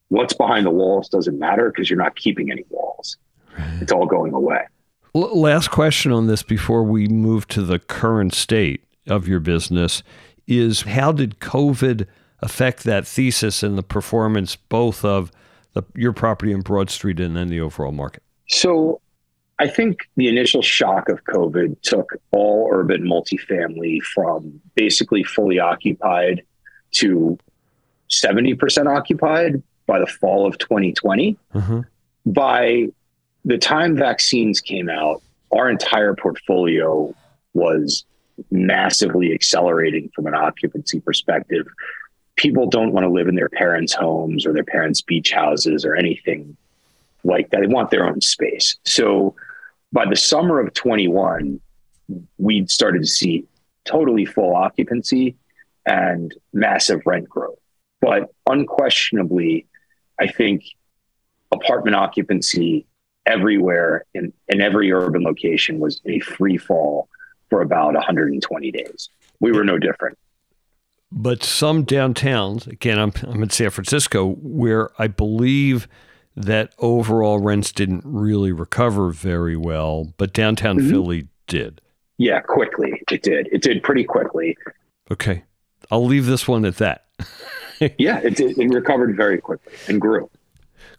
what's 0.09 0.34
behind 0.34 0.64
the 0.66 0.70
walls 0.70 1.09
doesn't 1.09 1.38
matter 1.38 1.70
because 1.70 1.90
you're 1.90 1.98
not 1.98 2.16
keeping 2.16 2.50
any 2.50 2.64
walls. 2.70 3.16
Right. 3.56 3.82
It's 3.82 3.92
all 3.92 4.06
going 4.06 4.32
away. 4.32 4.66
L- 5.14 5.40
last 5.40 5.70
question 5.70 6.12
on 6.12 6.26
this 6.26 6.42
before 6.42 6.82
we 6.82 7.09
move 7.09 7.46
to 7.48 7.62
the 7.62 7.78
current 7.78 8.34
state 8.34 8.84
of 9.06 9.26
your 9.26 9.40
business 9.40 10.02
is 10.46 10.82
how 10.82 11.12
did 11.12 11.40
COVID 11.40 12.06
affect 12.40 12.84
that 12.84 13.06
thesis 13.06 13.62
and 13.62 13.76
the 13.76 13.82
performance 13.82 14.56
both 14.56 15.04
of 15.04 15.30
the, 15.74 15.82
your 15.94 16.12
property 16.12 16.52
in 16.52 16.61
Broad 16.61 16.90
Street 16.90 17.20
and 17.20 17.36
then 17.36 17.48
the 17.48 17.61
overall 17.61 17.92
market? 17.92 18.22
So 18.48 19.00
I 19.59 19.66
think 19.66 20.09
the 20.16 20.28
initial 20.28 20.62
shock 20.62 21.09
of 21.09 21.24
COVID 21.24 21.80
took 21.82 22.12
all 22.30 22.68
urban 22.72 23.02
multifamily 23.02 24.00
from 24.02 24.61
basically 24.74 25.24
fully 25.24 25.59
occupied 25.59 26.42
to 26.92 27.38
70% 28.09 28.86
occupied 28.86 29.62
by 29.86 29.98
the 29.98 30.06
fall 30.06 30.46
of 30.46 30.59
2020. 30.59 31.36
Mm-hmm. 31.54 31.80
By 32.26 32.88
the 33.49 33.57
time 33.57 33.96
vaccines 33.96 34.61
came 34.61 34.90
out, 34.90 35.22
our 35.51 35.70
entire 35.70 36.14
portfolio 36.14 37.14
was 37.55 38.05
massively 38.51 39.32
accelerating 39.32 40.11
from 40.14 40.26
an 40.26 40.34
occupancy 40.34 41.01
perspective. 41.01 41.66
People 42.36 42.68
don't 42.68 42.92
want 42.92 43.05
to 43.05 43.11
live 43.11 43.26
in 43.26 43.34
their 43.34 43.49
parents' 43.49 43.94
homes 43.94 44.44
or 44.44 44.53
their 44.53 44.64
parents' 44.64 45.01
beach 45.01 45.32
houses 45.32 45.86
or 45.86 45.96
anything 45.96 46.59
like 47.24 47.49
that. 47.49 47.62
They 47.62 47.66
want 47.66 47.90
their 47.90 48.07
own 48.07 48.20
space. 48.20 48.76
So 48.84 49.34
by 49.92 50.05
the 50.05 50.14
summer 50.14 50.61
of 50.61 50.74
21, 50.74 51.59
we 52.36 52.66
started 52.66 53.01
to 53.01 53.09
see 53.09 53.46
totally 53.86 54.26
full 54.26 54.55
occupancy 54.55 55.36
and 55.86 56.34
massive 56.53 57.01
rent 57.07 57.30
growth. 57.30 57.59
But 58.03 58.30
unquestionably, 58.46 59.66
I 60.20 60.26
think 60.26 60.64
apartment 61.51 61.96
occupancy 61.96 62.84
everywhere 63.28 64.04
in, 64.14 64.32
in 64.48 64.60
every 64.60 64.90
urban 64.90 65.22
location 65.22 65.78
was 65.78 66.00
a 66.06 66.18
free 66.20 66.56
fall 66.56 67.08
for 67.50 67.60
about 67.60 67.94
120 67.94 68.70
days. 68.72 69.08
We 69.40 69.52
were 69.52 69.64
no 69.64 69.78
different. 69.78 70.18
But 71.10 71.42
some 71.42 71.86
downtowns, 71.86 72.66
again, 72.66 72.98
I'm, 72.98 73.12
I'm 73.22 73.42
in 73.42 73.50
San 73.50 73.70
Francisco, 73.70 74.34
where 74.40 74.90
I 75.00 75.06
believe 75.06 75.88
that 76.36 76.72
overall 76.78 77.38
rents 77.38 77.72
didn't 77.72 78.02
really 78.04 78.52
recover 78.52 79.10
very 79.10 79.56
well, 79.56 80.12
but 80.18 80.32
downtown 80.32 80.78
mm-hmm. 80.78 80.90
Philly 80.90 81.28
did. 81.46 81.80
Yeah, 82.18 82.40
quickly. 82.40 83.02
It 83.10 83.22
did. 83.22 83.48
It 83.50 83.62
did 83.62 83.82
pretty 83.82 84.04
quickly. 84.04 84.56
Okay. 85.10 85.44
I'll 85.90 86.04
leave 86.04 86.26
this 86.26 86.46
one 86.46 86.64
at 86.64 86.76
that. 86.76 87.06
yeah, 87.98 88.18
it, 88.18 88.36
did, 88.36 88.58
it 88.58 88.68
recovered 88.68 89.16
very 89.16 89.40
quickly 89.40 89.72
and 89.88 90.00
grew. 90.00 90.28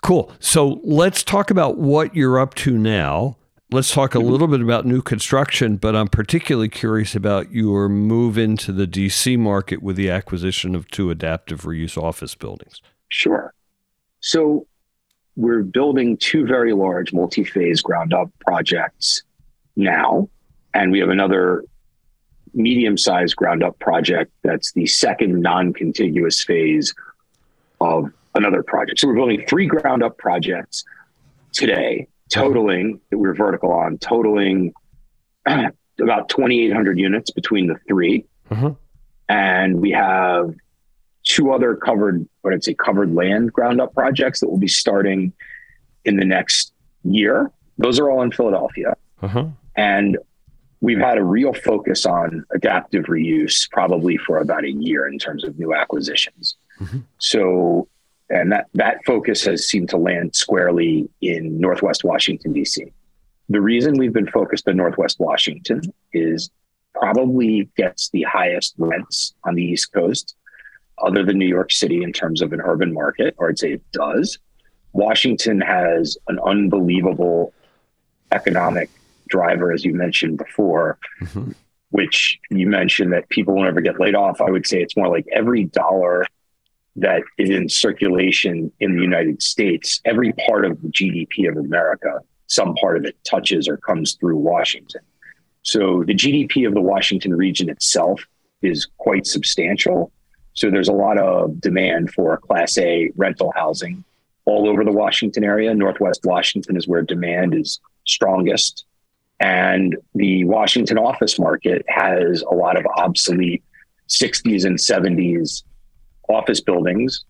Cool. 0.01 0.31
So 0.39 0.79
let's 0.83 1.23
talk 1.23 1.51
about 1.51 1.77
what 1.77 2.15
you're 2.15 2.39
up 2.39 2.55
to 2.55 2.77
now. 2.77 3.37
Let's 3.71 3.93
talk 3.93 4.15
a 4.15 4.17
mm-hmm. 4.17 4.29
little 4.29 4.47
bit 4.47 4.61
about 4.61 4.85
new 4.85 5.01
construction, 5.01 5.77
but 5.77 5.95
I'm 5.95 6.07
particularly 6.07 6.69
curious 6.69 7.15
about 7.15 7.51
your 7.51 7.87
move 7.87 8.37
into 8.37 8.71
the 8.71 8.87
DC 8.87 9.37
market 9.37 9.83
with 9.83 9.95
the 9.95 10.09
acquisition 10.09 10.73
of 10.73 10.89
two 10.89 11.11
adaptive 11.11 11.61
reuse 11.61 11.95
office 12.01 12.33
buildings. 12.33 12.81
Sure. 13.09 13.53
So 14.21 14.65
we're 15.35 15.63
building 15.63 16.17
two 16.17 16.45
very 16.45 16.73
large 16.73 17.13
multi 17.13 17.43
phase 17.43 17.81
ground 17.81 18.13
up 18.13 18.31
projects 18.39 19.23
now. 19.75 20.27
And 20.73 20.91
we 20.91 20.99
have 20.99 21.09
another 21.09 21.63
medium 22.53 22.97
sized 22.97 23.35
ground 23.35 23.63
up 23.63 23.77
project 23.79 24.31
that's 24.43 24.71
the 24.73 24.85
second 24.85 25.41
non 25.41 25.73
contiguous 25.73 26.43
phase 26.43 26.93
of 27.81 28.11
another 28.35 28.63
project. 28.63 28.99
So 28.99 29.07
we're 29.07 29.15
building 29.15 29.45
three 29.47 29.65
ground 29.65 30.03
up 30.03 30.17
projects 30.17 30.83
today, 31.53 32.07
totaling 32.29 32.99
that 33.09 33.17
we're 33.17 33.33
vertical 33.33 33.71
on, 33.71 33.97
totaling 33.97 34.73
about 35.45 36.29
2,800 36.29 36.99
units 36.99 37.31
between 37.31 37.67
the 37.67 37.75
3 37.87 38.25
uh-huh. 38.51 38.73
And 39.27 39.79
we 39.79 39.91
have 39.91 40.53
two 41.23 41.51
other 41.51 41.75
covered, 41.75 42.27
what 42.41 42.53
I'd 42.53 42.63
say, 42.63 42.73
covered 42.73 43.13
land 43.13 43.53
ground 43.53 43.79
up 43.79 43.93
projects 43.93 44.39
that 44.39 44.49
will 44.49 44.57
be 44.57 44.67
starting 44.67 45.33
in 46.05 46.17
the 46.17 46.25
next 46.25 46.73
year. 47.03 47.51
Those 47.77 47.99
are 47.99 48.09
all 48.09 48.21
in 48.21 48.31
Philadelphia. 48.31 48.95
Uh-huh. 49.21 49.45
And 49.75 50.17
we've 50.81 50.99
had 50.99 51.17
a 51.17 51.23
real 51.23 51.53
focus 51.53 52.05
on 52.05 52.45
adaptive 52.51 53.05
reuse 53.05 53.69
probably 53.69 54.17
for 54.17 54.37
about 54.39 54.63
a 54.63 54.71
year 54.71 55.07
in 55.07 55.19
terms 55.19 55.43
of 55.43 55.59
new 55.59 55.73
acquisitions. 55.73 56.55
Mm-hmm. 56.79 56.99
So, 57.19 57.87
and 58.29 58.51
that, 58.51 58.67
that 58.73 58.99
focus 59.05 59.43
has 59.45 59.67
seemed 59.67 59.89
to 59.89 59.97
land 59.97 60.35
squarely 60.35 61.09
in 61.21 61.59
Northwest 61.59 62.03
Washington, 62.03 62.53
D.C. 62.53 62.91
The 63.49 63.61
reason 63.61 63.97
we've 63.97 64.13
been 64.13 64.27
focused 64.27 64.67
on 64.67 64.77
Northwest 64.77 65.19
Washington 65.19 65.81
is 66.13 66.51
probably 66.93 67.69
gets 67.75 68.09
the 68.09 68.23
highest 68.23 68.75
rents 68.77 69.33
on 69.43 69.55
the 69.55 69.63
East 69.63 69.91
Coast, 69.93 70.35
other 70.99 71.23
than 71.23 71.37
New 71.37 71.47
York 71.47 71.71
City 71.71 72.03
in 72.03 72.13
terms 72.13 72.41
of 72.41 72.53
an 72.53 72.61
urban 72.61 72.93
market, 72.93 73.33
or 73.37 73.49
I'd 73.49 73.57
say 73.57 73.73
it 73.73 73.91
does. 73.91 74.37
Washington 74.93 75.61
has 75.61 76.17
an 76.27 76.39
unbelievable 76.45 77.53
economic 78.31 78.89
driver, 79.29 79.71
as 79.71 79.85
you 79.85 79.93
mentioned 79.93 80.37
before, 80.37 80.97
mm-hmm. 81.21 81.51
which 81.91 82.39
you 82.49 82.67
mentioned 82.67 83.13
that 83.13 83.29
people 83.29 83.55
won't 83.55 83.67
ever 83.67 83.81
get 83.81 83.99
laid 83.99 84.15
off. 84.15 84.41
I 84.41 84.49
would 84.49 84.67
say 84.67 84.81
it's 84.81 84.97
more 84.97 85.07
like 85.07 85.25
every 85.31 85.65
dollar 85.65 86.25
that 86.95 87.21
is 87.37 87.49
in 87.49 87.69
circulation 87.69 88.71
in 88.79 88.95
the 88.95 89.01
United 89.01 89.41
States, 89.41 90.01
every 90.05 90.33
part 90.47 90.65
of 90.65 90.81
the 90.81 90.89
GDP 90.89 91.49
of 91.49 91.57
America, 91.57 92.19
some 92.47 92.75
part 92.75 92.97
of 92.97 93.05
it 93.05 93.15
touches 93.23 93.67
or 93.67 93.77
comes 93.77 94.13
through 94.15 94.37
Washington. 94.37 95.01
So 95.61 96.03
the 96.05 96.15
GDP 96.15 96.67
of 96.67 96.73
the 96.73 96.81
Washington 96.81 97.35
region 97.35 97.69
itself 97.69 98.25
is 98.61 98.87
quite 98.97 99.27
substantial. 99.27 100.11
So 100.53 100.69
there's 100.69 100.87
a 100.87 100.93
lot 100.93 101.17
of 101.17 101.61
demand 101.61 102.11
for 102.11 102.37
Class 102.37 102.77
A 102.77 103.11
rental 103.15 103.53
housing 103.55 104.03
all 104.45 104.67
over 104.67 104.83
the 104.83 104.91
Washington 104.91 105.43
area. 105.43 105.73
Northwest 105.73 106.21
Washington 106.23 106.75
is 106.75 106.87
where 106.87 107.01
demand 107.01 107.53
is 107.53 107.79
strongest. 108.05 108.85
And 109.39 109.95
the 110.15 110.43
Washington 110.45 110.97
office 110.97 111.39
market 111.39 111.85
has 111.87 112.41
a 112.41 112.53
lot 112.53 112.77
of 112.77 112.85
obsolete 112.97 113.63
60s 114.09 114.65
and 114.65 114.77
70s 114.77 115.63
office 116.29 116.61
buildings 116.61 117.25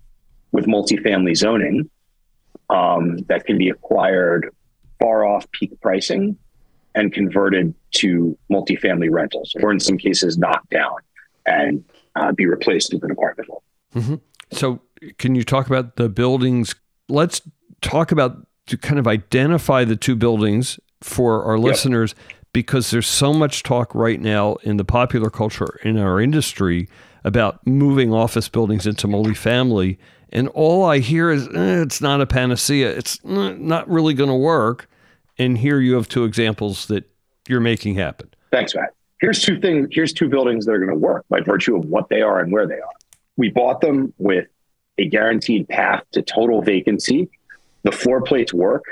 with 0.51 0.65
multifamily 0.65 1.35
zoning 1.35 1.89
um, 2.69 3.17
that 3.27 3.45
can 3.45 3.57
be 3.57 3.69
acquired 3.69 4.53
far 4.99 5.25
off 5.25 5.49
peak 5.51 5.71
pricing 5.81 6.37
and 6.95 7.13
converted 7.13 7.73
to 7.91 8.37
multifamily 8.51 9.09
rentals, 9.09 9.55
or 9.61 9.71
in 9.71 9.79
some 9.79 9.97
cases, 9.97 10.37
knocked 10.37 10.69
down 10.69 10.95
and 11.45 11.83
uh, 12.15 12.31
be 12.31 12.45
replaced 12.45 12.93
with 12.93 13.03
an 13.03 13.11
apartment. 13.11 13.49
Mm-hmm. 13.95 14.15
So, 14.51 14.81
can 15.17 15.35
you 15.35 15.43
talk 15.43 15.67
about 15.67 15.95
the 15.95 16.09
buildings? 16.09 16.75
Let's 17.07 17.41
talk 17.81 18.11
about 18.11 18.45
to 18.67 18.77
kind 18.77 18.99
of 18.99 19.07
identify 19.07 19.83
the 19.83 19.95
two 19.95 20.15
buildings 20.15 20.79
for 21.01 21.43
our 21.43 21.55
yep. 21.55 21.65
listeners 21.65 22.15
because 22.51 22.91
there's 22.91 23.07
so 23.07 23.33
much 23.33 23.63
talk 23.63 23.93
right 23.93 24.19
now 24.19 24.55
in 24.63 24.77
the 24.77 24.85
popular 24.85 25.29
culture 25.29 25.79
in 25.83 25.97
our 25.97 26.19
industry 26.19 26.89
about 27.23 27.65
moving 27.65 28.13
office 28.13 28.49
buildings 28.49 28.85
into 28.85 29.07
multifamily. 29.07 29.97
And 30.31 30.47
all 30.49 30.85
I 30.85 30.99
hear 30.99 31.31
is 31.31 31.47
eh, 31.47 31.81
it's 31.81 32.01
not 32.01 32.21
a 32.21 32.25
panacea. 32.25 32.89
It's 32.91 33.23
not 33.23 33.89
really 33.89 34.13
going 34.13 34.29
to 34.29 34.35
work. 34.35 34.89
And 35.37 35.57
here 35.57 35.79
you 35.79 35.95
have 35.95 36.07
two 36.09 36.23
examples 36.23 36.87
that 36.87 37.09
you're 37.47 37.59
making 37.59 37.95
happen. 37.95 38.29
Thanks, 38.51 38.75
Matt. 38.75 38.93
Here's 39.19 39.41
two 39.41 39.59
things. 39.59 39.89
Here's 39.91 40.13
two 40.13 40.29
buildings 40.29 40.65
that 40.65 40.73
are 40.73 40.79
going 40.79 40.91
to 40.91 40.95
work 40.95 41.25
by 41.29 41.41
virtue 41.41 41.75
of 41.75 41.85
what 41.85 42.09
they 42.09 42.21
are 42.21 42.39
and 42.39 42.51
where 42.51 42.67
they 42.67 42.75
are. 42.75 42.93
We 43.37 43.49
bought 43.49 43.81
them 43.81 44.13
with 44.17 44.47
a 44.97 45.05
guaranteed 45.05 45.67
path 45.67 46.03
to 46.11 46.21
total 46.21 46.61
vacancy. 46.61 47.29
The 47.83 47.91
floor 47.91 48.21
plates 48.21 48.53
work 48.53 48.83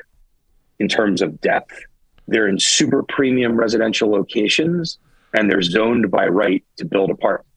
in 0.79 0.87
terms 0.87 1.21
of 1.21 1.39
depth 1.41 1.83
they're 2.27 2.47
in 2.47 2.59
super 2.59 3.03
premium 3.03 3.55
residential 3.55 4.09
locations 4.09 4.99
and 5.33 5.49
they're 5.49 5.61
zoned 5.61 6.11
by 6.11 6.27
right 6.27 6.63
to 6.77 6.85
build 6.85 7.09
apartments. 7.09 7.56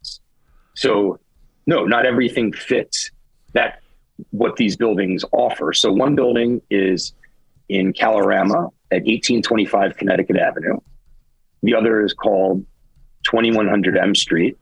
So, 0.81 1.19
no, 1.67 1.85
not 1.85 2.07
everything 2.07 2.53
fits 2.53 3.11
that 3.53 3.81
what 4.31 4.57
these 4.57 4.77
buildings 4.77 5.25
offer. 5.33 5.73
So, 5.73 5.93
one 5.93 6.15
building 6.15 6.63
is 6.71 7.13
in 7.69 7.93
Kalorama 7.93 8.71
at 8.91 9.03
1825 9.05 9.97
Connecticut 9.97 10.37
Avenue. 10.37 10.79
The 11.63 11.75
other 11.75 12.03
is 12.03 12.15
called 12.15 12.65
2100 13.25 13.99
M 13.99 14.15
Street, 14.15 14.57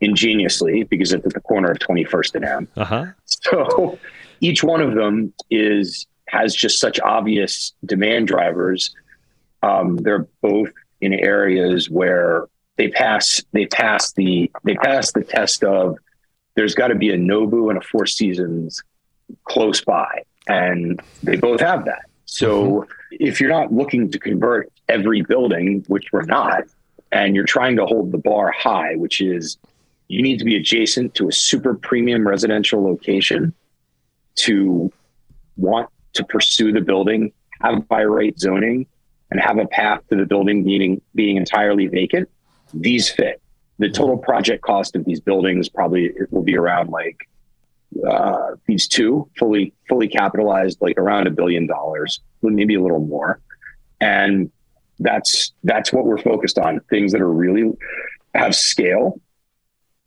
ingeniously 0.00 0.84
because 0.84 1.12
it's 1.12 1.26
at 1.26 1.34
the 1.34 1.40
corner 1.40 1.72
of 1.72 1.78
21st 1.78 2.34
and 2.36 2.44
M. 2.44 2.68
Uh-huh. 2.76 3.06
So, 3.24 3.98
each 4.40 4.62
one 4.62 4.80
of 4.80 4.94
them 4.94 5.32
is 5.50 6.06
has 6.28 6.54
just 6.54 6.78
such 6.78 7.00
obvious 7.00 7.74
demand 7.84 8.28
drivers 8.28 8.94
um, 9.62 9.96
they're 9.96 10.26
both 10.40 10.70
in 11.00 11.14
areas 11.14 11.90
where 11.90 12.46
they 12.76 12.88
pass 12.88 13.42
they 13.52 13.66
pass 13.66 14.12
the 14.12 14.50
they 14.64 14.74
pass 14.74 15.12
the 15.12 15.22
test 15.22 15.64
of 15.64 15.98
there's 16.54 16.74
got 16.74 16.88
to 16.88 16.94
be 16.94 17.10
a 17.10 17.16
Nobu 17.16 17.70
and 17.70 17.78
a 17.78 17.80
Four 17.80 18.06
Seasons 18.06 18.82
close 19.44 19.82
by, 19.82 20.22
and 20.46 21.00
they 21.22 21.36
both 21.36 21.60
have 21.60 21.84
that. 21.84 22.02
So 22.24 22.64
mm-hmm. 22.64 22.90
if 23.12 23.40
you're 23.40 23.50
not 23.50 23.72
looking 23.72 24.10
to 24.10 24.18
convert 24.18 24.72
every 24.88 25.22
building, 25.22 25.84
which 25.88 26.12
we're 26.12 26.22
not, 26.22 26.64
and 27.12 27.34
you're 27.34 27.44
trying 27.44 27.76
to 27.76 27.86
hold 27.86 28.12
the 28.12 28.18
bar 28.18 28.50
high, 28.52 28.96
which 28.96 29.20
is 29.20 29.58
you 30.08 30.22
need 30.22 30.38
to 30.38 30.44
be 30.44 30.56
adjacent 30.56 31.14
to 31.14 31.28
a 31.28 31.32
super 31.32 31.74
premium 31.74 32.26
residential 32.26 32.82
location 32.82 33.54
to 34.36 34.92
want 35.56 35.88
to 36.14 36.24
pursue 36.24 36.72
the 36.72 36.80
building, 36.80 37.32
have 37.60 37.86
by 37.88 38.04
right 38.04 38.38
zoning, 38.38 38.86
and 39.30 39.40
have 39.40 39.58
a 39.58 39.66
path 39.66 40.00
to 40.08 40.16
the 40.16 40.26
building 40.26 40.64
being 40.64 41.00
being 41.14 41.36
entirely 41.36 41.86
vacant, 41.86 42.28
these 42.72 43.08
fit. 43.08 43.40
The 43.78 43.88
total 43.88 44.18
project 44.18 44.62
cost 44.62 44.94
of 44.94 45.04
these 45.04 45.20
buildings 45.20 45.68
probably 45.68 46.06
it 46.06 46.32
will 46.32 46.42
be 46.42 46.56
around 46.56 46.90
like 46.90 47.28
uh, 48.06 48.52
these 48.66 48.86
two 48.86 49.28
fully 49.38 49.72
fully 49.88 50.08
capitalized, 50.08 50.78
like 50.80 50.98
around 50.98 51.26
a 51.26 51.30
billion 51.30 51.66
dollars, 51.66 52.20
maybe 52.42 52.74
a 52.74 52.80
little 52.80 53.00
more, 53.00 53.40
and 54.00 54.50
that's 55.00 55.52
that's 55.64 55.92
what 55.92 56.04
we're 56.04 56.18
focused 56.18 56.58
on. 56.58 56.80
Things 56.90 57.12
that 57.12 57.20
are 57.20 57.32
really 57.32 57.72
have 58.34 58.54
scale. 58.54 59.20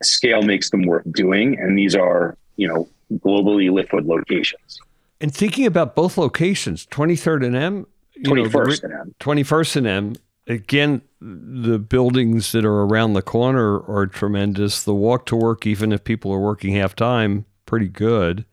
Scale 0.01 0.41
makes 0.41 0.69
them 0.69 0.83
worth 0.83 1.09
doing, 1.11 1.57
and 1.59 1.77
these 1.77 1.95
are 1.95 2.37
you 2.55 2.67
know 2.67 2.87
globally 3.19 3.71
liquid 3.71 4.05
locations. 4.05 4.79
And 5.19 5.33
thinking 5.33 5.65
about 5.65 5.95
both 5.95 6.17
locations, 6.17 6.85
23rd 6.87 7.45
and 7.45 7.55
M, 7.55 7.87
21st 8.25 8.83
and 8.83 8.93
M. 8.93 9.15
21st 9.19 9.75
and 9.77 9.87
M. 9.87 10.13
Again, 10.47 11.01
the 11.25 11.79
buildings 11.79 12.51
that 12.51 12.65
are 12.65 12.81
around 12.81 13.13
the 13.13 13.21
corner 13.21 13.79
are 13.89 14.07
tremendous. 14.07 14.83
The 14.83 14.93
walk 14.93 15.25
to 15.27 15.35
work, 15.35 15.65
even 15.65 15.93
if 15.93 16.03
people 16.03 16.31
are 16.33 16.39
working 16.39 16.75
half 16.75 16.95
time, 16.95 17.45
pretty 17.65 17.87
good. 17.87 18.45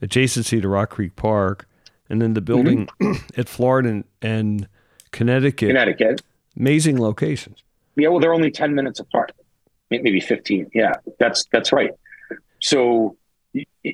Adjacency 0.00 0.62
to 0.62 0.68
Rock 0.68 0.90
Creek 0.90 1.16
Park. 1.16 1.68
And 2.08 2.22
then 2.22 2.34
the 2.34 2.40
building 2.40 2.88
mm-hmm. 3.00 3.22
at 3.40 3.48
Florida 3.48 3.88
and, 3.90 4.04
and 4.22 4.68
Connecticut. 5.10 5.68
Connecticut. 5.68 6.22
Amazing 6.58 7.00
locations. 7.00 7.62
Yeah, 7.96 8.08
well, 8.08 8.20
they're 8.20 8.34
only 8.34 8.50
10 8.50 8.74
minutes 8.74 9.00
apart, 9.00 9.32
maybe 9.90 10.20
15. 10.20 10.70
Yeah, 10.74 10.94
that's 11.18 11.44
that's 11.52 11.72
right. 11.72 11.90
So 12.60 13.16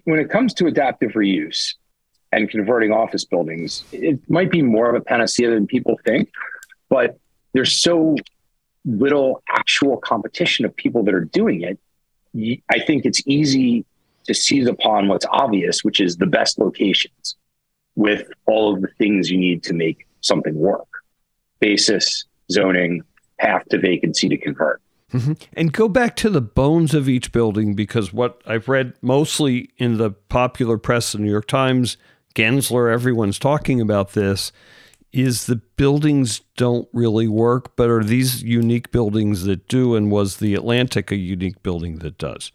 when 0.05 0.21
it 0.21 0.31
comes 0.31 0.55
to 0.55 0.67
adaptive 0.67 1.13
reuse, 1.13 1.75
and 2.33 2.51
converting 2.51 2.93
office 2.93 3.25
buildings, 3.25 3.85
it 3.91 4.21
might 4.29 4.51
be 4.51 4.63
more 4.63 4.89
of 4.89 4.95
a 4.95 5.01
panacea 5.01 5.51
than 5.51 5.67
people 5.67 5.99
think, 6.05 6.31
but 6.89 7.19
there's 7.53 7.81
so 7.81 8.17
little 8.85 9.43
actual 9.49 9.97
competition 9.99 10.65
of 10.65 10.75
people 10.75 11.03
that 11.05 11.15
are 11.15 11.25
doing 11.25 11.63
it. 11.63 11.79
I 12.71 12.81
think 12.81 13.05
it's 13.05 13.23
easy 13.27 13.85
to 14.27 14.35
seize 14.35 14.67
upon 14.67 15.09
what's 15.09 15.27
obvious, 15.31 15.83
which 15.83 16.01
is 16.01 16.17
the 16.17 16.27
best 16.27 16.59
locations 16.59 17.37
with 17.97 18.29
all 18.47 18.75
of 18.75 18.83
the 18.83 18.89
things 18.99 19.31
you 19.31 19.39
need 19.39 19.63
to 19.65 19.75
make 19.75 20.07
something 20.21 20.55
work 20.55 20.87
basis, 21.61 22.25
zoning, 22.53 23.03
path 23.41 23.65
to 23.71 23.79
vacancy 23.79 24.29
to 24.29 24.37
convert. 24.37 24.81
Mm-hmm. 25.13 25.33
And 25.55 25.73
go 25.73 25.89
back 25.89 26.17
to 26.17 26.31
the 26.31 26.41
bones 26.41 26.95
of 26.95 27.09
each 27.09 27.33
building 27.33 27.75
because 27.75 28.13
what 28.13 28.43
I've 28.47 28.69
read 28.69 28.95
mostly 29.01 29.71
in 29.79 29.97
the 29.97 30.11
popular 30.11 30.79
press, 30.79 31.13
the 31.13 31.19
New 31.19 31.31
York 31.31 31.49
Times, 31.49 31.97
Gensler, 32.35 32.93
everyone's 32.93 33.39
talking 33.39 33.81
about 33.81 34.13
this, 34.13 34.53
is 35.13 35.47
the 35.47 35.57
buildings 35.57 36.43
don't 36.57 36.89
really 36.93 37.29
work, 37.29 37.75
but 37.77 37.89
are 37.89 38.05
these 38.05 38.43
unique 38.43 38.91
buildings 38.91 39.45
that 39.45 39.69
do? 39.69 39.95
And 39.95 40.11
was 40.11 40.37
the 40.37 40.55
Atlantic 40.55 41.11
a 41.11 41.17
unique 41.17 41.63
building 41.63 41.99
that 42.01 42.19
does? 42.19 42.53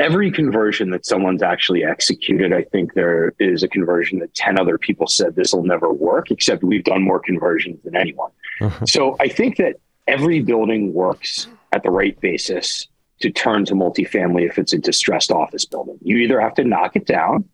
Every 0.00 0.30
conversion 0.32 0.90
that 0.90 1.06
someone's 1.06 1.42
actually 1.42 1.84
executed, 1.84 2.52
I 2.52 2.62
think 2.64 2.94
there 2.94 3.32
is 3.38 3.62
a 3.62 3.68
conversion 3.68 4.18
that 4.18 4.34
10 4.34 4.58
other 4.58 4.76
people 4.76 5.06
said 5.06 5.36
this 5.36 5.52
will 5.52 5.62
never 5.62 5.92
work, 5.92 6.32
except 6.32 6.64
we've 6.64 6.82
done 6.82 7.02
more 7.02 7.20
conversions 7.20 7.80
than 7.84 7.94
anyone. 7.94 8.30
Uh-huh. 8.60 8.86
So 8.86 9.16
I 9.20 9.28
think 9.28 9.56
that 9.58 9.76
every 10.08 10.40
building 10.40 10.92
works 10.92 11.46
at 11.72 11.84
the 11.84 11.90
right 11.90 12.18
basis 12.20 12.88
to 13.20 13.30
turn 13.30 13.64
to 13.66 13.74
multifamily 13.74 14.48
if 14.48 14.58
it's 14.58 14.72
a 14.72 14.78
distressed 14.78 15.30
office 15.30 15.64
building. 15.64 15.98
You 16.02 16.16
either 16.18 16.40
have 16.40 16.54
to 16.54 16.64
knock 16.64 16.96
it 16.96 17.06
down 17.06 17.48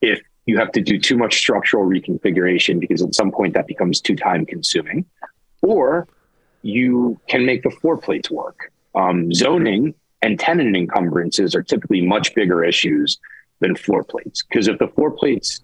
if 0.00 0.20
you 0.46 0.58
have 0.58 0.72
to 0.72 0.80
do 0.80 0.98
too 0.98 1.16
much 1.16 1.38
structural 1.38 1.88
reconfiguration 1.88 2.80
because 2.80 3.02
at 3.02 3.14
some 3.14 3.30
point 3.30 3.54
that 3.54 3.66
becomes 3.66 4.00
too 4.00 4.16
time 4.16 4.46
consuming, 4.46 5.04
or 5.62 6.08
you 6.62 7.20
can 7.28 7.46
make 7.46 7.62
the 7.62 7.70
floor 7.70 7.96
plates 7.96 8.30
work. 8.30 8.72
Um, 8.94 9.32
zoning 9.32 9.94
and 10.22 10.38
tenant 10.38 10.76
encumbrances 10.76 11.54
are 11.54 11.62
typically 11.62 12.00
much 12.00 12.34
bigger 12.34 12.64
issues 12.64 13.18
than 13.60 13.76
floor 13.76 14.02
plates. 14.02 14.42
Because 14.42 14.68
if 14.68 14.78
the 14.78 14.88
floor 14.88 15.10
plates 15.10 15.60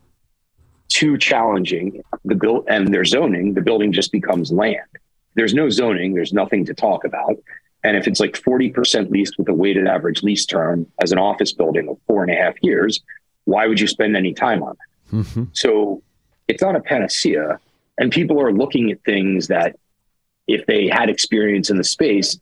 too 0.88 1.18
challenging 1.18 2.02
the 2.24 2.34
build 2.34 2.64
and 2.68 2.92
their 2.92 3.04
zoning 3.04 3.54
the 3.54 3.60
building 3.60 3.92
just 3.92 4.12
becomes 4.12 4.52
land. 4.52 4.86
There's 5.34 5.54
no 5.54 5.68
zoning 5.68 6.14
there's 6.14 6.32
nothing 6.32 6.64
to 6.66 6.74
talk 6.74 7.04
about. 7.04 7.36
And 7.84 7.96
if 7.96 8.06
it's 8.06 8.20
like 8.20 8.32
40% 8.32 9.10
leased 9.10 9.38
with 9.38 9.48
a 9.48 9.54
weighted 9.54 9.86
average 9.86 10.22
lease 10.22 10.46
term 10.46 10.86
as 11.00 11.12
an 11.12 11.18
office 11.18 11.52
building 11.52 11.88
of 11.88 11.98
four 12.06 12.22
and 12.22 12.32
a 12.32 12.34
half 12.34 12.54
years, 12.62 13.00
why 13.46 13.66
would 13.66 13.80
you 13.80 13.86
spend 13.86 14.16
any 14.16 14.34
time 14.34 14.62
on 14.62 14.72
it? 14.72 15.16
Mm-hmm. 15.16 15.44
So 15.54 16.02
it's 16.46 16.62
not 16.62 16.76
a 16.76 16.80
panacea. 16.80 17.58
And 17.98 18.12
people 18.12 18.40
are 18.40 18.52
looking 18.52 18.92
at 18.92 19.02
things 19.04 19.48
that 19.48 19.76
if 20.46 20.66
they 20.66 20.86
had 20.88 21.08
experience 21.08 21.70
in 21.70 21.78
the 21.78 21.84
space, 21.84 22.38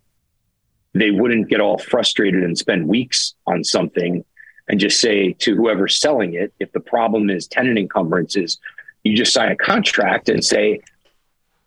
they 0.93 1.11
wouldn't 1.11 1.49
get 1.49 1.61
all 1.61 1.79
frustrated 1.79 2.43
and 2.43 2.59
spend 2.59 2.89
weeks 2.89 3.35
on 3.47 3.65
something 3.65 4.25
and 4.69 4.81
just 4.81 5.01
say 5.01 5.33
to 5.35 5.55
whoever's 5.55 5.99
selling 5.99 6.35
it, 6.35 6.53
if 6.59 6.73
the 6.73 6.81
problem 6.81 7.31
is 7.31 7.47
tenant 7.47 7.79
encumbrances, 7.79 8.59
you 9.03 9.17
just 9.17 9.33
sign 9.33 9.51
a 9.51 9.57
contract 9.57 10.29
and 10.29 10.45
say, 10.45 10.81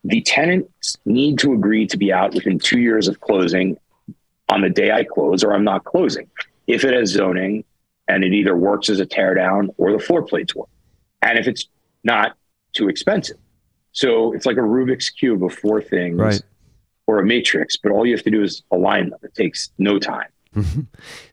the 0.04 0.22
tenants 0.22 0.98
need 1.06 1.38
to 1.40 1.54
agree 1.54 1.86
to 1.88 1.98
be 1.98 2.12
out 2.12 2.34
within 2.34 2.58
two 2.58 2.80
years 2.80 3.08
of 3.08 3.20
closing 3.20 3.78
on 4.50 4.62
the 4.62 4.70
day 4.70 4.92
I 4.92 5.04
close, 5.04 5.44
or 5.44 5.54
I'm 5.54 5.64
not 5.64 5.84
closing. 5.84 6.30
If 6.66 6.84
it 6.86 6.94
has 6.94 7.10
zoning 7.10 7.66
and 8.08 8.24
it 8.24 8.34
either 8.34 8.56
works 8.56 8.90
as 8.90 9.00
a 9.00 9.06
teardown 9.06 9.74
or 9.78 9.92
the 9.92 10.00
floor 10.00 10.24
plates 10.24 10.56
work, 10.56 10.70
and 11.22 11.38
if 11.38 11.48
it's 11.48 11.68
not 12.04 12.38
too 12.74 12.90
expensive. 12.90 13.38
So 13.92 14.34
it's 14.34 14.46
like 14.46 14.58
a 14.58 14.62
Rubik's 14.62 15.10
cube 15.10 15.44
of 15.44 15.54
four 15.54 15.82
things 15.82 16.18
right. 16.18 16.42
or 17.08 17.20
a 17.20 17.26
matrix, 17.26 17.78
but 17.78 17.92
all 17.92 18.06
you 18.06 18.14
have 18.16 18.24
to 18.24 18.32
do 18.32 18.44
is 18.44 18.62
align 18.72 19.10
them. 19.10 19.20
It 19.24 19.34
takes 19.34 19.72
no 19.78 19.98
time. 19.98 20.28
Mm-hmm. 20.56 20.82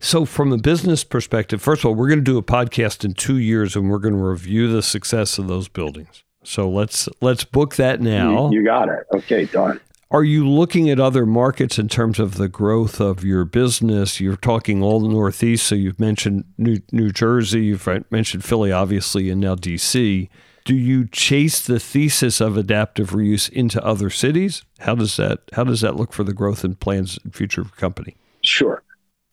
So, 0.01 0.25
from 0.25 0.53
a 0.53 0.59
business 0.59 1.03
perspective, 1.03 1.63
first 1.63 1.81
of 1.81 1.87
all, 1.87 1.95
we're 1.95 2.09
going 2.09 2.19
to 2.19 2.25
do 2.25 2.37
a 2.37 2.43
podcast 2.43 3.05
in 3.05 3.15
two 3.15 3.39
years 3.39 3.75
and 3.75 3.91
we're 3.91 3.99
going 3.99 4.15
to 4.15 4.23
review 4.23 4.71
the 4.71 4.83
success 4.83 5.39
of 5.39 5.49
those 5.49 5.69
buildings. 5.69 6.25
So 6.45 6.69
let's 6.69 7.09
let's 7.21 7.43
book 7.43 7.77
that 7.77 8.01
now. 8.01 8.51
You, 8.51 8.61
you 8.61 8.65
got 8.65 8.89
it. 8.89 9.07
Okay, 9.15 9.47
done. 9.47 9.81
Are 10.11 10.25
you 10.25 10.49
looking 10.49 10.91
at 10.91 11.01
other 11.01 11.27
markets 11.27 11.79
in 11.79 11.89
terms 11.89 12.19
of 12.19 12.37
the 12.37 12.49
growth 12.49 13.01
of 13.01 13.25
your 13.25 13.45
business? 13.45 14.21
You're 14.21 14.37
talking 14.37 14.83
all 14.83 15.01
the 15.01 15.09
Northeast, 15.09 15.67
so 15.67 15.75
you've 15.75 15.99
mentioned 15.99 16.45
New, 16.59 16.81
New 16.93 17.11
Jersey, 17.11 17.65
you've 17.65 17.89
mentioned 18.11 18.45
Philly, 18.45 18.71
obviously, 18.71 19.31
and 19.31 19.41
now 19.41 19.55
DC. 19.55 20.29
Do 20.65 20.75
you 20.75 21.07
chase 21.09 21.61
the 21.61 21.79
thesis 21.79 22.41
of 22.41 22.57
adaptive 22.57 23.11
reuse 23.11 23.51
into 23.51 23.85
other 23.85 24.09
cities? 24.09 24.63
How 24.81 24.95
does 24.95 25.17
that 25.17 25.41
How 25.53 25.65
does 25.65 25.83
that 25.83 25.97
look 25.97 26.13
for 26.13 26.25
the 26.25 26.33
growth 26.33 26.65
and 26.65 26.79
plans 26.79 27.19
and 27.23 27.35
future 27.35 27.61
of 27.61 27.77
company? 27.77 28.17
Sure. 28.43 28.83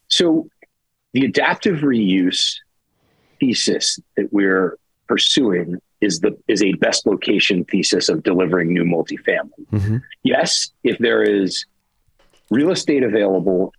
So, 0.08 0.50
the 1.14 1.26
adaptive 1.26 1.80
reuse 1.80 2.56
thesis 3.40 4.00
that 4.18 4.32
we're 4.34 4.78
pursuing 5.08 5.82
is 6.02 6.20
the 6.20 6.38
is 6.48 6.64
a 6.64 6.74
best 6.74 7.06
location 7.06 7.64
thesis 7.66 8.10
of 8.10 8.24
delivering 8.24 8.74
new 8.74 8.84
multifamily. 8.84 9.66
Mm-hmm. 9.72 9.98
Yes, 10.24 10.72
if 10.84 10.98
there 10.98 11.22
is 11.22 11.66
real 12.50 12.72
estate 12.72 13.04
available 13.04 13.74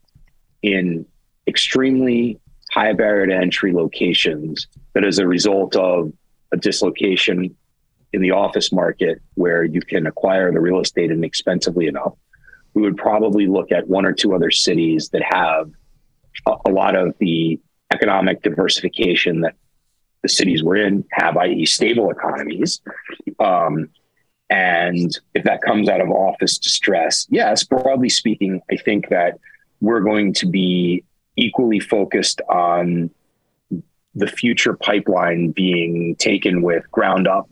in 0.62 1.04
extremely 1.46 2.40
high 2.70 2.92
barrier 2.92 3.26
to 3.26 3.34
entry 3.34 3.72
locations 3.72 4.66
that 4.94 5.04
is 5.04 5.18
a 5.18 5.26
result 5.26 5.76
of 5.76 6.12
a 6.52 6.56
dislocation 6.56 7.54
in 8.12 8.20
the 8.20 8.30
office 8.30 8.72
market 8.72 9.20
where 9.34 9.64
you 9.64 9.80
can 9.80 10.06
acquire 10.06 10.52
the 10.52 10.60
real 10.60 10.80
estate 10.80 11.10
inexpensively 11.10 11.86
enough, 11.86 12.14
we 12.74 12.82
would 12.82 12.96
probably 12.96 13.46
look 13.46 13.72
at 13.72 13.88
one 13.88 14.06
or 14.06 14.12
two 14.12 14.34
other 14.34 14.50
cities 14.50 15.10
that 15.10 15.22
have 15.22 15.70
a, 16.46 16.54
a 16.66 16.70
lot 16.70 16.94
of 16.94 17.14
the 17.18 17.60
economic 17.92 18.42
diversification 18.42 19.40
that 19.40 19.54
the 20.22 20.28
cities 20.28 20.62
we're 20.62 20.76
in 20.76 21.04
have, 21.12 21.36
i.e., 21.36 21.66
stable 21.66 22.10
economies. 22.10 22.80
Um, 23.38 23.88
and 24.50 25.18
if 25.34 25.44
that 25.44 25.62
comes 25.62 25.88
out 25.88 26.00
of 26.00 26.10
office 26.10 26.58
distress, 26.58 27.26
yes, 27.30 27.64
broadly 27.64 28.08
speaking, 28.08 28.60
I 28.70 28.76
think 28.76 29.08
that 29.08 29.38
we're 29.80 30.00
going 30.00 30.34
to 30.34 30.46
be 30.46 31.04
equally 31.36 31.80
focused 31.80 32.40
on 32.48 33.10
the 34.14 34.26
future 34.26 34.74
pipeline 34.74 35.50
being 35.52 36.14
taken 36.16 36.62
with 36.62 36.88
ground 36.90 37.26
up 37.26 37.48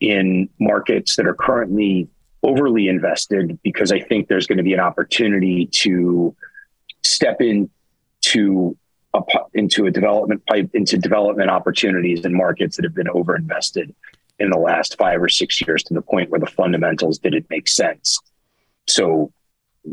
in 0.00 0.48
markets 0.60 1.16
that 1.16 1.26
are 1.26 1.34
currently 1.34 2.08
overly 2.42 2.88
invested 2.88 3.58
because 3.62 3.90
I 3.90 4.00
think 4.00 4.28
there's 4.28 4.46
going 4.46 4.58
to 4.58 4.64
be 4.64 4.74
an 4.74 4.80
opportunity 4.80 5.66
to 5.66 6.36
step 7.02 7.40
into 7.40 8.76
a, 9.14 9.20
into 9.54 9.86
a 9.86 9.90
development 9.90 10.44
pipe 10.46 10.70
into 10.74 10.98
development 10.98 11.50
opportunities 11.50 12.24
and 12.24 12.34
markets 12.34 12.76
that 12.76 12.84
have 12.84 12.94
been 12.94 13.06
overinvested 13.06 13.94
in 14.38 14.50
the 14.50 14.58
last 14.58 14.96
five 14.98 15.22
or 15.22 15.28
six 15.28 15.60
years 15.66 15.82
to 15.84 15.94
the 15.94 16.02
point 16.02 16.30
where 16.30 16.40
the 16.40 16.46
fundamentals 16.46 17.18
didn't 17.18 17.46
make 17.50 17.68
sense. 17.68 18.18
So 18.86 19.32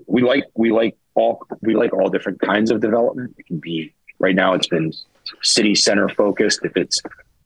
we 0.07 0.21
like 0.21 0.45
we 0.55 0.71
like 0.71 0.97
all 1.15 1.45
we 1.61 1.75
like 1.75 1.93
all 1.93 2.09
different 2.09 2.39
kinds 2.41 2.71
of 2.71 2.81
development. 2.81 3.35
It 3.37 3.45
can 3.45 3.59
be 3.59 3.93
right 4.19 4.35
now 4.35 4.53
it's 4.53 4.67
been 4.67 4.93
city 5.41 5.75
center 5.75 6.09
focused. 6.09 6.59
If 6.63 6.75
it's 6.75 7.01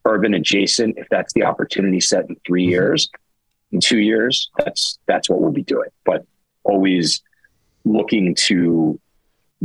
urban 0.05 0.33
adjacent, 0.33 0.97
if 0.97 1.07
that's 1.09 1.33
the 1.33 1.43
opportunity 1.43 1.99
set 1.99 2.27
in 2.29 2.35
3 2.45 2.63
mm-hmm. 2.63 2.69
years, 2.69 3.09
in 3.71 3.79
two 3.79 3.99
years, 3.99 4.49
that's 4.57 4.97
that's 5.05 5.29
what 5.29 5.39
we'll 5.39 5.51
be 5.51 5.63
doing. 5.63 5.89
But 6.03 6.25
always 6.63 7.21
looking 7.85 8.35
to 8.35 8.99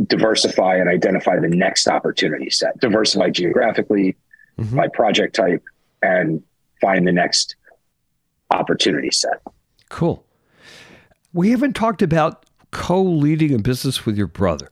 diversify 0.03 0.77
and 0.77 0.89
identify 0.89 1.39
the 1.39 1.49
next 1.49 1.87
opportunity 1.89 2.51
set, 2.51 2.79
diversify 2.81 3.31
geographically 3.31 4.17
mm-hmm. 4.59 4.77
by 4.77 4.89
project 4.89 5.37
type, 5.37 5.63
and 6.03 6.43
find 6.81 7.07
the 7.07 7.13
next 7.13 7.57
opportunity 8.51 9.11
set. 9.11 9.41
Cool. 9.89 10.25
We 11.33 11.51
haven't 11.51 11.75
talked 11.75 12.03
about 12.03 12.45
co 12.71 13.03
leading 13.03 13.55
a 13.55 13.59
business 13.59 14.05
with 14.05 14.17
your 14.17 14.27
brother. 14.27 14.71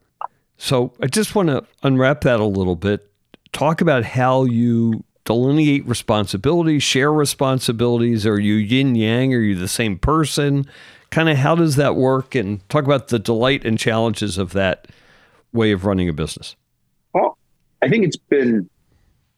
So 0.57 0.93
I 1.01 1.07
just 1.07 1.35
want 1.35 1.49
to 1.49 1.65
unwrap 1.83 2.23
that 2.23 2.41
a 2.41 2.45
little 2.45 2.77
bit. 2.77 3.11
Talk 3.53 3.81
about 3.81 4.05
how 4.05 4.45
you 4.45 5.05
delineate 5.25 5.87
responsibilities, 5.87 6.83
share 6.83 7.13
responsibilities. 7.13 8.27
Are 8.27 8.41
you 8.41 8.55
yin 8.55 8.95
yang? 8.95 9.35
Are 9.35 9.41
you 9.41 9.55
the 9.55 9.69
same 9.69 9.99
person? 9.99 10.67
Kind 11.11 11.29
of 11.29 11.37
how 11.37 11.55
does 11.55 11.77
that 11.77 11.97
work? 11.97 12.35
And 12.35 12.67
talk 12.69 12.85
about 12.85 13.09
the 13.09 13.19
delight 13.19 13.65
and 13.65 13.79
challenges 13.79 14.39
of 14.39 14.53
that 14.53 14.89
way 15.53 15.73
of 15.73 15.85
running 15.85 16.09
a 16.09 16.13
business? 16.13 16.57
Well, 17.13 17.39
I 17.83 17.89
think 17.89 18.05
it's 18.05 18.17
been 18.17 18.69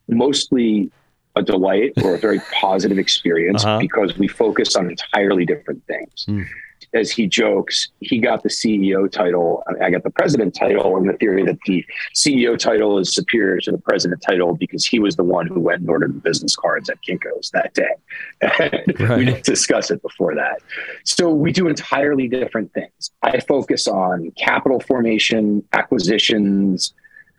mostly 0.08 0.90
a 1.36 1.42
delight 1.42 1.92
or 2.02 2.14
a 2.14 2.18
very 2.18 2.40
positive 2.60 2.98
experience 2.98 3.64
uh-huh. 3.64 3.78
because 3.78 4.16
we 4.18 4.28
focus 4.28 4.76
on 4.76 4.90
entirely 4.90 5.44
different 5.44 5.84
things. 5.86 6.26
Mm. 6.28 6.46
As 6.94 7.10
he 7.10 7.26
jokes, 7.26 7.88
he 8.00 8.18
got 8.18 8.42
the 8.42 8.48
CEO 8.48 9.10
title. 9.10 9.62
I 9.82 9.90
got 9.90 10.04
the 10.04 10.10
president 10.10 10.54
title, 10.54 10.96
and 10.96 11.08
the 11.08 11.14
theory 11.14 11.44
that 11.44 11.58
the 11.66 11.84
CEO 12.14 12.56
title 12.56 12.98
is 12.98 13.12
superior 13.12 13.58
to 13.62 13.72
the 13.72 13.78
president 13.78 14.22
title 14.22 14.54
because 14.54 14.86
he 14.86 15.00
was 15.00 15.16
the 15.16 15.24
one 15.24 15.46
who 15.46 15.60
went 15.60 15.80
and 15.80 15.90
ordered 15.90 16.14
the 16.14 16.20
business 16.20 16.54
cards 16.54 16.88
at 16.88 16.98
Kinko's 17.02 17.50
that 17.50 17.74
day. 17.74 17.94
Right. 19.00 19.18
we 19.18 19.24
didn't 19.24 19.44
discuss 19.44 19.90
it 19.90 20.00
before 20.00 20.34
that. 20.36 20.60
So 21.04 21.30
we 21.30 21.52
do 21.52 21.66
entirely 21.66 22.28
different 22.28 22.72
things. 22.72 23.10
I 23.22 23.40
focus 23.40 23.88
on 23.88 24.30
capital 24.32 24.80
formation, 24.80 25.64
acquisitions, 25.72 26.94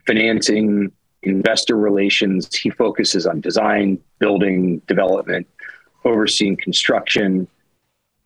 financing, 0.05 0.91
investor 1.23 1.77
relations. 1.77 2.53
He 2.53 2.69
focuses 2.69 3.25
on 3.25 3.39
design, 3.41 3.99
building, 4.19 4.81
development, 4.87 5.47
overseeing 6.03 6.57
construction 6.57 7.47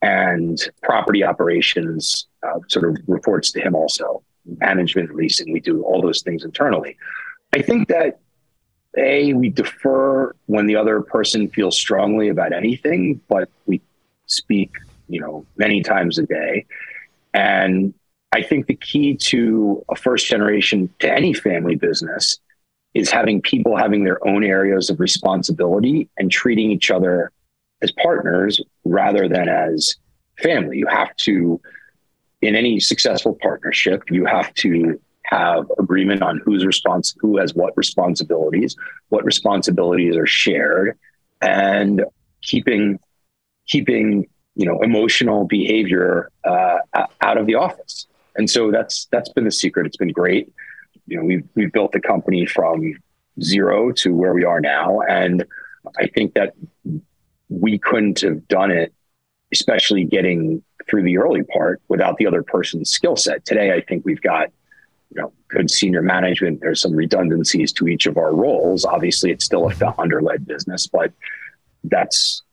and 0.01 0.59
property 0.81 1.23
operations 1.23 2.27
uh, 2.43 2.59
sort 2.67 2.85
of 2.85 2.97
reports 3.07 3.51
to 3.51 3.61
him 3.61 3.76
also. 3.76 4.23
Management 4.59 5.13
leasing 5.15 5.51
we 5.51 5.59
do 5.59 5.84
all 5.84 6.01
those 6.01 6.21
things 6.21 6.43
internally. 6.43 6.97
I 7.53 7.61
think 7.61 7.88
that 7.89 8.19
a 8.97 9.34
we 9.34 9.49
defer 9.49 10.34
when 10.47 10.65
the 10.65 10.76
other 10.76 11.01
person 11.01 11.47
feels 11.49 11.77
strongly 11.77 12.30
about 12.30 12.51
anything 12.53 13.21
but 13.27 13.47
we 13.67 13.80
speak 14.26 14.73
you 15.07 15.21
know 15.21 15.45
many 15.57 15.84
times 15.84 16.17
a 16.17 16.23
day. 16.23 16.65
And 17.34 17.93
i 18.31 18.41
think 18.41 18.65
the 18.67 18.76
key 18.76 19.15
to 19.15 19.84
a 19.89 19.95
first 19.95 20.27
generation 20.27 20.89
to 20.99 21.11
any 21.11 21.34
family 21.34 21.76
business 21.76 22.39
is 22.93 23.11
having 23.11 23.41
people 23.41 23.77
having 23.77 24.03
their 24.03 24.26
own 24.27 24.43
areas 24.43 24.89
of 24.89 24.99
responsibility 24.99 26.09
and 26.17 26.31
treating 26.31 26.71
each 26.71 26.89
other 26.89 27.31
as 27.81 27.91
partners 27.91 28.61
rather 28.84 29.27
than 29.27 29.47
as 29.47 29.95
family. 30.41 30.77
You 30.77 30.88
have 30.88 31.15
to, 31.18 31.61
in 32.41 32.56
any 32.56 32.80
successful 32.80 33.38
partnership, 33.41 34.03
you 34.10 34.26
have 34.26 34.53
to 34.56 34.99
have 35.23 35.72
agreement 35.77 36.22
on 36.22 36.41
who's 36.43 36.65
responsible, 36.65 37.19
who 37.22 37.38
has 37.38 37.53
what 37.53 37.76
responsibilities, 37.77 38.76
what 39.10 39.23
responsibilities 39.23 40.15
are 40.15 40.26
shared, 40.26 40.97
and 41.41 42.03
keeping 42.41 42.99
keeping 43.68 44.27
you 44.56 44.65
know 44.65 44.81
emotional 44.81 45.45
behavior 45.45 46.31
uh, 46.45 46.77
out 47.22 47.38
of 47.38 47.45
the 47.45 47.56
office. 47.56 48.07
And 48.35 48.49
so 48.49 48.72
that's 48.72 49.06
that's 49.11 49.30
been 49.30 49.45
the 49.45 49.51
secret. 49.51 49.85
It's 49.85 49.97
been 49.97 50.11
great. 50.11 50.51
You 51.06 51.18
know, 51.18 51.23
we've 51.23 51.47
we've 51.56 51.72
built 51.72 51.91
the 51.91 51.99
company 51.99 52.45
from 52.45 52.95
zero 53.41 53.91
to 53.91 54.15
where 54.15 54.34
we 54.34 54.45
are 54.45 54.60
now, 54.60 55.01
and 55.01 55.45
I 55.97 56.07
think 56.07 56.34
that 56.34 56.53
we 57.49 57.77
couldn't 57.77 58.21
have 58.21 58.47
done 58.47 58.71
it, 58.71 58.93
especially 59.51 60.05
getting 60.05 60.63
through 60.88 61.03
the 61.03 61.17
early 61.17 61.43
part 61.43 61.81
without 61.88 62.17
the 62.17 62.27
other 62.27 62.43
person's 62.43 62.89
skill 62.89 63.15
set. 63.15 63.45
Today, 63.45 63.73
I 63.73 63.81
think 63.81 64.05
we've 64.05 64.21
got 64.21 64.49
you 65.13 65.21
know 65.21 65.34
good 65.47 65.69
senior 65.69 66.01
management. 66.01 66.61
There's 66.61 66.81
some 66.81 66.93
redundancies 66.93 67.73
to 67.73 67.88
each 67.88 68.05
of 68.05 68.17
our 68.17 68.34
roles. 68.34 68.85
Obviously, 68.85 69.31
it's 69.31 69.45
still 69.45 69.67
a 69.67 69.73
mm-hmm. 69.73 69.95
founder-led 69.95 70.45
business, 70.45 70.88
but 70.88 71.11
that's 71.84 72.43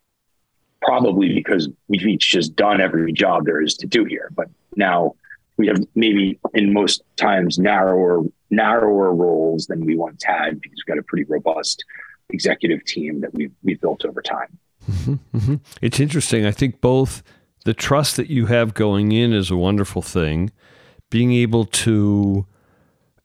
probably 0.83 1.35
because 1.35 1.69
we've 1.89 2.07
each 2.07 2.31
just 2.31 2.55
done 2.55 2.81
every 2.81 3.13
job 3.13 3.45
there 3.45 3.61
is 3.61 3.77
to 3.79 3.87
do 3.87 4.05
here. 4.05 4.31
But 4.35 4.49
now 4.77 5.15
we 5.57 5.67
have 5.69 5.83
maybe 5.95 6.39
in 6.55 6.73
most 6.73 7.03
times 7.17 7.59
narrower 7.59 8.23
narrower 8.51 9.13
roles 9.15 9.67
than 9.67 9.85
we 9.85 9.97
once 9.97 10.23
had 10.23 10.61
because 10.61 10.77
we've 10.77 10.95
got 10.95 10.99
a 10.99 11.03
pretty 11.03 11.25
robust 11.25 11.85
executive 12.31 12.85
team 12.85 13.21
that 13.21 13.33
we've 13.35 13.53
we've 13.63 13.81
built 13.81 14.05
over 14.05 14.23
time. 14.23 14.59
Mm-hmm, 14.91 15.37
mm-hmm. 15.37 15.55
It's 15.83 16.01
interesting. 16.01 16.47
I 16.47 16.51
think 16.51 16.81
both 16.81 17.23
the 17.65 17.75
trust 17.75 18.17
that 18.17 18.31
you 18.31 18.47
have 18.47 18.75
going 18.75 19.13
in 19.13 19.33
is 19.33 19.51
a 19.51 19.57
wonderful 19.57 20.03
thing. 20.03 20.51
Being 21.11 21.33
able 21.33 21.65
to 21.65 22.47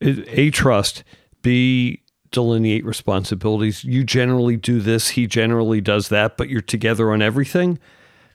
a 0.02 0.50
trust, 0.52 1.04
b 1.42 2.02
delineate 2.32 2.86
responsibilities. 2.86 3.84
You 3.84 4.04
generally 4.04 4.56
do 4.56 4.80
this, 4.80 5.10
he 5.10 5.28
generally 5.28 5.82
does 5.82 6.10
that, 6.10 6.38
but 6.38 6.50
you're 6.50 6.62
together 6.62 7.12
on 7.12 7.22
everything. 7.22 7.78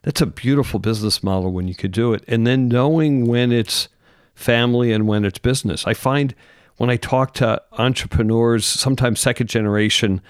That's 0.02 0.20
a 0.20 0.26
beautiful 0.26 0.78
business 0.78 1.22
model 1.22 1.50
when 1.50 1.66
you 1.66 1.74
could 1.74 1.92
do 1.92 2.12
it. 2.12 2.22
And 2.28 2.46
then 2.46 2.68
knowing 2.68 3.26
when 3.26 3.50
it's 3.52 3.88
family 4.34 4.92
and 4.92 5.08
when 5.08 5.24
it's 5.24 5.38
business. 5.38 5.86
I 5.86 5.94
find 5.94 6.34
when 6.76 6.90
I 6.90 6.96
talk 6.96 7.32
to 7.34 7.62
entrepreneurs, 7.72 8.66
sometimes 8.66 9.18
second 9.18 9.48
generation, 9.48 10.20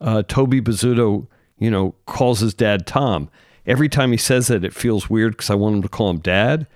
uh, 0.00 0.22
Toby 0.22 0.60
Bozzuto 0.60 1.26
you 1.58 1.70
know, 1.70 1.94
calls 2.06 2.40
his 2.40 2.54
dad 2.54 2.86
Tom. 2.86 3.28
Every 3.66 3.88
time 3.88 4.12
he 4.12 4.16
says 4.16 4.50
it, 4.50 4.64
it 4.64 4.74
feels 4.74 5.10
weird 5.10 5.32
because 5.32 5.50
I 5.50 5.54
want 5.54 5.76
him 5.76 5.82
to 5.82 5.88
call 5.88 6.10
him 6.10 6.18
dad. 6.18 6.66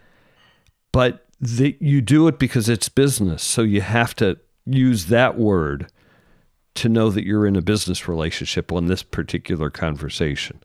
But 0.93 1.27
the, 1.41 1.77
you 1.81 2.01
do 2.01 2.27
it 2.29 2.39
because 2.39 2.69
it's 2.69 2.89
business. 2.89 3.43
So 3.43 3.63
you 3.63 3.81
have 3.81 4.15
to 4.17 4.39
use 4.67 5.07
that 5.07 5.39
word 5.39 5.91
to 6.75 6.89
know 6.89 7.11
that 7.11 7.25
you're 7.25 7.47
in 7.47 7.57
a 7.57 7.63
business 7.63 8.09
relationship 8.09 8.73
on 8.73 8.87
this 8.87 9.03
particular 9.03 9.71
conversation. 9.71 10.61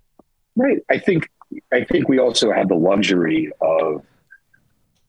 Right. 0.55 0.79
I 0.89 0.97
think 0.97 1.29
I 1.71 1.83
think 1.83 2.09
we 2.09 2.19
also 2.19 2.51
have 2.51 2.69
the 2.69 2.75
luxury 2.75 3.51
of 3.61 4.03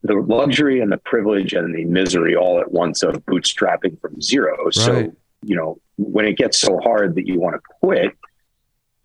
the 0.03 0.15
luxury 0.15 0.81
and 0.81 0.93
the 0.93 0.99
privilege 0.99 1.53
and 1.53 1.75
the 1.75 1.85
misery 1.85 2.37
all 2.37 2.61
at 2.61 2.71
once 2.71 3.03
of 3.03 3.15
bootstrapping 3.27 4.01
from 4.01 4.21
zero. 4.21 4.57
Right. 4.65 4.75
So, 4.75 5.13
you 5.43 5.57
know, 5.57 5.81
when 5.97 6.27
it 6.27 6.37
gets 6.37 6.59
so 6.59 6.79
hard 6.83 7.15
that 7.17 7.27
you 7.27 7.41
want 7.41 7.57
to 7.57 7.61
quit, 7.81 8.13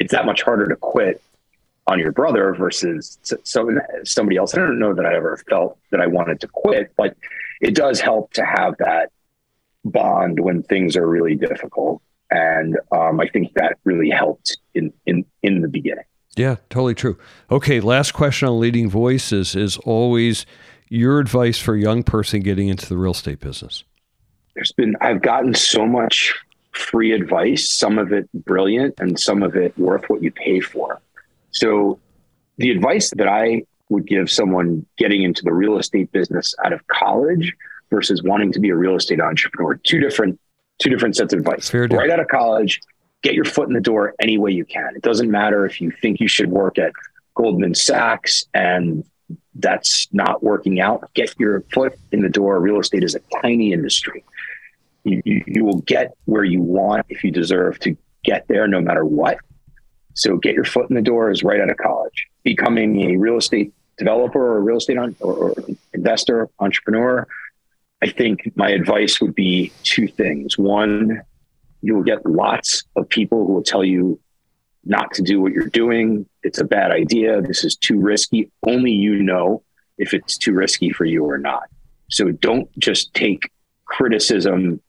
it's 0.02 0.11
that 0.11 0.26
much 0.26 0.41
harder 0.41 0.68
to 0.68 0.76
quit 0.76 1.22
on 1.86 1.99
your 1.99 2.11
brother 2.11 2.56
versus 2.56 3.19
so 3.22 3.69
somebody 4.03 4.36
else. 4.36 4.56
I 4.56 4.57
don't 4.57 4.80
know 4.80 4.95
that 4.95 5.06
I 5.06 5.15
ever 5.15 5.38
felt 5.48 5.78
that 5.91 6.02
I 6.02 6.07
wanted 6.07 6.41
to 6.41 6.48
quit, 6.48 6.91
but 6.98 7.15
it 7.61 7.76
does 7.76 8.02
help 8.02 8.34
to 8.34 8.44
have 8.44 8.78
that 8.80 9.11
bond 9.86 10.40
when 10.40 10.64
things 10.64 10.98
are 10.98 11.07
really 11.07 11.36
difficult. 11.36 12.02
And 12.32 12.80
um, 12.91 13.19
I 13.19 13.28
think 13.28 13.53
that 13.53 13.78
really 13.84 14.10
helped 14.10 14.57
in 14.73 14.91
in 15.06 15.23
in 15.44 15.61
the 15.61 15.68
beginning. 15.68 16.06
Yeah, 16.36 16.56
totally 16.72 16.95
true. 16.95 17.19
Okay, 17.52 17.80
last 17.80 18.14
question 18.14 18.48
on 18.48 18.60
leading 18.60 18.90
voices 18.90 19.56
is 19.56 19.78
always 19.78 20.48
your 20.90 21.19
advice 21.19 21.60
for 21.60 21.76
a 21.76 21.80
young 21.80 22.02
person 22.02 22.40
getting 22.40 22.69
into 22.69 22.90
the 22.90 22.98
real 22.98 23.11
estate 23.11 23.40
business. 23.40 23.84
There's 24.56 24.72
been 24.72 24.95
I've 24.99 25.22
gotten 25.22 25.53
so 25.53 25.86
much 25.86 26.34
free 26.72 27.11
advice, 27.11 27.69
some 27.69 27.98
of 27.98 28.11
it 28.11 28.30
brilliant 28.34 28.95
and 28.99 29.19
some 29.19 29.43
of 29.43 29.56
it 29.56 29.77
worth 29.77 30.10
what 30.10 30.23
you 30.23 30.31
pay 30.31 30.60
for. 30.60 30.99
So 31.52 31.99
the 32.57 32.72
advice 32.72 33.11
that 33.18 33.27
I 33.27 33.64
would 33.89 34.07
give 34.07 34.31
someone 34.31 34.85
getting 34.98 35.23
into 35.23 35.43
the 35.43 35.52
real 35.52 35.77
estate 35.77 36.11
business 36.11 36.56
out 36.64 36.73
of 36.73 36.85
college 36.88 37.53
versus 37.89 38.23
wanting 38.23 38.53
to 38.53 38.60
be 38.60 38.69
a 38.69 38.76
real 38.76 38.95
estate 38.95 39.19
entrepreneur, 39.19 39.76
two 39.76 39.99
different 39.99 40.39
two 40.80 40.89
different 40.89 41.15
sets 41.15 41.34
of 41.34 41.39
advice. 41.39 41.69
Fair 41.69 41.88
right 41.88 42.10
out 42.10 42.19
of 42.19 42.27
college, 42.27 42.81
get 43.22 43.34
your 43.34 43.45
foot 43.45 43.68
in 43.68 43.73
the 43.73 43.81
door 43.81 44.15
any 44.19 44.38
way 44.38 44.52
you 44.52 44.65
can. 44.65 44.95
It 44.95 45.02
doesn't 45.02 45.30
matter 45.30 45.65
if 45.65 45.80
you 45.80 45.91
think 45.91 46.19
you 46.19 46.27
should 46.27 46.49
work 46.49 46.80
at 46.80 46.91
Goldman 47.35 47.76
Sachs 47.76 48.45
and 48.53 49.03
that's 49.56 50.07
not 50.11 50.41
working 50.41 50.80
out. 50.80 51.14
Get 51.14 51.38
your 51.39 51.61
foot 51.73 51.93
in 52.11 52.22
the 52.22 52.30
door. 52.30 52.60
Real 52.60 52.80
estate 52.80 53.03
is 53.03 53.15
a 53.15 53.19
tiny 53.41 53.73
industry 53.73 54.23
you, 55.03 55.44
you, 55.48 55.65
will 55.65 55.82
get 55.82 56.14
where 56.26 56.44
you 56.44 56.61
want 56.61 57.06
if 57.10 57.23
you 57.23 57.32
deserve 57.32 57.80
to 57.80 57.98
get 58.23 58.48
there 58.48 58.68
no 58.68 58.82
matter 58.82 59.06
what. 59.06 59.38
So 60.14 60.38
get 60.38 60.53
your 60.53 60.65
foot 60.65 60.90
in 60.90 60.95
the 60.95 61.02
door 61.02 61.32
is 61.32 61.44
right 61.44 61.60
out 61.60 61.69
of 61.69 61.78
college. 61.78 62.28
Becoming 62.44 63.11
a 63.11 63.18
real 63.18 63.38
estate 63.38 63.73
developer 63.98 64.57
or 64.57 64.61
real 64.61 64.78
estate 64.78 64.98
on, 64.98 65.15
or, 65.19 65.34
or 65.34 65.56
investor, 65.94 66.49
entrepreneur, 66.60 67.28
I 68.02 68.10
think 68.10 68.52
my 68.56 68.69
advice 68.69 69.22
would 69.22 69.36
be 69.36 69.72
two 69.84 70.07
things. 70.07 70.57
One, 70.57 71.22
you 71.82 71.95
will 71.95 72.03
get 72.03 72.26
lots 72.26 72.84
of 72.95 73.07
people 73.10 73.45
who 73.45 73.53
will 73.53 73.64
tell 73.64 73.84
you 73.84 74.19
not 74.84 75.14
to 75.14 75.22
do 75.22 75.40
what 75.40 75.53
you're 75.53 75.68
doing. 75.68 76.26
It's 76.44 76.60
a 76.60 76.64
bad 76.64 76.91
idea. 76.91 77.41
This 77.41 77.64
is 77.64 77.76
too 77.76 77.99
risky. 77.99 78.52
Only 78.68 78.91
you 78.91 79.22
know 79.22 79.64
if 79.98 80.14
it's 80.14 80.38
too 80.38 80.53
risky 80.53 80.91
for 80.91 81.06
you 81.06 81.23
or 81.23 81.38
not. 81.38 81.64
So 82.10 82.32
don't 82.32 82.68
just 82.80 83.14
take 83.14 83.52
criticism 83.86 84.82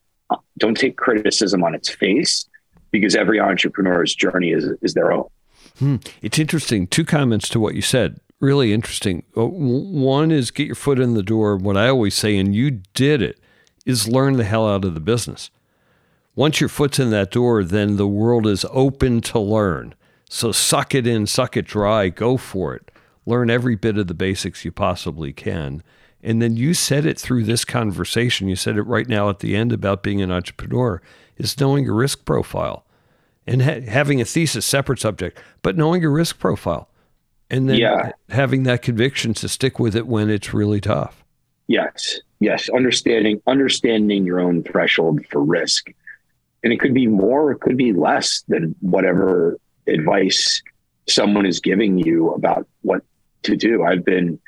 don't 0.57 0.77
take 0.77 0.97
criticism 0.97 1.63
on 1.63 1.75
its 1.75 1.89
face 1.89 2.47
because 2.91 3.15
every 3.15 3.39
entrepreneur's 3.39 4.13
journey 4.13 4.51
is, 4.51 4.65
is 4.81 4.93
their 4.93 5.11
own. 5.11 5.27
Hmm. 5.79 5.95
It's 6.21 6.39
interesting. 6.39 6.87
Two 6.87 7.05
comments 7.05 7.49
to 7.49 7.59
what 7.59 7.75
you 7.75 7.81
said. 7.81 8.19
Really 8.39 8.73
interesting. 8.73 9.23
Uh, 9.35 9.45
one 9.45 10.31
is 10.31 10.51
get 10.51 10.67
your 10.67 10.75
foot 10.75 10.99
in 10.99 11.13
the 11.13 11.23
door. 11.23 11.57
What 11.57 11.77
I 11.77 11.87
always 11.87 12.13
say, 12.13 12.37
and 12.37 12.53
you 12.53 12.81
did 12.93 13.21
it, 13.21 13.39
is 13.85 14.07
learn 14.07 14.37
the 14.37 14.43
hell 14.43 14.67
out 14.67 14.85
of 14.85 14.93
the 14.93 14.99
business. 14.99 15.49
Once 16.35 16.59
your 16.59 16.69
foot's 16.69 16.99
in 16.99 17.09
that 17.11 17.31
door, 17.31 17.63
then 17.63 17.97
the 17.97 18.07
world 18.07 18.47
is 18.47 18.65
open 18.71 19.21
to 19.21 19.39
learn. 19.39 19.95
So 20.29 20.51
suck 20.51 20.95
it 20.95 21.05
in, 21.05 21.27
suck 21.27 21.55
it 21.55 21.65
dry, 21.65 22.09
go 22.09 22.37
for 22.37 22.75
it. 22.75 22.91
Learn 23.25 23.49
every 23.49 23.75
bit 23.75 23.97
of 23.97 24.07
the 24.07 24.13
basics 24.13 24.65
you 24.65 24.71
possibly 24.71 25.31
can. 25.31 25.83
And 26.25 26.41
then 26.41 26.55
you 26.55 26.73
said 26.73 27.05
it 27.05 27.19
through 27.19 27.43
this 27.43 27.65
conversation. 27.65 28.47
You 28.47 28.55
said 28.55 28.77
it 28.77 28.83
right 28.83 29.09
now 29.09 29.29
at 29.29 29.39
the 29.39 29.55
end 29.57 29.73
about 29.73 30.03
being 30.03 30.21
an 30.21 30.31
entrepreneur 30.31 31.01
is 31.37 31.59
knowing 31.59 31.83
your 31.83 31.95
risk 31.95 32.23
profile 32.23 32.85
and 33.45 33.61
ha- 33.61 33.81
having 33.81 34.21
a 34.21 34.25
thesis, 34.25 34.65
separate 34.65 34.99
subject, 34.99 35.37
but 35.61 35.75
knowing 35.75 36.01
your 36.01 36.11
risk 36.11 36.39
profile 36.39 36.87
And 37.49 37.69
then 37.69 37.77
yeah. 37.77 38.11
having 38.29 38.63
that 38.63 38.81
conviction 38.81 39.33
to 39.35 39.47
stick 39.47 39.79
with 39.79 39.95
it 39.95 40.07
when 40.07 40.29
it's 40.29 40.53
really 40.55 40.81
tough. 40.81 41.23
Yes. 41.67 42.19
Yes. 42.39 42.67
Understanding 42.69 43.41
understanding 43.45 44.25
your 44.25 44.39
own 44.39 44.63
threshold 44.63 45.25
for 45.29 45.43
risk. 45.43 45.91
And 46.63 46.73
it 46.73 46.79
could 46.79 46.93
be 46.93 47.07
more, 47.07 47.51
it 47.51 47.59
could 47.59 47.77
be 47.77 47.93
less 47.93 48.43
than 48.47 48.73
whatever 48.79 49.59
advice 49.87 50.63
someone 51.07 51.45
is 51.45 51.59
giving 51.59 51.99
you 51.99 52.31
about 52.31 52.67
what 52.81 53.03
to 53.43 53.55
do. 53.55 53.83
I've 53.83 54.03
been 54.03 54.39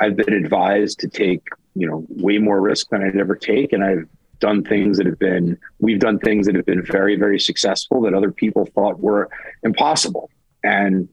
I've 0.00 0.16
been 0.16 0.32
advised 0.32 1.00
to 1.00 1.08
take, 1.08 1.42
you 1.74 1.88
know, 1.88 2.06
way 2.08 2.38
more 2.38 2.60
risk 2.60 2.90
than 2.90 3.02
I'd 3.02 3.16
ever 3.16 3.34
take. 3.34 3.72
And 3.72 3.84
I've 3.84 4.06
done 4.38 4.62
things 4.62 4.98
that 4.98 5.06
have 5.06 5.18
been, 5.18 5.58
we've 5.80 5.98
done 5.98 6.18
things 6.18 6.46
that 6.46 6.54
have 6.54 6.66
been 6.66 6.84
very, 6.84 7.16
very 7.16 7.40
successful 7.40 8.02
that 8.02 8.14
other 8.14 8.30
people 8.30 8.66
thought 8.66 9.00
were 9.00 9.28
impossible. 9.62 10.30
And 10.62 11.08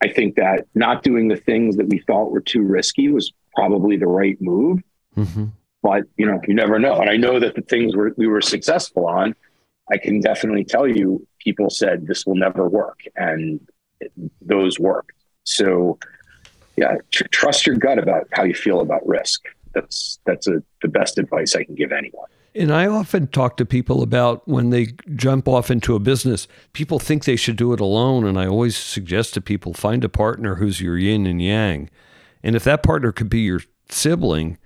I 0.00 0.08
think 0.08 0.36
that 0.36 0.66
not 0.74 1.02
doing 1.02 1.28
the 1.28 1.36
things 1.36 1.76
that 1.76 1.88
we 1.88 1.98
thought 1.98 2.30
were 2.30 2.40
too 2.40 2.62
risky 2.62 3.10
was 3.10 3.32
probably 3.54 3.96
the 3.96 4.06
right 4.06 4.40
move. 4.40 4.80
Mm-hmm. 5.16 5.46
But, 5.82 6.04
you 6.16 6.26
know, 6.26 6.40
you 6.46 6.54
never 6.54 6.78
know. 6.78 7.00
And 7.00 7.10
I 7.10 7.16
know 7.16 7.40
that 7.40 7.54
the 7.54 7.62
things 7.62 7.96
we're, 7.96 8.12
we 8.16 8.26
were 8.26 8.40
successful 8.40 9.06
on, 9.06 9.34
I 9.90 9.96
can 9.96 10.20
definitely 10.20 10.64
tell 10.64 10.86
you 10.86 11.26
people 11.38 11.70
said 11.70 12.06
this 12.06 12.26
will 12.26 12.36
never 12.36 12.68
work. 12.68 13.00
And 13.16 13.60
those 14.40 14.78
worked. 14.78 15.12
So, 15.44 15.98
yeah, 16.80 16.96
tr- 17.10 17.28
trust 17.30 17.66
your 17.66 17.76
gut 17.76 17.98
about 17.98 18.26
how 18.32 18.42
you 18.42 18.54
feel 18.54 18.80
about 18.80 19.06
risk. 19.06 19.44
That's 19.74 20.18
that's 20.24 20.48
a, 20.48 20.62
the 20.82 20.88
best 20.88 21.18
advice 21.18 21.54
I 21.54 21.64
can 21.64 21.74
give 21.74 21.92
anyone. 21.92 22.26
And 22.54 22.72
I 22.72 22.86
often 22.86 23.28
talk 23.28 23.56
to 23.58 23.66
people 23.66 24.02
about 24.02 24.46
when 24.48 24.70
they 24.70 24.94
jump 25.14 25.46
off 25.46 25.70
into 25.70 25.94
a 25.94 26.00
business, 26.00 26.48
people 26.72 26.98
think 26.98 27.24
they 27.24 27.36
should 27.36 27.56
do 27.56 27.72
it 27.72 27.78
alone. 27.78 28.26
And 28.26 28.40
I 28.40 28.46
always 28.46 28.76
suggest 28.76 29.34
to 29.34 29.40
people 29.40 29.72
find 29.72 30.02
a 30.02 30.08
partner 30.08 30.56
who's 30.56 30.80
your 30.80 30.98
yin 30.98 31.26
and 31.26 31.40
yang. 31.40 31.90
And 32.42 32.56
if 32.56 32.64
that 32.64 32.82
partner 32.82 33.12
could 33.12 33.28
be 33.28 33.40
your 33.40 33.60
sibling, 33.88 34.58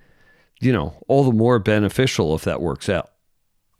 you 0.59 0.73
know, 0.73 0.95
all 1.07 1.23
the 1.25 1.31
more 1.31 1.59
beneficial 1.59 2.33
if 2.33 2.43
that 2.45 2.59
works 2.59 2.89
out. 2.89 3.11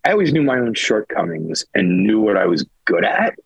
I 0.04 0.12
always 0.12 0.32
knew 0.32 0.44
my 0.44 0.60
own 0.60 0.76
shortcomings 0.76 1.66
and 1.74 2.04
knew 2.04 2.22
what 2.22 2.38
I 2.38 2.46
was 2.46 2.64
good 2.86 3.06
at. 3.06 3.40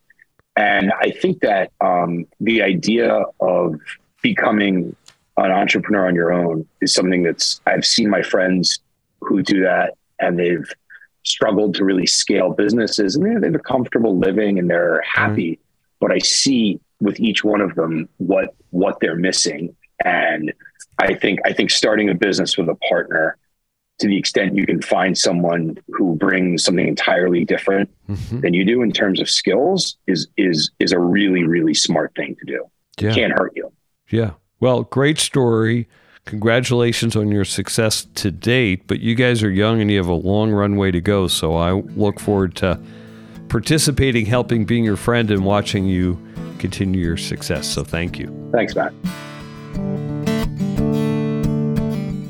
And 0.57 0.91
I 0.91 1.11
think 1.11 1.39
that 1.39 1.71
um, 1.79 2.25
the 2.41 2.61
idea 2.63 3.23
of 3.39 3.79
becoming 4.21 4.95
an 5.37 5.51
entrepreneur 5.51 6.07
on 6.07 6.15
your 6.15 6.33
own 6.33 6.67
is 6.81 6.93
something 6.93 7.23
that's 7.23 7.61
I've 7.65 7.85
seen 7.85 8.09
my 8.09 8.21
friends 8.21 8.79
who 9.21 9.41
do 9.41 9.61
that 9.63 9.95
and 10.19 10.37
they've 10.37 10.69
struggled 11.23 11.75
to 11.75 11.85
really 11.85 12.07
scale 12.07 12.53
businesses 12.53 13.15
and 13.15 13.25
they 13.25 13.45
have 13.45 13.55
a 13.55 13.59
comfortable 13.59 14.17
living 14.17 14.59
and 14.59 14.69
they're 14.69 15.01
happy. 15.01 15.53
Mm-hmm. 15.53 15.61
But 15.99 16.11
I 16.11 16.19
see 16.19 16.79
with 17.01 17.19
each 17.19 17.43
one 17.43 17.61
of 17.61 17.75
them 17.75 18.09
what 18.17 18.55
what 18.71 18.99
they're 18.99 19.15
missing. 19.15 19.75
And 20.03 20.53
I 20.97 21.13
think 21.13 21.39
I 21.45 21.53
think 21.53 21.71
starting 21.71 22.09
a 22.09 22.15
business 22.15 22.57
with 22.57 22.69
a 22.69 22.75
partner 22.75 23.37
to 23.99 24.07
the 24.07 24.17
extent 24.17 24.55
you 24.55 24.65
can 24.65 24.81
find 24.81 25.17
someone 25.17 25.77
who 25.89 26.15
brings 26.15 26.63
something 26.63 26.87
entirely 26.87 27.43
different 27.43 27.89
mm-hmm. 28.09 28.39
than 28.39 28.53
you 28.53 28.63
do 28.63 28.81
in 28.81 28.91
terms 28.91 29.19
of 29.19 29.29
skills 29.29 29.97
is 30.07 30.27
is 30.37 30.71
is 30.79 30.91
a 30.91 30.99
really 30.99 31.43
really 31.43 31.73
smart 31.73 32.13
thing 32.15 32.35
to 32.39 32.45
do. 32.45 32.65
Yeah. 32.97 33.13
Can't 33.13 33.33
hurt 33.33 33.53
you. 33.55 33.71
Yeah. 34.09 34.31
Well, 34.59 34.83
great 34.83 35.19
story. 35.19 35.87
Congratulations 36.25 37.15
on 37.15 37.31
your 37.31 37.45
success 37.45 38.05
to 38.15 38.29
date, 38.29 38.87
but 38.87 38.99
you 38.99 39.15
guys 39.15 39.41
are 39.41 39.49
young 39.49 39.81
and 39.81 39.89
you 39.89 39.97
have 39.97 40.07
a 40.07 40.13
long 40.13 40.51
runway 40.51 40.91
to 40.91 41.01
go. 41.01 41.27
So 41.27 41.55
I 41.55 41.71
look 41.71 42.19
forward 42.19 42.55
to 42.57 42.79
participating, 43.47 44.25
helping, 44.25 44.65
being 44.65 44.83
your 44.83 44.97
friend, 44.97 45.31
and 45.31 45.43
watching 45.43 45.85
you 45.85 46.23
continue 46.59 47.01
your 47.01 47.17
success. 47.17 47.67
So 47.67 47.83
thank 47.83 48.19
you. 48.19 48.27
Thanks, 48.51 48.75
Matt. 48.75 48.93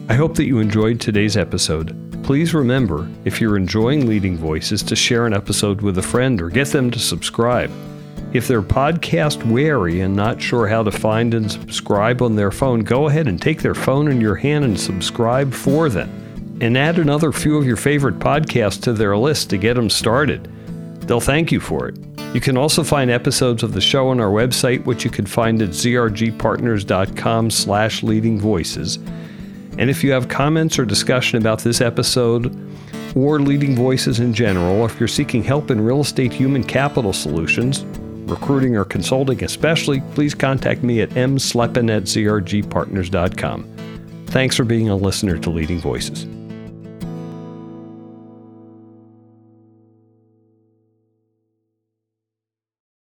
I 0.09 0.13
hope 0.13 0.35
that 0.35 0.45
you 0.45 0.59
enjoyed 0.59 1.01
today's 1.01 1.35
episode. 1.35 1.95
Please 2.23 2.53
remember, 2.53 3.09
if 3.25 3.41
you're 3.41 3.57
enjoying 3.57 4.07
Leading 4.07 4.37
Voices, 4.37 4.83
to 4.83 4.95
share 4.95 5.25
an 5.25 5.33
episode 5.33 5.81
with 5.81 5.97
a 5.97 6.03
friend 6.03 6.41
or 6.41 6.49
get 6.49 6.67
them 6.69 6.91
to 6.91 6.99
subscribe. 6.99 7.71
If 8.31 8.47
they're 8.47 8.61
podcast 8.61 9.43
wary 9.51 10.01
and 10.01 10.15
not 10.15 10.39
sure 10.39 10.67
how 10.67 10.83
to 10.83 10.91
find 10.91 11.33
and 11.33 11.51
subscribe 11.51 12.21
on 12.21 12.35
their 12.35 12.51
phone, 12.51 12.81
go 12.81 13.07
ahead 13.07 13.27
and 13.27 13.41
take 13.41 13.63
their 13.63 13.73
phone 13.73 14.07
in 14.07 14.21
your 14.21 14.35
hand 14.35 14.63
and 14.65 14.79
subscribe 14.79 15.51
for 15.51 15.89
them. 15.89 16.09
And 16.61 16.77
add 16.77 16.99
another 16.99 17.31
few 17.31 17.57
of 17.57 17.65
your 17.65 17.75
favorite 17.75 18.19
podcasts 18.19 18.83
to 18.83 18.93
their 18.93 19.17
list 19.17 19.49
to 19.49 19.57
get 19.57 19.73
them 19.73 19.89
started. 19.89 20.43
They'll 21.07 21.19
thank 21.19 21.51
you 21.51 21.59
for 21.59 21.87
it. 21.87 21.97
You 22.35 22.39
can 22.39 22.55
also 22.55 22.83
find 22.83 23.09
episodes 23.09 23.63
of 23.63 23.73
the 23.73 23.81
show 23.81 24.09
on 24.09 24.19
our 24.19 24.29
website, 24.29 24.85
which 24.85 25.03
you 25.03 25.09
can 25.09 25.25
find 25.25 25.59
at 25.63 25.69
zrgpartners.com 25.69 27.49
slash 27.49 28.03
leading 28.03 28.39
voices. 28.39 28.97
And 29.79 29.89
if 29.89 30.03
you 30.03 30.11
have 30.11 30.27
comments 30.27 30.77
or 30.77 30.85
discussion 30.85 31.39
about 31.39 31.61
this 31.61 31.81
episode 31.81 32.55
or 33.15 33.39
leading 33.39 33.75
voices 33.75 34.19
in 34.19 34.35
general, 34.35 34.81
or 34.81 34.85
if 34.85 34.99
you're 34.99 35.07
seeking 35.07 35.41
help 35.41 35.71
in 35.71 35.81
real 35.81 36.01
estate 36.01 36.31
human 36.31 36.63
capital 36.63 37.13
solutions, 37.13 37.85
recruiting 38.29 38.75
or 38.75 38.85
consulting 38.85 39.43
especially, 39.43 40.01
please 40.13 40.33
contact 40.33 40.83
me 40.83 41.01
at 41.01 41.09
mslepin 41.09 41.95
at 41.95 42.03
zrgpartners.com. 42.03 43.75
Thanks 44.27 44.55
for 44.55 44.63
being 44.63 44.89
a 44.89 44.95
listener 44.95 45.37
to 45.39 45.49
Leading 45.49 45.79
Voices. 45.79 46.27